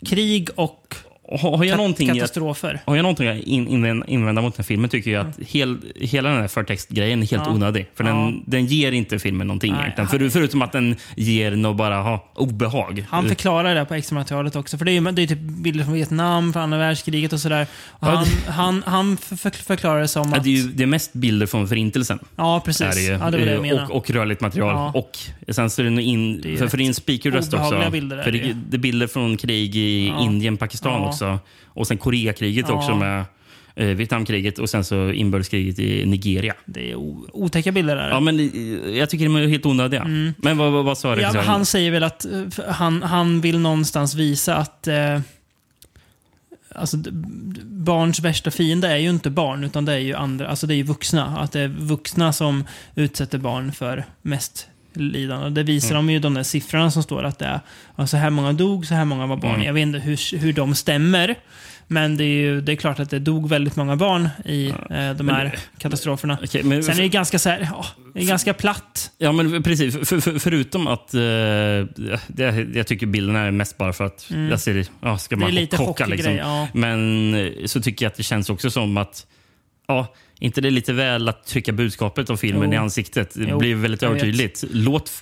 krig 0.07 0.49
och 0.55 0.95
Har, 1.29 1.65
jag 1.65 1.77
någonting 1.77 2.09
katastrofer. 2.09 2.81
har 2.85 2.97
jag 2.97 3.03
någonting 3.03 3.29
in, 3.43 3.69
in, 3.69 4.05
invända 4.07 4.43
mot 4.43 4.55
den 4.57 4.63
här 4.63 4.65
filmen 4.65 4.91
tycker 4.91 5.11
jag 5.11 5.27
att 5.27 5.39
hel, 5.49 5.79
hela 5.97 6.29
den 6.29 6.41
här 6.41 6.49
förtextgrejen 6.49 7.23
är 7.23 7.27
helt 7.27 7.43
Ja. 7.47 7.53
onödig. 7.53 7.87
För 7.95 8.05
Ja. 8.05 8.11
den, 8.11 8.43
den 8.47 8.67
ger 8.67 8.93
inte 8.93 9.19
filmen 9.19 9.47
någonting 9.47 9.73
Nej, 9.73 9.81
egentligen. 9.83 10.09
För, 10.09 10.29
förutom 10.29 10.63
att 10.63 10.73
den 10.73 10.97
ger 11.17 11.51
nog 11.51 11.77
bara 11.77 11.97
ha, 12.03 12.25
obehag. 12.35 13.05
Han 13.09 13.29
förklarar 13.29 13.75
det 13.75 13.85
på 13.85 13.95
extra 13.95 14.15
materialet 14.15 14.57
också. 14.57 14.79
För 14.79 14.85
det 14.85 14.93
är 14.93 15.13
det 15.13 15.23
är 15.23 15.27
typ 15.27 15.39
bilder 15.39 15.85
från 15.85 15.95
Vietnam, 15.95 16.53
från 16.53 16.63
andra 16.63 16.79
världskriget 16.79 17.33
och 17.33 17.41
sådär. 17.41 17.67
Och 17.89 18.09
Ja, 18.09 18.13
han, 18.15 18.25
det- 18.25 18.51
han, 18.53 18.83
han 18.87 19.17
för, 19.17 19.37
för, 19.37 19.51
förklarar 19.51 20.01
det 20.01 20.09
som 20.09 20.31
Ja, 20.31 20.37
att... 20.37 20.45
det 20.45 20.51
är 20.51 20.57
ju 20.57 20.63
det 20.63 20.83
är 20.83 20.87
mest 20.87 21.13
bilder 21.13 21.47
från 21.47 21.69
Förintelsen. 21.69 22.19
Ja, 22.37 22.63
precis. 22.65 22.97
ju. 22.99 23.13
Ja, 23.13 23.19
det 23.19 23.23
var 23.25 23.31
det 23.31 23.45
jag 23.45 23.55
Eh, 23.55 23.61
menade. 23.61 23.87
och, 23.87 23.97
och 23.97 24.11
rörligt 24.11 24.41
material. 24.41 24.71
Ja. 24.95 25.01
Och 25.01 25.19
sen 25.55 25.71
så 25.71 25.83
är 25.83 25.91
det 25.91 26.03
in, 26.03 26.43
för, 26.59 26.69
för 26.69 26.77
det 26.77 26.85
är 26.85 26.87
en 26.89 26.95
speakerröst 26.95 27.55
också. 27.55 27.67
obehagliga 27.67 27.91
bilder 27.91 28.23
för 28.23 28.33
det 28.33 28.77
är 28.77 28.79
bilder 28.79 29.07
från 29.07 29.37
krig 29.37 29.77
i 29.77 30.09
Ja. 30.09 30.21
Indien, 30.25 30.57
Pakistan 30.57 30.93
Ja. 31.03 31.09
Också. 31.15 31.39
Och 31.65 31.87
sen 31.87 31.99
Koreakriget 31.99 32.71
också 32.71 32.95
med 32.95 33.25
eh, 33.75 33.87
Vietnamkriget 33.87 34.59
och 34.59 34.71
sen 34.71 34.85
så 34.85 35.11
inbördeskriget 35.11 35.79
i 35.79 36.07
Nigeria. 36.07 36.55
Det 36.65 36.91
är 36.91 36.97
otäcka 37.37 37.73
bilder 37.73 37.97
där. 37.97 38.09
Ja, 38.09 38.21
men 38.21 38.41
eh, 38.41 38.99
jag 38.99 39.11
tycker 39.11 39.25
de 39.25 39.37
är 39.37 39.47
helt 39.47 39.67
onödiga. 39.67 40.05
Men 40.37 40.59
vad, 40.59 40.73
vad, 40.73 40.85
vad 40.85 40.99
sa 40.99 41.13
Mm. 41.13 41.35
Ja, 41.35 41.43
han 41.43 41.67
säger 41.67 41.91
väl 41.91 42.03
att 42.03 42.25
eh, 42.25 42.65
han, 42.69 43.03
han 43.03 43.41
vill 43.41 43.59
någonstans 43.59 44.15
visa 44.15 44.57
att 44.57 44.87
eh, 44.87 45.21
alltså, 46.75 46.97
barns 47.65 48.21
värsta 48.21 48.51
fiende 48.51 48.89
är 48.89 48.97
ju 48.97 49.11
inte 49.11 49.31
barn, 49.31 49.65
utan 49.65 49.85
det 49.85 49.93
är 49.93 49.99
ju 49.99 50.15
andra, 50.15 50.49
alltså 50.49 50.67
det 50.67 50.75
är 50.75 50.77
ju 50.77 50.83
vuxna. 50.83 51.39
Att 51.39 51.53
det 51.53 51.61
är 51.61 51.69
vuxna 51.69 52.33
som 52.33 52.65
utsätter 52.95 53.39
barn 53.39 53.73
för 53.73 54.05
mest 54.23 54.69
lidande. 54.97 55.51
Det 55.51 55.63
visar 55.63 55.91
Mm. 55.95 56.07
de 56.07 56.13
ju 56.13 56.19
de 56.19 56.35
där 56.35 56.43
siffrorna 56.43 56.91
som 56.91 57.03
står 57.03 57.23
att 57.25 57.39
det 57.39 57.45
är 57.47 57.61
ja, 57.97 58.07
så 58.07 58.17
här 58.17 58.31
många 58.31 58.53
dog, 58.53 58.87
så 58.87 58.95
här 58.95 59.05
många 59.05 59.27
var 59.27 59.37
barn. 59.37 59.55
Mm. 59.55 59.67
Jag 59.67 59.73
vet 59.73 59.83
inte 59.83 59.99
hur, 59.99 60.39
hur 60.39 60.53
de 60.53 60.75
stämmer. 60.75 61.35
Men 61.87 62.17
det 62.17 62.25
är 62.25 62.29
ju 62.43 62.61
det 62.61 62.73
är 62.73 62.77
klart 62.77 63.01
att 63.01 63.11
det 63.11 63.19
dog 63.19 63.49
väldigt 63.49 63.77
många 63.77 63.97
barn 63.97 64.29
i 64.45 64.69
eh, 64.69 65.13
de 65.17 65.29
här 65.29 65.59
katastroferna. 65.79 66.39
Okej, 66.45 66.63
men, 66.63 66.83
Sen 66.85 66.99
är 66.99 67.03
det 67.03 67.09
ganska 67.09 67.39
så 67.39 67.49
här, 67.49 67.69
ja, 67.73 67.87
det 68.15 68.21
är 68.21 68.27
ganska 68.27 68.55
platt. 68.55 69.11
Ja, 69.19 69.33
men 69.33 69.63
precis. 69.63 70.09
För, 70.09 70.21
för, 70.21 70.39
förutom 70.39 70.87
att 70.87 71.15
eh, 71.15 71.21
det, 72.27 72.67
jag 72.75 72.87
tycker 72.87 73.07
bilden 73.07 73.37
är 73.37 73.51
mest 73.51 73.79
bara 73.79 73.93
för 73.93 74.05
att 74.05 74.31
jag 74.51 74.61
ser, 74.61 74.87
ja, 75.01 75.19
ska 75.19 75.35
Mm. 75.35 75.41
Det 75.41 75.51
är 75.51 75.55
man 75.55 75.55
lite 75.55 75.77
chocka 75.77 76.07
liksom. 76.07 76.35
ja. 76.35 76.69
Men 76.75 77.35
så 77.67 77.81
tycker 77.81 78.05
jag 78.05 78.11
att 78.11 78.17
det 78.17 78.23
känns 78.23 78.51
också 78.51 78.71
som 78.71 78.97
att 78.97 79.27
Ja, 79.87 80.07
inte 80.45 80.61
det 80.61 80.69
är 80.69 80.71
lite 80.71 80.93
väl 80.93 81.29
att 81.29 81.47
trycka 81.47 81.73
budskapet 81.73 82.31
av 82.31 82.37
filmen 82.37 82.69
Jo. 82.69 82.75
i 82.75 82.77
ansiktet? 82.77 83.31
Det 83.35 83.47
Jo, 83.49 83.59
blir 83.59 83.75
väldigt 83.75 84.03
jag 84.03 84.11
övertydligt. 84.11 84.65
Låt 84.71 85.13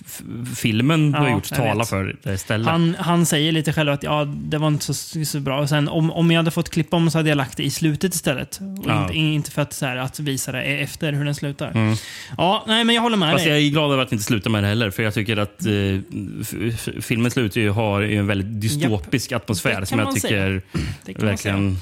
filmen 0.55 1.11
du 1.11 1.17
har 1.17 1.27
Ja, 1.27 1.33
gjort 1.33 1.47
jag 1.51 1.59
tala 1.59 1.73
vet. 1.79 1.89
för 1.89 2.15
det 2.23 2.33
istället. 2.33 2.67
Han, 2.67 2.95
han 2.99 3.25
säger 3.25 3.51
lite 3.51 3.73
själv 3.73 3.91
att 3.91 4.03
ja, 4.03 4.25
det 4.25 4.57
var 4.57 4.67
inte 4.67 4.93
så, 4.93 5.25
så 5.25 5.39
bra. 5.39 5.61
Och 5.61 5.69
sen, 5.69 5.87
om, 5.89 6.11
om 6.11 6.31
jag 6.31 6.39
hade 6.39 6.51
fått 6.51 6.69
klippa 6.69 6.97
om 6.97 7.11
så 7.11 7.17
hade 7.19 7.29
jag 7.29 7.35
lagt 7.37 7.57
det 7.57 7.63
i 7.63 7.69
slutet 7.69 8.13
istället. 8.15 8.59
Och 8.79 8.89
Ja. 8.89 9.01
inte, 9.03 9.17
inte 9.17 9.51
för 9.51 9.61
att, 9.61 9.73
så 9.73 9.85
här, 9.85 9.97
att 9.97 10.19
visa 10.19 10.51
det 10.51 10.61
efter 10.63 11.13
hur 11.13 11.25
den 11.25 11.35
slutar. 11.35 11.97
Ja, 12.37 12.63
nej, 12.67 12.83
men 12.83 12.95
jag 12.95 13.01
håller 13.01 13.17
med 13.17 13.23
Mm. 13.27 13.35
Fast 13.37 13.45
jag 13.45 13.55
dig. 13.55 13.67
är 13.67 13.71
glad 13.71 13.91
över 13.91 14.03
att 14.03 14.09
det 14.09 14.13
inte 14.13 14.25
slutar 14.25 14.49
med 14.49 14.63
det 14.63 14.67
heller. 14.67 14.89
För 14.91 15.03
jag 15.03 15.13
tycker 15.13 15.37
att 15.37 15.65
eh, 15.65 17.01
filmen 17.01 17.31
slutar 17.31 17.61
ju 17.61 17.69
har 17.69 18.01
en 18.01 18.27
väldigt 18.27 18.61
dystopisk 18.61 19.31
atmosfär 19.31 19.79
Det 19.79 19.85
som 19.85 19.99
jag 19.99 20.15
tycker 20.15 20.27
säga. 20.27 21.17
Verkligen... 21.17 21.67
Eh, 21.71 21.77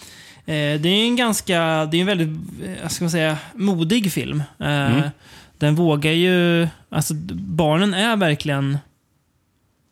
det 0.53 0.89
är 0.89 1.05
en 1.05 1.15
ganska, 1.15 1.85
det 1.85 1.97
är 1.97 2.01
en 2.01 2.07
väldigt, 2.07 2.29
eh, 2.81 2.87
ska 2.87 3.03
man 3.03 3.11
säga, 3.11 3.37
modig 3.55 4.11
film. 4.11 4.43
Eh, 4.59 4.67
Mm. 4.91 5.09
Den 5.57 5.75
vågar 5.75 6.11
ju, 6.11 6.67
alltså 6.89 7.13
barnen 7.33 7.93
är 7.93 8.15
verkligen, 8.15 8.77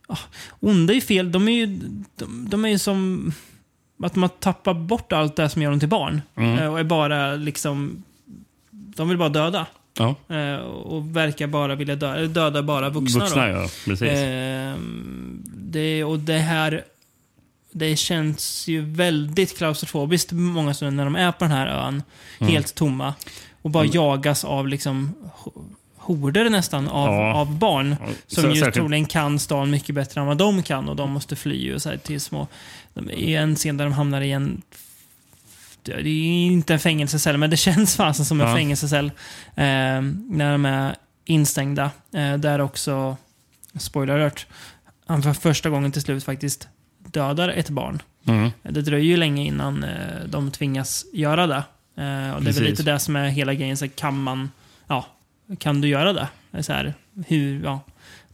ah, 0.08 0.18
onda 0.60 0.94
är 0.94 1.02
fel, 1.02 1.32
de 1.32 1.48
är 1.48 1.52
ju, 1.52 1.66
de, 2.16 2.48
de 2.50 2.66
är 2.66 2.70
ju 2.70 2.80
som, 2.80 3.32
att 4.04 4.16
man 4.16 4.30
tappar 4.40 4.74
bort 4.74 5.12
allt 5.12 5.36
det 5.36 5.50
som 5.50 5.62
gör 5.62 5.70
dem 5.70 5.80
till 5.80 5.90
barn. 5.90 6.22
Mm. 6.36 6.60
Eh, 6.60 6.68
och 6.68 6.80
är 6.80 6.84
bara 6.84 7.36
liksom, 7.36 8.04
de 8.72 9.10
vill 9.10 9.18
bara 9.18 9.30
döda. 9.30 9.66
Ja, 9.98 10.16
Eh, 10.36 10.56
och 10.66 11.16
verkar 11.16 11.48
bara 11.48 11.76
vilja 11.76 11.96
döda, 11.96 12.26
döda 12.28 12.64
bara 12.64 12.90
vuxna. 12.90 13.20
vuxna 13.20 13.46
då. 13.48 13.52
ja, 13.52 13.68
precis. 13.86 14.10
Det, 15.46 16.04
och 16.04 16.20
det 16.20 16.38
här... 16.38 16.84
Det 17.80 17.96
känns 17.96 18.68
ju 18.68 18.82
väldigt 18.82 19.58
klaustrofobiskt 19.58 20.32
många 20.32 20.74
stunder 20.74 20.96
när 20.96 21.06
de 21.06 21.16
är 21.16 21.32
på 21.32 21.44
den 21.44 21.52
här 21.52 21.68
ön. 21.68 22.04
Mm. 22.40 22.54
Helt 22.54 22.76
tomma. 22.76 23.14
Och 23.62 23.70
bara 23.70 23.86
jagas 23.86 24.44
av 24.46 24.68
liksom 24.68 25.14
ho- 25.44 25.66
horder 25.98 26.50
nästan 26.50 26.88
av, 26.88 27.08
Ja. 27.14 27.34
av 27.34 27.58
barn. 27.58 27.96
Ja, 28.00 28.08
Som 28.28 28.44
så- 28.44 28.50
ju 28.50 28.56
särskilt- 28.56 28.76
troligen 28.76 29.06
kan 29.06 29.40
stan 29.40 29.70
mycket 29.72 29.96
bättre 29.96 30.22
än 30.22 30.28
vad 30.28 30.38
de 30.38 30.64
kan. 30.64 30.90
Och 30.90 30.96
de 30.96 31.12
måste 31.12 31.36
fly 31.36 31.74
och 31.74 31.82
så 31.82 31.90
här 31.90 31.98
till 31.98 32.22
små... 32.22 32.48
I 33.14 33.36
en 33.36 33.56
scen 33.56 33.78
där 33.78 33.86
de 33.86 33.94
hamnar 33.94 34.22
i 34.22 34.32
en... 34.32 34.62
Det 35.84 35.94
är 36.00 36.08
inte 36.46 36.74
en 36.74 36.80
fängelsecell, 36.80 37.38
men 37.38 37.50
det 37.50 37.58
känns 37.58 37.96
fasen 37.96 38.26
som 38.26 38.42
en 38.42 38.48
Ja. 38.48 38.56
fängelsecell. 38.56 39.06
Eh, 39.56 40.02
när 40.30 40.52
de 40.52 40.66
är 40.66 40.96
instängda. 41.26 41.92
Eh, 42.14 42.34
där 42.38 42.62
också, 42.62 43.18
spoiler 43.78 44.14
alert, 44.20 44.48
han 45.06 45.24
för 45.24 45.34
första 45.34 45.70
gången 45.70 45.92
till 45.92 46.02
slut 46.02 46.24
faktiskt 46.24 46.68
dödar 47.04 47.50
ett 47.50 47.70
barn. 47.70 48.02
Mm. 48.26 48.50
Det 48.64 48.82
dröjer 48.82 49.06
ju 49.06 49.18
länge 49.18 49.44
innan 49.46 49.84
eh, 49.84 49.90
de 50.26 50.52
tvingas 50.52 51.06
göra 51.14 51.48
det. 51.48 51.64
Eh, 52.04 52.36
och 52.36 52.44
det 52.44 52.50
är 52.50 52.54
väl 52.54 52.64
lite 52.64 52.84
det 52.84 53.00
som 53.00 53.16
är 53.16 53.30
hela 53.30 53.54
grejen. 53.54 53.78
Så 53.78 53.88
kan 53.88 54.24
man, 54.24 54.52
ja, 54.88 55.06
kan 55.58 55.82
du 55.82 55.88
göra 55.88 56.14
det? 56.14 56.28
Så 56.64 56.74
här, 56.74 56.94
hur, 57.28 57.64
ja, 57.64 57.80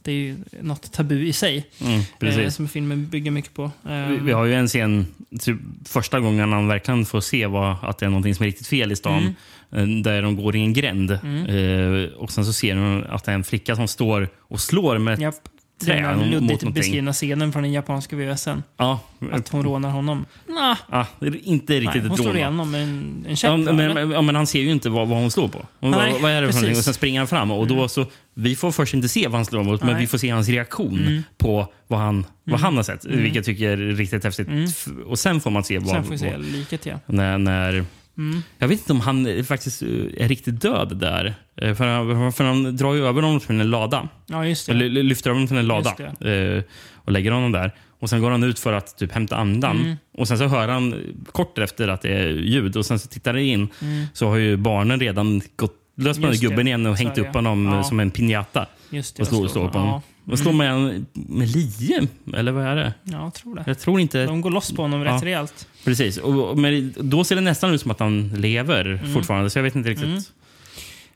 det 0.02 0.12
är 0.12 0.16
ju 0.16 0.36
något 0.60 0.92
tabu 0.92 1.26
i 1.26 1.32
sig. 1.32 1.66
Mm, 1.80 2.00
Eh, 2.40 2.48
som 2.50 2.68
filmen 2.68 3.06
bygger 3.08 3.30
mycket 3.30 3.54
på. 3.54 3.70
Vi, 3.82 4.18
vi 4.22 4.32
har 4.32 4.44
ju 4.44 4.54
en 4.54 4.68
scen, 4.68 5.06
typ, 5.40 5.58
första 5.84 6.20
gången 6.20 6.52
han 6.52 6.68
verkligen 6.68 7.06
får 7.06 7.20
se 7.20 7.46
vad, 7.46 7.76
att 7.82 7.98
det 7.98 8.06
är 8.06 8.10
någonting 8.10 8.34
som 8.34 8.42
är 8.42 8.46
riktigt 8.46 8.66
fel 8.66 8.92
i 8.92 8.96
stan. 8.96 9.34
Mm. 9.72 10.02
Där 10.02 10.22
de 10.22 10.36
går 10.36 10.56
i 10.56 10.60
en 10.60 10.72
gränd. 10.72 11.10
Eh, 11.10 12.12
och 12.16 12.32
sen 12.32 12.44
så 12.44 12.52
ser 12.52 12.74
de 12.74 13.04
att 13.08 13.24
det 13.24 13.30
är 13.30 13.34
en 13.34 13.44
flicka 13.44 13.76
som 13.76 13.88
står 13.88 14.28
och 14.38 14.60
slår 14.60 14.98
med 14.98 15.14
ett 15.14 15.20
Japp. 15.20 15.34
Den 15.80 16.18
mot 16.18 16.26
luddigt 16.26 16.74
beskrivna 16.74 17.12
scenen 17.12 17.52
från 17.52 17.62
den 17.62 17.72
japanska 17.72 18.16
VHSen. 18.16 18.62
Ja, 18.76 19.00
Att 19.32 19.48
hon 19.48 19.62
rånar 19.64 19.90
honom. 19.90 20.24
Nah, 20.48 20.76
ja, 20.90 21.06
det 21.20 21.26
är 21.26 21.46
inte 21.48 21.72
nej, 21.72 21.80
riktigt 21.80 22.02
hon 22.02 22.10
ett 22.12 22.16
slår 22.16 22.26
rån. 22.28 22.36
igenom 22.36 22.74
en, 22.74 23.24
en 23.28 23.36
käpp. 23.36 23.50
Ja, 23.66 23.72
men, 23.72 24.10
ja, 24.10 24.22
men 24.22 24.34
han 24.34 24.46
ser 24.46 24.60
ju 24.60 24.70
inte 24.70 24.88
vad, 24.90 25.08
vad 25.08 25.18
hon 25.18 25.30
slår 25.30 25.48
på. 25.48 25.66
Hon, 25.80 25.90
Nej, 25.90 26.12
vad, 26.12 26.20
vad 26.22 26.30
är 26.30 26.42
det 26.42 26.52
för. 26.52 26.58
Mm. 26.58 26.70
Och 26.70 26.76
sen 26.84 26.94
springer 26.94 27.20
han 27.20 27.26
fram. 27.28 27.50
Och 27.50 27.66
då 27.66 27.88
så, 27.88 28.06
vi 28.34 28.56
får 28.56 28.72
först 28.72 28.94
inte 28.94 29.08
se 29.08 29.26
vad 29.28 29.34
han 29.34 29.44
slår 29.44 29.62
mot, 29.62 29.80
men 29.80 29.86
Nej. 29.86 29.92
Mm. 29.92 30.00
vi 30.00 30.06
får 30.06 30.18
se 30.18 30.30
hans 30.30 30.48
reaktion 30.48 31.22
på 31.38 31.72
vad 31.86 32.00
han, 32.00 32.24
vad 32.44 32.60
han 32.60 32.76
har 32.76 32.82
sett. 32.82 33.04
Vilket 33.04 33.34
jag 33.36 33.44
tycker 33.44 33.68
är 33.70 33.76
riktigt 33.76 34.24
häftigt. 34.24 34.48
F- 34.68 34.86
Och 35.06 35.18
sen 35.18 35.40
får 35.40 35.50
man 35.50 35.64
se 35.64 35.78
vad... 35.78 35.88
Sen 35.88 36.04
får 36.04 36.10
vi 36.10 36.18
se 36.18 36.38
liket, 36.38 36.86
ja. 36.86 37.00
när, 37.06 37.38
när, 37.38 37.84
Mm. 38.18 38.42
Jag 38.58 38.68
vet 38.68 38.78
inte 38.78 38.92
om 38.92 39.00
han 39.00 39.44
faktiskt 39.44 39.82
eh, 39.82 39.88
är 40.16 40.28
riktigt 40.28 40.60
död 40.60 40.96
där. 40.96 41.34
Eh, 41.56 41.74
För 41.74 41.86
han, 41.86 42.32
för 42.32 42.44
han 42.44 42.76
drar 42.76 42.94
ju 42.94 43.06
över 43.06 43.22
honom 43.22 43.40
till 43.40 43.60
en 43.60 43.70
lada. 43.70 44.08
Ja. 44.26 44.44
Eller 44.44 44.88
ly- 44.88 45.02
lyfter 45.02 45.30
över 45.30 45.34
honom 45.36 45.48
till 45.48 45.56
en 45.56 45.66
lada. 45.66 45.90
Eh, 46.30 46.62
Och 46.94 47.12
lägger 47.12 47.30
honom 47.30 47.52
där. 47.52 47.74
Och 48.00 48.10
Sen 48.10 48.20
går 48.20 48.30
han 48.30 48.42
ut 48.44 48.58
för 48.58 48.72
att 48.72 48.98
typ 48.98 49.12
hämta 49.12 49.36
andan. 49.36 49.76
Mm. 49.80 49.96
Och 50.18 50.28
Sen 50.28 50.38
så 50.38 50.46
hör 50.46 50.68
han 50.68 50.94
kort 51.32 51.58
efter 51.58 51.88
att 51.88 52.02
det 52.02 52.08
är 52.08 52.28
ljud. 52.28 52.76
Och 52.76 52.86
Sen 52.86 52.98
så 52.98 53.08
tittar 53.08 53.32
han 53.34 53.42
in. 53.42 53.68
Så 54.12 54.28
har 54.28 54.36
ju 54.36 54.56
barnen 54.56 55.00
redan 55.00 55.40
gått 55.56 55.74
lös 55.96 56.16
Mm. 56.18 56.30
Just 56.30 56.42
gubben 56.42 56.66
igen 56.66 56.86
och 56.86 56.96
hängt 56.96 57.18
upp 57.18 57.34
honom 57.34 57.66
Ja. 57.66 57.82
som 57.84 58.00
en 58.00 58.10
piñata. 58.10 58.66
Just 58.90 59.16
det. 59.16 59.22
Och 59.22 59.28
slår, 59.28 59.48
slår 59.48 59.68
på 59.68 59.78
honom. 59.78 60.00
Och 60.26 60.38
slår 60.38 60.52
med, 60.52 60.70
en- 60.72 61.06
med 61.12 61.48
lie, 61.56 62.06
eller 62.34 62.52
vad 62.52 62.64
är 62.66 62.76
det? 62.76 62.94
Ja, 63.04 63.22
jag 63.24 63.34
tror 63.34 63.54
det. 63.54 63.64
Jag 63.66 63.78
tror 63.78 64.00
inte... 64.00 64.24
De 64.26 64.40
går 64.40 64.50
loss 64.50 64.72
på 64.72 64.82
honom 64.82 65.02
Ja. 65.02 65.14
rätt 65.16 65.22
rejält. 65.22 65.68
Precis. 65.84 66.16
Och, 66.18 66.50
och- 66.50 66.58
men 66.58 66.94
då 67.00 67.24
ser 67.24 67.34
det 67.34 67.40
nästan 67.40 67.74
ut 67.74 67.80
som 67.80 67.90
att 67.90 68.00
han 68.00 68.28
lever 68.28 68.84
Mm. 68.84 69.14
fortfarande. 69.14 69.50
Så 69.50 69.58
jag 69.58 69.62
vet 69.62 69.74
inte 69.76 69.90
riktigt. 69.90 70.32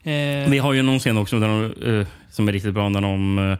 Eh, 0.03 0.49
Vi 0.51 0.57
har 0.57 0.73
ju 0.73 0.81
någon 0.81 0.99
scen 0.99 1.17
också 1.17 1.39
där 1.39 1.47
de, 1.47 1.99
eh, 1.99 2.07
som 2.31 2.47
är 2.47 2.51
riktigt 2.51 2.73
bra. 2.73 2.89
Där 2.89 3.01
de, 3.01 3.39
eh, 3.39 3.57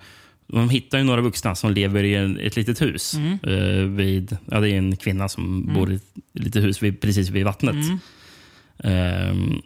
de 0.47 0.69
hittar 0.69 0.97
ju 0.97 1.03
några 1.03 1.21
vuxna 1.21 1.55
som 1.55 1.71
lever 1.71 2.03
i 2.03 2.15
en, 2.15 2.39
ett 2.39 2.55
litet 2.55 2.81
hus. 2.81 3.13
Mm. 3.13 3.39
eh, 3.43 3.85
vid, 3.97 4.37
ja, 4.51 4.59
det 4.59 4.69
är 4.69 4.77
en 4.77 4.97
kvinna 4.97 5.29
som 5.29 5.73
bor 5.73 5.91
i 5.91 5.95
ett 5.95 6.03
litet 6.33 6.63
hus 6.63 6.83
vid, 6.83 7.01
precis 7.01 7.29
vid 7.29 7.45
vattnet. 7.45 7.75
Mm. 7.75 7.99
Ehm, 8.83 9.61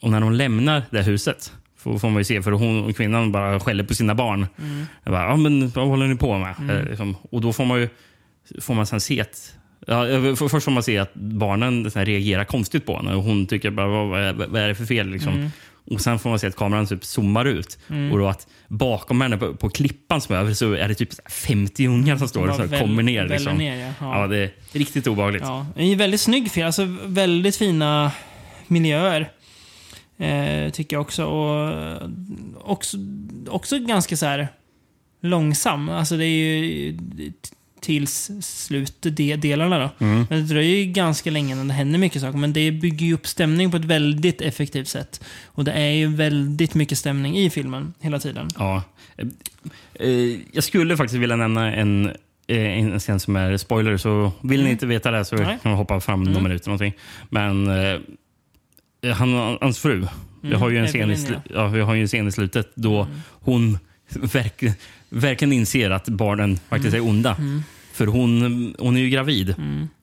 Och 0.00 0.10
när 0.10 0.20
de 0.20 0.32
lämnar 0.32 0.82
det 0.90 1.02
huset 1.02 1.52
får, 1.92 1.98
får 1.98 2.08
man 2.10 2.18
ju 2.20 2.24
se, 2.24 2.42
för 2.42 2.50
hon, 2.52 2.94
kvinnan 2.94 3.32
bara 3.32 3.60
skäller 3.60 3.84
på 3.84 3.94
sina 3.94 4.14
barn. 4.14 4.46
Jag 5.04 5.12
bara, 5.12 5.22
ja, 5.22 5.36
men 5.36 5.68
vad 5.68 5.86
håller 5.88 6.06
ni 6.06 6.16
på 6.16 6.38
med? 6.38 6.54
Eh, 6.70 6.84
liksom, 6.88 7.16
och 7.30 7.40
då 7.40 7.52
får 7.52 7.64
man 7.64 7.80
ju 7.80 7.88
får 8.60 8.74
man 8.74 8.86
sen 8.86 9.00
se 9.00 9.20
att 9.20 9.54
Ja, 9.86 9.94
för- 10.36 10.48
först 10.48 10.64
får 10.64 10.72
man 10.72 10.82
se 10.82 10.98
att 10.98 11.14
barnen 11.14 11.90
reagerar 11.90 12.44
konstigt 12.44 12.86
på 12.86 12.96
henne. 12.96 13.14
Och 13.14 13.22
hon 13.22 13.46
tycker 13.46 13.70
bara, 13.70 13.86
vad, 13.86 14.20
är, 14.22 14.32
vad 14.32 14.62
är 14.62 14.68
det 14.68 14.74
för 14.74 14.84
fel? 14.84 15.08
Liksom. 15.10 15.50
Och 15.90 16.00
Sen 16.00 16.18
får 16.18 16.30
man 16.30 16.38
se 16.38 16.46
att 16.46 16.56
kameran 16.56 16.86
typ 16.86 17.04
zoomar 17.04 17.44
ut. 17.44 17.78
Och 18.12 18.18
då 18.18 18.28
att 18.28 18.46
bakom 18.68 19.20
henne 19.20 19.36
på, 19.36 19.54
på 19.54 19.68
klippan 19.70 20.20
som 20.20 20.34
är 20.34 20.38
över 20.40 20.54
så 20.54 20.72
är 20.72 20.88
det 20.88 20.94
typ 20.94 21.12
så 21.12 21.22
här 21.24 21.30
50 21.30 21.86
ungar 21.86 22.16
som 22.16 22.28
står 22.28 22.48
och 22.48 22.54
så 22.54 22.60
här, 22.62 22.68
väl- 22.68 22.80
kommer 22.80 23.02
ner. 23.02 23.28
Liksom. 23.28 23.56
ner, 23.56 23.76
ja. 23.86 23.92
Ja. 24.00 24.20
Ja. 24.20 24.26
det 24.26 24.36
är 24.38 24.50
riktigt 24.72 25.06
obehagligt. 25.06 25.42
Ja, 25.46 25.66
en 25.76 25.98
väldigt 25.98 26.20
snygg 26.20 26.50
film. 26.50 26.66
Alltså 26.66 26.96
väldigt 27.04 27.56
fina 27.56 28.12
miljöer. 28.66 29.30
Eh, 30.18 30.70
tycker 30.72 30.96
jag 30.96 31.00
också. 31.00 31.24
Och 31.24 31.72
eh, 31.72 32.08
också, 32.60 32.96
också 33.48 33.78
ganska 33.78 34.16
så 34.16 34.26
här 34.26 34.48
långsam. 35.20 35.88
Alltså 35.88 36.16
det 36.16 36.24
är 36.24 36.28
ju 36.64 36.96
tills 37.80 38.30
slutdelarna 38.40 39.78
då. 39.78 40.04
Mm. 40.04 40.26
Men 40.30 40.38
det 40.40 40.44
dröjer 40.54 40.76
ju 40.76 40.84
ganska 40.84 41.30
länge 41.30 41.52
innan 41.54 41.68
det 41.68 41.74
händer 41.74 41.98
mycket 41.98 42.22
saker. 42.22 42.38
Men 42.38 42.52
det 42.52 42.72
bygger 42.72 43.06
ju 43.06 43.14
upp 43.14 43.26
stämning 43.26 43.70
på 43.70 43.76
ett 43.76 43.84
väldigt 43.84 44.40
effektivt 44.40 44.88
sätt. 44.88 45.24
Och 45.46 45.64
det 45.64 45.72
är 45.72 45.90
ju 45.90 46.06
väldigt 46.06 46.74
mycket 46.74 46.98
stämning 46.98 47.38
i 47.38 47.50
filmen 47.50 47.94
hela 48.00 48.18
tiden. 48.18 48.48
Ja. 48.58 48.82
Eh, 49.16 49.26
eh, 50.08 50.36
Jag 50.52 50.64
skulle 50.64 50.96
faktiskt 50.96 51.20
vilja 51.20 51.36
nämna 51.36 51.74
en, 51.74 52.10
en 52.46 52.98
scen 53.00 53.20
som 53.20 53.36
är 53.36 53.56
spoiler, 53.56 53.96
så 53.96 54.32
vill 54.42 54.64
ni 54.64 54.70
inte 54.70 54.86
veta 54.86 55.10
det 55.10 55.24
så 55.24 55.34
Mm. 55.36 55.48
Nej. 55.48 55.58
kan 55.62 55.70
man 55.70 55.78
hoppa 55.78 56.00
fram 56.00 56.22
några 56.22 56.40
minuter. 56.40 56.66
Någonting. 56.68 56.92
Men 57.30 57.68
han, 59.02 59.58
hans 59.60 59.78
fru, 59.78 60.06
vi, 60.42 60.54
har 60.54 60.70
ju 60.70 60.78
en 60.78 60.86
scen 60.86 61.10
i, 61.10 61.16
ja, 61.54 61.68
vi 61.68 61.80
har 61.80 61.94
ju 61.94 62.00
en 62.02 62.08
scen 62.08 62.28
i 62.28 62.32
slutet 62.32 62.70
då 62.74 63.02
Mm. 63.02 63.16
hon 63.30 63.78
verkligen, 64.32 64.74
verkligen 65.08 65.52
inser 65.52 65.90
att 65.90 66.08
barnen 66.08 66.56
faktiskt 66.68 66.94
Mm. 66.94 67.06
är 67.06 67.10
onda. 67.10 67.36
För 67.92 68.06
hon, 68.06 68.74
hon 68.78 68.96
är 68.96 69.00
ju 69.00 69.10
gravid 69.10 69.54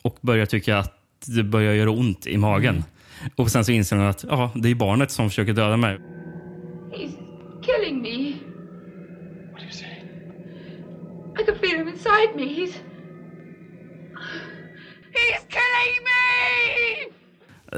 och 0.02 0.18
börjar 0.22 0.46
tycka 0.46 0.78
att 0.78 0.94
det 1.26 1.44
börjar 1.44 1.74
göra 1.74 1.92
ont 1.92 2.28
i 2.28 2.38
magen. 2.38 2.76
Mm. 2.76 3.32
Och 3.36 3.52
sen 3.52 3.66
så 3.66 3.72
inser 3.72 3.96
hon 3.96 4.06
att 4.06 4.26
ja, 4.30 4.52
det 4.56 4.70
är 4.70 4.76
barnet 4.76 5.12
som 5.12 5.30
försöker 5.30 5.54
döda 5.54 5.78
mig. 5.78 5.98
He's 6.92 7.12
killing 7.66 8.02
me. 8.02 8.34
What 9.52 9.60
do 9.60 9.64
you 9.64 9.72
say? 9.72 9.88
I 11.42 11.46
can 11.46 11.56
feel 11.62 11.78
him 11.78 11.88
inside 11.88 12.36
me. 12.36 12.44
He's. 12.44 12.74
He's 15.16 15.44
killing 15.50 15.98
me! 16.04 17.25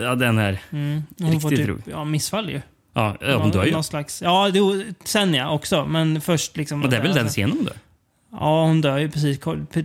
Ja, 0.01 0.15
den 0.15 0.37
är 0.37 0.61
Hon 0.71 1.03
får 1.19 1.31
riktigt 1.31 1.49
typ 1.57 1.67
rolig. 1.69 1.83
ja, 1.91 2.03
missfall 2.05 2.49
ju. 2.49 2.61
Ja, 2.93 3.15
hon 3.21 3.51
dör 3.51 3.65
ju. 3.65 3.71
Någon 3.71 3.83
slags, 3.83 4.21
ja, 4.21 4.49
det, 4.49 4.59
sen 5.03 5.33
ja, 5.33 5.49
också. 5.51 5.85
Men 5.85 6.21
först 6.21 6.57
liksom... 6.57 6.83
Och 6.83 6.89
det 6.89 6.97
är 6.97 7.01
väl 7.01 7.13
den 7.13 7.23
alltså- 7.23 7.33
scenen 7.33 7.51
hon 7.57 7.65
dör? 7.65 7.75
Ja, 8.31 8.65
hon 8.65 8.81
dör 8.81 8.97
ju 8.97 9.11
precis 9.11 9.39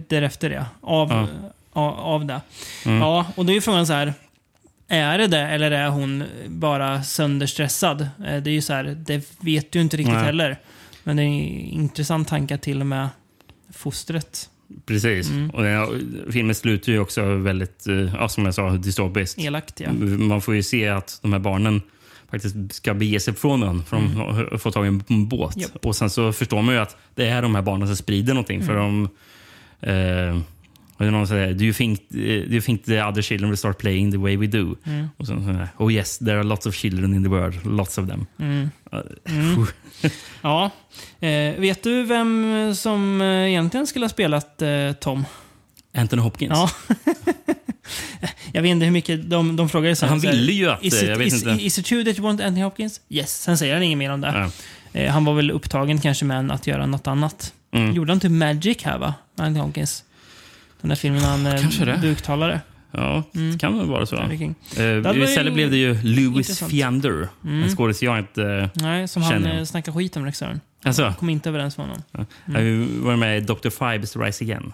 därefter 0.08 0.50
ja. 0.50 0.64
Av, 0.80 1.10
Ja. 1.10 1.26
av, 1.72 1.94
av 1.98 2.24
det. 2.26 2.40
Mm. 2.86 2.98
Ja, 2.98 3.26
och 3.34 3.44
då 3.46 3.52
är 3.52 3.54
ju 3.54 3.60
frågan 3.60 3.86
så 3.86 3.92
här. 3.92 4.14
Är 4.88 5.18
det 5.18 5.26
det 5.26 5.40
eller 5.40 5.70
är 5.70 5.88
hon 5.88 6.24
bara 6.48 7.02
sönderstressad? 7.02 8.00
Eh, 8.00 8.08
Det 8.18 8.50
är 8.50 8.54
ju 8.54 8.62
så 8.62 8.72
här, 8.72 8.84
det 8.84 9.24
vet 9.40 9.72
du 9.72 9.80
inte 9.80 9.96
riktigt 9.96 10.14
Nej. 10.14 10.24
heller. 10.24 10.58
Men 11.04 11.16
det 11.16 11.22
är 11.22 11.26
en 11.26 11.32
intressant 11.60 12.28
tanke 12.28 12.58
till 12.58 12.80
och 12.80 12.86
med 12.86 13.08
fostret, 13.72 14.50
Precis. 14.86 15.30
Mm. 15.30 15.50
Och 15.50 15.62
den, 15.62 15.86
filmen 16.30 16.54
slutar 16.54 16.92
ju 16.92 16.98
också 16.98 17.34
väldigt, 17.34 17.86
eh, 17.86 17.94
ja, 17.94 18.28
som 18.28 18.44
jag 18.44 18.54
sa, 18.54 18.70
dystopiskt. 18.70 19.38
elakt 19.40 19.80
ja. 19.80 19.92
Man 20.18 20.40
får 20.40 20.54
ju 20.54 20.62
se 20.62 20.88
att 20.88 21.18
de 21.22 21.32
här 21.32 21.40
barnen 21.40 21.80
faktiskt 22.30 22.56
ska 22.74 22.94
bege 22.94 23.20
sig 23.20 23.34
från 23.34 23.62
ön 23.62 23.84
för 23.84 23.96
de 23.96 24.16
har- 24.16 24.58
får 24.58 24.70
tag 24.70 24.84
i 24.84 24.88
en 24.88 25.28
båt. 25.28 25.56
Mm. 25.56 25.62
Japp. 25.72 25.86
Och 25.86 25.96
sen 25.96 26.10
så 26.10 26.32
förstår 26.32 26.62
man 26.62 26.74
ju 26.74 26.80
att 26.80 26.96
det 27.14 27.26
är 27.28 27.42
de 27.42 27.54
här 27.54 27.62
barnen 27.62 27.86
som 27.88 27.96
sprider 27.96 28.34
någonting. 28.34 28.62
För 28.62 28.72
Mm. 28.76 29.08
de... 29.80 29.90
Eh, 29.90 30.40
någon 31.10 31.26
säger? 31.26 31.54
Do 31.54 31.64
you, 31.64 31.72
think, 31.74 32.00
eh, 32.10 32.16
do 32.16 32.52
you 32.52 32.60
think 32.60 32.84
the 32.84 33.02
other 33.02 33.22
children 33.22 33.50
will 33.50 33.56
start 33.58 33.78
playing 33.78 34.12
the 34.12 34.18
way 34.18 34.36
we 34.36 34.46
do? 34.46 34.76
Mm. 34.84 35.06
Och 35.16 35.26
sen 35.26 35.42
här, 35.42 35.68
oh 35.78 35.92
yes, 35.92 36.18
there 36.18 36.34
are 36.34 36.42
lots 36.42 36.66
of 36.66 36.74
children 36.74 37.14
in 37.14 37.22
the 37.22 37.28
world. 37.28 37.66
Lots 37.66 37.98
of 37.98 38.08
them. 38.08 38.26
Mm. 38.38 38.68
Eh, 38.92 40.10
Ja. 40.42 40.70
Eh, 41.20 41.60
vet 41.60 41.82
du 41.82 42.02
vem 42.02 42.72
som 42.74 43.20
eh, 43.20 43.26
egentligen 43.26 43.86
skulle 43.86 44.04
ha 44.04 44.10
spelat 44.10 44.62
eh, 44.62 44.92
Tom? 44.92 45.24
Anthony 45.94 46.22
Hopkins. 46.22 46.52
Ja. 46.54 46.70
jag 48.52 48.62
vet 48.62 48.70
inte 48.70 48.84
hur 48.84 48.92
mycket 48.92 49.30
de, 49.30 49.56
de 49.56 49.68
så 49.68 49.80
här, 49.80 50.06
Han 50.06 50.20
ville 50.20 50.52
ju 50.52 50.70
att, 50.70 50.84
Is 50.84 50.94
eh, 50.94 51.02
it, 51.02 51.08
jag 51.08 51.16
vet 51.18 51.26
is, 51.26 51.34
inte. 51.46 51.64
is 51.64 51.78
it 51.78 51.86
true 51.86 52.04
that 52.04 52.16
you 52.18 52.22
want 52.26 52.40
Anthony 52.40 52.62
Hopkins? 52.62 53.00
Yes. 53.08 53.42
Sen 53.42 53.58
säger 53.58 53.74
han 53.74 53.82
inget 53.82 53.98
mer 53.98 54.10
om 54.10 54.20
det. 54.20 54.50
Ja. 54.92 55.00
Eh, 55.00 55.12
han 55.12 55.24
var 55.24 55.34
väl 55.34 55.50
upptagen 55.50 56.00
kanske 56.00 56.24
med 56.24 56.50
att 56.50 56.66
göra 56.66 56.86
något 56.86 57.06
annat. 57.06 57.52
Mm. 57.72 57.94
Gjorde 57.94 58.12
han 58.12 58.20
typ 58.20 58.30
Magic 58.30 58.82
här 58.82 58.98
va? 58.98 59.14
Anthony 59.36 59.60
Hopkins. 59.60 60.04
Den 60.80 60.88
där 60.88 60.96
filmen 60.96 61.22
han 61.22 61.46
eh, 61.46 61.68
det. 61.86 61.98
buktalare. 62.02 62.60
Ja, 62.94 63.22
det 63.32 63.58
kan 63.58 63.78
väl 63.78 63.86
vara 63.86 64.06
så. 64.06 64.16
Eh, 64.16 64.22
var 65.00 65.16
Istället 65.24 65.54
blev 65.54 65.70
det 65.70 65.76
ju 65.76 65.94
Louis 66.02 66.36
intressant. 66.36 66.70
Fiander. 66.70 67.28
En 67.44 67.68
skådis 67.76 68.02
jag 68.02 68.18
inte... 68.18 68.42
eh, 68.44 68.68
Nej, 68.82 69.08
som 69.08 69.22
han 69.22 69.32
Känner 69.32 69.48
jag. 69.48 69.58
eh, 69.58 69.64
snackade 69.64 69.98
skit 69.98 70.16
om 70.16 70.24
regissören. 70.24 70.60
Alltså, 70.84 71.14
Kom 71.18 71.28
inte 71.30 71.48
överens 71.48 71.78
med 71.78 71.86
honom. 71.86 72.02
jag 72.46 72.54
har 72.54 72.60
ju 72.60 72.84
varit 73.00 73.18
med 73.18 73.38
i 73.38 73.40
Dr. 73.40 73.70
Fibes 73.70 74.16
Rise 74.16 74.44
Again. 74.44 74.72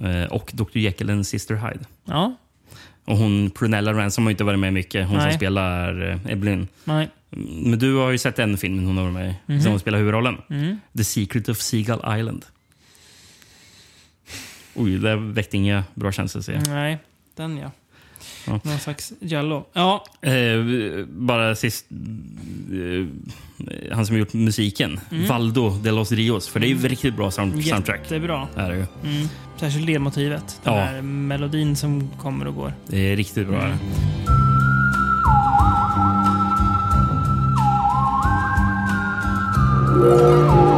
Eh, 0.00 0.24
Och 0.32 0.50
Dr. 0.54 0.78
Jekyll 0.78 1.10
and 1.10 1.26
Sister 1.26 1.54
Hyde. 1.54 1.84
Ja, 2.04 2.36
Och 3.04 3.16
hon 3.16 3.50
Prunella 3.50 3.92
Ransom 3.92 4.24
har 4.24 4.30
inte 4.30 4.44
varit 4.44 4.58
med 4.58 4.72
mycket. 4.72 5.08
Hon 5.08 5.16
Nej. 5.16 5.30
som 5.30 5.36
spelar 5.38 6.10
eh, 6.10 6.32
Evelyn. 6.32 6.68
nej. 6.84 7.08
Men 7.64 7.78
du 7.78 7.94
har 7.94 8.10
ju 8.10 8.18
sett 8.18 8.38
en 8.38 8.58
film 8.58 8.86
hon 8.86 8.96
har 8.96 9.04
varit 9.10 9.14
med 9.14 9.56
i. 9.58 9.60
Som 9.62 9.70
hon 9.70 9.80
spelar 9.80 9.98
huvudrollen. 9.98 10.36
Mm. 10.50 10.80
The 10.96 11.04
Secret 11.04 11.48
of 11.48 11.58
Seagull 11.58 12.18
Island. 12.18 12.44
Oj, 14.74 14.98
det 14.98 15.16
väckte 15.16 15.56
inga 15.56 15.84
bra 15.94 16.12
känslor 16.12 16.42
ser 16.42 16.52
jag. 16.52 16.68
Nej, 16.68 16.98
den 17.36 17.56
ja. 17.56 17.70
Ja. 18.46 18.60
Någon 18.64 18.78
slags 18.78 19.12
Jallo. 19.20 19.66
Ja, 19.72 20.04
Eh, 20.22 20.32
bara 21.08 21.54
sist... 21.54 21.86
Eh, 22.72 23.06
han 23.94 24.06
som 24.06 24.16
gjort 24.18 24.32
musiken. 24.32 25.00
Valdo 25.28 25.70
de 25.82 25.90
los 25.90 26.12
Rios. 26.12 26.48
För 26.48 26.60
det 26.60 26.66
är 26.66 26.68
ju 26.68 26.88
riktigt 26.88 27.16
bra 27.16 27.30
sound, 27.30 27.64
soundtrack. 27.64 28.00
jättebra. 28.00 28.48
Är 28.56 28.70
det, 28.70 28.76
ju. 28.76 28.86
Mm. 29.16 29.28
Särskilt 29.56 29.86
ledmotivet. 29.86 30.60
Den 30.64 30.74
Ja. 30.74 30.80
här 30.80 31.02
melodin 31.02 31.76
som 31.76 32.10
kommer 32.20 32.46
och 32.46 32.54
går. 32.54 32.74
det 32.86 33.12
är 33.12 33.16
riktigt 33.16 33.48
bra. 33.48 33.62
Mm. 33.62 33.78
Han 40.48 40.71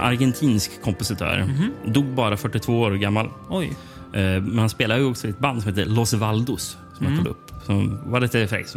argentinsk 0.00 0.82
kompositör. 0.82 1.44
Mhm. 1.48 1.92
Dog 1.92 2.04
bara 2.14 2.36
42 2.36 2.80
år 2.80 2.90
gammal. 2.92 3.28
Oj. 3.50 3.66
Eh, 4.12 4.20
Men 4.42 4.58
han 4.58 4.68
spelar 4.70 4.96
ju 4.98 5.04
också 5.04 5.26
i 5.26 5.30
ett 5.30 5.38
band 5.38 5.62
som 5.62 5.70
heter 5.70 5.84
Los 5.90 6.12
Valdos. 6.14 6.76
Som 6.96 7.06
Mm. 7.06 7.18
jag 7.18 7.24
kollade 7.24 7.30
upp. 7.40 7.64
Som 7.66 7.98
var 8.10 8.20
lite 8.20 8.46
fräckt. 8.46 8.74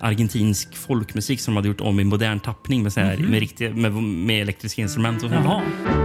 Argentinsk 0.00 0.76
folkmusik 0.76 1.40
som 1.40 1.54
de 1.54 1.56
hade 1.56 1.68
gjort 1.68 1.80
om 1.80 2.00
i 2.00 2.04
modern 2.04 2.40
tappning 2.40 2.82
med, 2.82 2.92
så 2.92 3.00
här, 3.00 3.16
med, 3.16 3.40
riktiga, 3.40 3.70
med, 3.74 3.92
med 4.02 4.42
elektriska 4.42 4.82
instrument 4.82 5.22
och 5.22 5.30
sånt. 5.30 5.44
Mhm. 5.44 5.50
Jaha. 5.50 6.03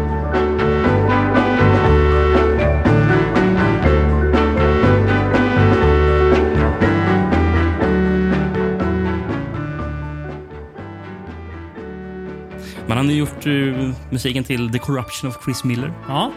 Men 12.90 12.98
han 12.98 13.06
har 13.06 13.14
gjort 13.14 13.46
eh, 13.46 13.92
musiken 14.10 14.44
till 14.44 14.72
The 14.72 14.80
Corruption 14.80 15.30
of 15.30 15.44
Chris 15.44 15.64
Miller. 15.64 15.94
Ja. 16.08 16.32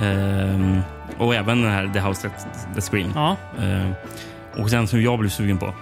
Ehm, 0.00 0.80
och 1.18 1.34
även 1.34 1.62
den 1.62 1.70
här 1.70 1.92
The 1.92 2.00
House 2.00 2.28
That, 2.28 2.74
that 2.74 2.84
Scream. 2.84 3.12
Ja. 3.14 3.36
Ehm, 3.60 3.92
och 4.56 4.70
sen 4.70 4.86
som 4.86 5.02
jag 5.02 5.18
blev 5.18 5.28
sugen 5.28 5.58
på. 5.58 5.74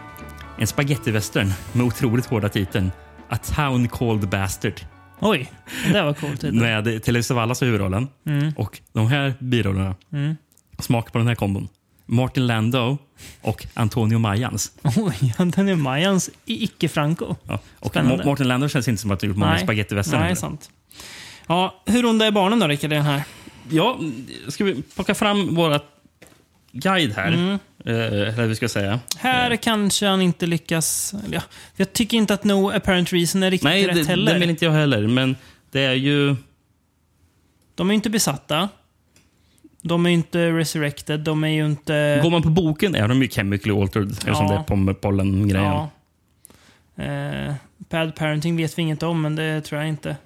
En 0.58 0.66
spagettivästern 0.66 1.52
med 1.72 1.86
otroligt 1.86 2.26
hårda 2.26 2.48
titeln. 2.48 2.92
A 3.28 3.36
Town 3.36 3.88
Called 3.88 4.28
Bastard. 4.28 4.80
Oj. 5.20 5.52
Det 5.92 6.02
var 6.02 6.14
coolt. 6.14 6.40
titel. 6.40 6.60
Med 6.60 7.02
Telly 7.02 7.22
Savalas 7.22 7.62
i 7.62 7.64
huvudrollen. 7.64 8.08
Mm. 8.26 8.52
Och 8.56 8.80
de 8.92 9.06
här 9.06 9.34
birollerna. 9.38 9.94
Smak 10.78 11.12
på 11.12 11.18
den 11.18 11.28
här 11.28 11.34
kombon. 11.34 11.68
Martin 12.10 12.46
Landau 12.46 12.98
och 13.40 13.66
Antonio 13.74 14.18
Mayans. 14.18 14.72
Oj, 14.96 15.34
Antonio 15.38 15.76
Mayans 15.76 16.30
i 16.46 16.64
icke-Franco. 16.64 17.36
Ja. 17.48 17.58
Och 17.78 17.90
Spännande. 17.90 18.24
Ma- 18.24 18.26
Martin 18.26 18.48
Landau 18.48 18.68
känns 18.68 18.88
inte 18.88 19.02
som 19.02 19.10
att 19.10 19.22
han 19.22 19.28
gjort 19.30 19.38
många 19.38 19.58
spagettivästern. 19.58 20.20
Nej, 20.20 20.36
sant. 20.36 20.70
Ja, 21.46 21.82
hur 21.86 22.04
onda 22.06 22.26
är 22.26 22.30
barnen 22.30 22.58
då, 22.58 22.66
Rickard, 22.66 22.92
i 22.92 22.94
den 22.94 23.04
här? 23.04 23.22
Ja, 23.70 23.98
ska 24.48 24.64
vi 24.64 24.82
plocka 24.82 25.14
fram 25.14 25.54
våra 25.54 25.80
guide 26.72 27.12
här? 27.12 27.28
Mm. 27.28 27.58
Eh, 27.84 27.94
eller 27.94 28.46
vi 28.46 28.54
ska 28.54 28.68
säga. 28.68 29.00
Här 29.18 29.56
kanske 29.56 30.06
han 30.06 30.22
inte 30.22 30.46
lyckas... 30.46 31.14
Ja, 31.32 31.40
jag 31.76 31.92
tycker 31.92 32.16
inte 32.16 32.34
att 32.34 32.44
No 32.44 32.70
apparent 32.70 33.12
reason 33.12 33.42
är 33.42 33.50
riktigt 33.50 33.64
Nej, 33.64 33.86
rätt 33.86 33.94
det, 33.94 34.04
heller. 34.04 34.32
det 34.34 34.38
vill 34.40 34.50
inte 34.50 34.64
jag 34.64 34.72
heller. 34.72 35.06
Men 35.06 35.36
Det 35.70 35.80
är 35.80 35.92
ju... 35.94 36.36
De 37.74 37.88
är 37.90 37.92
ju 37.92 37.96
inte 37.96 38.10
besatta. 38.10 38.68
De 39.82 40.06
är 40.06 40.10
ju 40.10 40.14
inte 40.16 40.50
resurrected. 40.52 41.20
De 41.20 41.44
är 41.44 41.48
ju 41.48 41.66
inte... 41.66 42.20
Går 42.22 42.30
man 42.30 42.42
på 42.42 42.48
boken 42.50 42.94
är 42.94 43.08
de 43.08 43.22
ju 43.22 43.28
chemically 43.28 43.80
altered 43.80 44.10
eftersom 44.12 44.46
det 44.48 44.54
är 44.54 44.58
pom- 44.64 44.94
pollen-grejen. 44.94 45.66
Ja. 45.66 45.90
Eh, 47.04 47.54
bad 47.78 48.16
parenting 48.16 48.56
vet 48.56 48.78
vi 48.78 48.82
inget 48.82 49.02
om, 49.02 49.22
men 49.22 49.36
det 49.36 49.60
tror 49.60 49.80
jag 49.80 49.88
inte. 49.88 50.16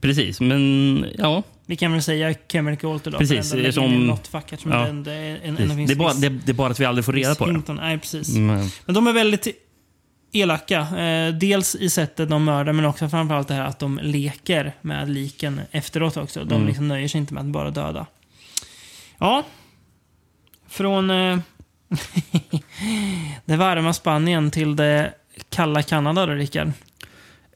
Precis, 0.00 0.40
men 0.40 1.06
ja. 1.18 1.42
Vi 1.66 1.76
kan 1.76 1.92
väl 1.92 2.02
säga 2.02 2.34
Chemical 2.52 2.92
Alter 2.92 3.10
då. 3.10 3.18
Precis, 3.18 3.50
för 3.50 3.58
ändå 3.58 3.72
som- 3.72 4.06
något 4.06 4.30
ja. 4.32 4.60
det 4.64 4.74
ändå 4.88 5.10
är 5.10 5.40
en, 5.44 5.56
en, 5.58 5.86
Det, 5.86 5.92
är 5.92 5.96
bara, 5.96 6.14
det, 6.14 6.28
det 6.28 6.52
är 6.52 6.54
bara 6.54 6.70
att 6.70 6.80
vi 6.80 6.84
aldrig 6.84 7.04
får 7.04 7.12
reda 7.12 7.34
på 7.34 7.46
det. 7.46 7.72
Nej, 7.72 7.98
precis. 7.98 8.36
Men, 8.36 8.68
Men 8.86 8.94
de 8.94 9.06
är 9.06 9.12
väldigt 9.12 9.46
elaka. 10.34 10.80
Eh, 10.80 11.34
dels 11.34 11.74
i 11.74 11.90
sättet 11.90 12.28
de 12.30 12.44
mördar, 12.44 12.72
men 12.72 12.84
också 12.84 13.08
framförallt 13.08 13.48
det 13.48 13.54
här 13.54 13.64
att 13.66 13.78
de 13.78 13.98
leker 14.02 14.72
med 14.80 15.08
liken 15.10 15.60
efteråt 15.70 16.16
också. 16.16 16.44
De 16.44 16.54
Mm. 16.54 16.66
liksom 16.66 16.88
nöjer 16.88 17.08
sig 17.08 17.18
inte 17.20 17.34
med 17.34 17.40
att 17.40 17.46
bara 17.46 17.70
döda. 17.70 18.06
Ja. 19.18 19.42
Från 20.68 21.10
eh, 21.10 21.38
det 23.44 23.56
varma 23.56 23.92
Spanien 23.92 24.50
till 24.50 24.76
det 24.76 25.14
kalla 25.50 25.82
Kanada 25.82 26.26
då, 26.26 26.32
Rickard. 26.32 26.72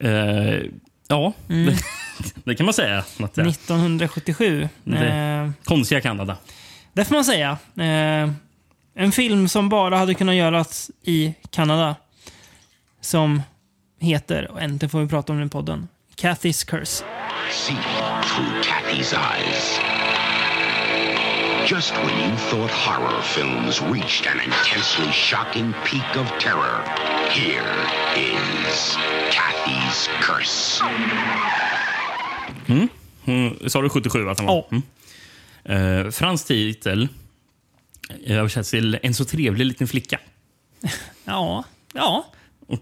eh, 0.01 0.11
ja, 1.09 1.33
Mm. 1.49 1.67
det, 1.67 1.79
det 2.45 2.55
kan 2.55 2.65
man 2.67 2.75
säga. 2.75 2.99
Att 2.99 3.35
det 3.35 3.41
är 3.43 3.47
1977. 3.49 4.69
Det- 4.85 5.53
konstiga 5.65 6.01
Kanada. 6.01 6.37
det 6.93 7.05
får 7.05 7.15
man 7.15 7.25
säga. 7.25 7.51
Eh, 7.77 8.31
en 8.95 9.13
film 9.13 9.49
som 9.49 9.69
bara 9.69 9.97
hade 9.99 10.15
kunnat 10.15 10.35
göras 10.35 10.91
i 11.03 11.35
Kanada. 11.51 11.97
Som 13.09 13.43
heter, 14.01 14.51
och 14.51 14.61
äntligen 14.61 14.91
får 14.91 15.01
vi 15.01 15.09
prata 15.09 15.33
om 15.33 15.39
den 15.39 15.47
i 15.47 15.51
podden, 15.51 15.89
Kathy's 16.17 16.67
Curse. 16.67 17.05
See 17.53 17.75
through 18.23 18.63
Kathy's 18.63 19.15
eyes. 19.15 19.81
Just 21.71 21.93
when 21.93 22.31
you 22.31 22.37
thought 22.37 22.71
horror 22.71 23.23
films 23.23 23.83
reached 23.83 24.27
an 24.27 24.41
intensely 24.41 25.13
shocking 25.13 25.73
peak 25.85 26.17
of 26.17 26.33
terror, 26.41 26.83
here 27.31 27.75
is 28.17 28.97
Kathy's 29.31 30.09
curse. 30.21 30.85
Mm, 33.25 33.69
sa 33.69 33.83
du 33.83 33.89
77 33.89 34.29
att 34.29 34.37
den 34.37 34.47
var? 34.47 34.65
Ja. 34.71 34.79
Mm. 35.65 36.05
Eh, 36.05 36.11
fransk 36.11 36.47
titel 36.47 37.09
översätts 38.27 38.71
till 38.71 38.99
En 39.03 39.15
så 39.15 39.25
trevlig 39.25 39.67
liten 39.67 39.89
flicka. 39.89 40.21
Ja, 41.25 41.65
ja. 41.95 42.25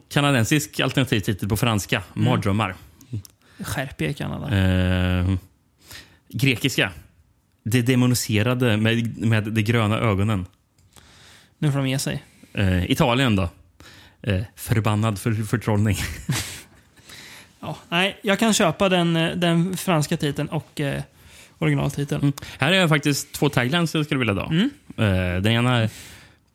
Kanadensisk 0.09 0.81
alternativ 0.81 1.21
titel 1.21 1.49
på 1.49 1.57
franska, 1.57 2.03
Mm. 2.17 2.25
Mardrömmar. 2.29 2.75
Skärp 3.61 4.01
er 4.03 4.13
Kanada. 4.13 4.57
Eh, 4.59 5.35
grekiska, 6.29 6.93
Det 7.65 7.83
demoniserade 7.83 8.77
med, 8.77 9.19
med 9.19 9.45
de 9.45 9.63
gröna 9.63 9.99
ögonen. 9.99 10.47
Nu 11.59 11.73
får 11.73 11.79
de 11.79 11.89
ge 11.89 11.99
sig. 11.99 12.25
Eh, 12.53 12.91
Italien 12.91 13.37
då? 13.37 13.49
Eh, 14.23 14.43
förbannad 14.57 15.19
för, 15.19 15.33
förtrollning. 15.33 15.97
Ja, 17.61 17.77
nej, 17.89 18.19
jag 18.23 18.39
kan 18.39 18.55
köpa 18.55 18.89
den, 18.89 19.17
eh, 19.17 19.31
den 19.37 19.77
franska 19.77 20.17
titeln 20.17 20.49
och 20.49 20.81
eh, 20.81 21.03
originaltiteln. 21.59 22.33
Här 22.59 22.73
är 22.73 22.89
faktiskt 22.89 23.33
två 23.33 23.49
taglines 23.49 23.95
jag 23.95 24.05
skulle 24.05 24.19
vilja 24.19 24.35
dra. 24.35 24.47
Mm. 24.47 24.71
Eh, 24.97 25.43
den 25.43 25.53
ena 25.53 25.77
är 25.77 25.91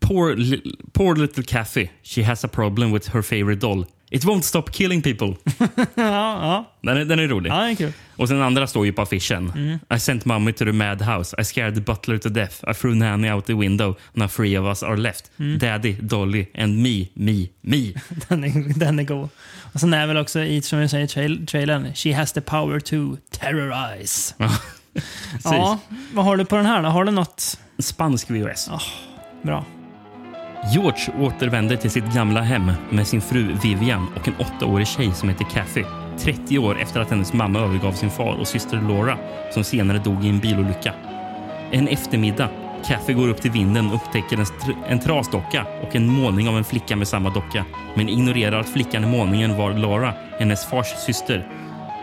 poor, 0.08 0.36
li- 0.36 0.76
poor 0.94 1.16
little 1.16 1.44
Kathy. 1.44 1.88
She 2.04 2.24
has 2.24 2.46
a 2.46 2.48
problem 2.48 2.92
with 2.94 3.10
her 3.14 3.22
favorite 3.22 3.60
doll. 3.62 3.86
It 4.12 4.24
won't 4.26 4.42
stop 4.44 4.64
killing 4.72 5.02
people. 5.02 5.28
ja, 5.78 5.84
ja. 5.96 6.72
Den 6.82 6.98
är, 6.98 7.06
den 7.06 7.20
är 7.20 7.28
rolig. 7.28 7.52
ja, 7.52 7.56
det 7.64 7.72
är 7.72 7.76
kul. 7.76 7.94
Och 8.18 8.28
sen 8.28 8.38
den 8.38 8.46
andra 8.46 8.68
står 8.68 8.86
ju 8.86 8.94
på 8.94 9.02
affischen. 9.02 9.52
Mm. 9.56 9.80
I 9.96 10.00
sent 10.00 10.26
mommy 10.26 10.54
to 10.54 10.66
the 10.66 10.72
madhouse. 10.72 11.36
I 11.42 11.44
scared 11.44 11.76
the 11.76 11.82
butler 11.82 12.18
to 12.18 12.30
death. 12.30 12.56
I 12.72 12.74
threw 12.74 12.96
Nanny 12.96 13.32
out 13.32 13.46
the 13.46 13.54
window. 13.54 13.96
Now 14.14 14.28
three 14.28 14.58
of 14.60 14.66
us 14.66 14.84
are 14.84 14.98
left. 14.98 15.32
Mm. 15.40 15.58
Daddy, 15.60 15.94
Dolly 16.02 16.46
and 16.56 16.78
me, 16.84 17.08
me, 17.14 17.48
me. 17.62 17.94
Den 18.28 18.44
är, 18.44 18.80
den 18.80 19.00
är 19.00 19.04
god. 19.04 19.30
Och 19.74 19.80
sen 19.80 19.94
är 19.94 20.08
väl 20.08 20.18
också 20.18 20.40
i, 20.40 20.62
som 20.62 20.90
säger 20.90 21.06
i 21.06 21.08
trail, 21.08 21.46
trailern, 21.48 21.94
She 21.96 22.14
has 22.14 22.34
the 22.34 22.42
power 22.42 22.80
to 22.80 23.18
terrorize. 23.32 24.34
Ja, 25.44 25.80
vad 26.14 26.26
har 26.26 26.38
du 26.38 26.46
på 26.46 26.56
den 26.56 26.66
här 26.66 26.84
då? 26.84 26.90
Har 26.90 27.06
du 27.06 27.12
något 27.12 27.60
Spansk 27.80 28.30
VHS. 28.30 28.70
bra? 29.42 29.66
George 30.64 31.14
återvänder 31.20 31.76
till 31.76 31.92
sitt 31.92 32.14
gamla 32.14 32.42
hem 32.42 32.72
med 32.90 33.08
sin 33.08 33.22
fru 33.22 33.58
Vivian 33.64 34.08
och 34.16 34.28
en 34.28 34.36
åttaårig 34.40 34.88
tjej 34.88 35.14
som 35.14 35.30
heter 35.30 35.46
Kathy. 35.46 35.84
30 36.20 36.60
år 36.60 36.80
efter 36.80 37.00
att 37.00 37.10
hennes 37.10 37.34
mamma 37.34 37.60
övergav 37.60 37.92
sin 37.92 38.10
far 38.10 38.34
och 38.40 38.48
syster 38.48 38.82
Laura 38.82 39.18
som 39.54 39.64
senare 39.64 39.98
dog 39.98 40.26
i 40.26 40.30
en 40.30 40.40
bilolycka. 40.40 40.94
En 41.72 41.88
eftermiddag. 41.88 42.50
Kathy 42.86 43.14
går 43.14 43.30
upp 43.30 43.42
till 43.42 43.52
vinden 43.52 43.88
och 43.88 43.96
upptäcker 43.96 44.38
en, 44.38 44.46
en 44.88 45.00
trasdocka 45.00 45.66
och 45.82 45.96
en 45.96 46.08
målning 46.08 46.50
av 46.50 46.58
en 46.58 46.64
flicka 46.64 46.96
med 46.96 47.08
samma 47.08 47.30
docka. 47.30 47.66
Men 47.96 48.10
ignorerar 48.10 48.60
att 48.60 48.70
flickan 48.70 49.04
i 49.04 49.08
målningen 49.08 49.58
var 49.58 49.74
Laura, 49.74 50.14
hennes 50.40 50.66
fars 50.66 50.88
syster. 51.06 51.48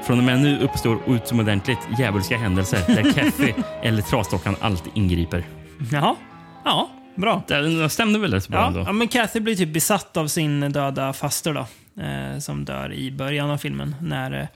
Från 0.06 0.18
och 0.18 0.24
med 0.24 0.40
nu 0.40 0.59
uppstår 0.59 0.98
utomordentligt 1.06 1.88
djävulska 1.98 2.36
händelser 2.36 2.78
där 2.86 3.12
Kathy 3.14 3.52
eller 3.82 4.02
trasdockan 4.02 4.56
alltid 4.61 4.92
ingriper. 4.94 5.44
Jaha. 5.92 6.16
Ja, 6.64 6.88
bra. 7.18 7.42
Det 7.48 7.88
stämde 7.88 8.18
väl 8.18 8.34
rätt 8.34 8.48
bra 8.48 8.58
Ja, 8.60 8.66
ändå? 8.66 8.80
ja, 8.86 8.92
men 8.92 9.08
Kathy 9.08 9.40
blir 9.40 9.56
typ 9.56 9.72
besatt 9.72 10.16
av 10.16 10.26
sin 10.28 10.72
döda 10.72 11.12
faster 11.12 11.54
då. 11.54 11.66
Eh, 12.02 12.38
som 12.38 12.64
dör 12.64 12.92
i 12.92 13.10
början 13.10 13.50
av 13.50 13.58
filmen. 13.58 13.96
När 14.00 14.48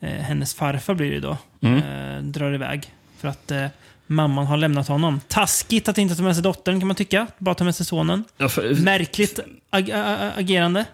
eh, 0.00 0.08
hennes 0.10 0.54
farfar 0.54 0.94
blir 0.94 1.10
det 1.10 1.20
då. 1.20 1.36
Mm. 1.60 1.76
Eh, 2.16 2.22
drar 2.22 2.54
iväg. 2.54 2.92
För 3.18 3.28
att 3.28 3.50
eh, 3.50 3.66
mamman 4.06 4.46
har 4.46 4.56
lämnat 4.56 4.88
honom. 4.88 5.20
Taskigt 5.28 5.88
att 5.88 5.98
inte 5.98 6.16
ta 6.16 6.22
med 6.22 6.34
sig 6.34 6.42
dottern 6.42 6.80
kan 6.80 6.86
man 6.88 6.96
tycka. 6.96 7.26
Bara 7.38 7.54
ta 7.54 7.64
med 7.64 7.74
sig 7.74 7.86
sonen. 7.86 8.24
Ja, 8.36 8.48
för- 8.48 8.74
Märkligt 8.74 9.40
ag 9.70 9.90
ag 9.90 10.30
agerande. 10.36 10.84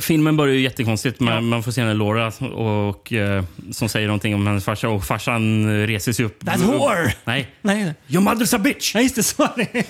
Filmen 0.00 0.36
börjar 0.36 0.54
ju 0.54 0.60
jättekonstigt. 0.60 1.20
Man, 1.20 1.44
man 1.44 1.62
får 1.62 1.72
se 1.72 1.80
henne 1.80 1.94
Laura 1.94 2.32
och, 2.54 3.12
eh, 3.12 3.44
som 3.72 3.88
säger 3.88 4.06
någonting 4.06 4.34
om 4.34 4.46
hennes 4.46 4.64
farsa 4.64 4.88
och 4.88 5.04
farsan 5.04 5.68
reser 5.86 6.12
sig 6.12 6.24
upp. 6.24 6.44
That 6.46 6.60
whore! 6.60 7.14
Nej. 7.24 7.48
Nej, 7.62 7.94
Your 8.08 8.22
mother's 8.22 8.56
a 8.56 8.58
bitch! 8.58 8.94
Ja, 8.94 9.00
just 9.00 9.38
det. 9.38 9.54
Det. 9.56 9.86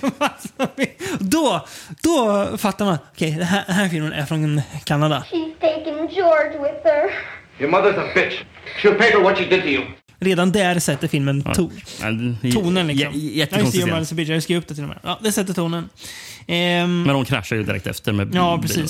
då, 1.18 1.66
då 2.02 2.48
fattar 2.58 2.84
man. 2.84 2.98
Okej, 3.12 3.30
den, 3.30 3.42
här, 3.42 3.64
den 3.66 3.76
här 3.76 3.88
filmen 3.88 4.12
är 4.12 4.26
från 4.26 4.60
Kanada. 4.84 5.24
She's 5.30 5.60
taken 5.60 6.08
George 6.10 6.58
with 6.58 6.84
her. 6.84 7.10
Your 7.60 7.70
mother's 7.72 7.98
a 7.98 8.04
bitch. 8.14 8.34
She'll 8.82 8.98
pay 8.98 9.12
for 9.12 9.22
what 9.22 9.38
she 9.38 9.44
did 9.44 9.62
to 9.62 9.68
you. 9.68 9.84
Redan 10.20 10.52
där 10.52 10.78
sätter 10.78 11.08
filmen 11.08 11.42
to 11.42 11.70
Ja, 12.00 12.06
tonen. 12.52 12.86
Liksom. 12.86 13.10
Ja, 13.10 13.10
Jättekonstigt. 13.14 13.86
Your 13.86 13.96
Mother's 13.98 14.12
a 14.12 14.14
Bitch. 14.14 14.28
Jag 14.28 14.42
skrev 14.42 14.58
upp 14.58 14.68
det 14.68 14.74
till 14.74 14.82
och 14.84 14.88
med. 14.88 14.98
Ja, 15.02 15.18
det 15.22 15.32
sätter 15.32 15.54
tonen. 15.54 15.88
Ehm, 16.46 17.02
Men 17.02 17.14
de 17.14 17.24
kraschar 17.24 17.56
ju 17.56 17.62
direkt 17.62 17.86
efter 17.86 18.12
med 18.12 18.34
ja, 18.34 18.60
bilen. 18.62 18.88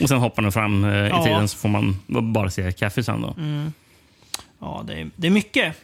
Och 0.00 0.08
sen 0.08 0.18
hoppar 0.18 0.42
den 0.42 0.52
fram 0.52 0.84
eh, 0.84 0.90
i 1.06 1.08
Ja. 1.08 1.24
tiden 1.24 1.48
så 1.48 1.56
får 1.58 1.68
man 1.68 1.96
bara 2.32 2.50
se 2.50 2.72
Kathy 2.72 3.02
sen 3.02 3.20
då. 3.20 3.34
Ja, 4.58 4.84
det 4.86 5.00
är, 5.00 5.10
det 5.16 5.26
är 5.26 5.30
mycket 5.30 5.76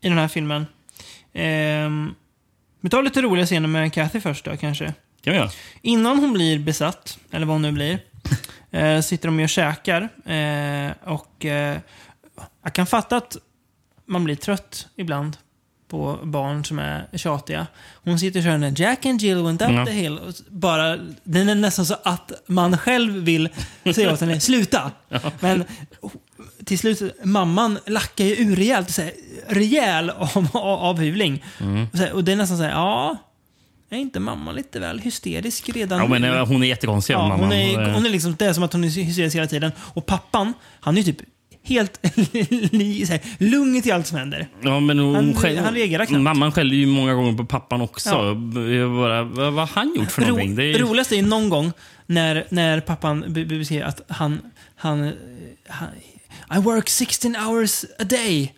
i 0.00 0.08
den 0.08 0.18
här 0.18 0.28
filmen. 0.28 0.66
Ehm, 1.32 2.14
vi 2.80 2.90
tar 2.90 3.02
lite 3.02 3.22
roliga 3.22 3.46
scener 3.46 3.68
med 3.68 3.92
Kathy 3.92 4.20
först 4.20 4.44
då, 4.44 4.56
kanske. 4.56 4.84
kan 5.22 5.32
vi 5.32 5.38
göra. 5.38 5.50
Innan 5.82 6.18
hon 6.18 6.32
blir 6.32 6.58
besatt, 6.58 7.18
eller 7.30 7.46
vad 7.46 7.54
hon 7.54 7.62
nu 7.62 7.72
blir, 7.72 7.98
eh, 8.70 9.00
sitter 9.00 9.28
de 9.28 9.40
och 9.42 9.48
käkar. 9.48 10.02
Eh, 10.26 10.92
och 11.04 11.44
eh, 11.44 11.78
jag 12.62 12.72
kan 12.72 12.86
fatta 12.86 13.16
att 13.16 13.36
man 14.06 14.24
blir 14.24 14.36
trött 14.36 14.88
ibland 14.96 15.36
på 15.92 16.18
barn 16.22 16.64
som 16.64 16.78
är 16.78 17.06
tjatiga. 17.14 17.66
Hon 18.04 18.18
sitter 18.18 18.40
och 18.40 18.44
kör 18.44 18.50
den 18.50 18.60
där 18.74 18.82
Jack 18.82 19.06
and 19.06 19.20
Jill 19.22 19.42
went 19.42 19.62
up 19.62 19.70
Ja. 19.70 19.86
the 19.86 19.92
hill. 19.92 20.18
Och 20.18 20.34
bara, 20.48 20.96
den 21.24 21.48
är 21.48 21.54
nästan 21.54 21.86
så 21.86 21.96
att 22.04 22.32
man 22.46 22.78
själv 22.78 23.12
vill 23.14 23.48
säga 23.94 24.12
åt 24.12 24.20
henne, 24.20 24.40
sluta! 24.40 24.90
Men 25.40 25.64
till 26.64 26.78
slut, 26.78 27.24
mamman 27.24 27.78
lackar 27.86 28.24
ju 28.24 28.36
ur 28.36 28.56
rejält. 28.56 28.90
Så 28.90 29.02
här, 29.02 29.12
rejäl 29.48 30.10
av, 30.10 30.48
av. 30.54 31.00
Mm. 31.02 31.86
Och, 31.92 31.98
så 31.98 32.02
här, 32.04 32.12
och 32.12 32.24
det 32.24 32.32
är 32.32 32.36
nästan 32.36 32.56
så 32.56 32.62
här, 32.62 32.70
ja... 32.70 33.16
Är 33.90 33.96
inte 33.96 34.20
mamma 34.20 34.52
lite 34.52 34.80
väl 34.80 34.98
hysterisk 34.98 35.68
redan 35.68 35.98
Ja, 35.98 36.06
men, 36.06 36.46
hon 36.46 36.62
är 36.62 36.66
jättekonstig. 36.66 37.14
Ja, 37.14 37.18
mamman. 37.28 37.40
hon, 37.40 37.52
är, 37.52 37.92
hon 37.92 38.06
är 38.06 38.10
liksom, 38.10 38.36
det 38.38 38.46
är 38.46 38.52
som 38.52 38.62
att 38.62 38.72
hon 38.72 38.84
är 38.84 38.88
hysterisk 38.88 39.36
hela 39.36 39.46
tiden. 39.46 39.72
Och 39.78 40.06
pappan, 40.06 40.52
han 40.80 40.98
är 40.98 41.02
typ 41.02 41.16
helt 41.64 41.98
li- 42.72 43.06
så 43.06 43.12
här, 43.12 43.20
lugn 43.38 43.82
till 43.82 43.92
allt 43.92 44.06
som 44.06 44.18
händer. 44.18 44.48
Ja, 44.62 44.80
men 44.80 44.98
hon 44.98 45.14
Han- 45.14 45.34
skäll, 45.34 45.58
han 45.58 45.74
reagerar 45.74 46.04
knappt. 46.06 46.22
Mamman 46.22 46.52
skäller 46.52 46.76
ju 46.76 46.86
många 46.86 47.14
gånger 47.14 47.32
på 47.36 47.44
pappan 47.44 47.80
också. 47.80 48.10
Ja. 48.10 48.34
Bara, 48.88 49.22
vad 49.24 49.54
har 49.54 49.66
han 49.74 49.94
gjort 49.96 50.10
för 50.12 50.22
Ro, 50.22 50.28
någonting? 50.28 50.54
Det 50.56 50.72
är, 50.72 50.78
Roligast 50.78 51.12
är 51.12 51.22
någon 51.22 51.48
gång 51.48 51.72
när, 52.06 52.46
när 52.50 52.80
pappan 52.80 53.24
beskriver 53.48 53.84
att 53.86 54.00
han, 54.08 54.40
han, 54.76 55.04
eh, 55.04 55.10
han... 55.68 55.88
I 56.58 56.60
work 56.60 56.88
16 56.88 57.36
hours 57.36 57.84
a 57.98 58.04
day. 58.04 58.52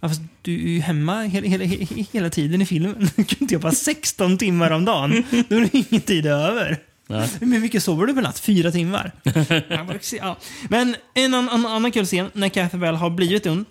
Ja, 0.00 0.08
fast 0.08 0.20
du 0.42 0.54
är 0.54 0.68
ju 0.68 0.80
hemma 0.80 1.22
hela, 1.22 1.46
hela, 1.46 1.64
hela 2.12 2.30
tiden 2.30 2.62
i 2.62 2.66
filmen. 2.66 3.10
Du 3.16 3.24
kan 3.24 3.36
inte 3.40 3.54
jobba 3.54 3.72
16 3.72 4.38
timmar 4.38 4.70
om 4.70 4.84
dagen. 4.84 5.22
Då 5.48 5.56
är 5.56 5.60
det 5.60 5.74
ingen 5.90 6.00
tid 6.02 6.26
över. 6.26 6.78
Hur 7.40 7.60
mycket 7.60 7.82
sover 7.82 8.06
du 8.06 8.14
per 8.14 8.22
natt? 8.22 8.38
Fyra 8.38 8.70
timmar? 8.70 9.12
Ja, 9.68 9.84
men- 9.84 9.98
ja. 10.12 10.36
Men 10.68 10.96
en 11.14 11.34
annan, 11.34 11.66
annan 11.66 11.92
kul 11.92 12.06
scen 12.06 12.30
när 12.32 12.48
Cathy 12.48 12.78
väl 12.78 12.94
har 12.94 13.10
blivit 13.10 13.46
ond, 13.46 13.64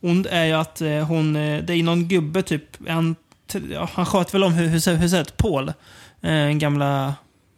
ond 0.00 0.26
är 0.30 0.44
ju 0.44 0.52
att 0.52 0.80
eh, 0.80 0.90
hon, 1.06 1.36
eh, 1.36 1.62
det 1.64 1.72
är 1.74 1.82
någon 1.82 2.08
gubbe 2.08 2.42
typ, 2.42 2.88
han, 2.88 3.16
ja, 3.70 3.88
han 3.94 4.06
sköt 4.06 4.34
väl 4.34 4.44
om 4.44 4.52
hu- 4.52 4.66
huset, 4.68 5.02
huset 5.02 5.36
Paul, 5.36 5.72
eh, 6.22 6.48
gamla 6.50 7.14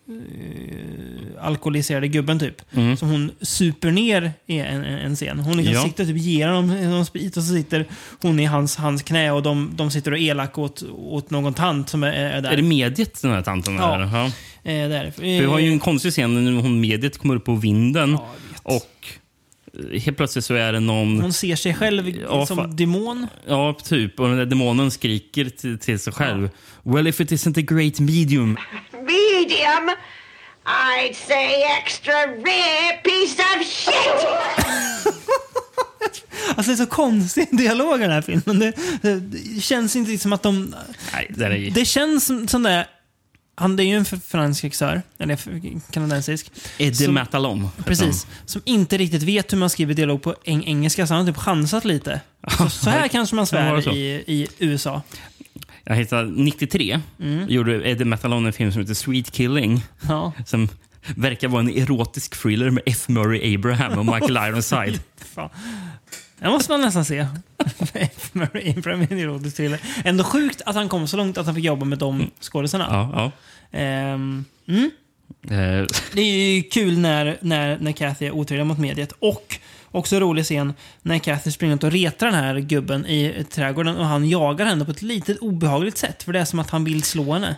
eh, 0.08 1.44
alkoholiserade 1.44 2.08
gubben 2.08 2.38
typ. 2.38 2.62
Som 2.98 3.08
hon 3.10 3.30
super 3.40 3.90
ner 3.90 4.32
i 4.46 4.58
en, 4.58 4.84
en, 4.84 4.98
en 4.98 5.16
scen. 5.16 5.38
Hon 5.38 5.56
liksom 5.56 5.74
Ja. 5.74 5.82
sitter 5.84 6.04
typ 6.04 6.16
ger 6.16 6.48
honom 6.48 6.90
någon 6.90 7.06
sprit 7.06 7.36
och 7.36 7.42
så 7.42 7.54
sitter 7.54 7.86
hon 8.22 8.40
i 8.40 8.44
hans, 8.44 8.76
hans 8.76 9.02
knä 9.02 9.30
och 9.30 9.42
de, 9.42 9.70
de 9.76 9.90
sitter 9.90 10.12
och 10.12 10.18
är 10.18 10.22
elak 10.22 10.58
åt, 10.58 10.82
åt 10.92 11.30
någon 11.30 11.54
tant 11.54 11.88
som 11.88 12.02
är, 12.02 12.12
är 12.12 12.40
där. 12.40 12.50
Är 12.50 12.56
det 12.56 12.62
mediet 12.62 13.22
den 13.22 13.30
här 13.30 13.42
tanten? 13.42 13.74
Ja. 13.74 13.94
Är? 13.94 14.00
Ja. 14.00 14.24
Eh, 14.72 14.88
där. 14.88 15.12
Vi 15.18 15.44
har 15.44 15.58
ju 15.58 15.72
en 15.72 15.78
konstig 15.78 16.12
scen 16.12 16.44
när 16.44 16.62
hon 16.62 16.80
mediet 16.80 17.18
kommer 17.18 17.36
upp 17.36 17.44
på 17.44 17.54
vinden 17.54 18.10
Ja, 18.10 18.28
och 18.62 19.08
eh, 19.92 20.00
helt 20.00 20.16
plötsligt 20.16 20.44
så 20.44 20.54
är 20.54 20.72
det 20.72 20.80
någon... 20.80 21.20
Hon 21.20 21.32
ser 21.32 21.56
sig 21.56 21.74
själv 21.74 22.08
Ja, 22.30 22.46
som 22.46 22.76
demon. 22.76 23.26
Ja, 23.48 23.76
typ. 23.84 24.20
Och 24.20 24.28
den 24.28 24.36
där 24.36 24.46
demonen 24.46 24.90
skriker 24.90 25.44
till, 25.44 25.78
till 25.78 25.98
sig 25.98 26.12
själv. 26.12 26.50
Well, 26.82 27.06
if 27.06 27.20
it 27.20 27.32
isn't 27.32 27.58
a 27.58 27.62
great 27.74 28.00
medium. 28.00 28.56
Medium? 29.48 29.96
I'd 30.66 31.14
say 31.14 31.62
extra 31.82 32.14
rare 32.26 32.98
piece 33.04 33.38
of 33.42 33.66
shit! 33.66 34.28
Alltså 36.56 36.70
det 36.70 36.74
är 36.74 36.76
så 36.76 36.86
konstig 36.86 37.48
dialog 37.50 37.98
i 37.98 38.02
den 38.02 38.10
här 38.10 38.22
filmen. 38.22 38.58
Det, 38.58 38.72
det, 39.02 39.20
det 39.20 39.60
känns 39.60 39.96
inte 39.96 40.18
som 40.18 40.32
att 40.32 40.42
de... 40.42 40.74
Nej, 41.12 41.26
det 41.36 41.44
är. 41.46 41.70
Det 41.70 41.84
känns 41.84 42.26
som, 42.26 42.48
som 42.48 42.62
det 42.62 42.86
Han 43.54 43.76
det 43.76 43.82
är 43.82 43.84
ju 43.84 43.96
en 43.96 44.04
fransk 44.04 44.64
regissör, 44.64 45.02
eller 45.18 45.38
kanadensisk. 45.92 46.50
Eddie 46.78 46.94
som- 47.04 47.14
Matalon. 47.14 47.64
heter 47.64 47.82
Precis. 47.82 48.26
Som 48.46 48.62
inte 48.64 48.96
riktigt 48.98 49.22
vet 49.22 49.52
hur 49.52 49.58
man 49.58 49.70
skriver 49.70 49.94
dialog 49.94 50.22
på 50.22 50.34
eng 50.44 50.64
engelska, 50.66 51.06
så 51.06 51.14
han 51.14 51.26
har 51.26 51.32
typ 51.32 51.42
chansat 51.42 51.84
lite. 51.84 52.20
Så, 52.58 52.70
så 52.70 52.90
här 52.90 53.08
kanske 53.12 53.36
man 53.36 53.46
svär 53.46 53.80
så? 53.80 53.90
i, 53.90 54.24
i 54.26 54.48
USA. 54.58 55.02
Jag 55.90 55.94
hittade 55.96 56.30
93 56.30 57.00
Mm. 57.20 57.48
gjorde 57.48 57.88
Eddie 57.90 58.04
Matalon 58.04 58.46
en 58.46 58.52
film 58.52 58.72
som 58.72 58.80
heter 58.80 58.94
Sweet 58.94 59.30
Killing. 59.30 59.82
Ja. 60.08 60.32
Som 60.46 60.68
verkar 61.16 61.48
vara 61.48 61.60
en 61.60 61.68
erotisk 61.70 62.42
thriller 62.42 62.70
med 62.70 62.82
F. 62.86 63.08
Murray 63.08 63.54
Abraham 63.54 63.98
och 63.98 64.04
Michael 64.06 64.36
Ironside. 64.48 65.00
Det 66.38 66.48
måste 66.50 66.72
man 66.72 66.80
nästan 66.80 67.04
se. 67.04 67.26
F. 67.94 68.30
Murray 68.32 68.74
Abraham 68.76 69.00
är 69.02 69.12
en 69.12 69.18
erotisk 69.18 69.56
thriller. 69.56 69.80
Ändå 70.04 70.24
sjukt 70.24 70.62
att 70.66 70.74
han 70.74 70.88
kom 70.88 71.08
så 71.08 71.16
långt 71.16 71.38
att 71.38 71.46
han 71.46 71.54
fick 71.54 71.64
jobba 71.64 71.84
med 71.84 71.98
de 71.98 72.30
skådisarna. 72.40 72.86
Ja, 72.90 73.10
ja. 73.14 73.78
Ehm, 73.78 74.44
mm. 74.68 74.90
Eh, 75.44 75.86
Det 76.12 76.20
är 76.20 76.54
ju 76.56 76.62
kul 76.62 76.98
när, 76.98 77.38
när, 77.40 77.78
när 77.80 77.92
Kathy 77.92 78.26
är 78.26 78.30
otrevlig 78.30 78.66
mot 78.66 78.78
mediet. 78.78 79.12
Och 79.18 79.58
också 79.90 80.16
en 80.16 80.20
rolig 80.22 80.44
scen 80.44 80.74
när 81.02 81.18
Kathy 81.18 81.50
springer 81.50 81.74
ut 81.74 81.84
och 81.84 81.92
retar 81.92 82.26
den 82.26 82.34
här 82.34 82.58
gubben 82.58 83.06
i 83.06 83.46
trädgården 83.50 83.96
och 83.96 84.06
han 84.06 84.28
jagar 84.28 84.66
henne 84.66 84.84
på 84.84 84.90
ett 84.90 85.02
litet 85.02 85.38
obehagligt 85.38 85.98
sätt. 85.98 86.22
För 86.22 86.32
det 86.32 86.40
är 86.40 86.44
som 86.44 86.58
att 86.58 86.70
han 86.70 86.84
vill 86.84 87.02
slå 87.02 87.32
henne. 87.32 87.56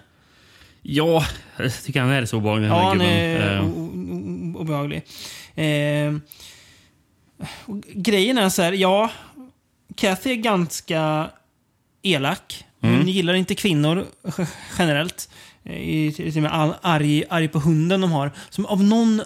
ja, 0.82 1.24
jag 1.56 1.82
tycker 1.84 2.00
han 2.00 2.10
är 2.10 2.24
så 2.26 2.36
obehaglig 2.36 2.68
den 2.70 2.76
Ja, 2.76 2.82
här 2.82 2.88
han 2.88 2.98
gubben. 2.98 3.12
är 3.16 3.56
Eh, 3.56 3.64
o- 3.64 3.66
o- 3.66 4.54
o- 4.56 4.60
obehaglig. 4.60 5.02
Och 7.66 7.80
grejen 7.94 8.38
är 8.38 8.48
så 8.48 8.62
här, 8.62 8.72
ja, 8.72 9.10
Kathy 9.96 10.30
är 10.30 10.34
ganska 10.36 11.30
elak. 12.02 12.64
Hon 12.80 12.94
Mm. 12.94 13.08
gillar 13.08 13.34
inte 13.34 13.54
kvinnor 13.54 14.06
generellt. 14.78 15.28
Eh, 15.64 15.72
i- 15.76 16.12
Till 16.16 16.36
och 16.36 16.42
med 16.42 16.52
all- 16.52 16.74
arg, 16.82 17.24
arg 17.30 17.48
på 17.48 17.58
hunden 17.58 18.00
de 18.00 18.12
har. 18.12 18.32
Som 18.50 18.66
av 18.66 18.84
någon 18.84 19.22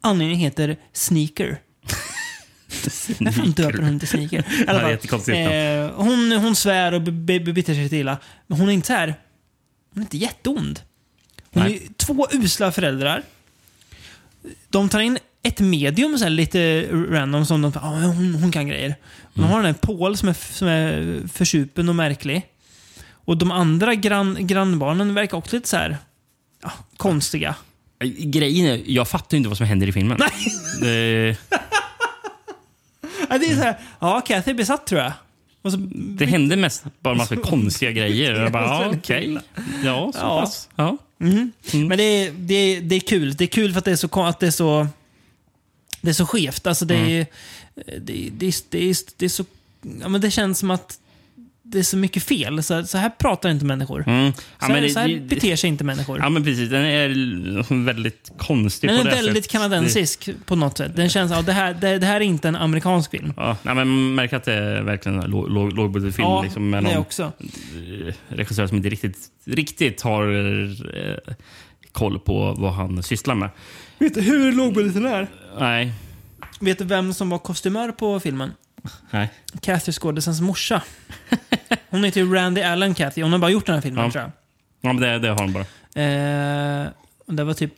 anledning 0.00 0.38
heter 0.38 0.76
Sneaker. 0.92 1.60
Fan 3.32 3.50
döper 3.52 3.82
hon 3.82 3.98
till 3.98 4.08
Sneaker? 4.08 4.38
I 4.38 4.64
alla 4.68 4.88
det 4.88 5.08
fall, 5.08 5.20
eh, 5.34 5.90
hon, 6.04 6.32
hon 6.32 6.56
svär 6.56 6.94
och 6.94 7.02
be- 7.02 7.12
be- 7.12 7.40
bebitter 7.40 7.74
sig 7.74 7.88
till 7.88 7.98
illa. 7.98 8.18
Men 8.46 8.58
hon 8.60 8.68
är 8.68 8.72
inte 8.72 8.86
så 8.86 8.92
här. 8.92 9.14
Hon 9.94 10.00
är 10.02 10.04
inte 10.06 10.16
jätteond. 10.18 10.80
Hon 11.52 11.62
Nej. 11.62 11.74
är 11.74 11.94
två 12.04 12.28
usla 12.32 12.72
föräldrar. 12.72 13.22
De 14.68 14.88
tar 14.88 15.00
in 15.00 15.18
ett 15.42 15.60
medium 15.60 16.18
så 16.18 16.24
här, 16.24 16.30
lite 16.30 16.82
random 16.92 17.46
som 17.46 17.62
de 17.62 17.72
ah, 17.76 17.88
hon, 18.00 18.34
hon 18.34 18.52
kan 18.52 18.68
grejer. 18.68 18.96
De 19.34 19.40
Mm. 19.40 19.50
har 19.50 19.58
den 19.62 19.66
här 19.66 19.72
Paul 19.80 20.16
som 20.16 20.28
är, 20.28 20.32
som 20.52 20.68
är 20.68 21.20
försupen 21.32 21.88
och 21.88 21.94
märklig. 21.94 22.42
Och 23.10 23.36
de 23.36 23.50
andra 23.50 23.94
grann, 23.94 24.36
grannbarnen 24.46 25.14
verkar 25.14 25.36
också 25.36 25.56
lite 25.56 25.68
så 25.68 25.76
här 25.76 25.98
ja, 26.62 26.72
konstiga. 26.96 27.54
Grejen 28.18 28.66
är, 28.66 28.82
jag 28.86 29.08
fattar 29.08 29.36
inte 29.36 29.48
vad 29.48 29.58
som 29.58 29.66
händer 29.66 29.86
i 29.86 29.92
filmen. 29.92 30.20
Nej. 30.80 31.28
Eh, 31.30 31.36
Ja, 33.28 33.38
det 33.38 33.46
är 33.46 33.56
så 33.56 33.62
här, 33.62 33.78
ja, 34.00 34.20
Kathy 34.20 34.50
är 34.50 34.54
besatt 34.54 34.86
tror 34.86 35.00
jag. 35.00 35.12
Och 35.62 35.72
så, 35.72 35.78
det 35.92 36.26
hände 36.26 36.56
mest 36.56 36.84
bara 37.00 37.10
en 37.12 37.18
massa 37.18 37.36
konstiga 37.36 37.92
grejer. 37.92 38.34
Jag 38.34 38.52
bara, 38.52 38.64
ja, 38.64 38.92
okej. 38.96 39.38
Ja, 39.84 40.10
så 40.14 40.18
Ja. 40.20 40.40
pass. 40.40 40.68
Ja. 40.76 40.96
Men 41.18 41.52
det 41.88 42.02
är, 42.02 42.32
det, 42.32 42.54
är, 42.54 42.80
det 42.80 42.94
är 42.96 43.00
kul. 43.00 43.34
Det 43.36 43.44
är 43.44 43.48
kul 43.48 43.72
för 43.72 43.78
att 43.78 43.84
det 43.84 43.90
är 43.92 43.96
så, 43.96 44.22
att 44.24 44.40
det 44.40 44.46
är 44.46 44.50
så, 44.50 44.86
det 46.00 46.08
är 46.10 46.14
så 46.14 46.26
skevt. 46.26 46.66
Alltså 46.66 46.84
det, 46.84 46.94
är, 46.94 47.26
det, 47.74 47.94
det, 48.00 48.46
är, 48.46 48.54
det, 48.70 48.78
är, 48.90 48.96
det 49.16 49.24
är 49.24 49.28
så... 49.28 49.44
Ja, 50.00 50.08
men 50.08 50.20
det 50.20 50.30
känns 50.30 50.58
som 50.58 50.70
att 50.70 50.98
det 51.70 51.78
är 51.78 51.82
så 51.82 51.96
mycket 51.96 52.22
fel. 52.22 52.62
Så, 52.62 52.84
så 52.86 52.98
här 52.98 53.10
pratar 53.10 53.50
inte 53.50 53.64
människor. 53.64 54.04
Mm. 54.08 54.24
Ja, 54.26 54.32
så, 54.58 54.66
här, 54.66 54.72
men 54.72 54.82
det- 54.82 54.90
så 54.90 54.98
här 55.00 55.08
det- 55.08 55.20
beter 55.20 55.56
sig 55.56 55.68
inte 55.68 55.84
människor. 55.84 56.18
Ja, 56.18 56.28
men 56.28 56.44
precis. 56.44 56.70
Den 56.70 56.84
är 56.84 57.84
väldigt 57.84 58.32
konstig 58.38 58.90
Den 58.90 58.96
på 58.96 59.00
är 59.08 59.10
det 59.10 59.16
väldigt 59.16 59.34
sättet. 59.44 59.50
kanadensisk 59.52 60.28
på 60.46 60.56
något 60.56 60.78
sätt. 60.78 60.96
Den 60.96 61.08
känns, 61.08 61.32
ja, 61.32 61.42
det, 61.42 61.52
här, 61.52 61.74
det, 61.80 61.98
det 61.98 62.06
här 62.06 62.16
är 62.16 62.24
inte 62.24 62.48
en 62.48 62.56
amerikansk 62.56 63.10
film. 63.10 63.32
Ja, 63.36 63.56
nej, 63.62 63.74
men 63.74 63.88
man 63.88 64.14
märker 64.14 64.36
att 64.36 64.44
det 64.44 64.52
är 64.52 64.82
verkligen 64.82 65.20
en 65.22 65.30
låg- 65.30 65.48
låg- 65.50 65.72
lågbudgetfilm. 65.72 66.28
Ja, 66.28 66.42
liksom, 66.42 66.70
med 66.70 66.84
det 66.84 66.88
någon 66.90 66.98
också. 66.98 67.32
eh, 68.08 68.14
regissör 68.28 68.66
som 68.66 68.76
inte 68.76 68.88
riktigt, 68.88 69.18
riktigt 69.44 70.02
har 70.02 70.32
eh, 70.96 71.34
koll 71.92 72.18
på 72.18 72.54
vad 72.58 72.72
han 72.72 73.02
sysslar 73.02 73.34
med. 73.34 73.50
Vet 73.98 74.14
du 74.14 74.20
hur 74.20 74.52
lågbudgeten 74.52 75.06
är? 75.06 75.26
Nej. 75.58 75.92
Vet 76.60 76.78
du 76.78 76.84
vem 76.84 77.14
som 77.14 77.30
var 77.30 77.38
kostymör 77.38 77.92
på 77.92 78.20
filmen? 78.20 78.52
Nej. 79.10 79.30
Kathy 79.60 79.92
skådisens 79.92 80.40
morsa. 80.40 80.82
Hon 81.90 82.04
heter 82.04 82.20
ju 82.20 82.34
Randy 82.34 82.62
Allen 82.62 82.94
Kathy. 82.94 83.22
Hon 83.22 83.32
har 83.32 83.38
bara 83.38 83.50
gjort 83.50 83.66
den 83.66 83.74
här 83.74 83.82
filmen 83.82 84.04
Ja. 84.04 84.10
tror 84.10 84.22
jag. 84.22 84.30
Ja, 84.80 84.92
men 84.92 85.02
det, 85.02 85.18
det 85.18 85.28
har 85.28 85.38
han 85.38 85.52
bara. 85.52 85.64
Eh, 86.84 86.88
och 87.26 87.34
det 87.34 87.44
var 87.44 87.54
typ, 87.54 87.72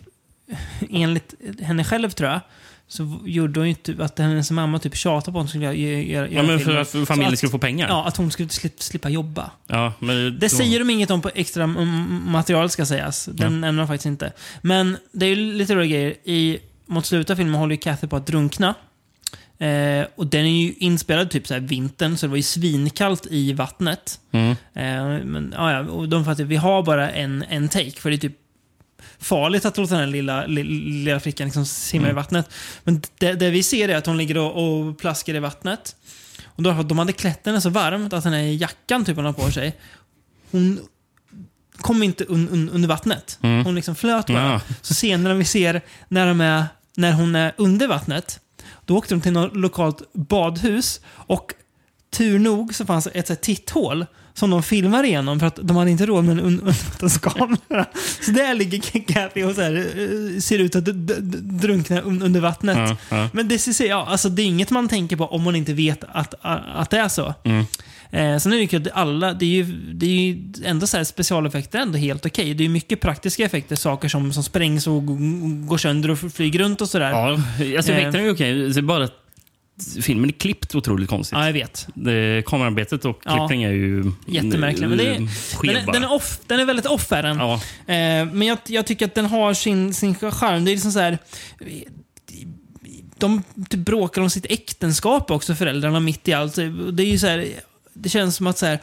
enligt 0.90 1.34
henne 1.62 1.84
själv 1.84 2.10
tror 2.10 2.30
jag, 2.30 2.40
så 2.88 3.18
gjorde 3.24 3.60
hon 3.60 3.68
ju 3.68 3.74
typ 3.74 4.00
att 4.00 4.18
hennes 4.18 4.50
mamma 4.50 4.78
typ 4.78 4.96
tjatade 4.96 5.32
på 5.32 5.38
att 5.38 5.42
hon 5.42 5.48
skulle 5.48 5.64
göra, 5.64 6.00
göra 6.02 6.28
Ja, 6.28 6.42
men 6.42 6.60
för 6.60 6.76
att 6.76 6.90
familjen 7.08 7.32
att- 7.32 7.38
skulle 7.38 7.50
få 7.50 7.58
pengar. 7.58 7.88
Ja, 7.88 8.06
att 8.06 8.16
hon 8.16 8.30
skulle 8.30 8.48
slippa, 8.48 8.82
slippa 8.82 9.08
jobba. 9.08 9.50
Ja, 9.66 9.92
men 9.98 10.38
Det 10.38 10.48
säger 10.48 10.78
de 10.78 10.90
inget 10.90 11.10
om 11.10 11.22
på 11.22 11.30
extra 11.34 11.66
material 11.66 12.70
ska 12.70 12.86
sägas. 12.86 13.24
Den 13.32 13.60
nämner 13.60 13.82
de 13.82 13.86
faktiskt 13.88 14.06
inte. 14.06 14.32
Men 14.62 14.96
det 15.12 15.26
är 15.26 15.30
ju 15.30 15.52
lite 15.54 15.74
roliga 15.74 15.90
grejer. 15.98 16.14
I, 16.24 16.58
mot 16.86 17.06
slutet 17.06 17.30
av 17.30 17.36
filmen 17.36 17.54
håller 17.54 17.74
ju 17.74 17.80
Kathy 17.80 18.06
på 18.06 18.16
att 18.16 18.26
drunkna. 18.26 18.74
Eh, 19.60 20.06
och 20.14 20.26
den 20.26 20.44
är 20.44 20.62
ju 20.62 20.74
inspelad 20.78 21.30
typ 21.30 21.46
så 21.46 21.54
här 21.54 21.60
vintern, 21.60 22.16
så 22.16 22.26
det 22.26 22.30
var 22.30 22.36
ju 22.36 22.42
svinkallt 22.42 23.26
i 23.30 23.52
vattnet. 23.52 24.20
Mm. 24.32 24.50
Eh, 24.50 25.24
men 25.24 25.54
ja, 25.56 25.80
och 25.80 26.08
de 26.08 26.24
fattar 26.24 26.42
att 26.42 26.48
vi 26.48 26.56
har 26.56 26.82
bara 26.82 27.10
en, 27.10 27.44
en 27.48 27.68
take, 27.68 27.90
för 28.00 28.10
det 28.10 28.16
är 28.16 28.18
typ 28.18 28.36
farligt 29.18 29.64
att 29.64 29.76
låta 29.76 29.94
den 29.94 30.00
här 30.04 30.10
lilla, 30.12 30.46
lilla, 30.46 30.70
lilla 30.70 31.20
flickan 31.20 31.46
liksom 31.46 31.66
simma 31.66 32.02
Mm. 32.02 32.10
i 32.10 32.14
vattnet. 32.14 32.50
Men 32.84 33.02
det, 33.18 33.32
det 33.32 33.50
vi 33.50 33.62
ser 33.62 33.88
är 33.88 33.96
att 33.96 34.06
hon 34.06 34.16
ligger 34.18 34.38
och, 34.38 34.80
och 34.80 34.98
plaskar 34.98 35.34
i 35.34 35.38
vattnet. 35.38 35.96
Och 36.44 36.62
då, 36.62 36.72
de 36.82 36.98
hade 36.98 37.12
klätt 37.12 37.46
henne 37.46 37.60
så 37.60 37.70
varmt 37.70 38.12
att 38.12 38.24
den 38.24 38.32
här 38.32 38.42
jackan 38.42 39.04
typ 39.04 39.16
hon 39.16 39.24
har 39.24 39.32
på 39.32 39.50
sig, 39.50 39.76
hon 40.50 40.80
kom 41.76 42.02
inte 42.02 42.24
un, 42.24 42.48
un, 42.48 42.70
under 42.70 42.88
vattnet. 42.88 43.38
Mm. 43.42 43.64
Hon 43.64 43.74
liksom 43.74 43.94
flöt 43.94 44.26
bara. 44.26 44.52
Ja. 44.52 44.60
Så 44.82 44.94
senare 44.94 45.34
vi 45.34 45.44
ser 45.44 45.80
när, 46.08 46.26
de 46.26 46.40
är, 46.40 46.64
när 46.96 47.12
hon 47.12 47.34
är 47.34 47.52
under 47.56 47.88
vattnet, 47.88 48.40
då 48.84 48.96
åkte 48.96 49.14
de 49.14 49.20
till 49.20 49.32
något 49.32 49.56
lokalt 49.56 50.02
badhus 50.12 51.00
och 51.10 51.54
tur 52.12 52.38
nog 52.38 52.74
så 52.74 52.86
fanns 52.86 53.08
ett 53.14 53.26
så 53.26 53.32
här 53.32 53.40
titthål 53.40 54.06
som 54.34 54.50
de 54.50 54.62
filmar 54.62 55.04
igenom 55.04 55.40
för 55.40 55.46
att 55.46 55.58
de 55.62 55.76
hade 55.76 55.90
inte 55.90 56.06
råd 56.06 56.24
med 56.24 56.32
en 56.38 56.40
un- 56.44 56.60
undervattenskamera. 56.60 57.86
så 58.22 58.30
där 58.30 58.54
ligger 58.54 59.00
Kathy 59.12 59.42
och 59.44 59.54
så 59.54 59.60
här, 59.62 59.76
eh, 59.76 60.40
ser 60.40 60.58
ut 60.58 60.76
att 60.76 60.84
drunkna 60.84 62.00
un- 62.02 62.24
under 62.24 62.40
vattnet. 62.40 62.76
Ja, 62.78 62.96
ja. 63.16 63.28
Men 63.32 63.48
det, 63.48 63.58
ser- 63.58 63.88
ja, 63.88 64.06
alltså, 64.08 64.28
det 64.28 64.42
är 64.42 64.46
inget 64.46 64.70
man 64.70 64.88
tänker 64.88 65.16
på 65.16 65.26
om 65.26 65.42
man 65.42 65.56
inte 65.56 65.72
vet 65.72 66.04
att, 66.12 66.34
att 66.74 66.90
det 66.90 66.98
är 66.98 67.08
så. 67.08 67.34
Mm. 67.44 67.64
Eh, 68.12 68.38
sen 68.38 68.52
är 68.52 68.56
det 68.56 68.72
ju 68.72 68.78
att 68.78 68.92
alla, 68.92 69.32
det 69.34 69.44
är 69.44 69.48
ju, 69.64 69.64
det 69.94 70.06
är 70.06 70.10
ju 70.10 70.52
ändå 70.64 70.86
så 70.86 70.96
här 70.96 71.04
specialeffekter 71.04 71.78
ändå 71.78 71.98
helt 71.98 72.26
okej. 72.26 72.54
Det 72.54 72.62
är 72.62 72.66
ju 72.66 72.72
mycket 72.72 73.00
praktiska 73.00 73.44
effekter, 73.44 73.76
saker 73.76 74.08
som, 74.08 74.32
som 74.32 74.42
sprängs 74.44 74.86
och 74.86 75.02
går 75.68 75.78
sönder 75.78 76.10
och 76.10 76.18
flyger 76.32 76.58
runt 76.58 76.80
och 76.80 76.88
sådär. 76.88 77.10
Ja, 77.10 77.30
alltså 77.32 77.62
Eh. 77.62 77.78
effekterna 77.78 78.18
är 78.18 78.22
ju 78.22 78.30
okej. 78.30 78.54
Det 78.68 78.80
är 78.80 78.82
bara 78.82 79.04
att 79.04 79.16
filmen 80.02 80.30
är 80.30 80.34
klippt 80.34 80.74
otroligt 80.74 81.08
konstigt. 81.08 81.38
Ja, 81.38 81.46
jag 81.46 81.52
vet. 81.52 81.88
Det, 81.94 82.42
kamerarbetet 82.46 83.04
och 83.04 83.20
Ja. 83.24 83.36
klippning 83.36 83.62
är 83.62 83.70
ju 83.70 84.12
Jättemärklig. 84.26 84.88
Men 84.88 84.98
det 84.98 85.06
är, 85.06 85.14
den, 85.62 85.76
är, 85.76 85.92
den, 85.92 86.04
är 86.04 86.12
off, 86.12 86.38
den 86.46 86.60
är 86.60 86.64
väldigt 86.64 86.86
off 86.86 87.12
är 87.12 87.22
den. 87.22 87.36
Ja. 87.38 87.54
Eh, 87.86 88.26
men 88.32 88.42
jag, 88.42 88.58
jag 88.66 88.86
tycker 88.86 89.06
att 89.06 89.14
den 89.14 89.26
har 89.26 89.54
sin, 89.54 89.94
sin 89.94 90.14
charm. 90.14 90.64
Det 90.64 90.70
är 90.70 90.72
liksom 90.72 90.92
så 90.92 90.98
här... 91.00 91.18
De 93.18 93.42
typ 93.70 93.80
bråkar 93.80 94.22
om 94.22 94.30
sitt 94.30 94.46
äktenskap 94.50 95.30
också, 95.30 95.54
föräldrarna, 95.54 96.00
mitt 96.00 96.28
i 96.28 96.32
allt. 96.32 96.54
Det 96.92 97.02
är 97.02 97.10
ju 97.10 97.18
så 97.18 97.26
här, 97.26 97.46
Det 97.92 98.08
känns 98.08 98.36
som 98.36 98.46
att 98.46 98.58
så 98.58 98.66
här, 98.66 98.78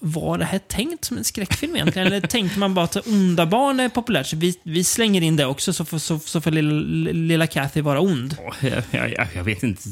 var 0.00 0.38
det 0.38 0.44
här 0.44 0.58
tänkt 0.58 1.04
som 1.04 1.16
en 1.18 1.24
skräckfilm 1.24 1.76
egentligen? 1.76 2.06
Eller 2.08 2.20
tänkte 2.20 2.58
man 2.58 2.74
bara 2.74 2.84
att 2.84 3.06
onda 3.06 3.46
barn 3.46 3.80
är 3.80 3.88
populärt, 3.88 4.26
så 4.26 4.36
vi, 4.36 4.58
vi 4.62 4.84
slänger 4.84 5.22
in 5.22 5.36
det 5.36 5.46
också, 5.46 5.72
så 5.72 5.84
får, 5.84 5.98
så, 5.98 6.18
så 6.18 6.40
får 6.40 6.50
lilla, 6.50 7.12
lilla 7.12 7.46
Kathy 7.46 7.80
vara 7.80 8.00
ond? 8.00 8.36
Jag, 8.60 8.82
jag, 8.90 9.28
jag- 9.34 9.44
vet 9.44 9.62
inte. 9.62 9.82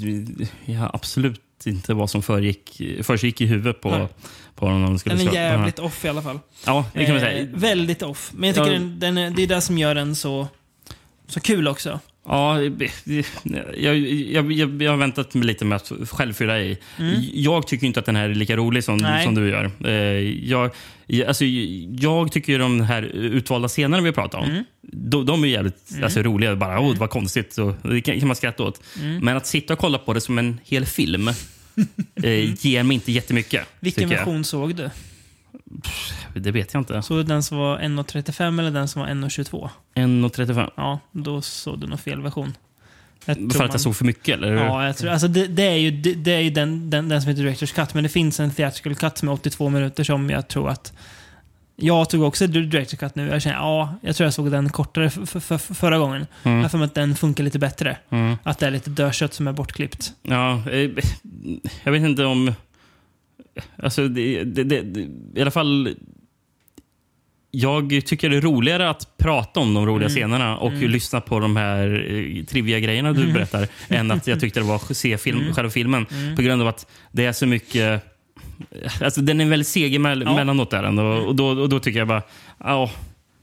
Jag 0.64 0.80
har 0.80 0.90
absolut 0.94 1.40
inte 1.64 1.94
vad 1.94 2.10
som 2.10 2.22
föregick, 2.22 2.80
försiggick 3.02 3.40
i 3.40 3.46
huvudet 3.46 3.80
på, 3.80 3.90
Nej. 3.90 4.08
på 4.54 4.66
honom. 4.66 4.82
Om 4.84 4.88
de 4.90 4.98
skulle 4.98 5.14
Den 5.14 5.28
är 5.28 5.32
jävligt 5.32 5.78
off 5.78 6.04
i 6.04 6.08
alla 6.08 6.22
fall. 6.22 6.38
Ja, 6.66 6.84
det 6.94 7.04
kan 7.06 7.14
man 7.14 7.22
Eh, 7.24 7.28
säga. 7.30 7.46
väldigt 7.52 8.02
off. 8.02 8.30
Men 8.34 8.48
jag 8.48 8.56
tycker 8.56 8.72
Ja. 8.72 8.78
den, 8.78 9.14
den 9.14 9.34
det 9.34 9.42
är 9.42 9.46
det 9.46 9.60
som 9.60 9.78
gör 9.78 9.94
den 9.94 10.16
så, 10.16 10.48
så 11.28 11.40
kul 11.40 11.68
också. 11.68 12.00
Ja, 12.32 12.62
jag, 13.76 13.98
jag, 13.98 14.52
jag, 14.52 14.82
jag 14.82 14.90
har 14.90 14.96
väntat 14.96 15.34
mig 15.34 15.46
lite 15.46 15.64
med 15.64 15.76
att 15.76 15.92
självfylla 16.10 16.60
i. 16.60 16.78
Jag 17.34 17.66
tycker 17.66 17.86
inte 17.86 18.00
att 18.00 18.06
den 18.06 18.16
här 18.16 18.28
är 18.28 18.34
lika 18.34 18.56
rolig 18.56 18.84
som, 18.84 18.98
Mm. 18.98 19.10
Nej. 19.10 19.24
som 19.24 19.34
du 19.34 19.48
gör. 19.50 19.70
Eh, 19.84 19.92
Jag, 20.50 20.70
alltså, 21.26 21.44
jag 22.00 22.32
tycker 22.32 22.52
ju 22.52 22.58
de 22.58 22.80
här 22.80 23.02
utvalda 23.02 23.68
scenerna 23.68 24.02
vi 24.02 24.12
pratar 24.12 24.38
om, 24.38 24.44
Mm. 24.50 24.64
de, 24.82 25.26
de 25.26 25.44
är 25.44 25.48
jävligt 25.48 25.90
alltså, 26.02 26.22
roliga. 26.22 26.56
Bara, 26.56 26.80
oh, 26.80 26.96
var 26.96 27.06
konstigt. 27.08 27.52
Så, 27.52 27.74
det 27.82 28.00
kan, 28.00 28.18
kan 28.18 28.26
man 28.28 28.36
skratta 28.36 28.62
åt. 28.62 28.80
Mm. 29.00 29.24
Men 29.24 29.36
att 29.36 29.46
sitta 29.46 29.72
och 29.72 29.78
kolla 29.78 29.98
på 29.98 30.12
det 30.14 30.20
som 30.20 30.38
en 30.38 30.60
hel 30.64 30.86
film 30.86 31.28
eh, 32.22 32.64
ger 32.66 32.82
mig 32.82 32.94
inte 32.94 33.12
jättemycket. 33.12 33.66
Vilken 33.80 34.08
version 34.08 34.44
såg 34.44 34.74
du? 34.76 34.90
Det 36.34 36.50
vet 36.50 36.74
jag 36.74 36.80
inte. 36.80 37.02
Såg 37.02 37.16
du 37.18 37.22
den 37.22 37.42
som 37.42 37.58
var 37.58 37.78
1.35 37.78 38.58
eller 38.58 38.70
den 38.70 38.88
som 38.88 39.02
var 39.02 39.08
1.22? 39.08 39.68
1.35. 39.94 40.70
Ja, 40.76 41.00
då 41.12 41.42
såg 41.42 41.80
du 41.80 41.86
nog 41.86 42.00
fel 42.00 42.22
version. 42.22 42.56
Jag 43.24 43.36
För 43.36 43.42
att 43.44 43.54
man- 43.58 43.68
jag 43.72 43.80
såg 43.80 43.96
för 43.96 44.04
mycket? 44.04 44.34
Eller? 44.38 44.52
Ja, 44.52 44.86
jag 44.86 44.96
tror, 44.96 45.10
alltså 45.10 45.28
det, 45.28 45.46
det 45.46 45.62
är 45.62 45.76
ju, 45.76 45.90
det, 45.90 46.14
det 46.14 46.32
är 46.32 46.40
ju 46.40 46.50
den, 46.50 46.90
den, 46.90 47.08
den 47.08 47.22
som 47.22 47.28
heter 47.28 47.42
Directors 47.42 47.72
Cut, 47.72 47.94
men 47.94 48.02
det 48.02 48.08
finns 48.08 48.40
en 48.40 48.50
theatrical 48.50 48.94
cut 48.94 49.22
med 49.22 49.34
82 49.34 49.68
minuter 49.68 50.04
som 50.04 50.30
jag 50.30 50.48
tror 50.48 50.68
att... 50.68 50.92
Jag 51.82 52.10
tog 52.10 52.22
också 52.22 52.46
Directors 52.46 52.98
Cut 52.98 53.14
nu. 53.14 53.28
Jag 53.28 53.42
känner, 53.42 53.56
ja, 53.56 53.94
jag 54.02 54.16
tror 54.16 54.24
jag 54.26 54.34
såg 54.34 54.50
den 54.50 54.68
kortare 54.70 55.06
f- 55.06 55.18
f- 55.36 55.50
f- 55.52 55.70
förra 55.76 55.98
gången. 55.98 56.26
Mm. 56.42 56.56
Jag 56.56 56.64
har 56.64 56.68
för 56.68 56.78
mig 56.78 56.84
att 56.84 56.94
den 56.94 57.16
funkar 57.16 57.44
lite 57.44 57.58
bättre. 57.58 57.96
Mm. 58.10 58.36
Att 58.42 58.58
det 58.58 58.66
är 58.66 58.70
lite 58.70 58.90
dödkött 58.90 59.34
som 59.34 59.48
är 59.48 59.52
bortklippt. 59.52 60.12
Ja, 60.22 60.62
eh, 60.70 60.90
jag 61.84 61.92
vet 61.92 62.02
inte 62.02 62.24
om... 62.24 62.54
Alltså, 63.76 64.08
det, 64.08 64.44
det, 64.44 64.64
det, 64.64 65.00
i 65.38 65.40
alla 65.42 65.50
fall... 65.50 65.94
Jag 67.52 68.02
tycker 68.06 68.30
det 68.30 68.36
är 68.36 68.40
roligare 68.40 68.90
att 68.90 69.16
prata 69.18 69.60
om 69.60 69.74
de 69.74 69.86
roliga 69.86 70.08
Mm. 70.08 70.16
scenerna 70.16 70.58
och 70.58 70.72
lyssna 70.72 71.20
på 71.20 71.40
de 71.40 71.56
här 71.56 72.06
eh, 72.10 72.44
grejerna 72.80 73.12
du 73.12 73.32
berättar 73.32 73.68
än 73.88 74.10
att 74.10 74.26
jag 74.26 74.40
tyckte 74.40 74.60
det 74.60 74.66
var 74.66 74.74
att 74.74 74.96
se 74.96 75.18
film, 75.18 75.38
Mm. 75.40 75.54
själva 75.54 75.70
filmen. 75.70 76.06
På 76.36 76.42
grund 76.42 76.62
av 76.62 76.68
att 76.68 76.86
det 77.12 77.24
är 77.24 77.32
så 77.32 77.46
mycket... 77.46 78.04
Alltså, 79.02 79.20
den 79.20 79.40
är 79.40 79.44
väldigt 79.46 79.68
seg 79.68 79.94
emell- 79.96 80.22
Ja. 80.24 80.32
emellanåt. 80.32 80.70
Där, 80.70 80.98
och, 81.00 81.26
och, 81.26 81.34
då, 81.36 81.46
och 81.46 81.68
då 81.68 81.80
tycker 81.80 81.98
jag 81.98 82.08
bara... 82.08 82.22
Ja, 82.58 82.90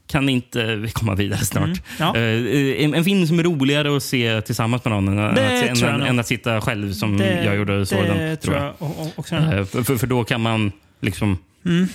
kan 0.08 0.28
inte 0.28 0.76
vi 0.76 0.90
komma 0.90 1.14
vidare 1.14 1.38
snart? 1.44 1.64
Mm. 1.64 1.78
Ja. 1.98 2.16
Eh, 2.16 2.84
en, 2.84 2.94
en 2.94 3.04
film 3.04 3.26
som 3.26 3.38
är 3.38 3.42
roligare 3.42 3.96
att 3.96 4.02
se 4.02 4.40
tillsammans 4.40 4.84
med 4.84 4.92
någon 4.92 5.08
än, 5.18 5.34
Det 5.34 5.70
att, 5.70 5.78
tror 5.78 5.90
jag 5.90 6.00
än, 6.00 6.06
än 6.06 6.18
att 6.18 6.26
sitta 6.26 6.60
själv 6.60 6.92
som 6.92 7.16
Det, 7.18 7.44
jag 7.44 7.56
gjorde 7.56 7.80
och 7.80 7.88
såg 7.88 8.04
det 8.04 8.36
tror 8.36 8.56
jag 8.56 8.74
o- 8.78 8.94
o- 8.98 9.12
också. 9.16 9.34
den 9.34 9.44
har. 9.44 9.58
Eh, 9.58 9.64
För, 9.64 9.82
för, 9.82 9.96
för 9.96 10.06
då 10.06 10.24
kan 10.24 10.40
man 10.40 10.72
liksom 11.00 11.38
Mm. 11.66 11.88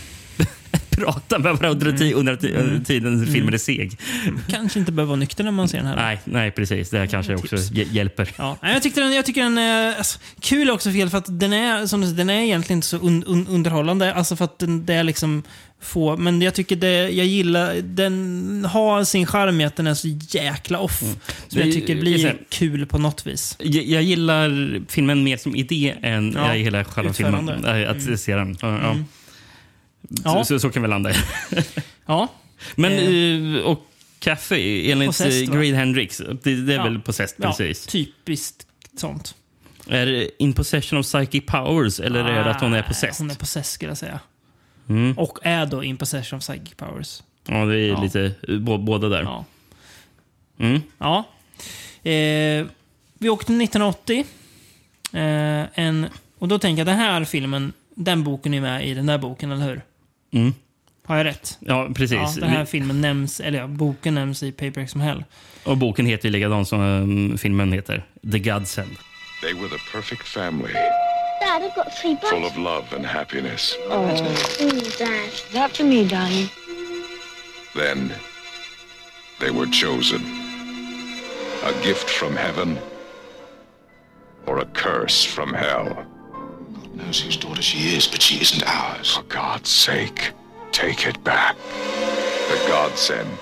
prata 0.89 1.39
med 1.39 1.55
varandra 1.55 1.91
ti- 1.91 2.13
under 2.13 2.35
ti- 2.35 2.85
tiden 2.85 3.27
filmen 3.27 3.53
är 3.53 3.57
seg. 3.57 3.97
Kanske 4.49 4.79
inte 4.79 4.91
behöver 4.91 5.07
vara 5.09 5.19
nykter 5.19 5.43
när 5.43 5.51
man 5.51 5.67
ser 5.69 5.77
den 5.77 5.87
här. 5.87 5.95
Nej, 5.95 6.19
nej, 6.25 6.51
precis. 6.51 6.89
Det 6.89 6.97
här 6.97 7.07
kanske 7.07 7.35
också 7.35 7.55
hjälper. 7.73 8.29
Ja, 8.37 8.57
jag, 8.61 8.83
tyckte 8.83 9.01
den, 9.01 9.13
jag 9.13 9.25
tycker 9.25 9.43
den 9.43 9.57
är 9.57 9.95
alltså, 9.97 10.19
kul 10.41 10.69
också 10.71 10.91
fel 10.91 11.09
för 11.09 11.17
att 11.17 11.39
den 11.39 11.53
är, 11.53 11.85
som 11.85 12.01
du 12.01 12.07
säger, 12.07 12.17
den 12.17 12.29
är 12.29 12.41
egentligen 12.43 12.77
inte 12.77 12.87
så 12.87 12.97
un, 12.97 13.23
un, 13.27 13.47
underhållande. 13.47 14.13
Alltså 14.13 14.35
för 14.35 14.45
att 14.45 14.59
den, 14.59 14.85
det 14.85 14.93
är 14.93 15.03
liksom 15.03 15.43
få, 15.81 16.17
men 16.17 16.41
jag 16.41 16.53
tycker 16.53 16.75
det, 16.75 17.09
jag 17.09 17.25
gillar, 17.25 17.75
den 17.83 18.65
har 18.71 19.03
sin 19.03 19.25
charm 19.25 19.61
i 19.61 19.65
att 19.65 19.75
den 19.75 19.87
är 19.87 19.93
så 19.93 20.07
jäkla 20.29 20.79
off. 20.79 20.99
Som 20.99 21.15
jag 21.49 21.61
Mm. 21.61 21.73
Tycker 21.73 21.95
det 21.95 22.01
blir 22.01 22.25
här- 22.25 22.37
kul 22.49 22.85
på 22.85 22.97
något 22.97 23.27
vis. 23.27 23.55
Jag, 23.59 23.83
jag 23.85 24.03
gillar 24.03 24.81
filmen 24.89 25.23
mer 25.23 25.37
som 25.37 25.55
idé 25.55 25.93
än 26.01 26.33
Ja, 26.37 26.47
jag 26.47 26.57
gillar 26.57 26.83
själva 26.83 27.13
filmen. 27.13 27.65
Eh, 27.65 27.89
Att 27.91 28.19
se 28.19 28.35
den. 28.35 28.57
Ja, 28.61 28.79
ja. 28.81 28.97
Ja. 30.23 30.43
Så, 30.43 30.59
så, 30.59 30.69
kan 30.69 30.81
vi 30.81 30.87
landa 30.87 31.11
i. 31.11 31.13
Ja, 32.05 32.27
Men, 32.75 32.91
Eh. 33.55 33.61
och 33.61 33.85
Kaffe 34.19 34.91
enligt 34.91 35.07
Possessed, 35.09 35.43
eh, 35.43 35.49
va? 35.49 35.55
Grade 35.55 35.75
Hendrix, 35.75 36.17
det, 36.43 36.55
det 36.55 36.73
är 36.73 36.77
Ja. 36.77 36.83
väl 36.83 36.99
Possessed 36.99 37.35
ja 37.45 37.47
precis? 37.49 37.85
typiskt 37.85 38.67
sånt. 38.97 39.35
Är 39.87 40.05
det 40.05 40.43
in 40.43 40.53
possession 40.53 40.99
of 40.99 41.05
psychic 41.05 41.45
powers 41.45 41.99
eller 41.99 42.19
är 42.23 42.43
det 42.43 42.51
att 42.51 42.61
hon 42.61 42.73
är 42.73 42.79
Ah, 42.79 42.87
possessed? 42.87 43.15
Hon 43.17 43.31
är 43.31 43.35
possessed 43.35 43.65
skulle 43.73 43.91
jag 43.91 43.97
säga. 43.97 44.19
Mm. 44.89 45.17
Och 45.17 45.39
är 45.43 45.65
då 45.65 45.83
in 45.83 45.97
possession 45.97 46.37
of 46.37 46.43
psychic 46.43 46.73
powers. 46.77 47.23
Ja, 47.47 47.65
det 47.65 47.79
är 47.79 47.87
Ja. 47.87 48.01
lite 48.03 48.21
eh, 48.25 48.31
bå- 48.53 48.83
båda 48.85 49.09
där. 49.09 49.21
Ja. 49.23 49.45
Mm. 50.59 50.81
Ja. 50.97 51.23
Eh, 52.11 52.65
vi 53.19 53.29
åkte 53.29 53.53
1980. 53.53 54.25
Eh, 55.13 55.65
en, 55.79 56.07
och 56.39 56.47
då 56.47 56.59
tänker 56.59 56.79
jag, 56.79 56.87
den 56.87 56.97
här 56.97 57.25
filmen, 57.25 57.73
den 57.95 58.23
boken 58.23 58.53
är 58.53 58.61
med 58.61 58.87
i 58.87 58.93
den 58.93 59.05
där 59.05 59.17
boken, 59.17 59.51
eller 59.51 59.65
hur? 59.65 59.81
Mm. 60.33 60.53
Har 61.05 61.17
jag 61.17 61.25
rätt? 61.25 61.57
Ja, 61.59 61.89
precis. 61.95 62.17
Ja, 62.17 62.33
den 62.35 62.49
här 62.49 62.65
filmen 62.65 63.01
nämns, 63.01 63.39
eller 63.39 63.59
ja, 63.59 63.67
boken 63.67 64.15
nämns 64.15 64.43
i 64.43 64.51
Paper 64.51 64.81
X 64.81 64.95
Hell. 64.95 65.23
Och 65.63 65.77
boken 65.77 66.05
heter 66.05 66.29
ju 66.29 66.31
likadant 66.31 66.67
som 66.67 66.81
um, 66.81 67.37
filmen 67.37 67.73
heter. 67.73 68.05
The 68.31 68.39
Godsend. 68.39 68.97
They 69.41 69.53
were 69.53 69.69
the 69.69 69.91
perfect 69.91 70.23
family, 70.27 70.73
Dad, 71.43 71.61
I've 71.61 71.75
got 71.75 71.93
three 72.01 72.15
full 72.15 72.41
bucks. 72.41 72.51
of 72.51 72.57
love 72.57 72.93
and 72.95 73.05
happiness. 73.05 73.75
Oh, 73.89 74.07
Dad. 74.97 75.29
That 75.51 75.75
for 75.75 75.83
me, 75.83 76.07
darling. 76.07 76.49
Then 77.75 78.13
they 79.39 79.51
were 79.51 79.67
chosen. 79.67 80.21
A 81.65 81.73
gift 81.83 82.09
from 82.09 82.35
heaven 82.35 82.77
or 84.45 84.59
a 84.59 84.65
curse 84.65 85.25
from 85.25 85.53
hell. 85.53 86.05
Knows 86.93 87.25
whose 87.25 87.37
daughter 87.37 87.61
she 87.61 87.97
is, 87.97 88.11
but 88.11 88.21
she 88.21 88.41
isn't 88.41 88.63
ours. 88.63 89.15
For 89.15 89.23
God's 89.23 89.69
sake, 89.69 90.33
take 90.71 91.09
it 91.09 91.23
back. 91.23 91.55
The 92.49 92.71
godsend. 92.71 93.37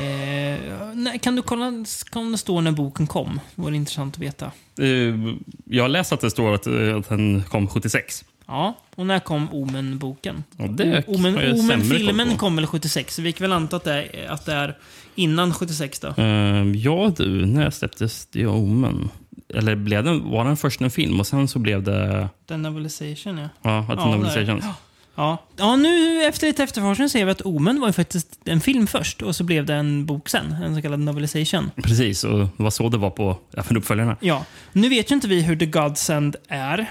Eh, 0.00 1.18
kan 1.20 1.36
du 1.36 1.42
kolla 1.42 1.66
om 2.14 2.32
det 2.32 2.38
står 2.38 2.60
när 2.60 2.72
boken 2.72 3.06
kom? 3.06 3.40
Det 3.54 3.62
vore 3.62 3.76
intressant 3.76 4.14
att 4.14 4.22
veta. 4.22 4.50
Uh, 4.80 5.34
jag 5.64 5.84
har 5.84 5.88
läst 5.88 6.12
att 6.12 6.20
det 6.20 6.30
står 6.30 6.54
att, 6.54 6.66
uh, 6.66 6.96
att 6.96 7.08
den 7.08 7.42
kom 7.42 7.68
76. 7.68 8.24
Ja, 8.46 8.78
och 8.94 9.06
när 9.06 9.20
kom 9.20 9.48
Omen-boken? 9.52 10.44
Ja, 10.56 10.66
det 10.66 11.04
Omen, 11.06 11.36
Omen-filmen 11.60 12.36
kom 12.36 12.56
väl 12.56 12.66
76? 12.66 13.14
Så 13.14 13.22
vi 13.22 13.32
kan 13.32 13.44
väl 13.44 13.52
anta 13.52 13.76
att 13.76 13.84
det 13.84 14.02
är, 14.12 14.28
att 14.28 14.46
det 14.46 14.52
är 14.52 14.76
innan 15.14 15.54
76 15.54 16.00
då? 16.00 16.08
Uh, 16.18 16.76
ja 16.76 17.12
du, 17.16 17.46
när 17.46 17.70
släpptes 17.70 18.26
The 18.26 18.46
Omen? 18.46 19.08
Eller 19.54 19.74
blev 19.76 20.04
den, 20.04 20.30
var 20.30 20.44
den 20.44 20.56
först 20.56 20.80
en 20.80 20.90
film 20.90 21.20
och 21.20 21.26
sen 21.26 21.48
så 21.48 21.58
blev 21.58 21.82
det... 21.82 22.28
The 22.48 22.56
Novelization, 22.56 23.38
ja. 23.38 23.48
Ja, 23.62 23.78
att 23.78 23.98
Ja, 23.98 24.06
Novelization. 24.06 24.60
där. 24.60 24.72
Ja. 25.14 25.38
ja, 25.56 25.76
nu 25.76 26.24
efter 26.24 26.46
lite 26.46 26.62
efterforskning 26.62 27.08
ser 27.08 27.24
vi 27.24 27.30
att 27.30 27.40
Omen 27.40 27.80
var 27.80 27.86
ju 27.88 27.92
faktiskt 27.92 28.38
en 28.44 28.60
film 28.60 28.86
först 28.86 29.22
och 29.22 29.36
så 29.36 29.44
blev 29.44 29.66
det 29.66 29.74
en 29.74 30.06
bok 30.06 30.28
sen. 30.28 30.52
En 30.52 30.74
så 30.74 30.82
kallad 30.82 31.00
novelization. 31.00 31.70
Precis, 31.82 32.24
och 32.24 32.38
det 32.38 32.48
var 32.56 32.70
så 32.70 32.88
det 32.88 32.98
var 32.98 33.10
på 33.10 33.38
uppföljarna. 33.70 34.16
Ja. 34.20 34.44
Nu 34.72 34.88
vet 34.88 35.10
ju 35.10 35.14
inte 35.14 35.28
vi 35.28 35.42
hur 35.42 35.56
The 35.56 35.66
Godsend 35.66 36.36
är 36.48 36.86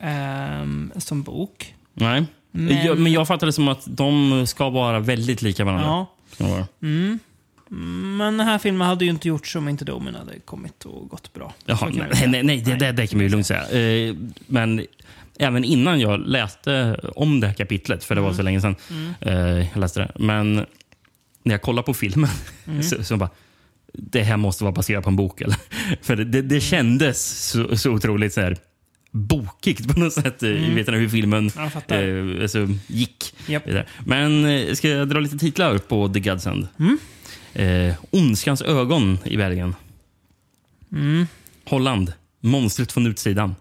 ehm, 0.00 0.92
som 0.96 1.22
bok. 1.22 1.74
Nej. 1.94 2.24
Men- 2.50 2.86
Jag, 2.86 2.98
men 2.98 3.12
jag 3.12 3.28
fattar 3.28 3.46
det 3.46 3.52
som 3.52 3.68
att 3.68 3.82
de 3.86 4.44
ska 4.46 4.68
vara 4.70 4.98
väldigt 5.00 5.42
lika 5.42 5.64
varandra. 5.64 5.86
Ja. 5.86 6.06
Vara. 6.46 6.66
Men 7.72 8.36
den 8.38 8.46
här 8.46 8.58
filmen 8.58 8.86
hade 8.86 9.04
ju 9.04 9.10
inte 9.10 9.28
gjorts 9.28 9.56
om 9.56 9.68
inte 9.68 9.92
Omen 9.92 10.14
hade 10.14 10.38
kommit 10.44 10.84
och 10.84 11.08
gått 11.08 11.32
bra. 11.32 11.54
Jaha, 11.66 11.90
vi 11.92 11.98
nej, 11.98 12.28
nej, 12.28 12.42
nej, 12.42 12.60
det, 12.60 12.74
det, 12.76 12.92
det 12.92 13.06
kan 13.06 13.18
man 13.18 13.24
ju 13.24 13.28
lugnt 13.30 13.46
säga. 13.46 13.68
Eh, 13.70 14.14
men 14.46 14.86
även 15.38 15.64
innan 15.64 16.00
jag 16.00 16.20
läste 16.28 17.00
om 17.16 17.40
det 17.40 17.46
här 17.46 17.54
kapitlet, 17.54 18.04
för 18.04 18.14
det 18.14 18.18
Mm. 18.20 18.30
var 18.30 18.36
så 18.36 18.42
länge 18.42 18.60
sedan 18.60 18.76
eh, 19.20 19.32
jag 19.72 19.76
läste 19.76 20.00
det. 20.00 20.12
Men 20.18 20.54
när 21.42 21.54
jag 21.54 21.62
kollade 21.62 21.86
på 21.86 21.94
filmen 21.94 22.30
Mm. 22.66 22.82
så, 22.90 23.04
så 23.04 23.16
bara, 23.16 23.30
det 23.92 24.22
här 24.22 24.36
måste 24.36 24.64
vara 24.64 24.72
baserat 24.72 25.04
på 25.04 25.10
en 25.10 25.16
bok. 25.16 25.40
Eller? 25.40 25.56
För 26.02 26.16
det, 26.16 26.24
det, 26.24 26.42
det 26.42 26.60
kändes 26.60 27.48
så, 27.50 27.76
så 27.76 27.90
otroligt 27.90 28.32
så 28.34 28.40
här, 28.40 28.56
bokigt 29.10 29.94
på 29.94 30.00
något 30.00 30.12
sätt. 30.12 30.42
Mm. 30.42 30.74
Vet 30.74 30.88
hur 30.88 31.08
filmen 31.08 31.46
eh, 31.56 32.42
alltså, 32.42 32.68
gick. 32.86 33.34
Vidare. 33.46 33.86
Men 34.06 34.44
eh, 34.44 34.74
ska 34.74 34.88
jag 34.88 35.08
dra 35.08 35.20
lite 35.20 35.38
titlar 35.38 35.78
på 35.78 36.08
The 36.08 36.20
Godsend? 36.20 36.68
Mm. 36.78 36.98
Eh, 37.52 37.94
Ondskans 38.10 38.62
ögon 38.62 39.18
i 39.24 39.36
Belgien. 39.36 39.74
Mm. 40.92 41.26
Holland. 41.64 42.12
Monstret 42.40 42.92
från 42.92 43.06
utsidan. 43.06 43.54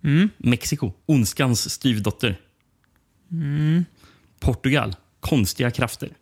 Mexiko. 0.36 0.92
Ondskans 1.06 1.70
styvdotter. 1.70 2.40
Portugal. 4.40 4.96
Konstiga 5.20 5.70
krafter. 5.70 6.08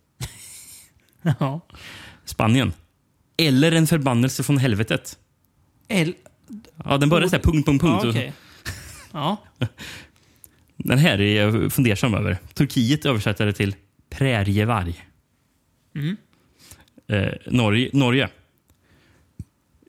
Ja. 1.41 1.61
Spanien. 2.25 2.73
Eller 3.37 3.73
en 3.73 3.87
förbannelse 3.87 4.43
från 4.43 4.59
helvetet. 4.59 5.19
El- 5.89 6.15
Ja, 6.85 6.99
den 6.99 7.09
börjar 7.09 7.29
så 7.29 7.37
här 7.37 7.43
punkt, 7.43 7.67
punkt, 7.67 7.81
punkt. 7.83 8.05
ja, 8.05 8.11
okej. 8.11 8.33
ja. 9.13 9.45
Den 10.77 10.99
här 10.99 11.21
är 11.21 11.43
jag 11.43 11.73
fundersam 11.73 12.15
över. 12.15 12.39
Turkiet 12.55 13.07
översätter 13.07 13.47
det 13.47 13.53
till 13.53 13.75
prärievarg. 14.11 15.05
Mm. 15.95 16.17
Eh, 17.09 17.33
Norge, 17.47 17.91
Norge. 17.93 18.29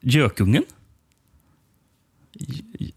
Gökungen? 0.02 0.64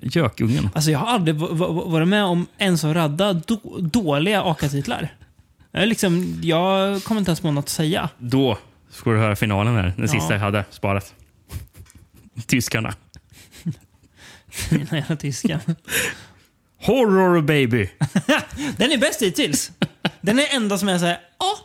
Gökungen. 0.01 0.69
Alltså 0.75 0.91
jag 0.91 0.99
har 0.99 1.07
aldrig 1.07 1.37
varit 1.37 2.09
med 2.09 2.25
om 2.25 2.47
en 2.59 2.79
så 2.79 2.95
radda 2.95 3.33
då- 3.33 3.79
dåliga 3.81 4.43
AKA-titlar. 4.43 5.15
Liksom, 5.73 6.41
jag 6.43 7.03
kommer 7.05 7.19
inte 7.21 7.31
ens 7.31 7.41
på 7.41 7.51
något 7.51 7.65
att 7.65 7.69
säga. 7.69 8.09
Då 8.19 8.59
ska 8.91 9.11
du 9.11 9.19
höra 9.19 9.37
finalen 9.37 9.75
här. 9.75 9.95
Den 9.97 10.09
sista 10.09 10.27
Ja. 10.29 10.33
jag 10.35 10.41
hade 10.41 10.65
sparat. 10.71 11.15
Tyskarna. 12.47 12.95
Fina 14.49 14.97
jävla 14.99 15.17
tyskan. 15.17 15.61
Horror 16.83 17.41
baby! 17.43 17.89
Den 18.77 18.93
är 18.93 18.99
bäst 18.99 19.23
hittills. 19.23 19.73
Den 20.21 20.39
är 20.39 20.55
enda 20.57 20.79
som 20.79 20.89
är 20.89 20.99
såhär, 20.99 21.21
ja. 21.39 21.59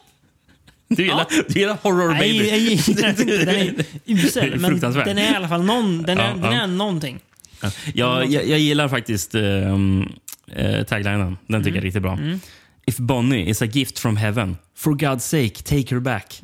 Du 0.96 1.04
gillar, 1.04 1.26
du 1.54 1.60
gillar 1.60 1.78
horror 1.82 2.10
Nej, 2.14 2.20
baby? 2.34 2.50
jag 2.50 2.60
gillar 2.60 3.10
inte. 3.10 3.24
Den 3.46 3.56
är 3.56 3.86
usel. 4.06 4.60
Men 4.60 4.80
den 4.80 5.18
är 5.18 5.32
i 5.34 5.36
alla 5.36 5.48
fall 5.50 5.64
någon, 5.64 6.04
den 6.04 6.18
är, 6.18 6.28
Ja, 6.30 6.34
den 6.34 6.44
ja. 6.54 6.62
är 6.64 6.68
någonting. 6.68 7.20
Ja, 7.62 7.72
jag, 7.94 8.32
jag, 8.32 8.48
jag 8.48 8.60
gillar 8.60 8.88
faktiskt 8.90 9.36
um, 9.36 10.14
uh, 10.60 10.84
taglinen. 10.84 11.38
Den 11.48 11.62
tycker 11.64 11.76
jag 11.76 11.82
är 11.82 11.86
riktigt 11.86 12.02
bra. 12.02 12.14
Mm. 12.14 12.40
If 12.86 12.98
Bonnie 12.98 13.50
is 13.50 13.62
a 13.62 13.66
gift 13.66 14.00
from 14.00 14.18
heaven, 14.18 14.58
for 14.78 14.92
God's 14.92 15.20
sake, 15.20 15.64
take 15.64 15.96
her 15.96 16.00
back. 16.00 16.42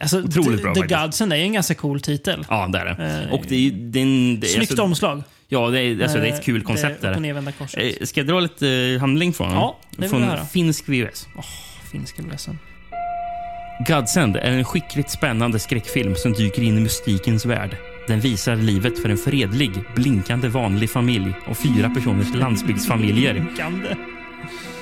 Alltså, 0.00 0.22
Otroligt 0.22 0.62
bra 0.62 0.74
The 0.74 0.80
faktiskt. 0.80 1.00
Godsen 1.00 1.32
är 1.32 1.36
en 1.36 1.52
ganska 1.52 1.74
cool 1.74 2.00
titel. 2.00 2.46
Ja, 2.48 2.68
det 2.72 2.78
är 2.78 2.84
det. 2.84 3.22
Eh, 3.24 3.32
Och 3.32 3.44
det 3.48 3.66
är, 3.66 3.70
det 3.70 3.98
är, 3.98 4.02
en- 4.02 4.40
det 4.40 4.46
Snyggt 4.46 4.70
alltså, 4.70 4.82
omslag. 4.84 5.22
Ja, 5.48 5.68
det 5.70 5.80
är, 5.80 6.02
alltså, 6.02 6.18
det 6.18 6.24
är 6.28 6.32
ett 6.32 6.38
Eh, 6.38 6.44
kul 6.44 6.62
koncept. 6.62 7.02
Det 7.02 7.10
upp 7.10 7.16
och 7.16 7.22
där. 7.22 7.78
Eh, 8.00 8.06
Ska 8.06 8.20
jag 8.20 8.26
dra 8.26 8.40
lite 8.40 8.68
eh, 8.68 9.00
handling 9.00 9.32
från? 9.32 9.50
Ja, 9.52 9.78
det 9.90 10.00
vill 10.00 10.10
Från 10.10 10.22
jag 10.22 10.28
höra. 10.28 10.46
finsk 10.46 10.88
VHS. 10.88 11.26
Finska 11.92 12.22
blir 12.22 12.32
ledsen. 12.32 12.58
Godsend 13.78 14.36
är 14.36 14.52
en 14.52 14.64
skickligt 14.64 15.10
spännande 15.10 15.58
skräckfilm 15.58 16.14
som 16.14 16.32
dyker 16.32 16.62
in 16.62 16.78
i 16.78 16.80
mystikens 16.80 17.46
värld. 17.46 17.76
Den 18.08 18.20
visar 18.20 18.56
livet 18.56 18.98
för 18.98 19.08
en 19.08 19.16
fredlig, 19.16 19.70
blinkande 19.94 20.48
vanlig 20.48 20.90
familj 20.90 21.32
och 21.48 21.56
fyra 21.56 21.90
personers 21.90 22.34
landsbygdsfamiljer. 22.34 23.46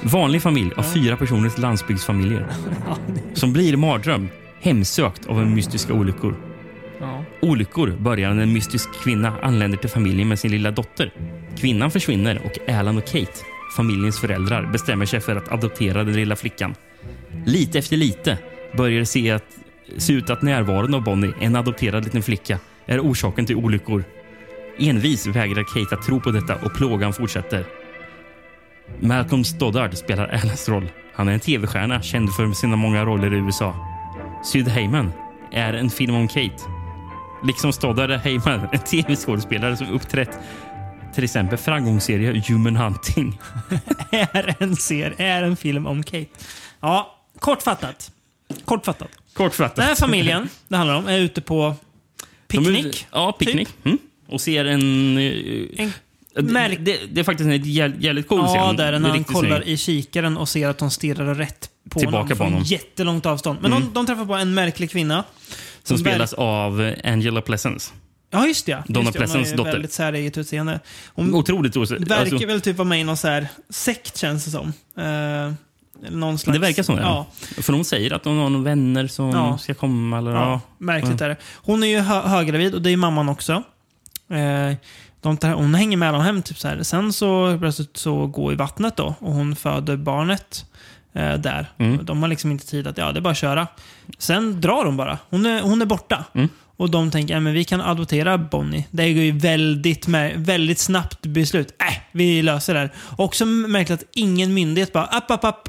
Vanlig 0.03 0.43
familj 0.43 0.71
av 0.77 0.83
fyra 0.83 1.17
personers 1.17 1.59
landsbygdsfamiljer. 1.59 2.47
Som 3.33 3.53
blir 3.53 3.77
mardröm, 3.77 4.29
hemsökt 4.61 5.27
av 5.27 5.41
en 5.41 5.55
mystiska 5.55 5.93
olyckor. 5.93 6.37
Olyckor 7.43 7.97
börjar 7.99 8.35
när 8.35 8.43
en 8.43 8.53
mystisk 8.53 8.89
kvinna 9.05 9.33
anländer 9.43 9.79
till 9.79 9.91
familjen 9.91 10.29
med 10.29 10.39
sin 10.39 10.51
lilla 10.51 10.71
dotter. 10.71 11.13
Kvinnan 11.59 11.91
försvinner 11.91 12.43
och 12.45 12.75
Alan 12.75 12.99
och 12.99 13.07
Kate, 13.07 13.33
familjens 13.77 14.21
föräldrar, 14.21 14.67
bestämmer 14.73 15.07
sig 15.07 15.21
för 15.21 15.37
att 15.37 15.53
adoptera 15.53 16.05
den 16.05 16.15
lilla 16.15 16.37
flickan. 16.37 16.75
Lite 17.47 17.79
efter 17.79 17.97
lite 17.97 18.39
börjar 18.77 19.05
se, 19.05 19.31
att, 19.31 19.45
se 19.97 20.13
ut 20.13 20.31
att 20.31 20.43
närvaron 20.43 20.95
av 20.95 21.03
Bonnie, 21.03 21.35
en 21.41 21.57
adopterad 21.57 22.05
liten 22.05 22.23
flicka, 22.23 22.59
är 22.87 23.01
orsaken 23.01 23.47
till 23.47 23.57
olyckor. 23.57 24.05
Envis 24.79 25.27
vägrar 25.27 25.65
Kate 25.65 25.95
att 25.95 26.07
tro 26.07 26.21
på 26.21 26.31
detta 26.31 26.55
och 26.55 26.75
plågan 26.75 27.13
fortsätter. 27.13 27.65
Malcolm 29.01 29.45
Stoddard 29.45 29.95
spelar 29.95 30.29
Alans 30.29 30.69
roll. 30.69 30.89
Han 31.15 31.29
är 31.29 31.33
en 31.33 31.41
tv-stjärna 31.41 32.03
känd 32.03 32.35
för 32.35 32.53
sina 32.53 32.77
många 32.77 33.05
roller 33.05 33.35
i 33.35 33.37
USA. 33.37 33.75
Syd 34.45 34.69
Heyman 34.69 35.13
är 35.53 35.73
en 35.73 35.91
film 35.91 36.15
om 36.15 36.29
Kate. 36.29 36.63
Liksom 37.45 37.73
Stoddard 37.73 38.11
är 38.11 38.19
Heyman 38.19 38.69
en 38.73 38.79
tv-skådespelare 38.79 39.77
som 39.77 39.91
uppträtt 39.93 40.39
till 41.15 41.25
exempel 41.25 41.59
framgångsserie 41.59 42.43
Human 42.49 42.77
Hunting. 42.77 43.41
Är 44.11 44.57
en 44.59 44.77
ser, 44.77 45.15
är 45.17 45.43
en 45.43 45.57
film 45.57 45.87
om 45.87 46.03
Kate. 46.03 46.27
Ja, 46.81 47.19
kortfattat. 47.41 48.11
Kortfattat. 48.65 49.09
Kortfattat. 49.33 49.77
Den 49.77 49.85
här 49.85 49.95
familjen 49.95 50.49
det 50.69 50.77
handlar 50.77 50.97
om 50.97 51.09
är 51.09 51.19
ute 51.19 51.41
på 51.41 51.75
picknick. 52.49 52.87
Är- 52.87 53.07
ja, 53.13 53.33
picknick. 53.33 53.69
Mm. 53.85 53.99
Och 54.29 54.41
ser 54.41 54.65
en... 54.65 55.19
eh, 55.19 55.91
En 56.37 56.47
det, 56.47 56.53
märk- 56.53 56.79
det, 56.81 57.01
det 57.13 57.21
är 57.21 57.25
faktiskt 57.25 57.47
en 57.49 57.65
jäv- 57.65 58.01
jävligt 58.01 58.29
cool 58.29 58.39
Ja, 58.41 58.47
scen. 58.67 58.77
där 58.77 58.91
Det 58.93 58.97
är 58.97 59.01
när 59.01 59.09
han 59.09 59.25
kollar 59.25 59.57
snygg. 59.63 59.69
i 59.75 59.77
kikaren 59.77 60.37
och 60.37 60.49
ser 60.49 60.69
att 60.69 60.79
de 60.79 60.91
stirrar 60.91 61.35
rätt 61.35 61.71
på 61.91 61.99
Tillbaka 62.01 62.19
honom 62.23 62.39
på 62.39 62.45
honom. 62.45 62.63
jättelångt 62.63 63.27
avstånd. 63.27 63.59
Men 63.63 63.73
Mm. 63.73 63.85
de, 63.85 63.93
de 63.95 64.07
träffar 64.07 64.25
på 64.27 64.35
en 64.35 64.55
märklig 64.55 64.91
kvinna. 64.91 65.25
Som 65.83 65.97
verk- 65.97 66.01
spelas 66.01 66.33
av 66.33 66.93
Angela 67.05 67.41
Pleasence. 67.43 67.93
Ja, 68.31 68.47
just 68.47 68.67
det. 68.67 68.73
ja. 68.73 68.83
Donna 68.89 69.07
just 69.07 69.13
det. 69.13 69.19
Hon 69.19 69.29
har 69.29 69.35
Pleasants 69.35 69.53
dotter. 69.57 69.73
Väldigt 69.73 69.93
säreget 69.93 70.39
utseende. 70.39 70.81
Hon 71.15 71.35
Otroligt 71.35 71.77
os- 71.77 71.91
verkar 71.91 72.17
alltså, 72.17 72.47
väl 72.47 72.61
typ 72.61 72.77
vara 72.77 72.89
med 72.89 73.01
i 73.01 73.05
någon 73.05 73.17
så 73.17 73.29
här 73.29 73.49
sekt 73.71 74.17
känns 74.17 74.45
det 74.45 74.51
som. 74.51 74.73
Eh, 74.99 75.05
eller 75.05 75.55
någon 76.11 76.39
slags, 76.39 76.55
Det 76.59 76.61
verkar 76.67 76.83
så. 76.83 76.93
Ja. 76.93 77.27
Ja. 77.57 77.63
För 77.63 77.73
hon 77.73 77.85
säger 77.85 78.13
att 78.13 78.25
hon 78.25 78.39
har 78.39 78.49
några 78.51 78.65
vänner 78.65 79.07
som 79.07 79.31
Ja. 79.31 79.59
ska 79.59 79.75
komma. 79.75 80.19
Eller, 80.19 80.31
Ja, 80.33 80.61
märkligt 80.79 81.21
är 81.21 81.29
det. 81.29 81.37
Hon 81.55 81.83
är 81.83 81.87
ju 81.87 81.99
hö 81.99 82.21
höggravid 82.21 82.75
och 82.75 82.83
det 82.83 82.91
är 82.91 82.97
mamman 82.97 83.29
också. 83.29 83.53
Eh, 84.31 84.77
de 85.23 85.37
tar, 85.37 85.49
hon 85.53 85.75
hänger 85.75 85.97
med 85.97 86.15
dem 86.15 86.23
hem. 86.23 86.43
Typ 86.43 86.59
så 86.59 86.69
här. 86.69 86.83
Sen 86.83 87.13
så 87.13 87.57
plötsligt 87.61 87.97
så 87.97 88.27
går 88.27 88.53
i 88.53 88.57
vattnet 88.57 88.97
då 88.97 89.15
och 89.19 89.33
hon 89.33 89.57
föder 89.57 89.97
barnet 89.97 90.65
eh, 91.13 91.35
där. 91.35 91.71
Mm. 91.79 92.05
De 92.05 92.23
har 92.23 92.29
liksom 92.29 92.51
inte 92.51 92.67
tid 92.67 92.87
att, 92.87 92.99
ja 92.99 93.13
det 93.13 93.19
är 93.19 93.21
bara 93.23 93.31
att 93.31 93.37
köra. 93.37 93.67
Sen 94.19 94.61
drar 94.61 94.85
hon 94.85 94.97
bara. 94.97 95.19
Hon 95.31 95.47
är, 95.47 95.63
hon 95.63 95.83
är 95.83 95.87
borta. 95.87 96.25
Mm. 96.35 96.49
Och 96.77 96.91
de 96.91 97.11
tänker, 97.11 97.35
ja, 97.35 97.41
men 97.41 97.53
vi 97.53 97.65
kan 97.65 97.81
adoptera 97.81 98.39
Bonnie. 98.39 98.87
Det 98.91 99.13
går 99.13 99.23
ju 99.23 99.33
väldigt, 99.39 100.09
väldigt 100.35 100.79
snabbt 100.79 101.27
beslut. 101.27 101.69
Äh, 101.81 101.97
vi 102.13 102.43
löser 102.43 102.75
det 102.75 102.81
här. 102.81 102.91
Också 103.19 103.45
märkligt 103.47 104.03
att 104.03 104.09
ingen 104.15 104.55
myndighet 104.55 104.93
bara, 104.93 105.05
app, 105.05 105.31
app, 105.31 105.45
app. 105.45 105.69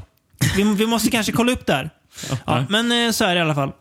Vi, 0.56 0.62
vi 0.62 0.86
måste 0.86 1.10
kanske 1.10 1.32
kolla 1.32 1.52
upp 1.52 1.66
det 1.66 1.72
här. 1.72 1.90
Ja, 2.46 2.64
men 2.68 3.06
eh, 3.06 3.12
så 3.12 3.24
är 3.24 3.34
det 3.34 3.38
i 3.38 3.42
alla 3.42 3.54
fall. 3.54 3.72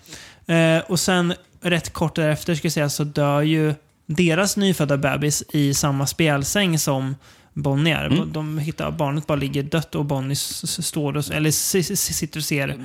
Eh, 0.47 0.91
och 0.91 0.99
sen 0.99 1.33
rätt 1.61 1.93
kort 1.93 2.15
därefter 2.15 2.55
ska 2.55 2.65
jag 2.65 2.73
säga 2.73 2.89
så 2.89 3.03
dör 3.03 3.41
ju 3.41 3.73
deras 4.05 4.57
nyfödda 4.57 4.97
bebis 4.97 5.43
i 5.53 5.73
samma 5.73 6.07
spjälsäng 6.07 6.79
som 6.79 7.15
Bonnie 7.53 7.91
är. 7.91 8.05
Mm. 8.05 8.33
De 8.33 8.59
hittar 8.59 8.91
barnet 8.91 9.27
bara 9.27 9.35
ligger 9.35 9.63
dött 9.63 9.95
och 9.95 10.05
Bonnie 10.05 10.35
står 10.35 11.17
och, 11.17 11.31
eller 11.31 11.51
sitter 11.95 12.39
och 12.39 12.43
ser 12.43 12.75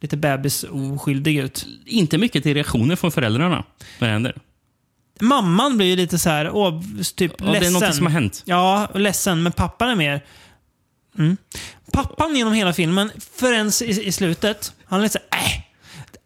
lite 0.00 0.16
bebis 0.16 0.64
oskyldig 0.70 1.36
ut. 1.36 1.66
Inte 1.86 2.18
mycket 2.18 2.42
till 2.42 2.54
reaktioner 2.54 2.96
från 2.96 3.12
föräldrarna 3.12 3.64
när 3.98 4.08
det 4.08 4.12
händer. 4.12 4.34
Mamman 5.20 5.76
blir 5.76 5.86
ju 5.86 5.96
lite 5.96 6.18
så 6.18 6.30
här, 6.30 6.50
åh, 6.50 6.82
typ 7.14 7.32
Ja, 7.38 7.44
det 7.44 7.50
är 7.56 7.60
ledsen. 7.60 7.72
något 7.72 7.94
som 7.94 8.06
har 8.06 8.12
hänt. 8.12 8.42
Ja, 8.44 8.88
ledsen. 8.94 9.42
Men 9.42 9.52
pappan 9.52 9.88
är 9.90 9.96
mer... 9.96 10.20
Mm. 11.18 11.36
Pappan 11.92 12.36
genom 12.36 12.52
hela 12.52 12.72
filmen, 12.72 13.10
förrän 13.36 13.72
i, 13.82 14.06
i 14.06 14.12
slutet, 14.12 14.72
han 14.84 14.98
är 14.98 15.02
lite 15.02 15.12
så 15.12 15.18
här, 15.30 15.46
äh. 15.46 15.60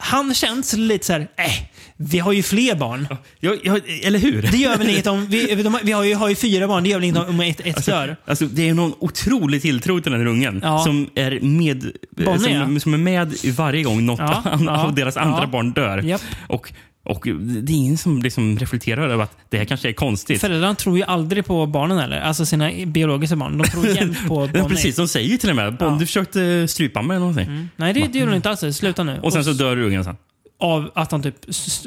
Han 0.00 0.34
känns 0.34 0.72
lite 0.76 1.06
så 1.06 1.12
här, 1.12 1.20
äh. 1.20 1.68
Vi 2.00 2.18
har 2.18 2.32
ju 2.32 2.42
fler 2.42 2.74
barn. 2.74 3.06
Ja, 3.40 3.54
ja, 3.62 3.78
eller 4.02 4.18
hur? 4.18 4.42
Det 4.42 4.56
gör 4.56 4.76
väl 4.76 4.88
inget 4.88 5.06
om... 5.06 5.26
Vi, 5.26 5.54
de, 5.62 5.78
vi 5.82 5.92
har, 5.92 6.04
ju, 6.04 6.14
har 6.14 6.28
ju 6.28 6.34
fyra 6.34 6.68
barn, 6.68 6.82
det 6.82 6.88
gör 6.88 6.96
väl 6.96 7.04
inget 7.04 7.28
om 7.28 7.40
ett, 7.40 7.60
ett 7.64 7.86
dör. 7.86 8.16
Alltså, 8.24 8.46
det 8.46 8.68
är 8.68 8.74
någon 8.74 8.94
otrolig 8.98 9.62
tilltro 9.62 10.00
till 10.00 10.12
den 10.12 10.20
här 10.20 10.28
ungen 10.28 10.60
Ja. 10.62 10.78
som, 10.78 11.10
är 11.14 11.40
med, 11.40 11.92
Bonnie, 12.16 12.38
som, 12.38 12.80
som 12.80 12.94
är 12.94 12.98
med 12.98 13.34
varje 13.56 13.82
gång 13.82 14.06
något 14.06 14.20
av 14.68 14.94
deras 14.94 15.16
andra 15.16 15.46
barn 15.46 15.72
dör. 15.72 15.98
Japp. 15.98 16.22
Och, 16.46 16.72
och 17.04 17.22
det 17.62 17.72
är 17.72 17.76
ingen 17.76 17.98
som 17.98 18.22
liksom 18.22 18.58
reflekterar 18.58 19.08
över 19.08 19.24
att 19.24 19.36
det 19.48 19.58
här 19.58 19.64
kanske 19.64 19.88
är 19.88 19.92
konstigt. 19.92 20.40
Föräldrarna 20.40 20.74
tror 20.74 20.96
ju 20.98 21.04
aldrig 21.04 21.46
på 21.46 21.66
barnen 21.66 21.98
heller. 21.98 22.20
Alltså 22.20 22.46
sina 22.46 22.70
biologiska 22.86 23.36
barn. 23.36 23.58
De 23.58 23.64
tror 23.68 23.86
jämt 23.86 24.28
på. 24.28 24.50
Ja, 24.54 24.68
precis, 24.68 24.96
de 24.96 25.08
säger 25.08 25.28
ju 25.30 25.36
till 25.36 25.50
och 25.50 25.56
med 25.56 25.68
att 25.68 25.80
Ja. 25.80 25.96
du 26.00 26.06
försökte 26.06 26.68
strypa 26.68 27.02
mig 27.02 27.16
eller 27.16 27.26
någonting. 27.26 27.68
Nej, 27.76 27.92
det, 27.92 28.00
det 28.12 28.18
gör 28.18 28.26
de 28.26 28.34
inte 28.36 28.50
alls. 28.50 28.76
Sluta 28.76 29.04
nu. 29.04 29.18
Och 29.22 29.32
sen 29.32 29.44
så 29.44 29.52
dör 29.52 29.78
ungen 29.78 30.04
sen. 30.04 30.16
Av 30.60 30.90
att 30.94 31.10
han 31.12 31.22
typ 31.22 31.34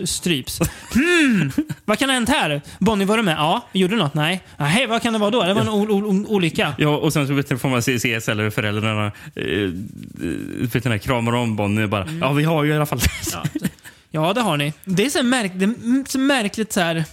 stryps. 0.05 0.59
Hmm, 0.93 1.51
vad 1.85 1.99
kan 1.99 2.09
ha 2.09 2.13
hänt 2.13 2.29
här? 2.29 2.61
Bonnie, 2.79 3.05
var 3.05 3.17
du 3.17 3.23
med? 3.23 3.35
Ja. 3.38 3.67
Gjorde 3.73 3.93
du 3.95 3.99
något? 3.99 4.13
Nej. 4.13 4.43
Nej, 4.57 4.88
vad 4.88 5.01
kan 5.01 5.13
det 5.13 5.19
vara 5.19 5.29
då? 5.31 5.43
Det 5.43 5.53
var 5.53 5.61
en 5.61 6.25
olycka. 6.27 6.73
Ja, 6.77 6.97
och 6.97 7.13
sen 7.13 7.27
så 7.27 7.33
vet 7.33 7.49
du, 7.49 7.57
får 7.57 7.69
man 7.69 7.81
se 7.83 7.99
CS 7.99 8.29
eller 8.29 8.49
föräldrarna 8.49 9.05
eh, 9.35 9.43
vet 10.73 10.83
du, 10.83 10.99
kramar 10.99 11.33
om 11.33 11.55
Bonnie 11.55 11.83
och 11.83 11.89
bara 11.89 12.07
ja, 12.21 12.31
vi 12.33 12.43
har 12.43 12.63
ju 12.63 12.71
i 12.71 12.75
alla 12.75 12.85
fall 12.85 12.99
Ja, 13.33 13.43
ja 14.11 14.33
det 14.33 14.41
har 14.41 14.57
ni. 14.57 14.73
Det 14.85 15.05
är 15.05 15.09
så, 15.09 15.23
märk, 15.23 15.51
det 15.55 15.65
är 15.65 16.09
så 16.09 16.19
märkligt 16.19 16.73
så 16.73 16.79
här... 16.79 17.05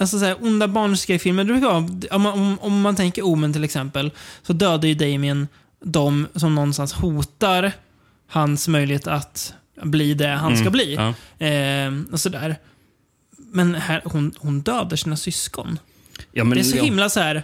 Alltså 0.00 0.18
så 0.18 0.24
här, 0.24 0.36
onda 0.44 0.68
barnskräckfilmer. 0.68 1.44
Det 1.44 1.52
brukar 1.52 1.68
vara- 1.68 2.16
Om 2.16 2.26
om, 2.26 2.58
om 2.60 2.80
man 2.80 2.96
tänker 2.96 3.22
Omen 3.22 3.52
till 3.52 3.64
exempel, 3.64 4.10
så 4.42 4.52
dödar 4.52 4.88
ju 4.88 4.94
Damien 4.94 5.48
de 5.84 6.26
som 6.34 6.54
någonstans 6.54 6.92
hotar 6.92 7.72
hans 8.28 8.68
möjlighet 8.68 9.06
att 9.06 9.54
bli 9.82 10.14
det 10.14 10.28
han 10.28 10.56
ska 10.56 10.60
Mm, 10.60 10.72
bli. 10.72 10.94
ja. 10.94 11.46
Eh, 11.46 11.92
och 12.12 12.20
sådär. 12.20 12.56
Men 13.36 13.74
här, 13.74 14.02
hon, 14.04 14.32
hon 14.38 14.60
dödar 14.60 14.96
sina 14.96 15.16
syskon. 15.16 15.78
Ja, 16.32 16.44
men, 16.44 16.54
det 16.54 16.60
är 16.60 16.64
så 16.64 16.76
ja. 16.76 16.82
himla 16.82 17.08
så 17.08 17.20
här... 17.20 17.42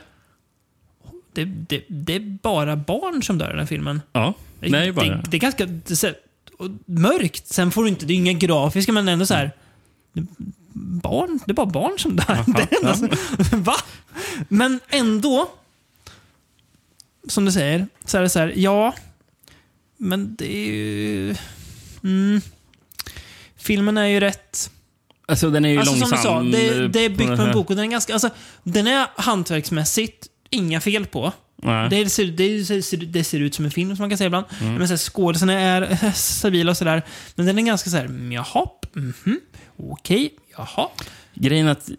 Det, 1.33 1.45
det, 1.45 1.85
det 1.89 2.15
är 2.15 2.21
bara 2.43 2.77
barn 2.77 3.23
som 3.23 3.39
dör 3.39 3.47
i 3.47 3.51
den 3.51 3.59
här 3.59 3.67
filmen. 3.67 4.01
Ja, 4.13 4.35
ju 4.61 4.93
bara 4.93 5.07
det, 5.09 5.23
det 5.31 5.37
är 5.37 5.41
ganska 5.41 5.67
det 5.67 5.97
mörkt. 6.87 7.47
Sen 7.49 7.71
får 7.71 7.83
du 7.83 7.89
inte, 7.89 8.07
det 8.07 8.13
är 8.13 8.17
inga 8.17 8.33
grafiska, 8.33 8.93
men 8.93 9.09
ändå 9.09 9.27
så 9.27 9.35
här... 9.35 9.51
Barn, 11.03 11.41
det 11.47 11.53
är 11.53 11.55
bara 11.55 11.67
barn 11.67 11.99
som 11.99 12.17
dör. 12.17 12.45
Så, 13.51 13.57
va? 13.57 13.77
Men 14.49 14.81
ändå, 14.89 15.51
som 17.29 17.45
du 17.45 17.53
säger, 17.53 17.87
så 18.05 18.19
är 18.19 18.23
det 18.23 18.29
så 18.29 18.39
här, 18.39 18.53
ja, 18.57 18.95
men 19.97 20.35
det 20.37 20.57
är 20.57 20.67
ju... 20.73 21.37
Mm, 22.05 22.41
filmen 23.57 23.99
är 23.99 24.07
ju 24.07 24.21
rätt... 24.21 24.71
Alltså 25.29 25.51
den 25.51 25.65
är 25.65 25.69
ju 25.69 25.79
Alltså, 25.79 25.95
långsam. 25.95 26.19
som 26.19 26.51
du 26.51 26.57
sa, 26.57 26.59
det, 26.59 26.89
det 26.89 27.01
är 27.01 27.09
byggt 27.09 27.37
på 27.37 27.43
en 27.43 27.53
bok 27.53 27.71
och 27.71 27.77
den 27.77 27.85
är 27.85 27.89
ganska... 27.91 28.13
Alltså, 28.13 28.31
den 28.63 28.87
är 28.87 29.07
hantverksmässigt 29.17 30.27
inga 30.51 30.81
fel 30.81 31.07
på. 31.07 31.33
Det 31.91 32.13
ser, 32.13 32.27
det, 32.27 32.65
ser, 32.85 32.97
det 32.97 33.25
ser 33.25 33.41
ut 33.41 33.55
som 33.55 33.65
en 33.65 33.71
film, 33.71 33.97
som 33.97 34.03
man 34.03 34.11
kan 34.11 34.19
säga 34.19 34.27
ibland. 34.27 34.47
Mm. 34.61 34.75
Men 34.75 34.99
skådisarna 34.99 35.53
är 35.53 36.13
stabila 36.15 36.71
och 36.71 36.77
sådär. 36.77 37.03
Men 37.35 37.47
den 37.47 37.59
är 37.59 37.63
ganska 37.63 37.91
så 37.91 37.97
här, 37.97 38.05
mm, 38.05 38.33
jaha, 38.33 38.67
mhm, 38.93 39.41
okej, 39.77 40.35
jaha. 40.57 40.89
Grejen 41.35 41.69
att... 41.69 41.91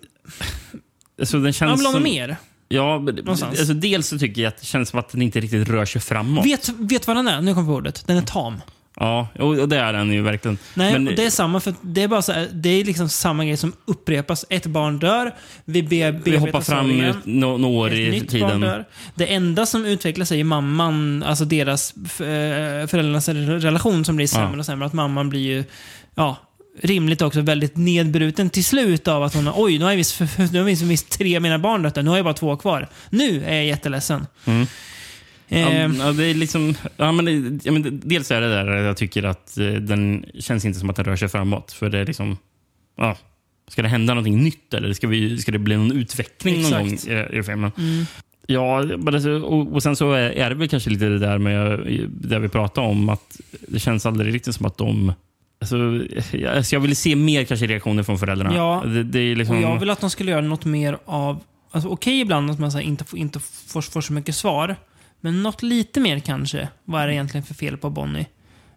Alltså 1.20 1.40
den 1.40 1.54
känns 1.54 1.70
Man 1.70 1.78
vill 1.78 1.86
ha 1.86 2.00
mer. 2.00 2.38
Ja, 2.68 2.98
Någonstans. 2.98 3.60
alltså 3.60 3.74
dels 3.74 4.08
så 4.08 4.20
tycker 4.20 4.42
jag 4.42 4.50
att 4.50 4.58
det 4.58 4.66
känns 4.66 4.90
som 4.90 5.00
att 5.00 5.10
den 5.10 5.22
inte 5.22 5.40
riktigt 5.40 5.70
rör 5.70 5.86
sig 5.86 6.02
framåt. 6.02 6.46
Vet, 6.46 6.70
vet 6.70 7.08
vad 7.08 7.16
den 7.16 7.28
är? 7.28 7.42
Nu 7.42 7.54
kommer 7.54 7.68
jag 7.68 7.68
på 7.68 7.74
ordet. 7.74 8.04
Den 8.08 8.18
är 8.18 8.22
tam. 8.22 8.62
Ja, 9.00 9.28
och 9.40 9.70
det 9.70 9.78
är 9.78 9.94
den 9.94 10.12
ju 10.12 10.22
verkligen. 10.22 10.58
Nej, 10.74 10.94
Men- 10.94 11.08
och 11.08 11.14
det 11.16 11.26
är 11.26 11.30
samma, 11.30 11.60
för 11.60 11.74
det 11.82 12.04
är 12.04 12.08
bara 12.08 12.22
så 12.22 12.32
här, 12.32 12.48
det 12.54 12.70
är 12.70 12.84
liksom 12.86 13.10
samma 13.10 13.46
grej 13.46 13.58
som 13.58 13.74
upprepas. 13.86 14.46
Ett 14.50 14.66
barn 14.66 15.00
dör, 15.00 15.36
vi, 15.66 15.84
be, 15.84 16.12
vi 16.12 16.38
hoppar 16.38 16.62
fram 16.62 16.86
sorgen. 16.90 17.16
nå- 17.24 17.58
några 17.58 17.78
år 17.78 17.94
i 17.94 18.10
nytt 18.12 18.22
barn 18.22 18.28
tiden. 18.30 18.62
dör. 18.62 18.86
Det 19.16 19.34
enda 19.34 19.66
som 19.66 19.86
utvecklas 19.86 20.32
är 20.32 20.36
ju 20.36 20.44
mamman, 20.44 21.24
alltså 21.24 21.46
deras 21.46 21.94
eh, 21.96 22.88
föräldrarnas 22.88 23.30
relation 23.64 24.06
som 24.06 24.16
blir 24.16 24.28
sämre 24.28 24.50
Ja. 24.54 24.60
och 24.60 24.66
sämre. 24.66 24.86
Att 24.86 24.94
mamman 24.94 25.30
blir 25.30 25.42
ju, 25.42 25.64
ja, 26.16 26.38
rimligt 26.82 27.22
också 27.22 27.42
väldigt 27.42 27.78
nedbruten 27.78 28.50
till 28.50 28.66
slut 28.66 29.08
av 29.08 29.24
att 29.24 29.34
hon 29.34 29.48
har, 29.48 29.54
oj, 29.58 29.78
nu 29.78 29.84
har 29.84 29.92
jag 29.92 29.98
visst, 29.98 30.20
nu 30.52 30.62
har 30.62 30.70
jag 30.70 30.76
visst 30.76 31.10
tre 31.10 31.36
av 31.36 31.42
mina 31.42 31.60
barn 31.60 31.82
dött, 31.84 31.96
nu 31.96 32.10
har 32.10 32.16
jag 32.18 32.26
bara 32.26 32.34
två 32.34 32.56
kvar. 32.58 32.88
Nu 33.10 33.44
är 33.46 33.56
jag 33.56 33.66
jätteledsen. 33.66 34.28
Mm. 34.46 34.68
Eh, 35.48 35.86
ja, 35.86 36.12
det 36.12 36.26
är 36.26 36.34
liksom, 36.34 36.76
ja, 36.98 37.12
men 37.12 37.26
det, 37.26 37.66
ja, 37.66 37.72
men 37.72 38.02
dels 38.04 38.32
är 38.32 38.42
det 38.42 38.50
där 38.50 38.68
jag 38.68 38.98
tycker 38.98 39.24
att 39.24 39.58
eh, 39.58 39.68
den 39.68 40.26
känns 40.40 40.66
inte 40.66 40.80
som 40.80 40.90
att 40.90 40.96
den 40.96 41.06
rör 41.06 41.16
sig 41.16 41.28
framåt. 41.28 41.72
För 41.72 41.90
det 41.90 42.00
är 42.00 42.06
liksom, 42.06 42.38
ja, 42.98 43.18
ska 43.68 43.82
det 43.82 43.88
hända 43.88 44.14
någonting 44.14 44.44
nytt 44.44 44.74
eller 44.74 44.94
ska, 44.94 45.08
vi, 45.08 45.38
ska 45.38 45.52
det 45.52 45.60
bli 45.60 45.78
någon 45.78 45.92
utveckling 45.92 46.62
någon 46.62 46.72
gång 46.72 46.94
Exakt. 46.94 47.34
i, 47.34 47.38
i 47.38 47.44
filmen? 47.44 47.72
Mm. 47.78 48.06
Ja, 48.48 48.84
alltså, 49.08 49.32
och, 49.32 49.74
och 49.74 49.84
sen 49.84 49.96
så 49.96 50.12
är, 50.12 50.50
det 50.50 50.56
väl 50.56 50.70
kanske 50.70 50.90
lite 50.90 51.06
det 51.06 51.20
där 51.20 51.38
med 51.38 51.80
det 52.08 52.40
vi 52.40 52.50
pratade 52.50 52.88
om. 52.88 53.10
att 53.10 53.40
Det 53.68 53.80
känns 53.80 54.06
aldrig 54.06 54.34
riktigt 54.34 54.56
som 54.56 54.66
att 54.66 54.78
de... 54.78 55.14
Alltså, 55.62 55.78
jag, 56.32 56.58
alltså 56.58 56.76
jag 56.76 56.80
vill 56.80 56.96
se 56.96 57.16
mer 57.16 57.44
kanske 57.44 57.68
reaktioner 57.68 58.04
från 58.04 58.20
föräldrarna. 58.20 58.56
Ja, 58.56 58.84
det, 58.86 59.04
det 59.04 59.20
är 59.20 59.36
liksom, 59.36 59.56
Och 59.56 59.62
jag 59.62 59.80
vill 59.80 59.90
att 59.90 60.02
de 60.02 60.10
skulle 60.10 60.32
göra 60.32 60.42
något 60.42 60.66
mer 60.66 60.98
av... 61.06 61.40
Alltså, 61.72 61.90
Okej 61.90 62.22
ibland 62.22 62.52
att 62.52 62.60
man 62.60 62.72
så 62.72 62.80
inte, 62.80 63.04
får, 63.04 63.20
inte 63.20 63.40
får, 63.40 63.82
får 63.82 64.02
så 64.02 64.14
mycket 64.14 64.36
svar. 64.36 64.76
Men 65.26 65.44
något 65.44 65.64
lite 65.64 66.00
mer 66.00 66.20
kanske. 66.20 66.68
Vad 66.84 67.02
är 67.02 67.08
det 67.08 67.14
egentligen 67.14 67.46
för 67.46 67.54
fel 67.54 67.78
på 67.78 67.90
Bonnie? 67.90 68.26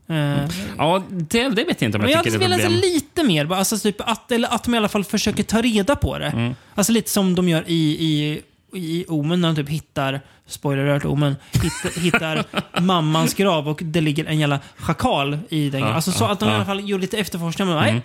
Eh, 0.09 0.49
Ja, 0.79 1.03
det, 1.11 1.49
det 1.49 1.65
vet 1.65 1.83
jag 1.83 1.89
inte 1.89 1.99
om 1.99 2.05
jag 2.05 2.11
jag 2.11 2.25
tycker 2.25 2.39
hade 2.41 2.55
är 2.55 2.59
ett 2.59 2.65
problem. 2.65 2.81
lite 2.81 3.25
mer. 3.25 3.47
bara, 3.47 3.59
Alltså, 3.59 3.79
typ 3.79 3.97
att, 4.01 4.33
eller 4.33 4.55
att 4.55 4.65
de 4.65 4.75
i 4.75 4.77
alla 4.77 4.89
fall 4.89 5.05
försöker 5.05 5.43
ta 5.43 5.63
reda 5.63 5.97
på 5.97 6.19
det. 6.19 6.27
Mm. 6.27 6.55
Alltså 6.75 6.93
lite 6.93 7.11
som 7.11 7.35
de 7.35 7.49
gör 7.49 7.65
i, 7.67 7.75
i, 7.75 8.43
i 8.73 9.05
Omen 9.09 9.41
när 9.41 9.49
de 9.49 9.57
typ 9.57 9.69
hittar, 9.69 10.21
spoiler 10.47 10.87
alert 10.87 11.05
Omen, 11.05 11.37
hittar, 11.53 12.01
hittar 12.05 12.45
mammans 12.81 13.35
grav 13.35 13.69
och 13.69 13.81
det 13.85 14.01
ligger 14.01 14.25
en 14.25 14.39
jävla 14.39 14.61
schakal 14.77 15.39
i 15.49 15.71
den. 15.71 15.81
Ja, 15.81 15.87
alltså 15.87 16.13
så 16.13 16.25
ja, 16.25 16.31
att 16.31 16.41
de 16.41 16.49
i 16.49 16.53
ja. 16.53 16.57
alla 16.57 16.67
fall 16.67 16.89
gjorde 16.89 17.01
lite 17.01 17.19
efterforskning. 17.19 17.69
Men 17.69 17.77
nej. 17.77 17.91
Mm. 17.91 18.03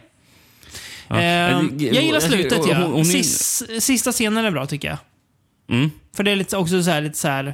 Alltså, 1.07 1.75
jag 1.85 2.03
gillar 2.03 2.15
alltså, 2.15 2.31
slutet 2.31 2.61
ja. 2.67 3.79
sista 3.81 4.11
scenen 4.11 4.45
är 4.45 4.51
bra 4.51 4.65
tycker 4.65 4.87
jag. 4.87 4.97
Mm. 5.69 5.91
För 6.15 6.23
det 6.23 6.31
är 6.31 6.35
lite, 6.35 6.57
också 6.57 6.83
så 6.83 6.91
här, 6.91 7.01
lite 7.01 7.17
så 7.17 7.27
här, 7.27 7.53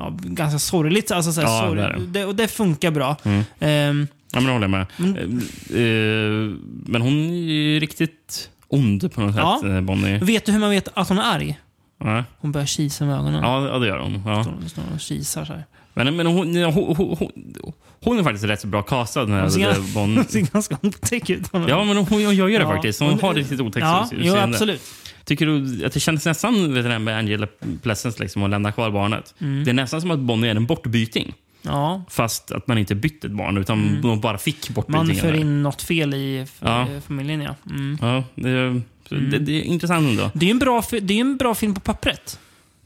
ja, 0.00 0.16
ganska 0.22 0.58
sorgligt. 0.58 1.10
Alltså 1.10 1.32
så 1.32 1.40
här, 1.40 1.48
Ja, 1.48 1.60
sorg, 1.66 1.76
det 1.78 1.84
är 1.84 1.92
det. 1.92 2.06
det, 2.06 2.24
och 2.24 2.34
det 2.34 2.48
funkar 2.48 2.90
bra. 2.90 3.16
Mm. 3.24 3.42
Ehm, 3.60 4.06
Ja, 4.32 4.40
men 4.40 4.46
det 4.46 4.52
håller 4.52 4.64
jag 4.64 4.70
med. 4.70 4.86
Mm. 4.98 5.38
Eh, 5.70 6.56
men 6.86 7.02
hon 7.02 7.12
är 7.30 7.34
ju 7.52 7.80
riktigt 7.80 8.50
ond 8.68 9.12
på 9.12 9.20
något 9.20 9.36
Ja. 9.36 9.58
sätt, 9.62 9.70
eh, 9.70 9.80
Bonnie. 9.80 10.18
vet 10.18 10.46
du 10.46 10.52
hur 10.52 10.58
man 10.58 10.70
vet 10.70 10.88
att 10.94 11.08
hon 11.08 11.18
är 11.18 11.22
arg? 11.34 11.58
Ja. 11.98 12.24
Hon 12.38 12.52
börjar 12.52 12.66
kisa 12.66 13.04
med 13.04 13.14
ögonen. 13.16 13.42
Ja, 13.42 13.78
det 13.78 13.86
gör 13.86 13.98
hon. 13.98 14.22
Ja. 14.26 14.44
Står- 14.44 14.68
står 14.68 14.82
och 14.94 15.00
kisar 15.00 15.44
så 15.44 15.52
här. 15.52 15.64
Men, 15.94 16.16
men 16.16 16.26
hon, 16.26 16.56
hon, 16.64 16.96
hon, 16.96 17.30
hon, 18.04 18.18
är 18.18 18.22
faktiskt 18.22 18.44
rätt 18.44 18.60
så 18.60 18.66
bra 18.66 18.82
castad. 18.82 19.24
Den 19.24 19.40
Hon 19.40 19.50
ser, 19.50 19.94
hon 19.94 20.24
ser 20.24 20.40
ganska 20.40 20.78
otäck 20.82 21.30
ut. 21.30 21.42
Ja, 21.52 21.84
men 21.84 21.96
hon, 21.96 22.06
hon 22.06 22.20
gör 22.22 22.48
ju 22.48 22.58
det 22.58 22.64
Ja, 22.64 22.68
faktiskt. 22.72 23.00
Hon, 23.00 23.08
hon- 23.10 23.20
har 23.20 23.34
riktigt 23.34 23.60
otäckt 23.60 23.84
Ja, 23.84 24.08
jo, 24.12 24.34
absolut. 24.36 24.80
Tycker 25.24 25.46
du 25.46 25.86
att 25.86 25.92
det 25.92 26.00
kändes 26.00 26.24
nästan 26.26 26.74
vet 26.74 26.84
du, 26.84 26.90
det 26.90 26.98
med 26.98 27.18
Angela 27.18 27.46
Pleasence 27.82 28.22
liksom, 28.22 28.42
att 28.42 28.50
lämna 28.50 28.72
kvar 28.72 28.90
barnet? 28.90 29.34
Mm. 29.38 29.64
Det 29.64 29.70
är 29.70 29.74
nästan 29.74 30.00
som 30.00 30.10
att 30.10 30.18
Bonnie 30.18 30.48
är 30.50 30.54
en 30.54 30.66
bortbyting. 30.66 31.34
Ja. 31.62 32.04
Fast 32.08 32.52
att 32.52 32.66
man 32.66 32.78
inte 32.78 32.94
bytte 32.94 33.26
ett 33.26 33.32
barn, 33.32 33.56
utan 33.58 33.88
Mm. 33.88 34.02
de 34.02 34.20
bara 34.20 34.38
fick 34.38 34.68
Man 34.68 34.74
bortbytingen. 34.74 35.16
för 35.20 35.32
in 35.34 35.62
något 35.62 35.82
fel 35.82 36.14
i 36.14 36.46
Ja. 36.60 36.86
familjen, 37.06 37.40
ja. 37.40 37.54
Mm. 37.70 37.98
Ja, 38.00 38.24
det, 38.34 38.80
så 39.08 39.14
det, 39.14 39.38
det 39.38 39.52
är 39.52 39.62
intressant 39.62 40.08
ändå. 40.08 40.30
Det 40.34 40.46
är 40.46 40.50
en 40.50 40.58
bra, 40.58 40.82
det 41.02 41.14
är 41.14 41.20
en 41.20 41.36
bra 41.36 41.54
film 41.54 41.74
på 41.74 41.80
pappret. 41.80 42.38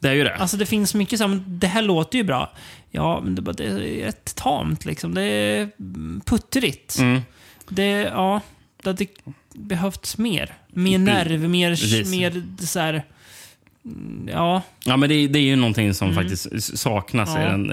Det 0.05 0.11
är 0.11 0.15
ju 0.15 0.25
det. 0.25 0.35
Alltså 0.37 0.57
det 0.57 0.67
finns 0.67 0.95
mycket 0.95 1.19
så 1.19 1.25
här, 1.25 1.29
men 1.29 1.45
det 1.47 1.67
här 1.67 1.83
låter 1.83 2.19
ju 2.19 2.25
bra. 2.25 2.53
Ja, 2.91 3.21
men 3.25 3.35
det, 3.35 3.53
det 3.53 3.65
är 3.65 4.05
rätt 4.05 4.35
tamt 4.37 4.85
liksom. 4.85 5.15
Det 5.15 5.23
är 5.23 5.69
mm, 5.81 6.21
puttrigt. 6.27 6.99
Mm. 6.99 7.21
Det, 7.69 7.91
ja, 7.91 8.41
det 8.83 8.89
hade 8.91 9.07
behövts 9.55 10.19
mer. 10.19 10.53
Mer 10.73 10.99
nerv, 10.99 11.49
mer, 11.49 11.71
Precis. 11.71 12.11
mer 12.11 12.43
så 12.67 12.81
här, 12.81 13.05
mm, 13.85 14.29
ja. 14.33 14.63
Ja, 14.85 14.97
men 14.97 15.09
det, 15.09 15.27
det 15.29 15.39
är 15.39 15.43
ju 15.43 15.57
någonting 15.57 15.95
som 15.95 16.11
Mm. 16.11 16.23
faktiskt 16.25 16.79
saknas 16.79 17.29
i 17.29 17.33
Ja. 17.41 17.49
den. 17.51 17.71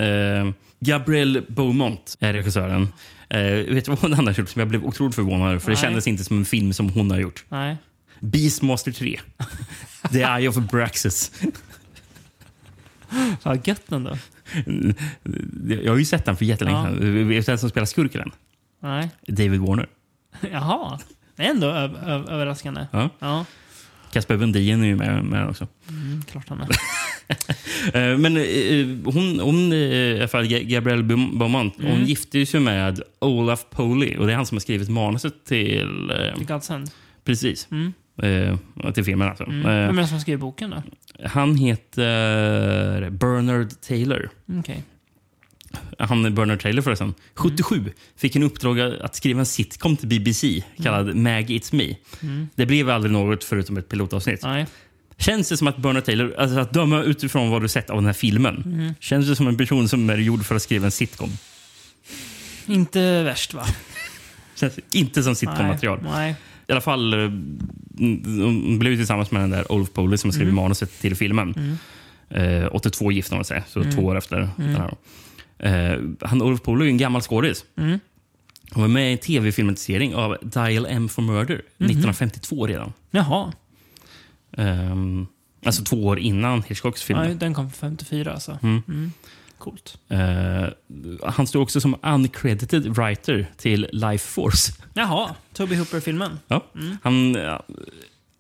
Eh, 0.48 0.54
Gabrielle 0.80 1.42
Beaumont 1.48 2.18
är 2.20 2.34
regissören. 2.34 2.88
Eh, 3.30 3.40
vet 3.44 3.86
du 3.86 3.92
vad 3.92 4.00
hon 4.00 4.14
har 4.28 4.34
gjort 4.34 4.50
som 4.50 4.60
jag 4.60 4.68
blev 4.70 4.86
otroligt 4.86 5.16
förvånad 5.16 5.50
över? 5.50 5.60
För 5.60 5.72
det 5.72 5.76
Nej. 5.78 5.82
kändes 5.84 6.08
inte 6.08 6.24
som 6.24 6.38
en 6.38 6.46
film 6.46 6.74
som 6.74 6.90
hon 6.90 7.12
har 7.12 7.20
gjort. 7.20 7.44
Nej. 7.50 7.78
Beastmaster 8.20 8.92
3. 8.92 9.20
The 10.12 10.22
Eye 10.22 10.48
of 10.48 10.56
Braxis. 10.56 11.32
Ja, 13.44 13.56
gött 13.64 13.92
ändå. 13.92 14.18
Jag 15.84 15.92
har 15.92 15.98
ju 16.00 16.06
sett 16.06 16.26
den 16.26 16.38
för 16.38 16.46
jättelänge 16.46 16.84
sedan. 16.84 17.28
Vet 17.28 17.46
du 17.46 17.52
vem 17.52 17.58
som 17.58 17.70
spelar 17.70 17.86
skurken? 17.86 18.32
Nej. 18.82 19.10
David 19.28 19.60
Warner. 19.60 19.88
Jaha. 20.52 21.00
Det 21.36 21.44
är 21.44 21.50
ändå 21.50 21.68
överraskande. 21.68 22.86
Ja. 22.92 23.10
Ja. 23.20 23.46
Kasper 24.14 24.36
Vendin 24.36 24.84
är 24.84 24.88
ju 24.88 24.96
med, 24.96 25.24
med 25.24 25.48
också. 25.50 25.68
Mm, 25.90 26.22
klart 26.32 26.50
han 26.50 26.62
är. 26.62 26.68
Eh, 27.94 28.18
Men 28.18 28.38
eh, 28.38 29.14
hon, 29.14 29.40
hon 29.40 29.72
eh, 29.72 29.78
i 29.78 30.18
alla 30.20 30.28
fall 30.28 30.44
Ga- 30.46 30.64
Gabrielle 30.64 31.04
Beau- 31.04 31.38
Beaumont, 31.40 31.74
hon 31.78 31.86
Mm. 31.92 32.04
gifte 32.06 32.46
sig 32.46 32.60
med 32.60 33.02
Olaf 33.20 33.66
Poley. 33.70 34.18
Och 34.18 34.26
det 34.28 34.32
är 34.34 34.36
han 34.38 34.46
som 34.46 34.56
har 34.56 34.60
skrivit 34.60 34.90
manuset 34.90 35.46
till... 35.46 36.12
Till 36.38 36.48
God's 36.48 36.70
Hand. 36.72 36.92
Precis. 37.24 37.68
Mm. 37.72 37.94
Eh, 38.24 38.92
till 38.94 39.04
filmen 39.04 39.28
alltså. 39.30 39.44
Mm. 39.44 39.62
Vem 39.64 39.98
är 39.98 40.02
det 40.02 40.08
som 40.08 40.20
skriver 40.20 40.38
boken 40.40 40.70
då? 40.70 40.84
Han 41.26 41.56
heter 41.56 43.10
Bernard 43.10 43.82
Taylor. 43.82 44.30
Okej. 44.60 44.84
Han 46.00 46.26
är 46.26 46.30
Bernard 46.30 46.62
Taylor 46.62 46.82
förresten. 46.82 47.14
77 47.36 47.92
fick 48.18 48.36
en 48.36 48.44
uppdrag 48.44 48.80
att 48.80 49.16
skriva 49.16 49.40
en 49.40 49.46
sitcom 49.46 49.98
till 49.98 50.08
BBC 50.08 50.64
kallad 50.84 51.16
Maggie 51.16 51.60
It's 51.60 51.76
Me. 51.76 51.96
Mm. 52.22 52.50
Det 52.56 52.66
blev 52.66 52.90
aldrig 52.90 53.12
något 53.14 53.44
förutom 53.44 53.78
ett 53.78 53.90
pilotavsnitt. 53.90 54.44
Nej. 54.44 54.66
Känns 55.18 55.50
det 55.50 55.58
som 55.58 55.68
att 55.68 55.78
Bernard 55.78 56.04
Taylor, 56.06 56.34
alltså 56.38 56.60
att 56.60 56.74
döma 56.74 57.04
utifrån 57.04 57.50
vad 57.50 57.62
du 57.62 57.68
sett 57.68 57.90
av 57.90 57.96
den 57.98 58.06
här 58.06 58.14
filmen, 58.14 58.64
Mm. 58.66 58.94
känns 59.00 59.28
det 59.28 59.36
som 59.36 59.48
en 59.48 59.58
person 59.58 59.90
som 59.90 60.10
är 60.10 60.18
gjord 60.18 60.46
för 60.46 60.56
att 60.56 60.62
skriva 60.62 60.86
en 60.86 60.92
sitcom? 60.92 61.30
Inte 62.66 63.24
värst 63.24 63.54
va? 63.54 63.66
Känns 64.56 64.80
inte 64.92 65.24
som 65.24 65.36
sitcom-material. 65.36 66.00
Nej. 66.04 66.12
Nej. 66.14 66.36
I 66.72 66.74
alla 66.74 66.82
fall, 66.82 67.14
eh, 67.14 67.20
hon 68.00 68.80
blev 68.80 68.96
tillsammans 68.96 69.32
med 69.32 69.42
den 69.42 69.50
där 69.50 69.72
Olaf 69.72 69.90
Poley 69.94 70.18
som 70.18 70.32
skrev 70.32 70.44
Mm. 70.48 70.56
manuset 70.56 71.00
till 71.02 71.16
filmen. 71.16 71.78
Eh, 72.30 72.66
82 72.72 73.12
gifte 73.12 73.36
de 73.36 73.44
sig, 73.44 73.64
så 73.68 73.80
Mm. 73.80 73.92
två 73.92 74.02
år 74.02 74.18
efter. 74.18 74.38
Mm. 74.38 74.52
Den 74.58 74.76
här. 74.76 74.94
Eh, 75.94 76.00
han, 76.22 76.42
Olaf 76.42 76.62
Poley 76.62 76.88
är 76.88 76.92
en 76.92 76.98
gammal 76.98 77.22
skådis. 77.22 77.66
Mm. 77.78 78.00
Han 78.72 78.82
var 78.82 78.88
med 78.90 79.10
i 79.10 79.12
en 79.12 79.18
tv-filmatisering 79.18 80.16
av 80.16 80.38
Dial 80.42 80.86
M 80.90 81.10
for 81.10 81.22
Murder 81.22 81.62
Mhm. 81.78 81.88
1952 81.90 82.68
redan. 82.68 82.94
Jaha. 83.12 83.54
Ehm, 84.58 85.28
alltså 85.66 85.84
två 85.84 86.06
år 86.06 86.20
innan 86.20 86.64
Hitchcocks 86.64 87.04
film. 87.04 87.20
Ja, 87.20 87.34
den 87.34 87.54
kom 87.54 87.72
54 87.72 88.34
alltså. 88.34 88.60
Mm. 88.64 89.12
Coolt. 89.62 89.98
Eh, 90.10 90.64
han 91.30 91.48
står 91.48 91.62
också 91.62 91.82
som 91.82 91.96
uncredited 92.04 92.88
writer 92.98 93.48
till 93.58 93.88
Life 93.92 94.28
Force. 94.28 94.72
Jaha, 94.94 95.36
Toby 95.54 95.76
Hooper-filmen. 95.76 96.40
Ja. 96.48 96.64
Mm. 96.76 96.98
Han, 97.04 97.34
ja, 97.34 97.64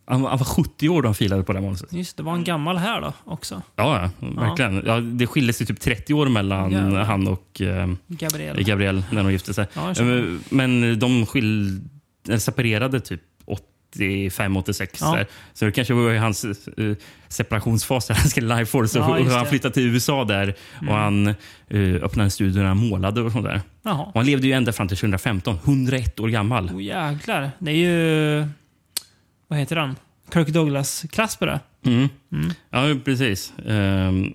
han, 0.05 0.25
han 0.25 0.37
var 0.37 0.45
70 0.45 0.89
år 0.89 1.01
då 1.01 1.07
han 1.07 1.15
filade 1.15 1.43
på 1.43 1.53
det 1.53 1.61
manuset. 1.61 1.93
Just 1.93 2.17
det, 2.17 2.23
var 2.23 2.31
han 2.31 2.43
gammal 2.43 2.77
här 2.77 3.01
då 3.01 3.13
också? 3.25 3.61
Ja, 3.75 4.09
ja, 4.19 4.27
verkligen. 4.27 4.83
Ja, 4.85 4.99
det 4.99 5.27
skilde 5.27 5.53
sig 5.53 5.67
typ 5.67 5.79
30 5.79 6.13
år 6.13 6.27
mellan 6.27 6.71
Jävlar. 6.71 7.03
han 7.03 7.27
och 7.27 7.61
eh, 7.61 7.87
Gabriel. 8.07 8.63
Gabriel 8.63 9.03
när 9.11 9.23
de 9.23 9.31
gifte 9.31 9.53
sig. 9.53 9.67
Ja. 9.73 9.91
Eh, 9.91 10.23
Men 10.49 10.99
de 10.99 11.25
skil, 11.25 11.81
eller 12.27 12.37
separerade 12.37 12.99
typ 12.99 13.21
85-86. 13.95 14.97
Ja. 15.01 15.15
där. 15.15 15.27
Så 15.53 15.65
det 15.65 15.71
kanske 15.71 15.93
var 15.93 16.15
hans 16.15 16.45
eh, 16.45 16.51
separationsfas 17.27 18.07
där 18.07 18.15
han 18.15 18.29
skulle 18.29 18.55
Life 18.57 18.71
Force. 18.71 18.97
Ja, 18.99 19.19
och 19.19 19.25
han 19.25 19.45
flyttade 19.45 19.73
till 19.73 19.83
USA 19.87 20.23
där 20.23 20.55
Mm. 20.81 20.89
och 20.89 20.95
han 20.99 21.27
eh, 21.27 21.35
öppnade 22.03 22.23
en 22.27 22.31
studio 22.31 22.61
där 22.61 22.67
han 22.67 22.77
målade 22.77 23.21
och 23.21 23.31
sånt 23.31 23.45
där. 23.45 23.61
Jaha. 23.83 24.01
Och 24.05 24.15
han 24.15 24.25
levde 24.25 24.47
ju 24.47 24.53
ända 24.53 24.73
fram 24.73 24.87
till 24.87 24.97
2015. 24.97 25.57
101 25.65 26.19
år 26.19 26.27
gammal. 26.29 26.69
Oh, 26.69 26.83
jäklar. 26.83 27.51
Det 27.59 27.71
är 27.71 27.75
ju... 27.75 28.45
Vad 29.47 29.59
heter 29.59 29.75
han? 29.75 29.95
Kirk 30.33 30.47
Douglas-klass 30.47 31.35
på 31.37 31.45
det. 31.45 31.59
Mm. 31.85 32.09
Mm. 32.31 32.51
Ja, 32.69 32.95
precis. 33.05 33.53
Ehm, 33.67 34.33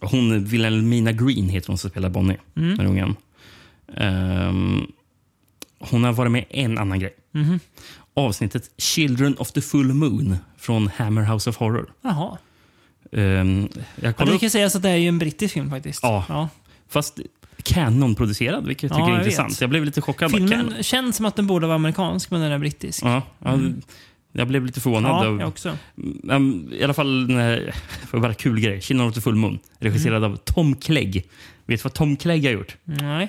hon, 0.00 0.44
Wilhelmina 0.44 1.12
Green 1.12 1.48
heter 1.48 1.68
hon 1.68 1.78
som 1.78 1.90
spelar 1.90 2.08
Bonnie, 2.08 2.36
Mm. 2.56 2.76
den 2.76 2.86
ungen. 2.86 3.16
Ehm, 3.96 4.86
hon 5.80 6.04
har 6.04 6.12
varit 6.12 6.32
med 6.32 6.44
en 6.50 6.78
annan 6.78 6.98
grej. 7.00 7.14
Mhm. 7.32 7.60
Avsnittet 8.18 8.70
Children 8.78 9.34
of 9.38 9.52
the 9.52 9.60
Full 9.60 9.92
Moon 9.94 10.36
från 10.58 10.88
Hammer 10.96 11.22
House 11.22 11.50
of 11.50 11.56
Horror. 11.56 11.92
Jaha. 12.02 12.38
Ehm, 13.12 13.68
jag 13.96 14.14
Ja, 14.18 14.24
det 14.24 14.32
upp, 14.32 14.40
kan 14.40 14.50
sägas 14.50 14.76
att 14.76 14.82
det 14.82 14.90
är 14.90 14.96
ju 14.96 15.08
en 15.08 15.18
brittisk 15.18 15.54
film 15.54 15.70
faktiskt. 15.70 16.00
Ja. 16.02 16.24
ja. 16.28 16.48
fast 16.88 17.18
Canon-producerad, 17.62 18.66
vilket 18.66 18.90
jag 18.90 19.00
Ja, 19.00 19.04
tycker 19.04 19.08
är 19.10 19.16
jag 19.16 19.20
intressant. 19.26 19.52
vet. 19.52 19.60
Jag 19.60 19.70
blev 19.70 19.84
lite 19.84 20.00
chockad. 20.00 20.30
Filmen 20.30 20.50
Canon. 20.50 20.82
känns 20.82 21.16
som 21.16 21.26
att 21.26 21.36
den 21.36 21.46
borde 21.46 21.66
vara 21.66 21.74
amerikansk, 21.74 22.30
men 22.30 22.40
den 22.40 22.52
är 22.52 22.58
brittisk. 22.58 23.04
Ja, 23.04 23.22
ja, 23.38 23.52
Mm. 23.52 23.82
Jag 24.32 24.48
blev 24.48 24.66
lite 24.66 24.80
förvånad. 24.80 25.10
Ja, 25.26 25.40
jag 25.40 25.48
också. 25.48 25.76
Mm, 26.22 26.68
I 26.72 26.84
alla 26.84 26.94
fall, 26.94 27.26
när- 27.28 27.74
för 28.06 28.18
bara 28.18 28.34
kul 28.34 28.60
grej. 28.60 28.80
Children 28.80 29.08
of 29.08 29.14
the 29.14 29.20
Full 29.20 29.34
Moon. 29.34 29.58
Regisserad 29.78 30.16
Mm. 30.24 30.32
av 30.32 30.36
Tom 30.36 30.74
Clegg. 30.76 31.14
Vet 31.66 31.80
du 31.80 31.82
vad 31.84 31.92
Tom 31.94 32.16
Clegg 32.16 32.44
har 32.44 32.50
gjort? 32.52 32.76
Nej. 32.84 33.28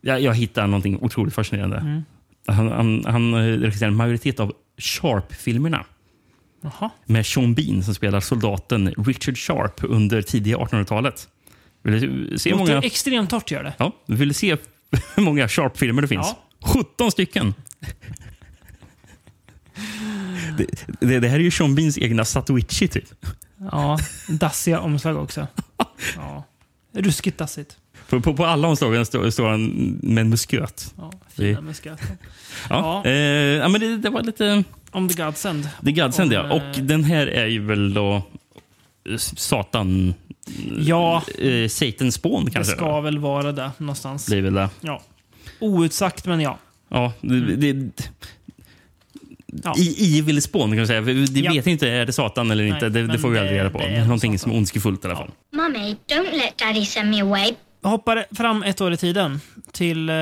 Jag, 0.00 0.20
jag 0.20 0.34
hittade 0.34 0.66
någonting 0.66 0.98
otroligt 1.00 1.34
fascinerande. 1.34 1.76
Mm. 1.76 2.04
Han, 2.46 2.72
han, 2.72 3.04
han 3.06 3.34
regisserar 3.34 3.88
en 3.88 3.96
majoritet 3.96 4.40
av 4.40 4.52
Sharp-filmerna. 4.78 5.84
Med 7.06 7.26
Sean 7.26 7.54
Bean 7.54 7.82
som 7.82 7.94
spelar 7.94 8.20
soldaten 8.20 8.94
Richard 9.06 9.38
Sharp 9.38 9.80
under 9.82 10.22
tidiga 10.22 10.56
1800-talet. 10.56 11.28
Vill 11.82 12.00
du 12.00 12.38
se 12.38 12.50
Låter 12.50 12.64
många, 12.74 12.82
extremt 12.82 13.30
torrt 13.30 13.50
gör 13.50 13.64
det. 13.64 13.74
ja, 13.78 13.92
vill 14.06 14.28
du 14.28 14.34
se 14.34 14.56
hur 15.14 15.22
många 15.22 15.48
Sharp-filmer 15.48 16.02
det 16.02 16.08
finns? 16.08 16.26
Ja. 16.60 16.72
17 16.82 17.10
stycken! 17.10 17.54
det, 20.58 20.66
det, 21.00 21.20
det 21.20 21.28
här 21.28 21.36
är 21.36 21.42
ju 21.42 21.50
Sean 21.50 21.74
Beans 21.74 21.98
egna 21.98 22.24
Satoichi 22.24 22.88
typ. 22.88 23.04
Ja, 23.72 23.98
dassiga 24.28 24.80
omslag 24.80 25.16
också. 25.16 25.46
Ja. 26.16 26.44
Ruskigt 26.92 27.38
dassigt. 27.38 27.76
På, 28.08 28.20
på, 28.20 28.34
på 28.36 28.44
alla 28.46 28.68
omslagen 28.68 29.06
står, 29.06 29.30
står 29.30 29.48
han 29.48 29.66
med 30.02 30.20
en 30.20 30.28
musköt. 30.30 30.94
Ja, 30.96 31.10
Det- 31.36 31.42
fina 31.42 31.60
musköt. 31.60 32.00
Ja, 32.70 33.02
Ja. 33.04 33.10
Eh, 33.10 33.14
ja 33.16 33.68
men 33.68 33.80
det, 33.80 33.96
det 33.96 34.10
var 34.10 34.22
lite... 34.22 34.64
Om 34.90 35.08
the 35.08 35.22
Godsend. 35.22 35.68
Det 35.80 35.90
är 35.90 35.94
Godsend, 36.04 36.32
Om, 36.32 36.46
ja. 36.48 36.52
Och 36.54 36.78
eh, 36.78 36.84
den 36.84 37.04
här 37.04 37.26
är 37.26 37.46
ju 37.46 37.60
väl 37.66 37.94
då 37.94 38.14
eh, 39.10 39.16
Satan... 39.16 40.14
Ja. 40.78 41.22
Eh, 41.38 41.68
Satans 41.68 42.14
spån 42.14 42.44
Det 42.44 42.50
kanske? 42.50 42.72
ska 42.76 43.00
väl 43.00 43.18
vara 43.18 43.52
det 43.52 43.70
någonstans. 43.78 44.26
Blir 44.26 44.42
väl 44.42 44.54
det. 44.54 44.68
Ja. 44.80 45.02
Outsagt, 45.60 46.26
men 46.26 46.40
ja. 46.40 46.58
Ja, 46.88 47.12
det, 47.20 47.40
det, 47.56 47.92
Ja. 49.64 49.74
I 49.78 50.18
evil 50.18 50.42
spån 50.42 50.68
kan 50.70 50.76
man 50.76 50.86
säga. 50.86 51.00
Vi 51.00 51.26
Ja. 51.40 51.52
vet 51.52 51.66
inte, 51.66 51.88
är 51.88 52.06
det 52.06 52.12
Satan 52.12 52.50
eller 52.50 52.64
inte? 52.64 52.80
Nej, 52.80 52.90
det, 52.90 53.00
det 53.02 53.06
men 53.06 53.18
får 53.18 53.28
vi 53.28 53.34
det- 53.34 53.40
aldrig 53.40 53.58
reda 53.58 53.70
på. 53.70 53.78
det 53.78 53.84
är 53.84 53.90
Det 53.90 53.96
är 53.96 54.00
någonting 54.04 54.38
Satan. 54.38 54.38
som 54.38 54.50
är 54.52 54.56
ondskefullt 54.56 55.04
i 55.04 55.08
alla 55.08 55.16
fall. 55.16 55.30
Mummy, 55.52 55.96
don't 56.08 56.32
let 56.32 56.58
Daddy 56.58 56.84
send 56.84 57.10
me 57.10 57.20
away. 57.20 57.52
Jag 57.86 57.90
hoppar 57.90 58.24
fram 58.34 58.62
ett 58.62 58.80
år 58.80 58.92
i 58.92 58.96
tiden. 58.96 59.40
Till 59.72 60.08
eh, 60.08 60.14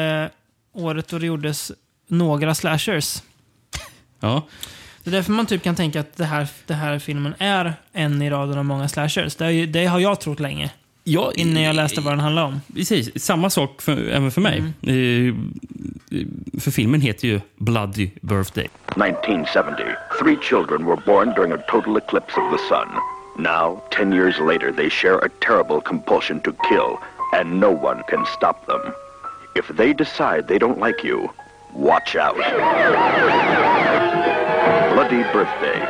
året 0.72 1.08
då 1.08 1.18
det 1.18 1.26
gjordes 1.26 1.72
några 2.08 2.54
slashers. 2.54 3.22
Ja. 4.20 4.42
Det 5.02 5.10
är 5.10 5.12
därför 5.12 5.32
man 5.32 5.46
typ 5.46 5.62
kan 5.62 5.74
tänka 5.74 6.00
att 6.00 6.16
det 6.16 6.24
här, 6.24 6.48
det 6.66 6.74
här 6.74 6.98
filmen 6.98 7.34
är 7.38 7.74
en 7.92 8.22
i 8.22 8.30
raden 8.30 8.58
av 8.58 8.64
många 8.64 8.88
slashers. 8.88 9.36
Det, 9.36 9.44
är 9.44 9.50
ju, 9.50 9.66
det 9.66 9.86
har 9.86 10.00
jag 10.00 10.20
trott 10.20 10.40
länge. 10.40 10.70
Ja, 11.04 11.32
Innan 11.34 11.62
jag 11.62 11.76
läste 11.76 12.00
vad 12.00 12.12
den 12.12 12.20
handlar 12.20 12.44
om. 12.44 12.60
Precis, 12.74 13.24
samma 13.24 13.50
sak 13.50 13.82
för, 13.82 14.08
även 14.08 14.30
för 14.30 14.40
mig. 14.40 14.58
Eh, 14.82 15.34
för 16.60 16.70
filmen 16.70 17.00
heter 17.00 17.28
ju 17.28 17.40
Bloody 17.56 18.10
Birthday. 18.20 18.68
1970. 18.86 19.84
Three 20.22 20.36
children 20.42 20.86
were 20.86 21.02
born 21.06 21.34
during 21.36 21.52
a 21.52 21.58
total 21.70 21.96
eclipse 21.96 22.40
of 22.40 22.58
the 22.58 22.58
sun. 22.68 22.88
Now, 23.36 23.82
ten 23.90 24.12
years 24.12 24.38
later, 24.38 24.72
they 24.72 24.88
share 24.88 25.18
a 25.18 25.28
terrible 25.40 25.80
compulsion 25.80 26.40
to 26.40 26.52
kill, 26.68 26.98
and 27.34 27.58
no 27.58 27.70
one 27.72 28.00
can 28.04 28.24
stop 28.26 28.64
them. 28.66 28.94
If 29.56 29.66
they 29.68 29.92
decide 29.92 30.46
they 30.46 30.58
don't 30.58 30.78
like 30.78 31.02
you, 31.02 31.30
watch 31.72 32.14
out. 32.14 32.36
Bloody 34.94 35.24
Birthday, 35.32 35.80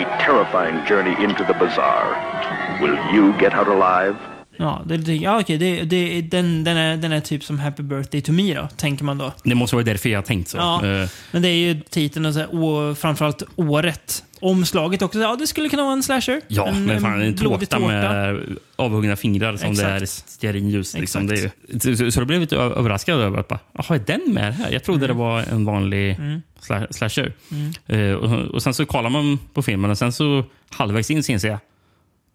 a 0.00 0.04
terrifying 0.20 0.84
journey 0.86 1.16
into 1.24 1.42
the 1.44 1.54
bazaar. 1.54 2.78
Will 2.82 2.96
you 3.14 3.32
get 3.38 3.54
out 3.54 3.68
alive? 3.68 4.16
Ja, 4.60 4.82
det, 4.86 4.96
det, 4.96 5.16
ja 5.16 5.40
okej. 5.40 5.58
Det, 5.58 5.82
det, 5.84 6.20
den, 6.22 6.64
den, 6.64 6.76
är, 6.76 6.96
den 6.96 7.12
är 7.12 7.20
typ 7.20 7.44
som 7.44 7.58
Happy 7.58 7.82
Birthday 7.82 8.20
to 8.20 8.32
me 8.32 8.54
då, 8.54 8.68
tänker 8.76 9.04
man 9.04 9.18
då. 9.18 9.32
Det 9.44 9.54
måste 9.54 9.76
vara 9.76 9.84
därför 9.84 10.08
jag 10.08 10.18
har 10.18 10.22
tänkt 10.22 10.48
så. 10.48 10.56
Ja, 10.56 10.86
Eh, 10.86 11.08
men 11.30 11.42
det 11.42 11.48
är 11.48 11.54
ju 11.54 11.80
titeln 11.80 12.26
och, 12.26 12.34
så 12.34 12.40
här, 12.40 12.54
och 12.64 12.98
framförallt 12.98 13.42
året. 13.56 14.24
Omslaget 14.40 15.02
också. 15.02 15.18
Ja, 15.18 15.36
det 15.36 15.46
skulle 15.46 15.68
kunna 15.68 15.82
vara 15.82 15.92
en 15.92 16.02
slasher. 16.02 16.40
Ja, 16.48 16.66
en, 16.68 16.84
men 16.84 17.00
fan, 17.00 17.22
en 17.22 17.34
blodig 17.34 17.68
tårta 17.68 17.86
med 17.86 18.40
avhuggna 18.76 19.16
fingrar 19.16 19.56
som 19.56 19.74
det 19.74 19.82
är 19.84 20.02
Exakt. 20.02 20.28
stearinljus. 20.30 20.96
Liksom. 20.96 21.26
Det 21.26 21.34
Exakt. 21.34 21.54
är, 21.84 21.88
ju- 21.90 21.96
så, 21.96 22.10
så 22.10 22.20
då 22.20 22.26
blev 22.26 22.36
jag 22.36 22.40
lite 22.40 22.56
överraskad 22.56 23.20
över 23.20 23.38
att 23.38 23.48
bara, 23.48 23.58
jaha, 23.72 23.94
är 23.96 24.02
den 24.06 24.34
med 24.34 24.54
här? 24.54 24.70
Jag 24.72 24.84
trodde 24.84 25.06
det 25.06 25.12
var 25.12 25.40
en 25.42 25.64
vanlig 25.64 26.10
Mm. 26.18 26.42
sla, 26.60 26.86
slasher. 26.90 27.32
Mm. 27.50 27.72
Eh, 28.10 28.14
och, 28.14 28.54
och 28.54 28.62
sen 28.62 28.74
så 28.74 28.86
kollar 28.86 29.10
man 29.10 29.38
på 29.54 29.62
filmen 29.62 29.90
och 29.90 29.98
sen 29.98 30.12
så 30.12 30.44
halvvägs 30.70 31.10
in 31.10 31.22
så 31.22 31.32
inser 31.32 31.48
jag, 31.48 31.58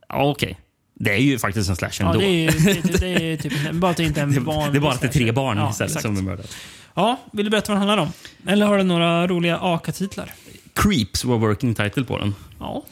ja 0.09 0.23
okej, 0.29 0.57
det 0.95 1.13
är 1.13 1.17
ju 1.17 1.39
faktiskt 1.39 1.69
en 1.69 1.75
slasher 1.75 2.03
Ja, 2.03 2.07
ändå. 2.07 2.19
det 2.19 2.25
är, 2.25 2.51
ju- 2.51 2.81
det, 2.81 2.99
det 2.99 3.31
är 3.33 3.37
typ 3.49 3.71
bara 3.71 3.91
att 3.91 3.97
det 3.97 4.03
inte 4.03 4.19
är 4.21 4.23
en 4.23 4.43
vanlig 4.43 4.73
det 4.73 4.77
är 4.77 4.81
bara 4.81 4.93
att 4.93 5.01
det 5.01 5.07
är 5.07 5.11
tre 5.11 5.31
barn 5.31 5.57
ja, 5.57 5.69
istället 5.69 5.89
exakt. 5.91 6.01
som 6.05 6.17
är 6.17 6.21
mördade. 6.21 6.47
Ja, 6.93 7.19
vill 7.31 7.45
du 7.45 7.49
berätta 7.51 7.73
vad 7.73 7.81
den 7.81 7.87
handlar 7.89 8.05
om? 8.05 8.11
Eller 8.47 8.65
har 8.65 8.77
du 8.77 8.83
några 8.83 9.27
roliga 9.27 9.57
AKA-titlar? 9.61 10.33
Creeps 10.73 11.25
var 11.25 11.37
working 11.37 11.75
title 11.75 12.03
på 12.03 12.17
den. 12.19 12.35
Ja, 12.59 12.83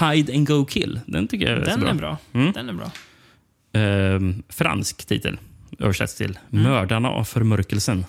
Hide 0.00 0.34
and 0.34 0.46
go 0.48 0.64
kill. 0.64 1.00
Den 1.06 1.28
tycker 1.28 1.46
jag 1.50 1.60
är 1.62 1.64
den 1.64 1.80
bra. 1.80 1.90
är 1.90 1.94
bra. 1.94 2.16
Mm. 2.32 2.52
Den 2.52 2.68
är 2.68 2.72
bra. 2.72 2.90
Ehm, 3.72 4.42
fransk 4.48 5.06
titel 5.06 5.38
översätts 5.78 6.14
till 6.16 6.38
Mördarna 6.50 7.10
av 7.10 7.24
förmörkelsen. 7.24 8.04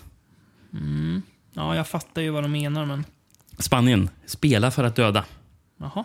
Mm. 0.74 1.22
Ja, 1.54 1.76
jag 1.76 1.88
fattar 1.88 2.22
ju 2.22 2.30
vad 2.30 2.44
de 2.44 2.52
menar, 2.52 2.86
men... 2.86 3.06
Spanien, 3.60 4.10
Spela 4.26 4.72
för 4.72 4.84
att 4.84 4.96
döda. 4.96 5.26
Jaha. 5.80 6.04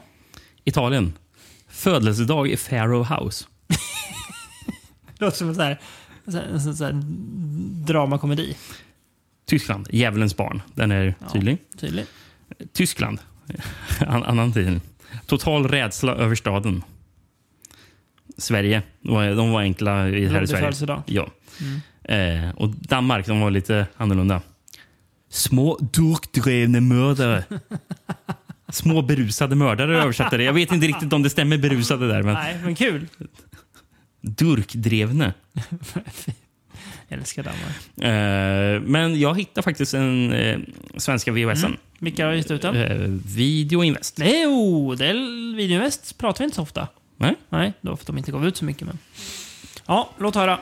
Italien, 0.65 1.13
Födelsedag 1.85 2.49
i 2.49 2.57
Pharaoh 2.57 3.13
House. 3.13 3.45
Det 3.67 3.77
låter 5.25 5.37
som 5.37 5.49
en 5.49 5.55
sån 5.55 5.65
här, 5.65 5.79
så 6.75 6.85
här, 6.85 6.93
dramakomedi. 7.87 8.57
Tyskland, 9.47 9.89
Djävulens 9.91 10.37
barn. 10.37 10.63
Den 10.75 10.91
är 10.91 11.15
tydlig. 11.33 11.59
Tydligt. 11.77 12.09
Tyskland, 12.73 13.19
an 13.99 14.23
annan 14.23 14.53
titel. 14.53 14.81
Total 15.27 15.69
rädsla 15.69 16.15
över 16.15 16.35
staden. 16.35 16.83
Sverige, 18.37 18.83
de 19.03 19.51
var, 19.51 19.61
enkla 19.61 20.09
i, 20.09 20.27
här 20.27 20.43
i 20.43 20.47
Sverige. 20.47 21.03
Ja. 21.07 21.29
Mm. 22.05 22.47
Eh, 22.49 22.55
och 22.55 22.69
Danmark, 22.69 23.27
de 23.27 23.41
var 23.41 23.51
lite 23.51 23.87
annorlunda. 23.97 24.41
Små 25.29 25.79
durkdrevne 25.93 26.81
mördare. 26.81 27.45
Små 28.69 29.03
berusade 29.03 29.57
mördare 29.57 30.03
översatte 30.03 30.37
det. 30.37 30.45
Jag 30.45 30.53
vet 30.53 30.73
inte 30.73 30.87
riktigt 30.87 31.13
om 31.13 31.23
det 31.23 31.31
stämmer 31.31 31.59
berusade 31.59 32.09
där. 32.09 32.23
Men 32.23 32.35
Nej, 32.35 32.57
men 32.65 32.75
kul. 32.75 33.07
durkdrevne. 34.21 35.35
Jag 35.53 35.69
älskar 37.19 37.43
Danmark. 37.43 37.99
Eh, 37.99 38.83
men 38.83 39.21
jag 39.21 39.39
hittade 39.39 39.63
faktiskt 39.63 39.95
en 39.95 40.33
eh, 40.33 40.59
svenska 40.97 41.33
VHSen. 41.33 41.65
Mm. 41.65 41.79
Vilka 41.99 42.27
har 42.27 42.33
gett 42.33 42.51
ut 42.51 42.63
den? 42.63 42.77
Eh, 42.77 42.99
Video 43.37 43.85
Invest. 43.85 44.19
Nej, 44.19 44.47
oh, 44.47 44.97
det 44.97 45.07
är 45.07 45.57
Videoinvest 45.57 46.19
pratar 46.19 46.39
vi 46.39 46.45
inte 46.45 46.57
så 46.57 46.63
ofta. 46.63 46.89
Nej. 47.17 47.35
Nej, 47.49 47.73
då 47.81 47.97
för 47.97 48.03
att 48.03 48.07
de 48.07 48.19
inte 48.19 48.33
gav 48.33 48.47
ut 48.47 48.57
så 48.57 48.65
mycket. 48.65 48.87
Men... 48.87 48.99
Ja, 49.87 50.11
låt 50.19 50.35
höra. 50.35 50.59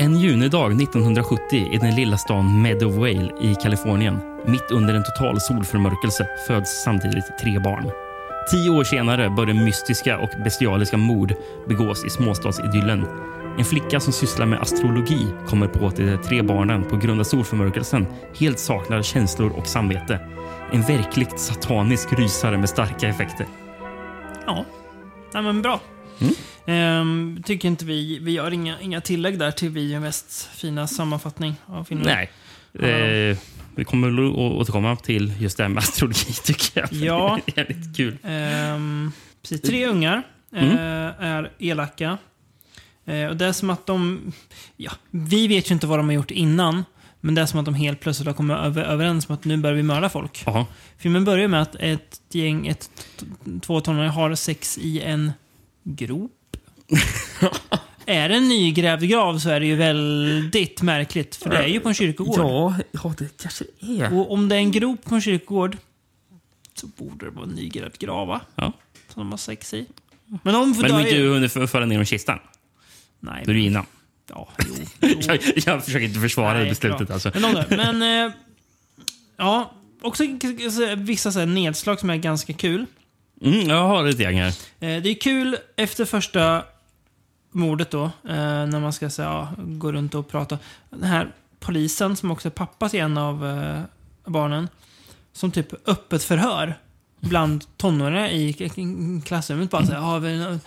En 0.00 0.18
junidag 0.18 0.82
1970 0.82 1.68
i 1.72 1.78
den 1.78 1.94
lilla 1.94 2.16
stan 2.18 2.62
Meadowvale 2.62 3.32
i 3.40 3.54
Kalifornien. 3.54 4.18
Mitt 4.46 4.70
under 4.70 4.94
en 4.94 5.04
total 5.04 5.40
solförmörkelse 5.40 6.28
föds 6.46 6.82
samtidigt 6.84 7.38
tre 7.40 7.58
barn. 7.58 7.90
Tio 8.50 8.70
år 8.70 8.84
senare 8.84 9.30
börjar 9.30 9.54
mystiska 9.54 10.18
och 10.18 10.28
bestialiska 10.44 10.96
mord 10.96 11.34
begås 11.68 12.04
i 12.04 12.10
småstadsidyllen 12.10 13.06
En 13.58 13.64
flicka 13.64 14.00
som 14.00 14.12
sysslar 14.12 14.46
med 14.46 14.60
astrologi 14.60 15.26
kommer 15.46 15.66
på 15.66 15.86
att 15.86 15.96
de 15.96 16.16
tre 16.16 16.42
barnen 16.42 16.84
på 16.84 16.96
grund 16.96 17.20
av 17.20 17.24
solförmörkelsen 17.24 18.06
helt 18.38 18.58
saknar 18.58 19.02
känslor 19.02 19.52
och 19.56 19.66
samvete. 19.66 20.20
En 20.72 20.82
verkligt 20.82 21.40
satanisk 21.40 22.12
rysare 22.12 22.58
med 22.58 22.68
starka 22.68 23.08
effekter. 23.08 23.46
Ja, 24.46 24.64
Nej, 25.34 25.42
men 25.42 25.62
bra. 25.62 25.80
Mm. 26.66 27.42
Tycker 27.42 27.68
inte 27.68 27.84
vi, 27.84 28.18
vi 28.18 28.32
gör 28.32 28.50
inga, 28.52 28.80
inga 28.80 29.00
tillägg 29.00 29.38
där 29.38 29.50
till 29.50 29.68
Videoinvests 29.68 30.46
fina 30.54 30.86
sammanfattning 30.86 31.54
av 31.66 31.84
filmen. 31.84 32.06
Nej. 32.06 32.30
Eh, 33.30 33.36
vi 33.74 33.84
kommer 33.84 34.08
att 34.28 34.34
återkomma 34.36 34.96
till 34.96 35.32
just 35.40 35.56
det 35.56 35.62
här 35.64 35.68
med 35.68 35.78
astrologi 35.78 36.32
tycker 36.44 36.80
jag. 36.80 36.92
Ja. 36.92 37.38
Det 37.46 37.52
är 37.60 37.66
jävligt 37.66 37.96
kul. 37.96 38.16
Ehm, 38.22 39.12
precis, 39.42 39.60
tre 39.62 39.86
ungar 39.86 40.22
eh, 40.52 40.62
Mm. 40.62 40.76
är 41.18 41.50
elaka. 41.58 42.18
Eh, 43.06 43.26
och 43.26 43.36
det 43.36 43.46
är 43.46 43.52
som 43.52 43.70
att 43.70 43.86
de... 43.86 44.20
Ja, 44.76 44.92
vi 45.10 45.48
vet 45.48 45.70
ju 45.70 45.74
inte 45.74 45.86
vad 45.86 45.98
de 45.98 46.06
har 46.06 46.12
gjort 46.14 46.30
innan. 46.30 46.84
Men 47.20 47.34
det 47.34 47.42
är 47.42 47.46
som 47.46 47.58
att 47.60 47.64
de 47.64 47.74
helt 47.74 48.00
plötsligt 48.00 48.26
har 48.26 48.34
kommit 48.34 48.56
över, 48.56 48.84
överens 48.84 49.28
om 49.28 49.34
att 49.34 49.44
nu 49.44 49.56
börjar 49.56 49.76
vi 49.76 49.82
mörda 49.82 50.08
folk. 50.08 50.42
Jaha. 50.46 50.66
Filmen 50.98 51.24
börjar 51.24 51.48
med 51.48 51.62
att 51.62 51.74
ett 51.74 52.20
gäng, 52.30 52.66
ett, 52.66 52.90
två 53.62 53.80
tonåringar 53.80 54.12
har 54.12 54.34
sex 54.34 54.78
i 54.78 55.00
en 55.00 55.32
grop. 55.96 56.32
är 58.06 58.28
det 58.28 58.34
en 58.34 58.48
nygrävd 58.48 59.02
grav 59.08 59.38
så 59.38 59.50
är 59.50 59.60
det 59.60 59.66
ju 59.66 59.76
väldigt 59.76 60.82
märkligt. 60.82 61.36
För 61.36 61.50
det 61.50 61.56
är 61.58 61.66
ju 61.66 61.80
på 61.80 61.88
en 61.88 61.94
kyrkogård. 61.94 62.38
Ja, 62.38 62.74
ja 62.92 63.14
det 63.18 63.36
kanske 63.42 63.64
är. 63.80 64.14
Och 64.18 64.32
om 64.32 64.48
det 64.48 64.54
är 64.56 64.58
en 64.60 64.70
grop 64.72 65.04
på 65.04 65.14
en 65.14 65.20
kyrkogård 65.20 65.76
så 66.74 66.86
borde 66.86 67.24
det 67.26 67.30
vara 67.30 67.44
en 67.44 67.50
nygrävd 67.50 67.98
grav, 67.98 68.28
va? 68.28 68.40
Ja. 68.54 68.72
Som 69.08 69.20
de 69.20 69.30
har 69.30 69.38
sex 69.38 69.74
i. 69.74 69.86
Men 70.42 70.54
de 70.54 70.74
får 70.74 70.82
Men 70.82 70.90
de 70.90 70.96
dö 70.96 71.00
inte 71.00 71.14
ju. 71.20 71.28
hunnit 71.28 71.56
f- 71.56 71.70
föra 71.70 71.86
ner 71.86 72.00
i 72.00 72.04
kistan. 72.06 72.38
Nej. 73.20 73.42
Då 73.44 73.50
är 73.50 73.54
det 73.54 73.60
innan. 73.60 73.84
Ja, 74.28 74.48
jo. 74.68 74.74
jo. 75.00 75.08
Jag, 75.20 75.38
jag 75.66 75.84
försöker 75.84 76.06
inte 76.06 76.20
försvara 76.20 76.58
Nej, 76.58 76.68
beslutet. 76.68 77.06
bra. 77.06 77.14
Alltså. 77.14 77.32
Men, 77.34 77.54
de. 77.70 77.76
Men 77.76 78.26
eh, 78.26 78.32
ja, 79.36 79.74
också 80.02 80.24
så- 80.70 80.94
vissa 80.96 81.32
så 81.32 81.38
här 81.38 81.46
nedslag 81.46 82.00
som 82.00 82.10
är 82.10 82.16
ganska 82.16 82.52
kul. 82.52 82.86
Mm, 83.40 83.68
jag 83.68 83.88
har 83.88 84.06
ett 84.06 84.18
gäng 84.18 84.40
här. 84.40 84.48
Eh, 84.80 85.02
det 85.02 85.10
är 85.10 85.20
kul 85.20 85.56
efter 85.76 86.04
första 86.04 86.64
mordet 87.50 87.90
då, 87.90 88.04
eh, 88.04 88.10
när 88.66 88.80
man 88.80 88.92
ska 88.92 89.10
säga, 89.10 89.28
ja, 89.28 89.48
gå 89.58 89.92
runt 89.92 90.14
och 90.14 90.28
prata. 90.28 90.58
Den 90.90 91.02
här 91.02 91.28
polisen, 91.60 92.16
som 92.16 92.30
också 92.30 92.48
är 92.48 92.52
pappa 92.52 92.88
till 92.88 93.00
en 93.00 93.18
av 93.18 93.46
eh, 93.46 93.82
barnen, 94.24 94.68
som 95.32 95.50
typ 95.50 95.88
öppet 95.88 96.24
förhör 96.24 96.74
bland 97.20 97.64
tonåringar 97.76 98.28
i 98.28 98.52
klassrummet. 99.24 99.70
Bara 99.70 99.86
så 99.86 99.92
här, 99.92 100.00
ja, 100.00 100.18
vi, 100.18 100.58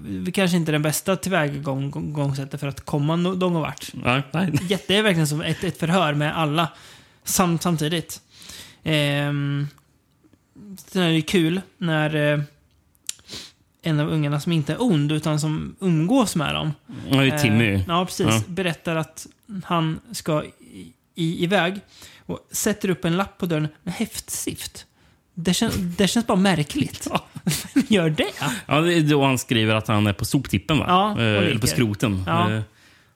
vi 0.00 0.32
kanske 0.32 0.56
inte 0.56 0.70
är 0.70 0.72
den 0.72 0.82
bästa 0.82 1.16
tillvägagångssättet 1.16 2.60
för 2.60 2.66
att 2.66 2.80
komma 2.80 3.16
någon 3.16 3.54
vart. 3.54 3.90
Nej, 3.94 4.22
nej. 4.32 4.52
Det 4.86 4.96
är 4.96 5.02
verkligen 5.02 5.28
som 5.28 5.40
ett, 5.40 5.64
ett 5.64 5.78
förhör 5.78 6.14
med 6.14 6.38
alla 6.38 6.68
sam, 7.24 7.58
samtidigt. 7.58 8.20
Ehm, 8.82 9.68
sen 10.86 11.02
är 11.02 11.12
det 11.12 11.22
kul 11.22 11.60
när 11.78 12.32
eh, 12.32 12.40
en 13.82 14.00
av 14.00 14.08
ungarna 14.08 14.40
som 14.40 14.52
inte 14.52 14.72
är 14.72 14.82
ond 14.82 15.12
utan 15.12 15.40
som 15.40 15.76
umgås 15.80 16.36
med 16.36 16.54
dem. 16.54 16.72
Ja, 17.10 17.16
det 17.16 17.26
är 17.26 17.38
Timmy. 17.38 17.74
Eh, 17.74 17.80
ja, 17.88 18.04
precis. 18.04 18.26
Ja. 18.26 18.42
Berättar 18.46 18.96
att 18.96 19.26
han 19.64 20.00
ska 20.12 20.44
i, 20.44 20.92
i, 21.14 21.44
iväg 21.44 21.80
och 22.26 22.48
sätter 22.52 22.90
upp 22.90 23.04
en 23.04 23.16
lapp 23.16 23.38
på 23.38 23.46
dörren 23.46 23.68
med 23.82 23.94
häftstift. 23.94 24.86
Det, 25.34 25.54
kän, 25.54 25.70
det 25.98 26.08
känns 26.08 26.26
bara 26.26 26.38
märkligt. 26.38 27.08
Vem 27.74 27.84
gör 27.88 28.10
det? 28.10 28.32
Ja, 28.66 28.80
det 28.80 28.94
är 28.94 29.00
då 29.00 29.24
han 29.24 29.38
skriver 29.38 29.74
att 29.74 29.88
han 29.88 30.06
är 30.06 30.12
på 30.12 30.24
soptippen, 30.24 30.78
va? 30.78 30.84
Ja, 30.88 31.10
Eh, 31.10 31.16
Eller 31.26 31.46
ligger. 31.46 31.58
på 31.58 31.66
skroten. 31.66 32.22
Ja. 32.26 32.62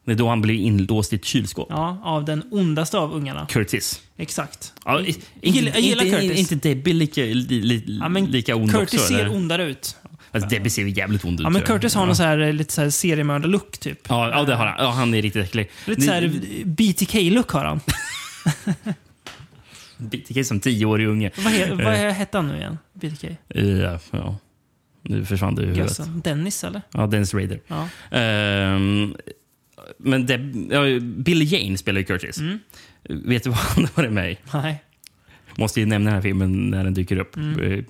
Det 0.05 0.13
är 0.13 0.17
då 0.17 0.29
han 0.29 0.41
blir 0.41 0.55
inlåst 0.55 1.13
i 1.13 1.17
ett 1.17 1.25
kylskåp. 1.25 1.67
Ja, 1.71 2.01
av 2.05 2.25
den 2.25 2.43
ondaste 2.51 2.99
av 2.99 3.13
ungarna. 3.15 3.47
Curtis. 3.51 4.03
Exakt. 4.17 4.73
Ja, 4.85 5.01
jag, 5.01 5.09
i- 5.09 5.17
gillar, 5.43 5.73
jag 5.73 5.81
gillar 5.81 6.05
inte, 6.05 6.21
Curtis. 6.21 6.53
Inte 6.53 6.69
Debbie 6.69 6.93
lika, 6.93 7.21
li, 7.21 7.33
li, 7.61 7.99
Ja, 8.03 8.09
lika 8.09 8.57
ond 8.57 8.71
Curtis 8.73 8.95
också? 9.01 9.07
ser 9.13 9.19
eller? 9.21 9.35
ondare 9.37 9.65
ut. 9.65 9.97
Alltså, 10.31 10.49
Debbie 10.51 10.71
ser 10.71 10.85
jävligt 10.85 11.25
ond 11.25 11.41
ut. 11.41 11.45
Ja, 11.45 11.51
men. 11.51 11.63
Curtis 11.63 11.95
har 11.95 12.03
ja. 12.03 12.07
någon 12.07 12.17
så 12.17 12.23
här, 12.23 12.39
eh, 12.39 12.53
lite 12.53 12.73
så 12.75 12.81
här 12.83 12.91
seriemördar-look 12.91 13.79
typ. 13.79 13.99
Ja, 14.09 14.31
ja, 14.31 14.43
det 14.45 14.55
har 14.55 14.67
han. 14.67 14.85
Ja, 14.85 14.91
han 14.91 15.15
är 15.15 15.23
riktigt 15.23 15.45
äcklig. 15.45 15.71
Lite 15.87 16.03
så 16.03 16.11
här 16.13 16.33
BTK-look 16.65 17.51
har 17.51 17.65
han. 17.65 17.81
BTK 19.99 20.45
som 20.47 20.61
tioårig 20.61 21.07
unge. 21.07 21.31
vad, 21.37 21.53
he, 21.53 21.75
vad 21.75 21.95
Eh, 21.95 22.13
hette 22.13 22.39
han 22.39 22.49
nu 22.49 22.57
igen? 22.57 22.79
BTK? 22.95 23.25
Ja, 23.49 23.99
ja. 24.11 24.37
Nu 25.03 25.25
försvann 25.25 25.55
det 25.55 25.63
ur 25.63 25.67
huvudet. 25.67 25.87
Gössen. 25.99 26.21
Dennis 26.25 26.65
eller? 26.65 26.83
Ja, 26.93 27.07
Dennis 27.07 27.35
Rader. 27.35 27.61
Ja. 27.67 27.89
Ehm, 28.19 29.15
men 29.99 30.27
Deb, 30.27 30.73
ja, 30.73 30.83
Billy 31.01 31.45
Jane 31.45 31.79
spelar 31.79 31.99
ju 32.01 32.05
Curtis. 32.05 32.39
Mm. 32.39 32.59
Vet 33.09 33.45
du 33.45 33.51
vad 33.51 33.59
han 33.59 33.85
har 33.85 33.93
varit 34.03 34.13
med 34.13 34.33
i? 34.33 34.39
Nej. 34.55 34.83
Måste 35.57 35.81
ju 35.81 35.87
nämna 35.87 36.11
den 36.11 36.15
här 36.15 36.23
filmen 36.23 36.71
när 36.71 36.85
den 36.85 36.95
dyker 36.95 37.17
upp. 37.19 37.37
Mm. 37.37 37.61
Eh, 37.73 37.85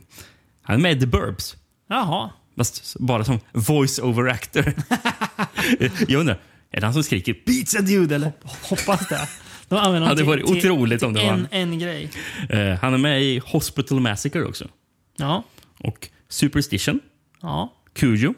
Han 0.62 0.77
är 0.77 0.81
med 0.81 0.97
i 0.97 1.01
The 1.01 1.06
Burbs. 1.06 1.56
Jaha. 1.89 2.31
Fast 2.56 2.97
bara 3.01 3.24
som 3.24 3.39
voice-over 3.52 4.28
actor. 4.31 4.64
Jag 6.09 6.20
undrar, 6.20 6.39
är 6.70 6.81
det 6.81 6.86
han 6.86 6.94
som 6.94 7.02
skriker 7.02 7.32
“Pizza 7.35 7.81
dude” 7.81 8.14
eller? 8.14 8.32
Hoppas 8.43 9.09
det. 9.09 9.28
De 9.69 9.78
använder 9.78 10.09
Ja, 10.09 10.14
det 10.14 10.16
till- 10.16 10.27
vore 10.27 10.43
till- 10.60 10.70
otroligt 10.70 11.02
om 11.02 11.12
det 11.12 11.20
till 11.20 11.28
var 11.28 11.35
en, 11.35 11.47
han. 11.52 11.73
en 11.73 11.78
grej. 11.78 12.10
Eh, 12.48 12.78
Han 12.81 12.94
är 12.94 12.98
med 12.98 13.23
i 13.23 13.39
Hospital 13.44 14.01
Massacre 14.01 14.44
också. 14.44 14.69
Ja. 15.16 15.44
Och 15.78 16.09
Superstition, 16.28 17.01
Ja. 17.43 17.73
Cujo, 17.94 18.35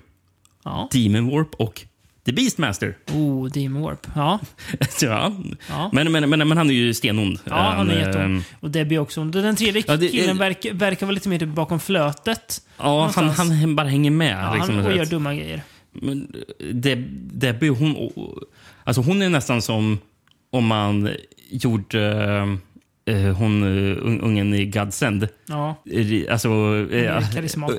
Ja. 0.64 0.88
Demon 0.92 1.30
Warp 1.30 1.54
och 1.54 1.82
The 2.24 2.32
Beastmaster. 2.32 2.96
Oh, 3.12 3.48
Demon 3.48 3.82
Warp. 3.82 4.06
Ja. 4.14 4.38
ja. 5.00 5.32
Ja. 5.68 5.90
Men, 5.92 6.12
men, 6.12 6.30
men, 6.30 6.48
men 6.48 6.56
han 6.58 6.70
är 6.70 6.74
ju 6.74 6.94
stenond. 6.94 7.38
Ja, 7.44 7.54
han 7.76 7.90
är 7.90 7.94
Eh, 7.94 8.06
jätteond. 8.06 8.44
Och 8.60 8.70
Debbie 8.70 8.98
också. 8.98 9.20
ond. 9.20 9.32
Den 9.32 9.56
tredje 9.56 9.82
Ja, 9.86 9.96
det- 9.96 10.08
killen 10.08 10.30
eh, 10.30 10.36
verkar, 10.36 10.72
verkar 10.72 11.06
vara 11.06 11.14
lite 11.14 11.28
mer 11.28 11.38
typ 11.38 11.48
bakom 11.48 11.80
flötet. 11.80 12.62
Ja, 12.78 13.10
han, 13.14 13.28
han 13.28 13.76
bara 13.76 13.88
hänger 13.88 14.10
med. 14.10 14.44
Ja, 14.44 14.54
liksom, 14.54 14.74
han, 14.76 14.86
och 14.86 14.96
gör 14.96 15.04
dumma 15.06 15.34
grejer. 15.34 15.62
Men 15.92 16.32
Deb, 16.72 17.04
Debbie, 17.32 17.68
hon, 17.68 18.10
alltså 18.84 19.02
hon 19.02 19.22
är 19.22 19.28
nästan 19.28 19.62
som 19.62 19.98
om 20.50 20.66
man 20.66 21.10
gjorde 21.50 22.08
eh, 23.06 23.16
hon, 23.16 23.62
eh, 23.62 23.96
un- 24.04 24.20
ungen 24.22 24.54
i 24.54 24.66
Godsend. 24.66 25.28
Ja. 25.46 25.82
Eh, 25.92 26.32
Alltså, 26.32 26.48
eh, 26.92 27.16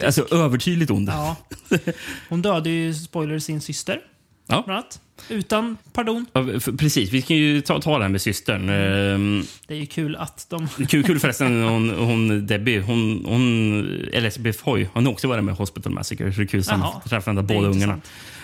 alltså 0.05 0.27
övertydligt 0.35 0.91
ond. 0.91 1.09
Ja. 1.09 1.35
Hon 2.29 2.41
dödade 2.41 2.69
ju, 2.69 2.93
spoiler, 2.93 3.39
sin 3.39 3.61
syster. 3.61 3.99
Ja. 4.47 4.63
Bland 4.65 4.77
annat. 4.79 5.01
Utan 5.29 5.77
pardon. 5.93 6.25
Ja, 6.33 6.45
Precis, 6.77 7.11
vi 7.11 7.21
kan 7.21 7.37
ju 7.37 7.61
ta, 7.61 7.81
ta 7.81 7.97
det 7.97 8.03
här 8.03 8.09
med 8.09 8.21
systern. 8.21 8.69
Ehm, 8.69 9.43
Det 9.67 9.73
är 9.73 9.77
ju 9.77 9.85
kul 9.85 10.15
att 10.15 10.47
de... 10.49 10.67
Kul, 10.87 11.03
kul 11.03 11.19
förresten, 11.19 11.63
hon, 11.63 11.89
hon 11.89 12.47
Debbie, 12.47 12.79
hon, 12.79 13.25
hon, 13.25 13.79
Elizabeth 14.13 14.59
Foy, 14.59 14.87
hon 14.93 15.05
har 15.05 15.13
också 15.13 15.27
varit 15.27 15.43
med 15.43 15.53
i 15.53 15.55
Hospital 15.55 15.93
Massacre. 15.93 16.33
Så 16.33 16.39
det 16.39 16.43
är 16.43 16.47
kul 16.47 16.63
Det 16.63 16.71
är 16.71 17.41
båda 17.41 17.67
ungarna. 17.67 17.99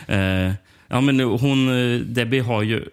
Eh, 0.08 0.54
ja, 0.88 1.02
men 1.02 1.20
hon, 1.20 1.70
eh, 1.70 2.00
Debbie 2.00 2.40
har 2.40 2.64
ju 2.64 2.86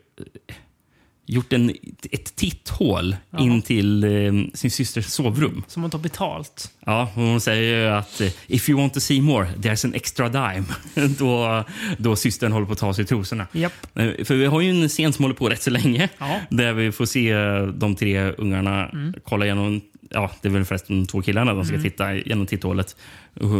gjort 1.28 1.52
en, 1.52 1.70
ett 2.10 2.36
titthål 2.36 3.16
Jaha. 3.30 3.42
in 3.42 3.62
till 3.62 4.04
eh, 4.04 4.32
sin 4.54 4.70
systers 4.70 5.06
sovrum. 5.06 5.64
Som 5.68 5.82
hon 5.82 5.90
tar 5.90 5.98
betalt. 5.98 6.70
Ja, 6.86 7.10
hon 7.14 7.40
säger 7.40 7.62
ju 7.82 7.88
att 7.88 8.20
eh, 8.20 8.28
if 8.46 8.68
you 8.68 8.80
want 8.80 8.94
to 8.94 9.00
see 9.00 9.20
more, 9.20 9.46
there's 9.56 9.86
an 9.86 9.94
extra 9.94 10.28
dime. 10.28 10.64
då, 11.18 11.64
då 11.98 12.16
systern 12.16 12.52
håller 12.52 12.66
på 12.66 12.72
att 12.72 12.78
ta 12.78 12.94
sig 12.94 13.04
trosorna. 13.04 13.46
Japp. 13.52 13.72
Eh, 13.98 14.24
För 14.24 14.34
vi 14.34 14.46
har 14.46 14.60
ju 14.60 14.70
en 14.70 14.88
scen 14.88 15.12
som 15.12 15.22
håller 15.24 15.34
på 15.36 15.48
rätt 15.48 15.62
så 15.62 15.70
länge. 15.70 16.08
Ja. 16.18 16.40
Där 16.50 16.72
vi 16.72 16.92
får 16.92 17.06
se 17.06 17.30
eh, 17.30 17.62
de 17.66 17.94
tre 17.96 18.32
ungarna 18.38 18.88
Mm. 18.88 19.14
kolla 19.24 19.44
igenom... 19.44 19.80
Ja, 20.10 20.30
det 20.42 20.48
är 20.48 20.52
väl 20.52 20.64
förresten 20.64 21.06
två 21.06 21.22
killarna 21.22 21.54
de 21.54 21.64
ska 21.64 21.74
Mm. 21.74 21.84
titta 21.90 22.14
genom 22.14 22.46
titthålet. 22.46 22.96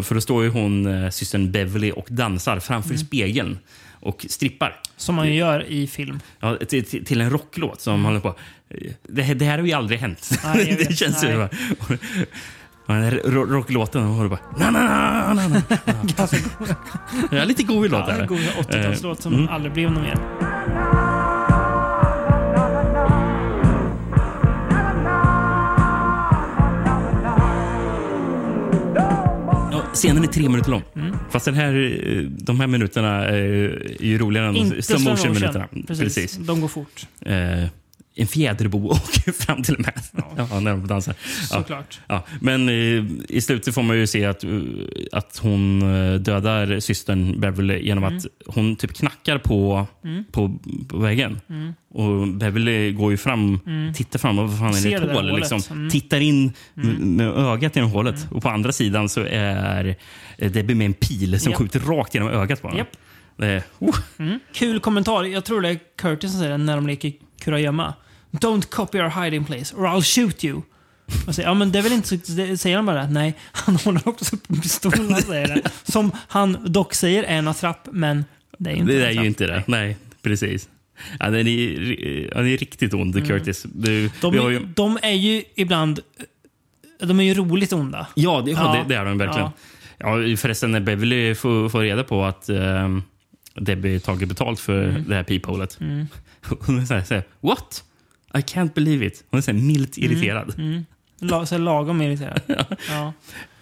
För 0.05 0.15
då 0.15 0.21
står 0.21 0.45
ju 0.45 0.51
hon, 0.51 0.87
systern 1.13 1.53
Beverly 1.53 1.91
och 1.91 2.07
dansar 2.11 2.61
framför 2.61 2.91
Mm. 2.91 2.99
spegeln 3.07 3.59
och 4.01 4.27
strippar. 4.29 4.77
Som 4.97 5.15
man 5.15 5.27
ju 5.29 5.35
gör 5.35 5.65
i 5.69 5.87
film. 5.87 6.21
Ja, 6.41 6.57
till, 6.57 7.05
till, 7.05 7.21
en 7.21 7.31
rocklåt 7.31 7.81
som 7.81 8.05
håller 8.05 8.21
på... 8.21 8.35
Det, 9.09 9.35
det 9.35 9.45
här 9.45 9.59
har 9.59 9.67
ju 9.67 9.73
aldrig 9.73 9.99
hänt. 10.01 10.31
Mm. 10.45 10.57
Nej, 10.57 10.85
det 10.89 10.95
känns 10.95 11.25
ju... 11.25 11.37
Bara, 11.37 11.49
och 12.87 12.95
den 12.95 13.03
här 13.05 13.21
ro- 13.25 13.47
rocklåten 13.47 14.05
och 14.05 14.15
håller 14.15 14.29
bara... 14.31 14.41
Na, 14.59 14.71
na, 14.71 14.83
na, 15.35 15.35
na, 15.35 15.49
na. 15.49 16.29
Ja, 17.39 17.45
lite 17.45 17.63
god 17.63 17.91
låt 17.91 18.01
Ja, 18.09 18.15
är 18.15 18.15
en 18.15 18.21
det. 18.21 18.27
god 18.27 18.39
80-talslåt 18.41 19.21
som 19.23 19.35
Mm. 19.35 19.49
aldrig 19.49 19.73
blev 19.73 19.91
någon 19.93 20.03
mer. 20.03 20.19
Scenen 29.99 30.23
är 30.23 30.27
tre 30.29 30.49
minuter 30.49 30.71
lång. 30.71 30.83
Mm. 30.97 31.17
Fast 31.31 31.45
den 31.45 31.55
här, 31.55 31.75
eh, 31.75 32.23
de 32.23 32.61
här 32.61 32.67
minuterna 32.67 33.25
är 33.25 33.37
ju 34.01 34.19
roligare 34.19 34.49
än 34.49 34.57
Inte 34.57 34.83
slow 34.83 34.99
slow 34.99 35.11
motion 35.13 35.29
motion. 35.29 35.35
minuterna. 35.35 35.69
Precis. 35.87 36.37
De 36.37 36.61
går 36.61 36.69
fort. 36.69 37.07
Eh, 37.27 37.65
en 38.21 38.27
fjäderbo 38.27 38.89
åker 38.91 39.33
fram 39.33 39.63
till 39.63 39.75
och 39.75 39.81
med. 39.81 39.93
Ja. 40.37 40.61
när 40.61 40.71
de 40.71 40.87
dansar. 40.87 41.15
Ja. 41.51 41.57
Såklart. 41.57 42.01
Ja. 42.07 42.25
Men 42.41 42.69
eh, 42.69 43.05
i 43.29 43.41
slutet 43.41 43.75
får 43.75 43.83
man 43.83 43.97
ju 43.97 44.07
se 44.07 44.25
att, 44.25 44.45
eh, 44.45 44.51
att 45.13 45.39
hon 45.43 45.83
eh, 45.83 46.15
dödar 46.21 46.81
systern 46.81 47.41
Beverly 47.41 47.79
genom 47.87 48.05
Mm. 48.05 48.17
att 48.19 48.27
hon 48.55 48.77
typ 48.77 48.95
knackar 48.95 49.39
på, 49.39 49.87
Mm. 50.05 50.25
på, 50.33 50.59
på 50.89 50.99
väggen. 50.99 51.41
Mm. 51.51 51.75
Och 51.95 52.29
Beverly 52.29 52.93
går 52.93 53.11
ju 53.11 53.17
fram, 53.17 53.61
Mm. 53.67 53.95
tittar 53.95 54.19
fram. 54.19 54.37
Vad 54.37 54.59
fan 54.59 54.69
är 54.69 54.73
Ser 54.73 55.01
det 55.01 55.07
ett 55.11 55.13
hål? 55.17 55.37
Liksom, 55.37 55.61
Mm. 55.71 55.91
Tittar 55.91 56.21
in 56.21 56.53
Mm. 56.77 57.17
med, 57.17 57.27
ögat 57.29 57.77
genom 57.77 57.91
hålet. 57.91 58.27
Och 58.31 58.43
på 58.43 58.49
andra 58.49 58.73
sidan 58.73 59.09
så 59.09 59.21
är 59.31 59.97
Debbie 60.39 60.75
med 60.75 60.85
en 60.85 60.95
pil 60.95 61.41
som 61.41 61.51
Japp. 61.53 61.59
skjuter 61.59 61.81
rakt 61.81 62.15
genom 62.15 62.29
ögat 62.31 62.63
på 62.63 62.69
henne. 62.69 62.85
Det 63.37 63.47
är, 63.47 63.63
oh. 63.79 63.97
Kul 64.55 64.81
kommentar. 64.81 65.25
Jag 65.25 65.45
tror 65.45 65.61
det 65.61 65.69
är 65.69 65.79
Curtis 65.99 66.31
som 66.31 66.41
säger 66.41 66.53
det 66.53 66.59
när 66.65 66.77
de 66.77 66.87
leker 66.87 67.13
kurragömma. 67.41 67.95
Don't 68.31 68.71
copy 68.71 68.99
our 69.01 69.23
hiding 69.25 69.45
place 69.45 69.75
or 69.77 69.87
I'll 69.87 70.03
shoot 70.03 70.45
you. 70.45 70.63
Och 71.27 71.35
säger, 71.35 71.49
ja, 71.49 71.55
men 71.55 71.73
det 71.73 71.79
är 71.79 71.83
väl 71.83 71.93
inte 71.93 72.09
så, 72.09 72.33
det- 72.33 72.59
säger 72.59 72.77
han 72.77 72.87
bara 72.87 73.03
det? 73.03 73.11
Nej, 73.11 73.35
han 73.53 73.77
håller 73.77 74.09
också 74.09 74.37
upp 74.37 74.51
en 74.51 74.61
pistol 74.61 74.93
och 75.13 75.19
säger 75.23 75.49
det. 75.49 75.71
Som 75.93 76.11
han 76.29 76.59
dock 76.73 76.95
säger 76.95 77.23
är 77.23 77.39
en 77.39 77.49
attrapp, 77.49 77.89
men 77.93 78.25
det 78.59 78.71
är 78.71 78.75
inte 78.75 78.93
Det 78.93 79.07
är 79.07 79.11
ju 79.11 79.27
inte 79.27 79.47
det. 79.47 79.63
Nej, 79.67 79.97
precis. 80.23 80.69
Ja, 81.19 81.31
den 81.31 81.47
är, 81.47 82.35
han 82.35 82.47
är 82.47 82.57
riktigt 82.57 82.95
ond, 82.95 83.17
Mm. 83.17 83.29
Curtis. 83.29 83.63
Du, 83.75 84.11
De, 84.21 84.33
vi 84.33 84.39
har 84.39 84.51
ju, 84.51 84.67
de 84.75 84.99
är 85.03 85.13
ju 85.13 85.43
ibland... 85.55 86.01
De 87.03 87.21
är 87.21 87.25
ju 87.25 87.35
roligt 87.35 87.73
onda. 87.73 88.07
ja, 88.15 88.43
det, 88.45 88.51
ja. 88.51 88.59
Ja. 88.77 88.83
Det, 88.89 88.95
det 88.95 89.01
är 89.01 89.05
de 89.05 89.19
verkligen. 89.19 89.51
Ja. 89.99 90.37
förresten, 90.37 90.73
när 90.73 90.81
Beverly 90.81 91.35
får, 91.35 91.69
får 91.69 91.81
reda 91.81 92.05
på 92.05 92.25
att 92.25 92.49
um, 92.49 93.03
Debbie 93.55 94.01
tagit 94.01 94.29
betalt 94.29 94.61
för 94.61 94.85
Mm. 94.89 95.05
det 95.09 95.15
här 95.15 95.23
peepholet. 95.23 95.79
Mm. 95.81 96.07
Hon 96.61 96.79
här, 96.79 97.23
What? 97.41 97.85
I 98.35 98.39
can't 98.39 98.75
believe 98.75 99.07
it. 99.07 99.25
Hon 99.31 99.39
är 99.39 99.43
så 99.43 99.51
här 99.53 99.59
milt 99.59 99.99
irriterad. 99.99 100.55
Mm. 100.59 100.87
La, 101.21 101.47
så 101.47 101.59
lagom 101.59 102.03
irriterad. 102.03 102.41
ja. 102.89 103.13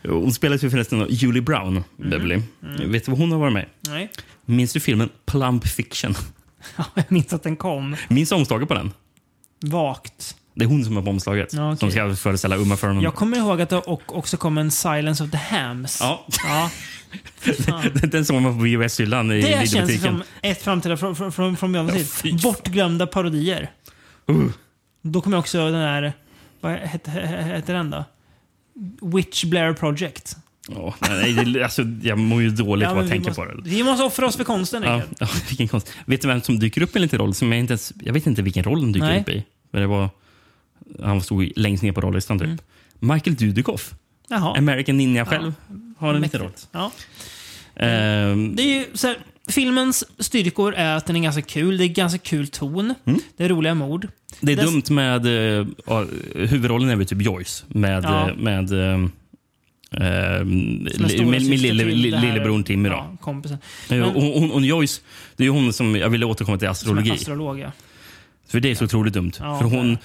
Hon 0.08 0.32
spelas 0.32 0.64
ju 0.64 0.70
förresten 0.70 1.02
av 1.02 1.10
Julie 1.10 1.42
Brown, 1.42 1.84
Beverly. 1.96 2.42
Mm. 2.62 2.92
Vet 2.92 3.04
du 3.04 3.10
vad 3.10 3.20
hon 3.20 3.32
har 3.32 3.38
varit 3.38 3.52
med 3.52 3.66
Nej. 3.88 4.10
Minns 4.44 4.72
du 4.72 4.80
filmen 4.80 5.08
Plump 5.26 5.66
Fiction? 5.68 6.14
Ja, 6.76 6.84
jag 6.94 7.04
minns 7.08 7.32
att 7.32 7.42
den 7.42 7.56
kom. 7.56 7.96
Minns 8.08 8.32
omslaget 8.32 8.68
på 8.68 8.74
den? 8.74 8.92
Vagt. 9.60 10.36
Det 10.54 10.64
är 10.64 10.68
hon 10.68 10.84
som 10.84 10.96
är 10.96 11.02
på 11.02 11.10
omslaget. 11.10 11.52
Ja, 11.52 11.68
okej. 11.72 11.78
Som 11.78 11.90
ska 11.90 12.14
föreställa 12.16 12.56
Uma 12.56 12.76
Thurman. 12.76 13.02
Jag 13.02 13.14
kommer 13.14 13.36
ihåg 13.36 13.60
att 13.60 13.68
det 13.68 13.82
också 14.06 14.36
kom 14.36 14.58
en 14.58 14.70
Silence 14.70 15.24
of 15.24 15.30
the 15.30 15.36
Hams. 15.36 15.98
Ja. 16.00 16.26
ja. 16.46 16.70
Den 18.02 18.24
såg 18.24 18.42
man 18.42 18.58
på 18.58 18.64
VHS-hyllan 18.64 19.32
i 19.32 19.42
Det 19.42 19.48
känns 19.48 19.74
videobutiken. 19.74 20.00
som 20.02 20.22
ett 20.42 20.62
framtida 20.62 20.96
från, 20.96 21.16
från, 21.16 21.32
från, 21.32 21.56
från 21.56 21.72
Beyond 21.72 21.90
Ja. 22.22 22.36
Bortglömda 22.42 23.06
parodier. 23.06 23.70
Uh. 24.30 24.46
Då 25.02 25.20
kommer 25.20 25.36
också 25.38 25.58
den 25.70 25.74
här... 25.80 26.12
Vad 26.60 26.72
hette, 26.72 27.10
hette 27.10 27.72
den 27.72 27.90
då? 27.90 28.04
Witch 29.00 29.44
Blair 29.44 29.72
Project. 29.72 30.36
Ja, 30.68 30.94
nej, 31.00 31.32
det, 31.32 31.62
alltså, 31.62 31.82
jag 32.02 32.18
mår 32.18 32.42
ju 32.42 32.50
dåligt 32.50 32.88
Ja, 32.88 33.00
att 33.00 33.08
tänka 33.08 33.34
på 33.34 33.44
det. 33.44 33.54
Vi 33.62 33.82
måste 33.82 34.04
offra 34.04 34.26
oss 34.26 34.36
för 34.36 34.44
konsten, 34.44 34.82
Ja, 34.82 35.02
ja, 35.18 35.28
vilken 35.48 35.68
konst. 35.68 35.92
Vet 36.06 36.22
du 36.22 36.28
vem 36.28 36.40
som 36.40 36.58
dyker 36.58 36.82
upp 36.82 36.96
i 36.96 36.98
en 36.98 37.02
liten 37.02 37.18
roll? 37.18 37.34
Som 37.34 37.52
jag, 37.52 37.58
inte 37.58 37.72
ens, 37.72 37.92
jag 38.02 38.12
vet 38.12 38.26
inte 38.26 38.42
vilken 38.42 38.64
roll 38.64 38.80
han 38.80 38.92
dyker 38.92 39.06
Nej. 39.06 39.20
upp 39.20 39.28
i. 39.28 39.44
Men 39.70 39.80
det 39.80 39.86
var, 39.86 40.08
han 41.02 41.20
stod 41.20 41.52
längst 41.56 41.82
ner 41.82 41.92
på 41.92 42.00
rollistan. 42.00 42.38
Typ. 42.38 42.60
Michael 42.98 43.36
Dudikoff. 43.36 43.94
Jaha. 44.28 44.56
American 44.58 44.96
Ninja 44.96 45.26
själv. 45.26 45.54
Har 45.98 46.14
en 46.14 46.20
liten 46.22 46.40
roll. 46.40 46.50
Ja. 46.72 46.92
Ehm, 47.76 48.56
Det 48.56 48.62
är 48.62 48.78
ju, 48.78 48.86
så 48.94 49.06
här, 49.06 49.16
filmens 49.48 50.04
styrkor 50.18 50.74
är 50.74 50.96
att 50.96 51.06
den 51.06 51.16
är 51.16 51.20
ganska 51.20 51.42
kul. 51.42 51.78
Det 51.78 51.84
är 51.84 51.88
ganska 51.88 52.18
kul 52.18 52.48
ton. 52.48 52.94
Det 53.36 53.44
är 53.44 53.48
roliga 53.48 53.74
mord. 53.74 54.08
det 54.40 54.52
är 54.52 54.56
Dess- 54.56 54.64
dumt 54.70 54.82
med... 54.90 55.26
Uh, 55.26 55.66
huvudrollen 56.34 56.88
är 56.90 56.96
väl 56.96 57.06
typ 57.06 57.22
Joyce. 57.22 57.64
Med, 57.68 58.04
Ja. 58.04 58.30
eh, 58.30 58.36
med, 58.36 58.72
ehm, 58.72 59.10
ehm, 59.90 60.82
med 61.30 61.42
lille, 61.42 61.84
här- 61.84 62.20
lillebror 62.22 62.62
Timmy. 62.62 62.88
Ja, 62.88 63.16
kompisen. 63.20 63.58
Eh, 63.90 63.96
Men- 63.98 64.02
och, 64.02 64.22
hon, 64.22 64.50
hon, 64.50 64.64
Joyce, 64.64 65.00
det 65.36 65.44
är 65.44 65.48
hon 65.50 65.72
som 65.72 65.96
jag 65.96 66.10
ville 66.10 66.26
återkomma 66.26 66.58
till 66.58 66.68
astrologi. 66.68 67.10
astrolog, 67.10 67.58
ja. 67.58 67.72
För 68.48 68.60
det 68.60 68.70
är 68.70 68.74
så 68.74 68.84
otroligt 68.84 69.14
dumt. 69.14 69.32
Ja, 69.40 69.58
För 69.58 69.64
hon 69.64 69.98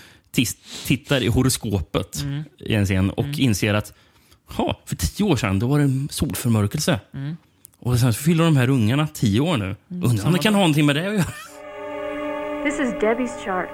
tittar 0.86 1.22
i 1.24 1.28
horoskopet 1.28 2.22
Mm. 2.22 2.44
i 2.60 2.74
en 2.74 2.86
scen 2.86 3.10
och 3.10 3.26
inser 3.40 3.74
att 3.74 3.94
ha, 4.46 4.80
för 4.86 4.96
tio 4.96 5.24
år 5.24 5.36
sedan 5.36 5.60
då 5.60 5.68
var 5.68 5.78
det 5.78 5.84
en 5.84 6.08
solförmörkelse. 6.12 7.00
Mm. 7.14 7.38
Och 7.84 8.00
sen 8.00 8.14
så 8.14 8.24
fyller 8.24 8.44
de 8.44 8.58
här 8.58 8.70
ungarna 8.70 9.08
tio 9.08 9.42
år 9.42 9.58
nu. 9.58 9.76
Undrar 9.90 10.28
om 10.28 10.34
det 10.34 10.40
kan 10.40 10.54
ha 10.54 10.62
någonting 10.62 10.86
med 10.86 10.96
det 10.96 11.08
att 11.08 11.14
göra. 11.14 11.26
This 12.64 12.80
is 12.80 12.90
Debbie's 12.94 13.44
chart. 13.46 13.70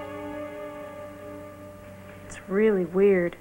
It's 2.28 2.40
really 2.48 2.86
weird. 2.86 3.36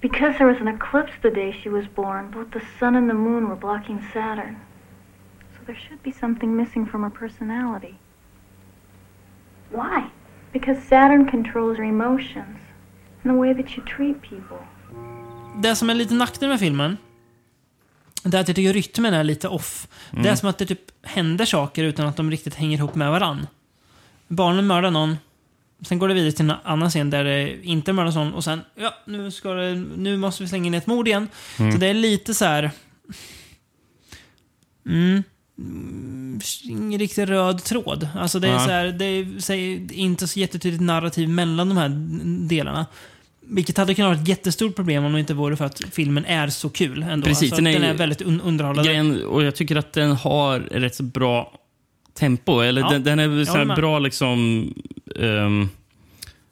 Because 0.00 0.38
there 0.38 0.52
was 0.52 0.60
an 0.60 0.68
eclipse 0.68 1.12
the 1.22 1.30
day 1.30 1.52
she 1.62 1.70
was 1.70 1.84
born, 1.94 2.30
both 2.30 2.50
the 2.52 2.60
sun 2.78 2.96
and 2.96 3.10
the 3.10 3.14
moon 3.14 3.48
were 3.48 3.56
blocking 3.56 3.98
Saturn. 4.12 4.56
So 5.54 5.64
there 5.66 5.76
should 5.76 6.02
be 6.02 6.12
something 6.12 6.56
missing 6.56 6.86
from 6.86 7.02
her 7.02 7.10
personality. 7.10 7.94
Why? 9.72 10.04
Because 10.52 10.78
Saturn 10.88 11.30
controls 11.30 11.78
your 11.78 11.88
emotions 11.88 12.58
and 13.22 13.32
the 13.34 13.38
way 13.40 13.54
that 13.54 13.76
you 13.76 13.84
treat 13.96 14.22
people. 14.22 14.58
Det 15.62 15.76
som 15.76 15.90
är 15.90 15.94
lite 15.94 16.14
nackdel 16.14 16.48
med 16.48 16.60
filmen, 16.60 16.96
det 18.24 18.36
är 18.36 18.40
att 18.40 18.48
jag 18.48 18.56
tycker 18.56 18.72
rytmen 18.72 19.14
är 19.14 19.24
lite 19.24 19.48
off. 19.48 19.88
Det 20.10 20.16
är 20.18 20.20
Mm. 20.24 20.36
som 20.36 20.48
att 20.48 20.58
det 20.58 20.66
typ 20.66 20.80
händer 21.02 21.44
saker 21.44 21.84
utan 21.84 22.06
att 22.06 22.16
de 22.16 22.30
riktigt 22.30 22.54
hänger 22.54 22.78
ihop 22.78 22.94
med 22.94 23.10
varann. 23.10 23.46
Barnen 24.28 24.66
mördar 24.66 24.90
någon, 24.90 25.16
sen 25.86 25.98
går 25.98 26.08
det 26.08 26.14
vidare 26.14 26.32
till 26.32 26.50
en 26.50 26.56
annan 26.64 26.90
scen 26.90 27.10
där 27.10 27.24
det 27.24 27.64
inte 27.66 27.92
mördas 27.92 28.14
någon 28.14 28.34
och 28.34 28.44
sen, 28.44 28.60
ja, 28.74 28.94
nu, 29.06 29.30
ska 29.30 29.52
det, 29.54 29.74
nu 29.96 30.16
måste 30.16 30.42
vi 30.42 30.48
slänga 30.48 30.66
in 30.66 30.74
ett 30.74 30.86
mord 30.86 31.08
igen. 31.08 31.28
Mm. 31.58 31.72
Så 31.72 31.78
det 31.78 31.86
är 31.86 31.94
lite 31.94 32.34
så 32.34 32.44
här... 32.44 32.70
Mm. 34.86 35.22
Mm, 35.58 36.40
Ingen 36.64 36.98
riktigt 37.00 37.28
röd 37.28 37.64
tråd. 37.64 38.08
Alltså 38.16 38.38
det 38.40 38.48
är, 38.48 38.52
Ja. 38.52 38.58
så 38.64 38.70
här, 38.70 38.86
det 38.86 39.04
är, 39.04 39.40
så 39.40 39.52
här, 39.52 39.92
inte 39.92 40.28
så 40.28 40.38
jättetydligt 40.40 40.82
narrativ 40.82 41.28
mellan 41.28 41.68
de 41.68 41.76
här 41.78 41.88
delarna. 42.48 42.86
Vilket 43.48 43.76
hade 43.76 43.94
kunnat 43.94 44.10
vara 44.10 44.22
ett 44.22 44.28
jättestort 44.28 44.76
problem 44.76 45.04
om 45.04 45.12
det 45.12 45.20
inte 45.20 45.34
vore 45.34 45.56
för 45.56 45.64
att 45.64 45.82
filmen 45.92 46.24
är 46.24 46.48
så 46.48 46.68
kul. 46.70 47.02
Ändå. 47.02 47.26
Precis, 47.26 47.52
alltså, 47.52 47.64
den 47.64 47.72
den, 47.72 47.82
är 47.82 47.86
är 47.88 47.92
ju- 47.92 47.98
väldigt 47.98 48.22
un 48.22 48.40
underhållande. 48.40 48.88
Grejen, 48.90 49.24
och 49.24 49.44
jag 49.44 49.54
tycker 49.54 49.76
att 49.76 49.92
den 49.92 50.12
har 50.12 50.60
rätt 50.60 50.94
så 50.94 51.02
bra 51.02 51.52
tempo. 52.18 52.60
Eller 52.60 52.80
Ja, 52.80 52.88
den, 52.90 53.04
den 53.04 53.18
är 53.18 53.44
så 53.44 53.74
bra 53.80 53.98
liksom... 53.98 54.68
ehm, 55.20 55.68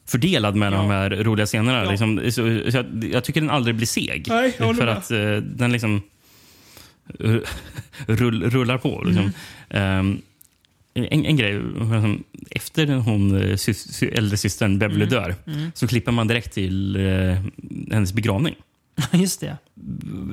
fördelad 0.08 0.56
med 0.56 0.72
de 0.72 0.90
här 0.90 1.10
roliga 1.10 1.46
scenerna. 1.46 1.84
Ja. 1.84 1.90
Liksom, 1.90 2.20
så, 2.24 2.30
så 2.70 2.76
jag, 2.76 3.04
jag 3.12 3.24
tycker 3.24 3.40
den 3.40 3.50
aldrig 3.50 3.74
blir 3.76 3.86
seg. 3.86 4.26
Nej, 4.28 4.54
jag 4.58 4.76
för 4.76 4.84
med. 4.86 4.96
att 4.96 5.10
eh, 5.10 5.36
den 5.36 5.72
liksom 5.72 6.02
rull, 8.06 8.50
rullar 8.50 8.78
på. 8.78 9.02
Liksom. 9.04 9.32
Mm. 9.68 9.98
Ehm, 9.98 10.22
en, 10.94 11.24
en 11.24 11.36
grej, 11.36 11.60
efter 12.50 12.86
hon 12.86 13.40
eh, 13.42 13.56
sy, 13.56 13.74
sy, 13.74 14.06
äldre 14.08 14.36
systern 14.36 14.78
Beverly 14.78 15.04
Mm. 15.04 15.08
dör 15.08 15.34
Mm. 15.46 15.70
så 15.74 15.86
klipper 15.86 16.12
man 16.12 16.28
direkt 16.28 16.52
till 16.54 16.96
eh, 16.96 17.38
hennes 17.92 18.12
begravning. 18.12 18.54
Just 19.12 19.40
det. 19.40 19.56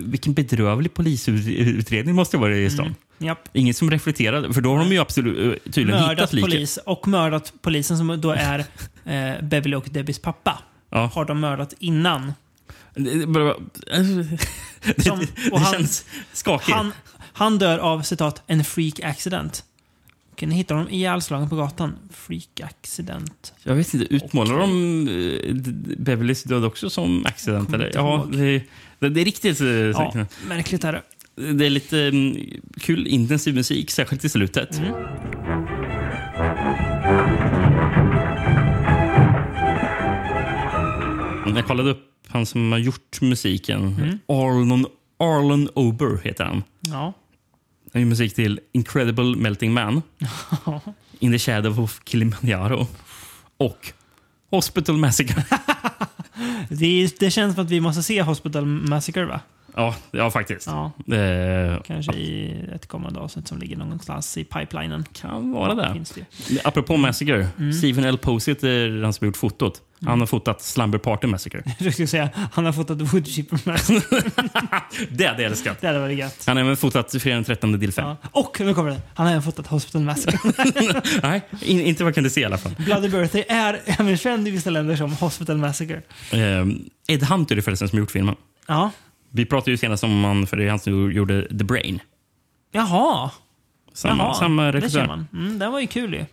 Vilken 0.06 0.34
bedrövlig 0.34 0.94
polisutredning 0.94 2.16
måste 2.16 2.38
det 2.38 2.42
vara 2.42 2.58
i 2.58 2.70
stan. 2.70 2.96
Mm. 3.22 3.36
Inget 3.54 3.78
som 3.78 3.92
reflekterade, 3.92 4.54
för 4.54 4.62
då 4.62 4.72
har 4.72 4.80
de 4.80 4.92
ju 4.92 5.00
absolut 5.00 5.38
eh, 5.66 5.72
tydligen 5.72 6.02
Mördat 6.02 6.12
hittat 6.20 6.34
liket. 6.34 6.50
polis 6.52 6.78
och 6.86 7.08
mördat 7.08 7.54
polisen 7.62 7.98
som 7.98 8.22
då 8.22 8.32
är 8.32 8.60
eh, 9.06 9.42
Beverly 9.44 9.76
och 9.76 9.88
Debbies 9.92 10.20
pappa. 10.20 10.60
Ja. 10.92 11.12
Har 11.14 11.26
de 11.26 11.40
mördat 11.40 11.74
innan. 11.80 12.34
Det, 12.96 13.20
det, 13.20 13.28
bara- 13.28 13.56
det, 14.96 15.04
Som- 15.04 15.20
det, 15.36 15.52
och 15.52 15.60
han- 15.60 15.74
känns 15.74 16.06
skakigt. 16.34 16.72
Han, 16.78 16.92
han 17.34 17.58
dör 17.60 17.78
av 17.80 18.02
citat 18.02 18.44
en 18.48 18.64
freak 18.64 19.00
accident. 19.04 19.64
Ni 20.48 20.56
hitta 20.56 20.74
honom 20.74 20.90
ihjälslagen 20.90 21.50
på 21.50 21.56
gatan? 21.56 21.96
Freak 22.12 22.62
accident. 22.64 23.54
Jag 23.64 23.76
vet 23.76 23.94
inte, 23.94 24.14
utmålar 24.14 24.58
de 24.60 25.08
eh, 25.08 25.56
Beverlys 25.98 26.44
död 26.44 26.66
också 26.66 26.90
som 26.90 27.26
accident? 27.26 27.74
Eller? 27.74 27.92
Ja, 27.94 28.28
det, 28.32 28.64
det, 29.00 29.10
det 29.10 29.22
är 29.22 29.26
riktigt... 29.26 29.62
eh, 29.62 29.68
Ja, 29.68 30.26
märkligt 30.48 30.84
är 30.84 30.92
det. 30.94 31.02
Det 31.54 31.66
är 31.66 31.70
lite 31.70 32.00
mm, 32.00 32.38
kul, 32.82 33.08
intensiv 33.08 33.56
musik, 33.56 33.92
särskilt 33.92 34.26
i 34.26 34.30
slutet. 34.30 34.78
Mm. 34.78 34.94
Jag 41.56 41.68
kollade 41.68 41.90
upp 41.90 42.06
han 42.28 42.46
som 42.46 42.72
har 42.72 42.80
gjort 42.80 43.22
musiken. 43.22 43.88
Mm. 43.88 44.20
Arlon, 44.28 44.86
Arlon 45.20 45.70
Ober 45.74 46.20
heter 46.24 46.44
han. 46.44 46.64
Ja. 46.82 47.14
Han 47.94 48.02
gör 48.02 48.10
musik 48.10 48.36
till 48.36 48.60
Incredible 48.72 49.36
Melting 49.36 49.74
Man, 49.74 50.02
In 51.20 51.32
the 51.32 51.40
Shadow 51.40 51.80
of 51.80 52.02
Kilimanjaro 52.06 52.88
och 53.58 53.94
Hospital 54.52 54.98
Massacre. 54.98 55.44
Det, 56.70 57.20
det 57.20 57.32
känns 57.32 57.56
som 57.56 57.66
att 57.66 57.72
vi 57.72 57.80
måste 57.80 58.04
se 58.04 58.22
Hospital 58.22 58.66
Massacre 58.66 59.26
va? 59.26 59.42
Ja, 59.80 59.96
ja 60.12 60.32
faktiskt. 60.32 60.68
Ja. 60.68 60.92
Eh, 61.16 61.82
Kanske 61.86 62.14
i 62.14 62.66
ett 62.76 62.88
kommande 62.88 63.20
avsnitt 63.20 63.48
som 63.48 63.58
ligger 63.58 63.78
någonstans 63.78 64.38
i 64.38 64.44
pipelinen. 64.44 65.06
Kan 65.14 65.52
vara 65.52 65.76
det. 65.76 65.94
Finns 65.94 66.12
det. 66.12 66.66
Apropå 66.66 66.98
Massacre. 66.98 67.48
Mm. 67.60 67.74
Stephen 67.74 68.04
L. 68.04 68.18
Posett 68.18 68.64
är 68.64 69.04
han 69.04 69.14
som 69.14 69.26
har 69.26 69.28
gjort 69.28 69.38
fotot. 69.38 69.82
Han 70.06 70.20
har 70.20 70.28
fotat 70.28 70.62
Slumber 70.62 70.98
Party 70.98 71.28
Massacre. 71.28 71.64
Jag 71.80 71.94
skulle 71.94 72.08
säga 72.08 72.30
han 72.54 72.66
har 72.66 72.74
fotat 72.74 73.02
Woodchipper 73.02 73.60
Massacre. 73.66 74.22
det 75.10 75.26
hade 75.26 75.42
jag 75.44 75.52
älskat. 75.52 75.82
Det 75.82 75.88
hade 75.88 76.00
varit 76.00 76.18
gött. 76.18 76.44
Han 76.48 76.58
har 76.58 76.64
även 76.64 76.78
fotat 76.78 77.12
Fredag 77.12 77.36
den 77.36 77.44
13 77.44 77.80
del 77.80 77.92
5. 77.92 78.08
Ja. 78.08 78.18
Och 78.32 78.60
nu 78.60 78.74
kommer 78.74 78.90
det. 78.90 79.02
Han 79.14 79.26
har 79.26 79.32
även 79.34 79.44
fotat 79.44 79.68
Hospital 79.68 80.02
Massacre. 80.02 80.40
Nej, 81.24 81.42
in, 81.62 81.82
inte 81.82 82.04
vad 82.04 82.10
jag 82.10 82.16
kunde 82.16 82.30
se 82.30 82.42
i 82.42 82.46
alla 82.46 82.58
fall. 82.58 82.76
Bloody 82.78 83.10
Birthday 83.10 83.46
är 83.50 83.80
även 83.86 84.18
känd 84.18 84.48
i 84.48 84.52
vissa 84.52 84.70
länder 84.70 84.96
som 84.96 85.14
Hospital 85.14 85.58
Massacre. 85.58 86.02
Eh, 86.32 86.66
Ed 87.08 87.24
Hunter 87.24 87.58
är 87.58 87.62
förresten 87.62 87.90
som 87.90 87.98
har 87.98 88.02
gjort 88.02 88.12
filmen. 88.12 88.36
Ja. 88.68 88.92
Vi 89.32 89.46
pratade 89.46 89.72
ju 89.72 89.78
senast 89.78 90.04
om 90.04 90.24
han, 90.24 90.48
för 90.48 90.58
det 90.58 90.64
är 90.66 90.70
han 90.70 90.80
som 90.80 91.12
gjorde 91.12 91.48
The 91.48 91.64
Brain. 91.64 92.00
Jaha. 92.72 93.32
Samma, 93.94 94.24
Jaha. 94.24 94.34
samma 94.34 94.64
det 94.64 94.72
regissör. 94.72 95.00
ser 95.00 95.08
man. 95.08 95.28
Mm, 95.34 95.60
den 95.60 95.72
var 95.72 95.80
ju 95.80 95.88
kul 95.88 96.14
ju. 96.14 96.26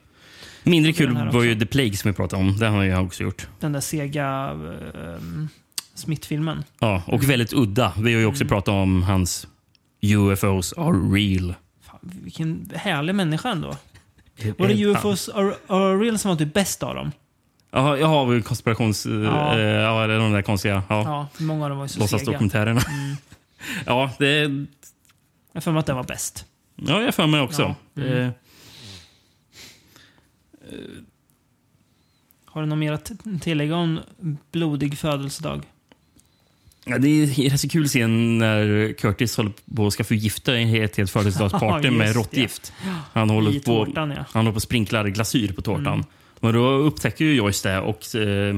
Mindre 0.63 0.93
kul 0.93 1.31
var 1.33 1.43
ju 1.43 1.59
The 1.61 1.67
Plague 1.67 1.97
som 1.97 2.11
vi 2.11 2.17
pratade 2.17 2.43
om. 2.43 2.57
Den 2.59 2.73
har 2.73 2.85
jag 2.85 3.05
också 3.05 3.23
gjort. 3.23 3.47
Den 3.61 3.73
där 3.73 3.81
sega 3.81 4.51
um, 4.53 5.49
Smith-filmen. 5.95 6.65
Ja, 6.79 7.03
och 7.07 7.31
väldigt 7.31 7.53
udda. 7.53 7.93
Vi 7.99 8.13
har 8.13 8.21
ju 8.21 8.27
också 8.27 8.43
Mm. 8.43 8.49
pratat 8.49 8.69
om 8.75 9.03
hans 9.03 9.47
UFOs 10.03 10.73
are 10.73 10.93
real. 10.97 11.55
Fan, 11.83 11.99
vilken 12.03 12.71
härlig 12.75 13.15
människa 13.15 13.51
ändå. 13.51 13.77
Var 14.59 14.69
det 14.69 14.75
UFOs 14.85 15.29
are, 15.29 15.55
are 15.67 15.97
real 15.97 16.19
som 16.19 16.29
var 16.29 16.37
typ 16.37 16.55
bäst 16.55 16.83
av 16.83 16.95
dem? 16.95 17.13
Ja, 17.77 17.99
jag 17.99 18.07
har 18.07 18.27
väl 18.27 18.43
konspirations... 18.43 19.07
Ja. 19.07 19.13
Ja. 19.13 19.59
ja, 19.59 20.07
det 20.07 20.15
är 20.15 20.19
de 20.19 20.33
där 20.33 20.43
konstiga 20.43 20.83
ja, 20.89 21.29
Ja, 21.39 21.45
många 21.45 21.65
av 21.65 21.71
dem 21.71 21.79
var 21.79 21.85
ju 21.85 21.89
så 21.89 22.01
låtsasdokumentärerna. 22.01 22.81
Mm. 22.81 23.17
Ja, 23.87 24.11
det... 24.19 24.51
Jag 25.53 25.65
för 25.65 25.73
mig 25.73 25.81
att 25.81 25.87
den 25.87 25.97
var 25.97 26.05
bäst. 26.05 26.45
Ja, 26.77 27.03
jag 27.03 27.15
för 27.15 27.27
mig 27.27 27.41
också. 27.41 27.75
Ja. 27.95 28.03
Mm. 28.03 28.23
Eh, 28.23 28.31
Har 32.45 32.61
du 32.61 32.67
något 32.67 32.79
mer 32.79 32.93
att 32.93 33.13
tillägga 33.41 33.77
om 33.77 34.01
blodig 34.53 34.99
födelsedag? 34.99 35.63
Ja, 36.85 36.99
det 36.99 37.09
är 37.09 37.51
rätt 37.51 37.61
så 37.61 37.69
kul 37.69 37.89
scen 37.89 38.39
när 38.39 38.93
Curtis 38.93 39.37
håller 39.37 39.53
på 39.75 39.87
att 39.87 39.93
ska 39.93 40.05
förgifta 40.05 40.59
ett 40.59 40.97
helt 40.97 41.11
födelsedagsparty 41.11 41.89
Ja, 41.89 41.93
med 41.93 42.17
råttgift. 42.17 42.73
Ja. 42.87 42.95
Han 43.13 43.31
håller 43.31 43.51
I 43.51 43.61
på, 43.61 43.85
tårtan, 43.85 44.11
ja. 44.11 44.25
han 44.31 44.47
håller 44.47 44.53
på 44.53 44.57
att 44.57 44.63
sprinkla 44.63 45.09
glasyr 45.09 45.53
på 45.53 45.63
tårtan. 45.63 45.87
Mm. 45.87 46.07
Men 46.41 46.55
då 46.55 46.67
upptäcker 46.69 47.25
ju 47.25 47.35
Joyce 47.35 47.69
det 47.69 47.79
och 47.81 48.15
eh, 48.15 48.57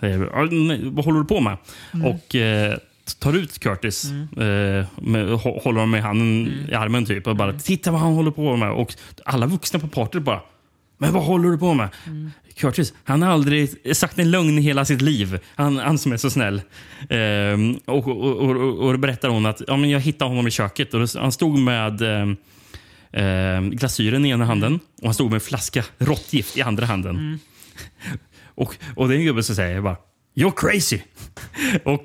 säger 0.00 0.30
"Ja, 0.32 0.48
nej, 0.50 0.80
vad 0.84 1.04
håller 1.04 1.18
du 1.20 1.24
på 1.26 1.40
med? 1.40 1.56
Mm. 1.94 2.06
Och 2.06 2.34
eh, 2.34 2.76
tar 3.18 3.32
ut 3.36 3.58
Curtis, 3.58 4.04
eh, 4.04 4.84
med, 5.02 5.26
hå- 5.28 5.62
håller 5.62 5.80
honom 5.80 5.94
i 5.94 6.00
handen 6.00 6.46
Mm. 6.46 6.70
i 6.70 6.74
armen 6.74 7.06
typ 7.06 7.26
och 7.26 7.36
bara 7.36 7.52
titta 7.52 7.90
vad 7.90 8.00
han 8.00 8.12
håller 8.14 8.30
på 8.30 8.56
med. 8.56 8.70
Och 8.70 8.94
alla 9.24 9.46
vuxna 9.46 9.78
på 9.80 9.88
partyt 9.88 10.22
bara 10.22 10.40
men 10.98 11.12
vad 11.12 11.22
håller 11.24 11.48
du 11.50 11.58
på 11.58 11.74
med? 11.74 11.88
Mm. 12.06 12.30
Curtis, 12.56 12.94
han 13.04 13.22
har 13.22 13.30
aldrig 13.32 13.96
sagt 13.96 14.18
en 14.18 14.30
lögn 14.30 14.58
i 14.58 14.62
hela 14.62 14.84
sitt 14.84 15.02
liv. 15.02 15.38
Han, 15.54 15.76
han 15.78 15.98
som 15.98 16.12
är 16.12 16.16
så 16.16 16.30
snäll. 16.30 16.60
Ehm, 17.10 17.76
och, 17.84 18.08
och, 18.08 18.36
och, 18.36 18.50
och, 18.56 18.78
och 18.78 18.92
då 18.92 18.98
berättar 18.98 19.28
hon 19.28 19.46
att 19.46 19.62
ja, 19.66 19.76
men 19.76 19.90
jag 19.90 20.00
hittade 20.00 20.28
honom 20.30 20.46
i 20.46 20.50
köket. 20.50 20.94
Och 20.94 21.00
då, 21.00 21.06
han 21.20 21.32
stod 21.32 21.58
med 21.58 22.02
ehm, 23.12 23.70
glasyren 23.70 24.24
i 24.24 24.28
ena 24.30 24.44
handen 24.44 24.80
och 24.98 25.04
han 25.04 25.14
stod 25.14 25.26
med 25.30 25.34
en 25.34 25.40
flaska 25.40 25.84
råttgift 25.98 26.56
i 26.56 26.62
andra 26.62 26.86
handen. 26.86 27.16
Mm. 27.16 27.38
Och, 28.58 28.76
och 28.96 29.08
det 29.08 29.14
är 29.14 29.18
en 29.18 29.24
gubbe 29.24 29.42
som 29.42 29.54
säger 29.56 29.80
bara 29.80 29.96
“You're 30.34 30.52
crazy!” 30.56 31.00
och 31.84 32.02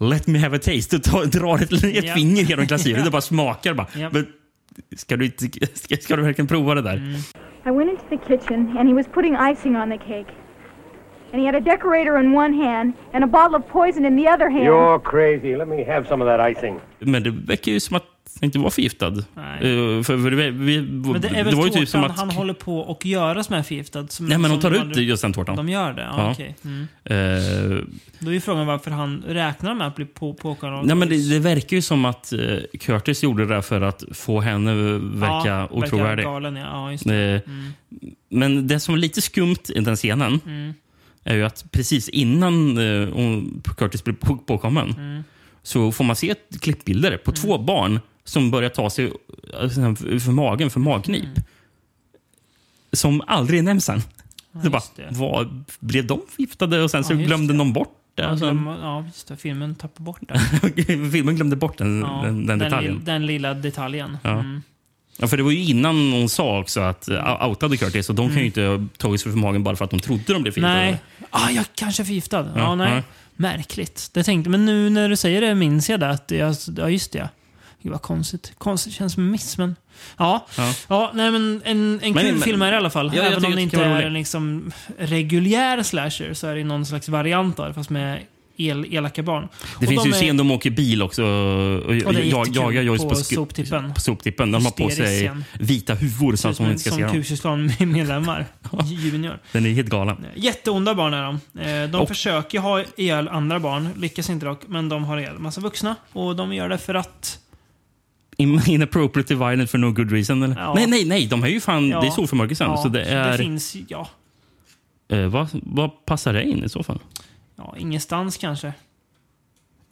“Let 0.00 0.26
me 0.26 0.38
have 0.38 0.56
a 0.56 0.60
taste” 0.62 0.96
och 0.96 1.28
drar 1.28 1.56
ett, 1.62 1.72
ett 1.72 2.04
Ja. 2.04 2.14
finger 2.14 2.42
genom 2.42 2.64
glasyren. 2.66 2.98
Ja. 2.98 3.04
Det 3.04 3.10
bara 3.10 3.20
smakar. 3.22 3.74
Bara. 3.74 3.86
Ja. 3.96 4.10
Men, 4.12 4.26
ska, 4.96 5.16
du 5.16 5.24
inte, 5.24 5.44
ska, 5.74 5.96
ska 5.96 6.16
du 6.16 6.22
verkligen 6.22 6.46
prova 6.48 6.74
det 6.74 6.82
där? 6.82 6.96
Mm. 6.96 7.14
I 7.66 7.70
went 7.70 7.90
into 7.90 8.04
the 8.08 8.16
kitchen 8.16 8.76
and 8.78 8.88
he 8.88 8.94
was 8.94 9.06
putting 9.06 9.34
icing 9.52 9.76
on 9.76 9.90
the 9.90 9.98
cake. 9.98 10.26
And 11.32 11.42
he 11.42 11.46
had 11.46 11.54
a 11.54 11.60
decorator 11.60 12.18
in 12.20 12.34
one 12.34 12.54
hand 12.66 12.92
and 13.12 13.24
a 13.24 13.26
bottle 13.26 13.56
of 13.56 13.62
poison 13.72 14.04
in 14.04 14.16
the 14.24 14.28
other 14.30 14.50
hand. 14.50 14.64
You're 14.64 15.00
crazy. 15.00 15.56
Let 15.56 15.68
me 15.68 15.84
have 15.84 16.08
some 16.08 16.24
of 16.24 16.28
that 16.28 16.50
icing. 16.56 16.80
Men 16.98 17.22
det 17.22 17.30
verkar 17.30 17.72
ju 17.72 17.80
som 17.80 17.96
att 17.96 18.04
inte 18.40 18.58
var 18.58 18.70
förgiftad. 18.70 19.06
Eh, 19.08 19.22
för, 19.34 20.02
för 20.02 20.30
det, 20.30 20.50
vi, 20.50 20.80
Men 20.80 21.20
det 21.20 21.28
är 21.28 21.44
väl 21.44 21.54
det 21.54 21.56
var 21.56 21.64
ju 21.66 21.70
typ 21.72 21.88
som 21.88 22.04
att... 22.04 22.16
han 22.18 22.30
håller 22.30 22.54
på 22.54 22.90
att 22.92 23.04
göra 23.04 23.44
som 23.44 23.54
är 23.54 23.62
förgiftad? 23.62 24.08
Som, 24.08 24.26
Nej, 24.26 24.38
men 24.38 24.50
de 24.50 24.60
tar 24.60 24.70
ut 24.90 24.96
just 24.96 25.22
den 25.22 25.32
tårtan. 25.32 25.56
De 25.56 25.68
gör 25.68 25.92
det? 25.92 26.02
Ja, 26.02 26.14
Ja. 26.16 26.30
okej. 26.32 26.56
Mm. 26.64 26.80
Eh, 27.04 27.84
Då 28.18 28.30
är 28.30 28.34
ju 28.34 28.40
frågan 28.40 28.66
varför 28.66 28.90
han 28.90 29.24
räknar 29.28 29.74
med 29.74 29.86
att 29.86 29.96
bli 29.96 30.04
på, 30.04 30.34
påkallad 30.34 30.78
av 30.78 30.86
nej, 30.86 30.96
men 30.96 31.08
det, 31.08 31.30
det 31.30 31.38
verkar 31.38 31.76
ju 31.76 31.82
som 31.82 32.04
att 32.04 32.32
eh, 32.32 32.40
Curtis 32.80 33.22
gjorde 33.22 33.46
det 33.46 33.62
för 33.62 33.80
att 33.80 34.04
få 34.12 34.40
henne 34.40 34.74
verka 34.98 35.48
ja, 35.48 35.68
otrovärdig. 35.70 36.24
Galen, 36.24 36.56
ja. 36.56 36.92
ja 36.92 36.98
det. 37.04 37.46
Mm. 37.46 37.72
Men 38.28 38.66
det 38.68 38.80
som 38.80 38.94
är 38.94 38.98
lite 38.98 39.20
skumt 39.22 39.56
i 39.74 39.80
den 39.80 39.96
scenen 39.96 40.40
Mm. 40.46 40.74
är 41.24 41.34
ju 41.34 41.44
att 41.44 41.64
precis 41.72 42.08
innan 42.08 42.76
Curtis 43.76 44.04
blir 44.04 44.14
på- 44.14 44.36
påkommen 44.36 44.90
Mm. 44.98 45.24
så 45.62 45.92
får 45.92 46.04
man 46.04 46.16
se 46.16 46.30
ett 46.30 46.60
klippbilder 46.60 47.16
på 47.16 47.32
två 47.32 47.58
barn 47.58 48.00
som 48.24 48.50
börjar 48.50 48.70
ta 48.70 48.90
sig 48.90 49.04
eh, 49.04 49.68
för 50.18 50.30
magen 50.32 50.70
för 50.70 50.80
magknip. 50.80 51.24
Mm. 51.24 51.42
Som 52.92 53.22
aldrig 53.26 53.64
nämns 53.64 53.84
sen. 53.84 54.02
Så 54.64 54.70
bara, 54.70 54.82
vad, 55.10 55.64
blev 55.80 56.06
de 56.06 56.20
förgiftade 56.30 56.82
och 56.82 56.90
sen 56.90 57.04
så 57.04 57.12
Ja, 57.12 57.16
glömde 57.18 57.52
det. 57.52 57.58
de 57.58 57.72
bort 57.72 57.98
det? 58.14 58.22
Ja, 58.22 58.28
sen- 58.38 58.38
glöm, 58.38 58.66
ja, 58.66 59.04
just 59.06 59.28
det. 59.28 59.36
Filmen 59.36 59.74
tappar 59.74 60.04
bort 60.04 60.20
det. 60.28 60.40
Filmen 61.12 61.36
glömde 61.36 61.56
bort 61.56 61.78
den, 61.78 62.00
Ja, 62.00 62.20
den, 62.24 62.46
den 62.46 62.58
detaljen. 62.58 62.94
lill- 62.94 63.04
den 63.04 63.26
lilla 63.26 63.54
detaljen. 63.54 64.18
Ja. 64.22 64.30
Mm. 64.30 64.62
Ja, 65.18 65.26
för 65.28 65.36
det 65.36 65.42
var 65.42 65.50
ju 65.50 65.64
innan 65.64 66.12
hon 66.12 66.28
sa 66.28 66.60
också 66.60 66.80
att 66.80 67.08
uh, 67.08 67.46
outade 67.48 67.76
Curtis 67.76 68.08
och 68.08 68.14
de 68.14 68.28
kan 68.28 68.38
ju 68.38 68.46
inte 68.46 68.62
ha 68.62 68.86
tagit 68.96 69.20
sig 69.20 69.32
för 69.32 69.38
magen 69.38 69.64
bara 69.64 69.76
för 69.76 69.84
att 69.84 69.90
de 69.90 70.00
trodde 70.00 70.32
de 70.32 70.42
blev 70.42 70.52
förgiftade. 70.52 70.80
Mm. 70.80 70.90
Nej. 71.18 71.26
Ah, 71.30 71.50
jag 71.50 71.64
kanske 71.74 72.02
är 72.02 72.04
förgiftad. 72.04 72.46
Ja, 72.54 72.60
Ja, 72.60 72.74
nej. 72.74 72.92
ja. 72.96 73.02
Märkligt. 73.36 74.10
Det 74.12 74.22
tänkte, 74.24 74.50
men 74.50 74.64
nu 74.66 74.90
när 74.90 75.08
du 75.08 75.16
säger 75.16 75.40
det 75.40 75.54
minns 75.54 75.90
jag 75.90 76.00
det. 76.00 76.10
Att 76.10 76.30
jag, 76.30 76.56
ja, 76.76 76.90
just 76.90 77.12
det. 77.12 77.28
Gud 77.84 77.92
vad 77.92 78.02
konstigt. 78.02 78.52
Konstigt 78.58 78.92
känns 78.94 79.12
som 79.12 79.22
en 79.22 79.30
miss, 79.30 79.58
men... 79.58 79.76
Ja, 80.16 80.46
Ja. 80.56 80.74
ja 80.88 81.10
nej, 81.14 81.30
men 81.30 81.62
en, 81.64 82.00
en 82.02 82.12
Men- 82.12 82.24
kul 82.24 82.32
men- 82.32 82.40
film 82.42 82.62
är 82.62 82.66
det 82.70 82.74
i 82.74 82.78
alla 82.78 82.90
fall. 82.90 83.12
Ja, 83.16 83.22
Även 83.22 83.44
om 83.44 83.54
det 83.54 83.62
inte 83.62 83.76
är 83.82 84.02
en 84.02 84.12
liksom 84.14 84.72
reguljär 84.98 85.82
slasher 85.82 86.34
så 86.34 86.46
är 86.46 86.54
det 86.56 86.64
någon 86.64 86.86
slags 86.86 87.08
variant 87.08 87.56
det, 87.56 87.74
fast 87.74 87.90
med 87.90 88.20
el, 88.56 88.86
elaka 88.94 89.22
barn. 89.22 89.48
Det 89.80 89.86
Och 89.86 89.90
finns 89.90 90.02
de 90.02 90.08
ju 90.08 90.14
är- 90.14 90.18
scen 90.18 90.36
de 90.36 90.50
åker 90.50 90.70
bil 90.70 91.02
också 91.02 91.24
och, 91.24 91.82
och, 91.82 91.94
är 91.94 92.22
jag, 92.24 92.48
jagar 92.48 92.82
Joyce 92.82 93.02
på 93.02 93.08
på, 93.08 93.14
soptippen. 93.16 93.94
på 93.94 94.00
soptippen. 94.00 94.52
De 94.52 94.64
har 94.64 94.72
på 94.72 94.90
sig 94.90 95.30
vita 95.60 95.94
huvor 95.94 96.36
så 96.36 96.48
att 96.48 96.56
Som, 96.56 96.64
hon 96.64 96.70
inte 96.72 96.80
ska 96.80 96.90
som 96.90 96.98
se 96.98 97.04
dem. 97.04 97.12
Kusislon-medlemmar. 97.12 98.46
Junior. 98.84 99.38
Den 99.52 99.66
är 99.66 99.70
helt 99.70 99.88
galen. 99.88 100.26
Jätteonda 100.34 100.94
barn 100.94 101.14
är 101.14 101.22
de. 101.22 101.60
Eh, 101.60 101.90
De 101.90 102.00
Och- 102.00 102.08
försöker 102.08 102.58
ha 102.58 102.82
ihjäl 102.96 103.28
andra 103.28 103.60
barn, 103.60 103.88
lyckas 103.96 104.30
inte 104.30 104.46
dock, 104.46 104.60
men 104.68 104.88
de 104.88 105.04
har 105.04 105.18
ihjäl 105.18 105.38
massa 105.38 105.60
vuxna. 105.60 105.96
Och 106.12 106.36
de 106.36 106.52
gör 106.54 106.68
det 106.68 106.78
för 106.78 106.94
att... 106.94 107.38
In- 108.36 108.62
Inappropriately 108.66 109.36
violent 109.36 109.70
for 109.70 109.78
no 109.78 109.92
good 109.92 110.12
reason. 110.12 110.42
Eller? 110.42 110.56
Ja. 110.56 110.74
Nej, 110.74 110.86
nej, 110.86 111.04
nej. 111.04 111.26
De 111.26 111.44
är 111.44 111.48
ju 111.48 111.60
fan... 111.60 111.88
Ja. 111.88 112.00
Det 112.00 112.06
är 112.06 112.10
så 112.10 112.26
för 112.26 112.36
mörker 112.36 112.54
sen. 112.54 112.70
Ja, 112.70 112.76
så 112.76 112.88
det 112.88 113.04
är... 113.04 113.30
det 113.32 113.38
finns, 113.38 113.76
ja, 113.88 114.08
eh, 115.08 115.26
vad, 115.26 115.48
vad 115.52 116.04
passar 116.06 116.32
det 116.32 116.42
in 116.44 116.64
i 116.64 116.68
så 116.68 116.82
fall? 116.82 116.98
ja, 117.56 117.74
ingenstans 117.78 118.36
kanske. 118.36 118.72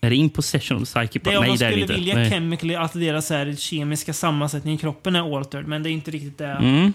Är 0.00 0.10
det 0.10 0.16
impossession 0.16 0.82
of 0.82 0.84
psyche? 0.84 1.20
Det 1.24 1.30
är 1.32 1.36
om 1.36 1.40
nej, 1.40 1.50
man 1.50 1.58
det 1.58 1.64
är 1.66 1.68
det 1.68 1.72
skulle 1.72 1.82
inte. 1.82 1.94
vilja 1.94 2.14
Nej. 2.14 2.30
chemically 2.30 2.74
att 2.74 2.92
deras 2.92 3.30
här, 3.30 3.54
kemiska 3.54 4.12
sammansättning 4.12 4.74
i 4.74 4.78
kroppen 4.78 5.16
är 5.16 5.36
altered, 5.36 5.66
men 5.68 5.82
det 5.82 5.90
är 5.90 5.92
inte 5.92 6.10
riktigt 6.10 6.38
det. 6.38 6.46
Mm. 6.46 6.92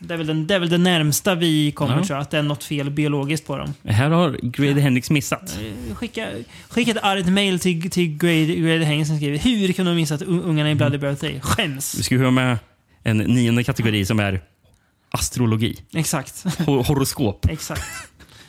Det, 0.00 0.14
är 0.14 0.18
väl 0.18 0.26
den, 0.26 0.46
det 0.46 0.54
är 0.54 0.58
väl 0.58 0.68
det 0.68 0.78
närmsta 0.78 1.34
vi 1.34 1.72
kommer, 1.72 1.96
Ja. 1.96 2.04
tror 2.04 2.16
jag, 2.16 2.22
att 2.22 2.30
det 2.30 2.38
är 2.38 2.42
något 2.42 2.64
fel 2.64 2.90
biologiskt 2.90 3.46
på 3.46 3.56
dem. 3.56 3.74
Här 3.84 4.10
har 4.10 4.38
Grady 4.42 4.80
Hendrix 4.80 5.10
missat. 5.10 5.58
Eh, 5.90 5.94
Skicka, 5.94 6.28
skicka 6.68 6.90
ett 6.90 7.02
argt 7.02 7.26
mail 7.26 7.58
till, 7.60 7.90
till 7.90 8.16
Grade, 8.18 8.44
Grade 8.54 8.84
Heng 8.84 9.06
som 9.06 9.16
skriver 9.16 9.38
Hur 9.38 9.72
kunde 9.72 9.90
de 9.90 9.96
missa 9.96 10.14
att 10.14 10.22
un- 10.22 10.42
ungarna 10.44 10.68
i 10.68 10.72
Mm. 10.72 10.78
Bloody 10.78 10.98
Birthday? 10.98 11.40
Skäms! 11.40 11.98
Vi 11.98 12.02
ska 12.02 12.18
ha 12.18 12.30
med 12.30 12.58
en 13.02 13.18
nionde 13.18 13.64
kategori 13.64 14.04
som 14.04 14.20
är 14.20 14.40
astrologi. 15.10 15.76
Exakt. 15.94 16.44
Hor- 16.66 16.82
horoskop. 16.84 17.46
Exakt. 17.50 17.82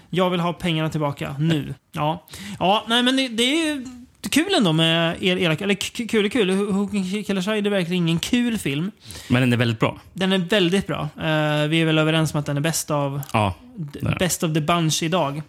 Jag 0.10 0.30
vill 0.30 0.40
ha 0.40 0.54
pengarna 0.54 0.90
tillbaka 0.90 1.36
nu. 1.40 1.74
Ja, 1.92 2.28
ja 2.60 2.86
nej 2.90 3.04
men 3.04 3.16
det, 3.18 3.28
det 3.28 3.44
är 3.44 3.66
ju 3.66 3.86
kul 4.30 4.54
ändå 4.58 4.74
med 4.74 5.18
el, 5.22 5.38
elaka... 5.38 5.64
Eller 5.64 5.74
kul 6.08 6.26
och 6.26 6.32
kul. 6.32 6.50
Hooking 6.50 7.24
Killer 7.24 7.42
Shy 7.42 7.52
är 7.52 7.70
verkligen 7.70 8.04
ingen 8.04 8.20
kul 8.20 8.58
film. 8.58 8.92
Men 9.28 9.42
den 9.42 9.54
är 9.54 9.58
väldigt 9.58 9.80
bra. 9.80 10.00
Den 10.14 10.32
är 10.32 10.38
väldigt 10.38 10.88
bra. 10.88 11.02
Eh, 11.02 11.68
vi 11.68 11.82
är 11.82 11.86
väl 11.86 11.98
överens 11.98 12.34
om 12.34 12.40
att 12.40 12.46
den 12.46 12.58
är 12.58 12.62
bäst 12.62 12.92
av, 12.92 13.22
Ja, 13.34 13.54
är 14.02 14.20
best 14.20 14.44
of 14.44 14.54
the 14.54 14.62
bunch 14.62 15.04
idag. 15.04 15.42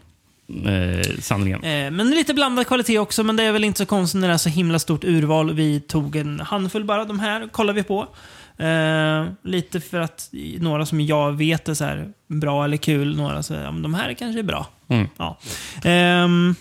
eh, 0.66 1.06
sanningen. 1.20 1.64
Eh, 1.64 1.90
men 1.90 2.10
lite 2.10 2.34
blandad 2.34 2.66
kvalitet 2.66 2.98
också, 2.98 3.24
men 3.24 3.36
det 3.36 3.42
är 3.42 3.52
väl 3.52 3.64
inte 3.64 3.78
så 3.78 3.86
konstigt 3.86 4.20
när 4.20 4.28
det 4.28 4.34
är 4.34 4.38
så 4.38 4.48
himla 4.48 4.78
stort 4.78 5.04
urval. 5.04 5.54
Vi 5.54 5.80
tog 5.80 6.16
en 6.16 6.40
handfull 6.40 6.84
bara. 6.84 7.04
De 7.04 7.20
här 7.20 7.48
kollar 7.48 7.72
vi 7.74 7.82
på. 7.82 8.06
Eh, 8.58 9.26
lite 9.44 9.80
för 9.80 10.00
att 10.00 10.28
några 10.58 10.86
som 10.86 11.00
jag 11.00 11.32
vet 11.32 11.68
är 11.68 11.74
så 11.74 11.84
här 11.84 12.08
bra 12.26 12.64
eller 12.64 12.76
kul. 12.76 13.16
Några 13.16 13.42
så 13.42 13.54
ja, 13.54 13.70
men 13.72 13.82
de 13.82 13.94
här 13.94 14.14
kanske 14.14 14.38
är 14.38 14.42
bra. 14.42 14.66
Mm. 14.88 15.08
Ja. 15.16 15.38
Ehm, 15.84 16.54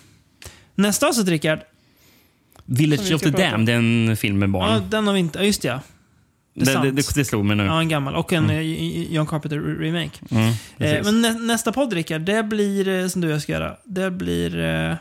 nästa 0.76 1.08
avsnitt, 1.08 1.28
Rickard. 1.28 1.60
Village 2.72 3.10
vi 3.10 3.14
of 3.14 3.22
the 3.22 3.32
prata 3.32 3.56
om. 3.56 3.66
Damned, 3.66 4.10
en 4.10 4.18
film 4.18 4.40
med 4.40 4.50
barn. 4.50 4.72
Ja, 4.72 4.80
den 4.90 5.08
har 5.08 5.14
vi 5.14 5.20
inte... 5.20 5.40
ja, 5.40 5.46
Just 5.46 5.62
det, 5.62 5.68
ja. 5.68 5.80
Det 6.54 6.66
det, 6.66 6.92
det, 6.92 7.16
det, 7.16 7.26
slog 7.26 7.46
mig 7.46 7.56
nu. 7.56 7.64
Ja, 7.64 7.80
en 7.80 7.90
gammal. 7.90 8.16
Och 8.16 8.34
en 8.34 8.50
eh, 8.50 9.14
John 9.14 9.28
Carpenter-remake. 9.28 10.12
Mm, 10.32 10.54
eh, 10.78 11.04
men 11.04 11.22
nä, 11.22 11.34
nästa 11.34 11.72
podd, 11.72 11.94
Rickard, 11.94 12.22
det 12.22 12.44
blir, 12.44 12.88
eh, 12.88 13.08
som 13.08 13.22
du 13.22 13.28
och 13.28 13.34
jag 13.34 13.42
ska 13.42 13.52
göra, 13.52 13.78
det 13.86 14.12
blir... 14.12 14.60
Eh... 14.60 14.96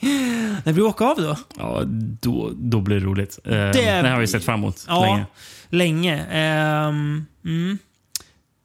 det 0.64 0.72
blir 0.72 0.84
åka 0.84 1.04
av 1.04 1.16
då. 1.16 1.36
Ja, 1.56 1.82
då, 2.20 2.52
då 2.56 2.80
blir 2.80 3.00
det 3.00 3.06
roligt. 3.06 3.38
Eh, 3.44 3.50
Det- 3.50 4.08
har 4.08 4.20
vi 4.20 4.26
sett 4.26 4.44
fram 4.44 4.60
emot 4.60 4.84
Ja, 4.88 5.00
länge. 5.02 5.26
länge. 5.68 6.26
Ehm, 6.26 7.26
mm. 7.44 7.78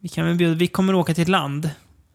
vi, 0.02 0.10
kan 0.10 0.26
väl 0.26 0.36
bjuda, 0.36 0.54
vi 0.54 0.68
kommer 0.68 0.94
åka 0.94 1.14
till 1.14 1.22
ett 1.22 1.28
land 1.28 1.70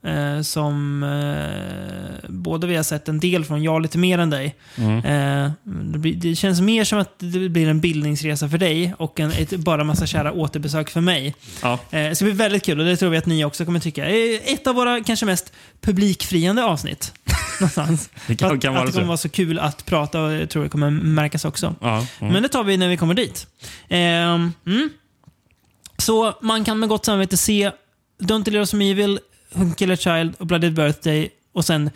eh, 0.05 0.41
som 0.43 1.03
eh, 1.03 2.31
både 2.31 2.67
vi 2.67 2.77
har 2.77 2.83
sett 2.83 3.09
en 3.09 3.21
del 3.21 3.45
från, 3.45 3.63
jag 3.63 3.83
lite 3.83 3.99
mer 3.99 4.19
än 4.19 4.31
dig. 4.31 4.57
Mm. 4.77 4.99
Eh, 4.99 5.53
det, 5.65 5.99
blir, 5.99 6.15
det 6.15 6.37
känns 6.37 6.61
mer 6.61 6.85
som 6.85 6.99
att 6.99 7.15
det 7.19 7.49
blir 7.49 7.69
en 7.69 7.81
bildningsresa 7.81 8.49
för 8.49 8.59
dig 8.59 8.95
och 8.99 9.21
en, 9.21 9.31
ett, 9.31 9.51
bara 9.51 9.85
massa 9.85 10.07
kära 10.07 10.33
återbesök 10.33 10.91
för 10.91 11.01
mig. 11.01 11.35
Ja. 11.63 11.73
Eh, 11.73 11.79
det 11.91 12.15
ska 12.15 12.25
bli 12.25 12.35
väldigt 12.35 12.63
kul 12.65 12.81
och 12.81 12.87
det 12.87 12.97
tror 12.97 13.11
vi 13.11 13.17
att 13.19 13.27
ni 13.27 13.45
också 13.45 13.65
kommer 13.65 13.81
tycka. 13.81 14.07
Eh, 14.09 14.41
Ett 14.53 14.67
av 14.67 14.75
våra 14.75 15.05
kanske 15.05 15.27
mest 15.27 15.53
publikfriande 15.81 16.65
avsnitt. 16.65 17.13
Någonstans. 17.61 18.11
Det 18.27 18.37
kan- 18.37 18.55
att, 18.55 18.63
kan 18.63 18.73
vara 18.73 18.83
att 18.83 18.87
det 18.87 18.93
så. 18.93 18.99
kommer 18.99 19.09
vara 19.09 19.17
så 19.17 19.29
kul 19.29 19.59
att 19.59 19.87
prata 19.87 20.23
och 20.23 20.33
jag 20.33 20.51
tror 20.51 20.63
det 20.63 20.69
kommer 20.69 20.91
märkas 20.91 21.45
också. 21.45 21.75
Ja, 21.81 22.07
mm. 22.21 22.33
Men 22.33 22.43
det 22.43 22.49
tar 22.49 22.65
vi 22.65 22.77
när 22.77 22.89
vi 22.89 22.97
kommer 22.97 23.15
dit. 23.15 23.47
Ehm, 23.89 24.53
mm. 24.67 24.91
Så 25.99 26.35
man 26.43 26.65
kan 26.65 26.79
med 26.79 26.89
gott 26.89 27.05
samvete 27.05 27.37
se 27.37 27.71
Don't 28.23 28.45
Deliver 28.45 28.65
Some 28.65 28.91
Evil, 28.91 29.19
Who 29.55 29.75
Killer 29.75 29.97
Child 29.97 30.35
och 30.39 30.47
Bloody 30.47 30.71
Birthday 30.71 31.29
och 31.53 31.65
sen 31.65 31.91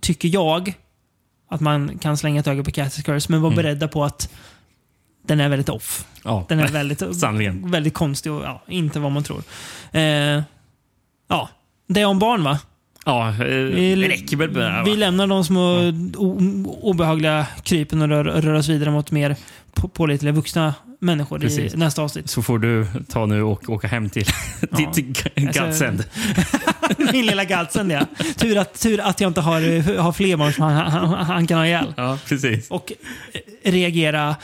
tycker 0.00 0.28
jag 0.28 0.74
att 1.50 1.60
man 1.60 1.98
kan 1.98 2.16
slänga 2.16 2.40
ett 2.40 2.46
öga 2.46 2.64
på 2.64 2.70
Cathy's 2.70 3.02
Curse 3.02 3.32
men 3.32 3.42
vara 3.42 3.52
Mm. 3.52 3.62
beredda 3.64 3.88
på 3.88 4.04
att 4.04 4.32
den 5.26 5.40
är 5.40 5.48
väldigt 5.48 5.68
off. 5.68 6.06
Ja. 6.24 6.46
Den 6.48 6.60
är 6.60 6.68
väldigt, 6.72 7.02
väldigt 7.64 7.94
konstig 7.94 8.32
och 8.32 8.44
ja, 8.44 8.62
inte 8.68 9.00
vad 9.00 9.12
man 9.12 9.22
tror. 9.22 9.42
Eh, 9.92 10.02
ja, 11.28 11.48
det 11.86 12.00
är 12.00 12.04
om 12.06 12.18
barn 12.18 12.44
va? 12.44 12.58
Ja, 13.06 13.28
eh, 13.28 13.34
Vi, 13.36 14.08
räcker 14.08 14.36
väl 14.36 14.50
med 14.50 14.62
det 14.62 14.70
här, 14.70 14.84
vi 14.84 14.90
va? 14.90 14.96
lämnar 14.96 15.26
de 15.26 15.44
små 15.44 15.92
o- 16.16 16.78
obehagliga 16.82 17.46
krypen 17.62 18.02
och 18.02 18.08
rör, 18.08 18.24
rör 18.24 18.54
oss 18.54 18.68
vidare 18.68 18.90
mot 18.90 19.10
mer 19.10 19.36
pålitliga 19.74 20.32
vuxna 20.32 20.74
människor 21.00 21.38
Precis. 21.38 21.74
i 21.74 21.76
nästa 21.76 22.02
avsnitt. 22.02 22.30
Så 22.30 22.42
får 22.42 22.58
du 22.58 22.86
ta 23.08 23.26
nu 23.26 23.42
och 23.42 23.68
åka 23.70 23.86
hem 23.88 24.10
till, 24.10 24.24
till 24.94 25.14
Alltså- 25.36 25.60
Gadsend. 25.60 26.04
Min 27.12 27.26
lilla 27.26 27.44
galtsen 27.44 27.90
ja. 27.90 28.06
Tur 28.36 28.58
att, 28.58 28.80
tur 28.80 29.00
att 29.00 29.20
jag 29.20 29.30
inte 29.30 29.40
har, 29.40 29.98
har 29.98 30.12
fler 30.12 30.36
barn 30.36 30.52
som 30.52 30.64
han, 30.64 30.74
han, 30.92 31.08
han 31.08 31.46
kan 31.46 31.58
ha 31.58 31.66
ihjäl. 31.66 31.94
Ja, 31.96 32.18
precis. 32.28 32.70
Och 32.70 32.92
reagera 33.64 34.36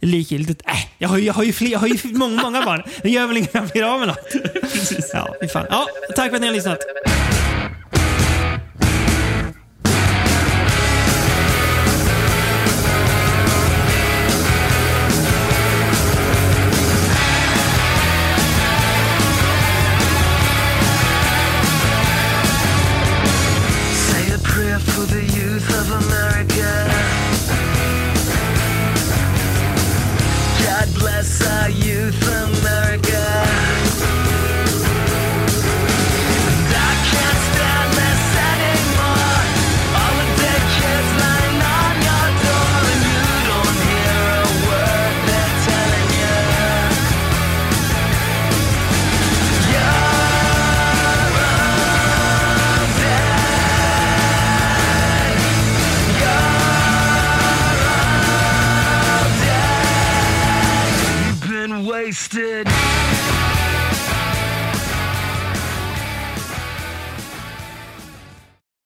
likgiltigt. 0.00 0.62
Äh, 0.66 0.72
jag, 0.98 1.08
har, 1.08 1.18
ju- 1.18 1.24
jag, 1.24 1.34
har 1.34 1.44
ju 1.44 1.52
fler, 1.52 1.68
jag 1.70 1.78
har 1.78 1.86
ju 1.86 1.96
många, 2.04 2.42
många 2.42 2.62
barn. 2.64 2.82
Det 3.02 3.10
gör 3.10 3.26
väl 3.26 3.36
inget 3.36 3.54
om 3.54 3.60
jag 3.60 3.70
blir 3.70 3.82
av 3.94 3.98
med 3.98 4.08
något. 4.08 4.32
Ja, 5.12 5.34
fy 5.40 5.48
fan. 5.48 5.66
ja, 5.70 5.86
tack 6.16 6.28
för 6.28 6.34
att 6.36 6.40
ni 6.40 6.46
har 6.46 6.54
lyssnat. 6.54 6.78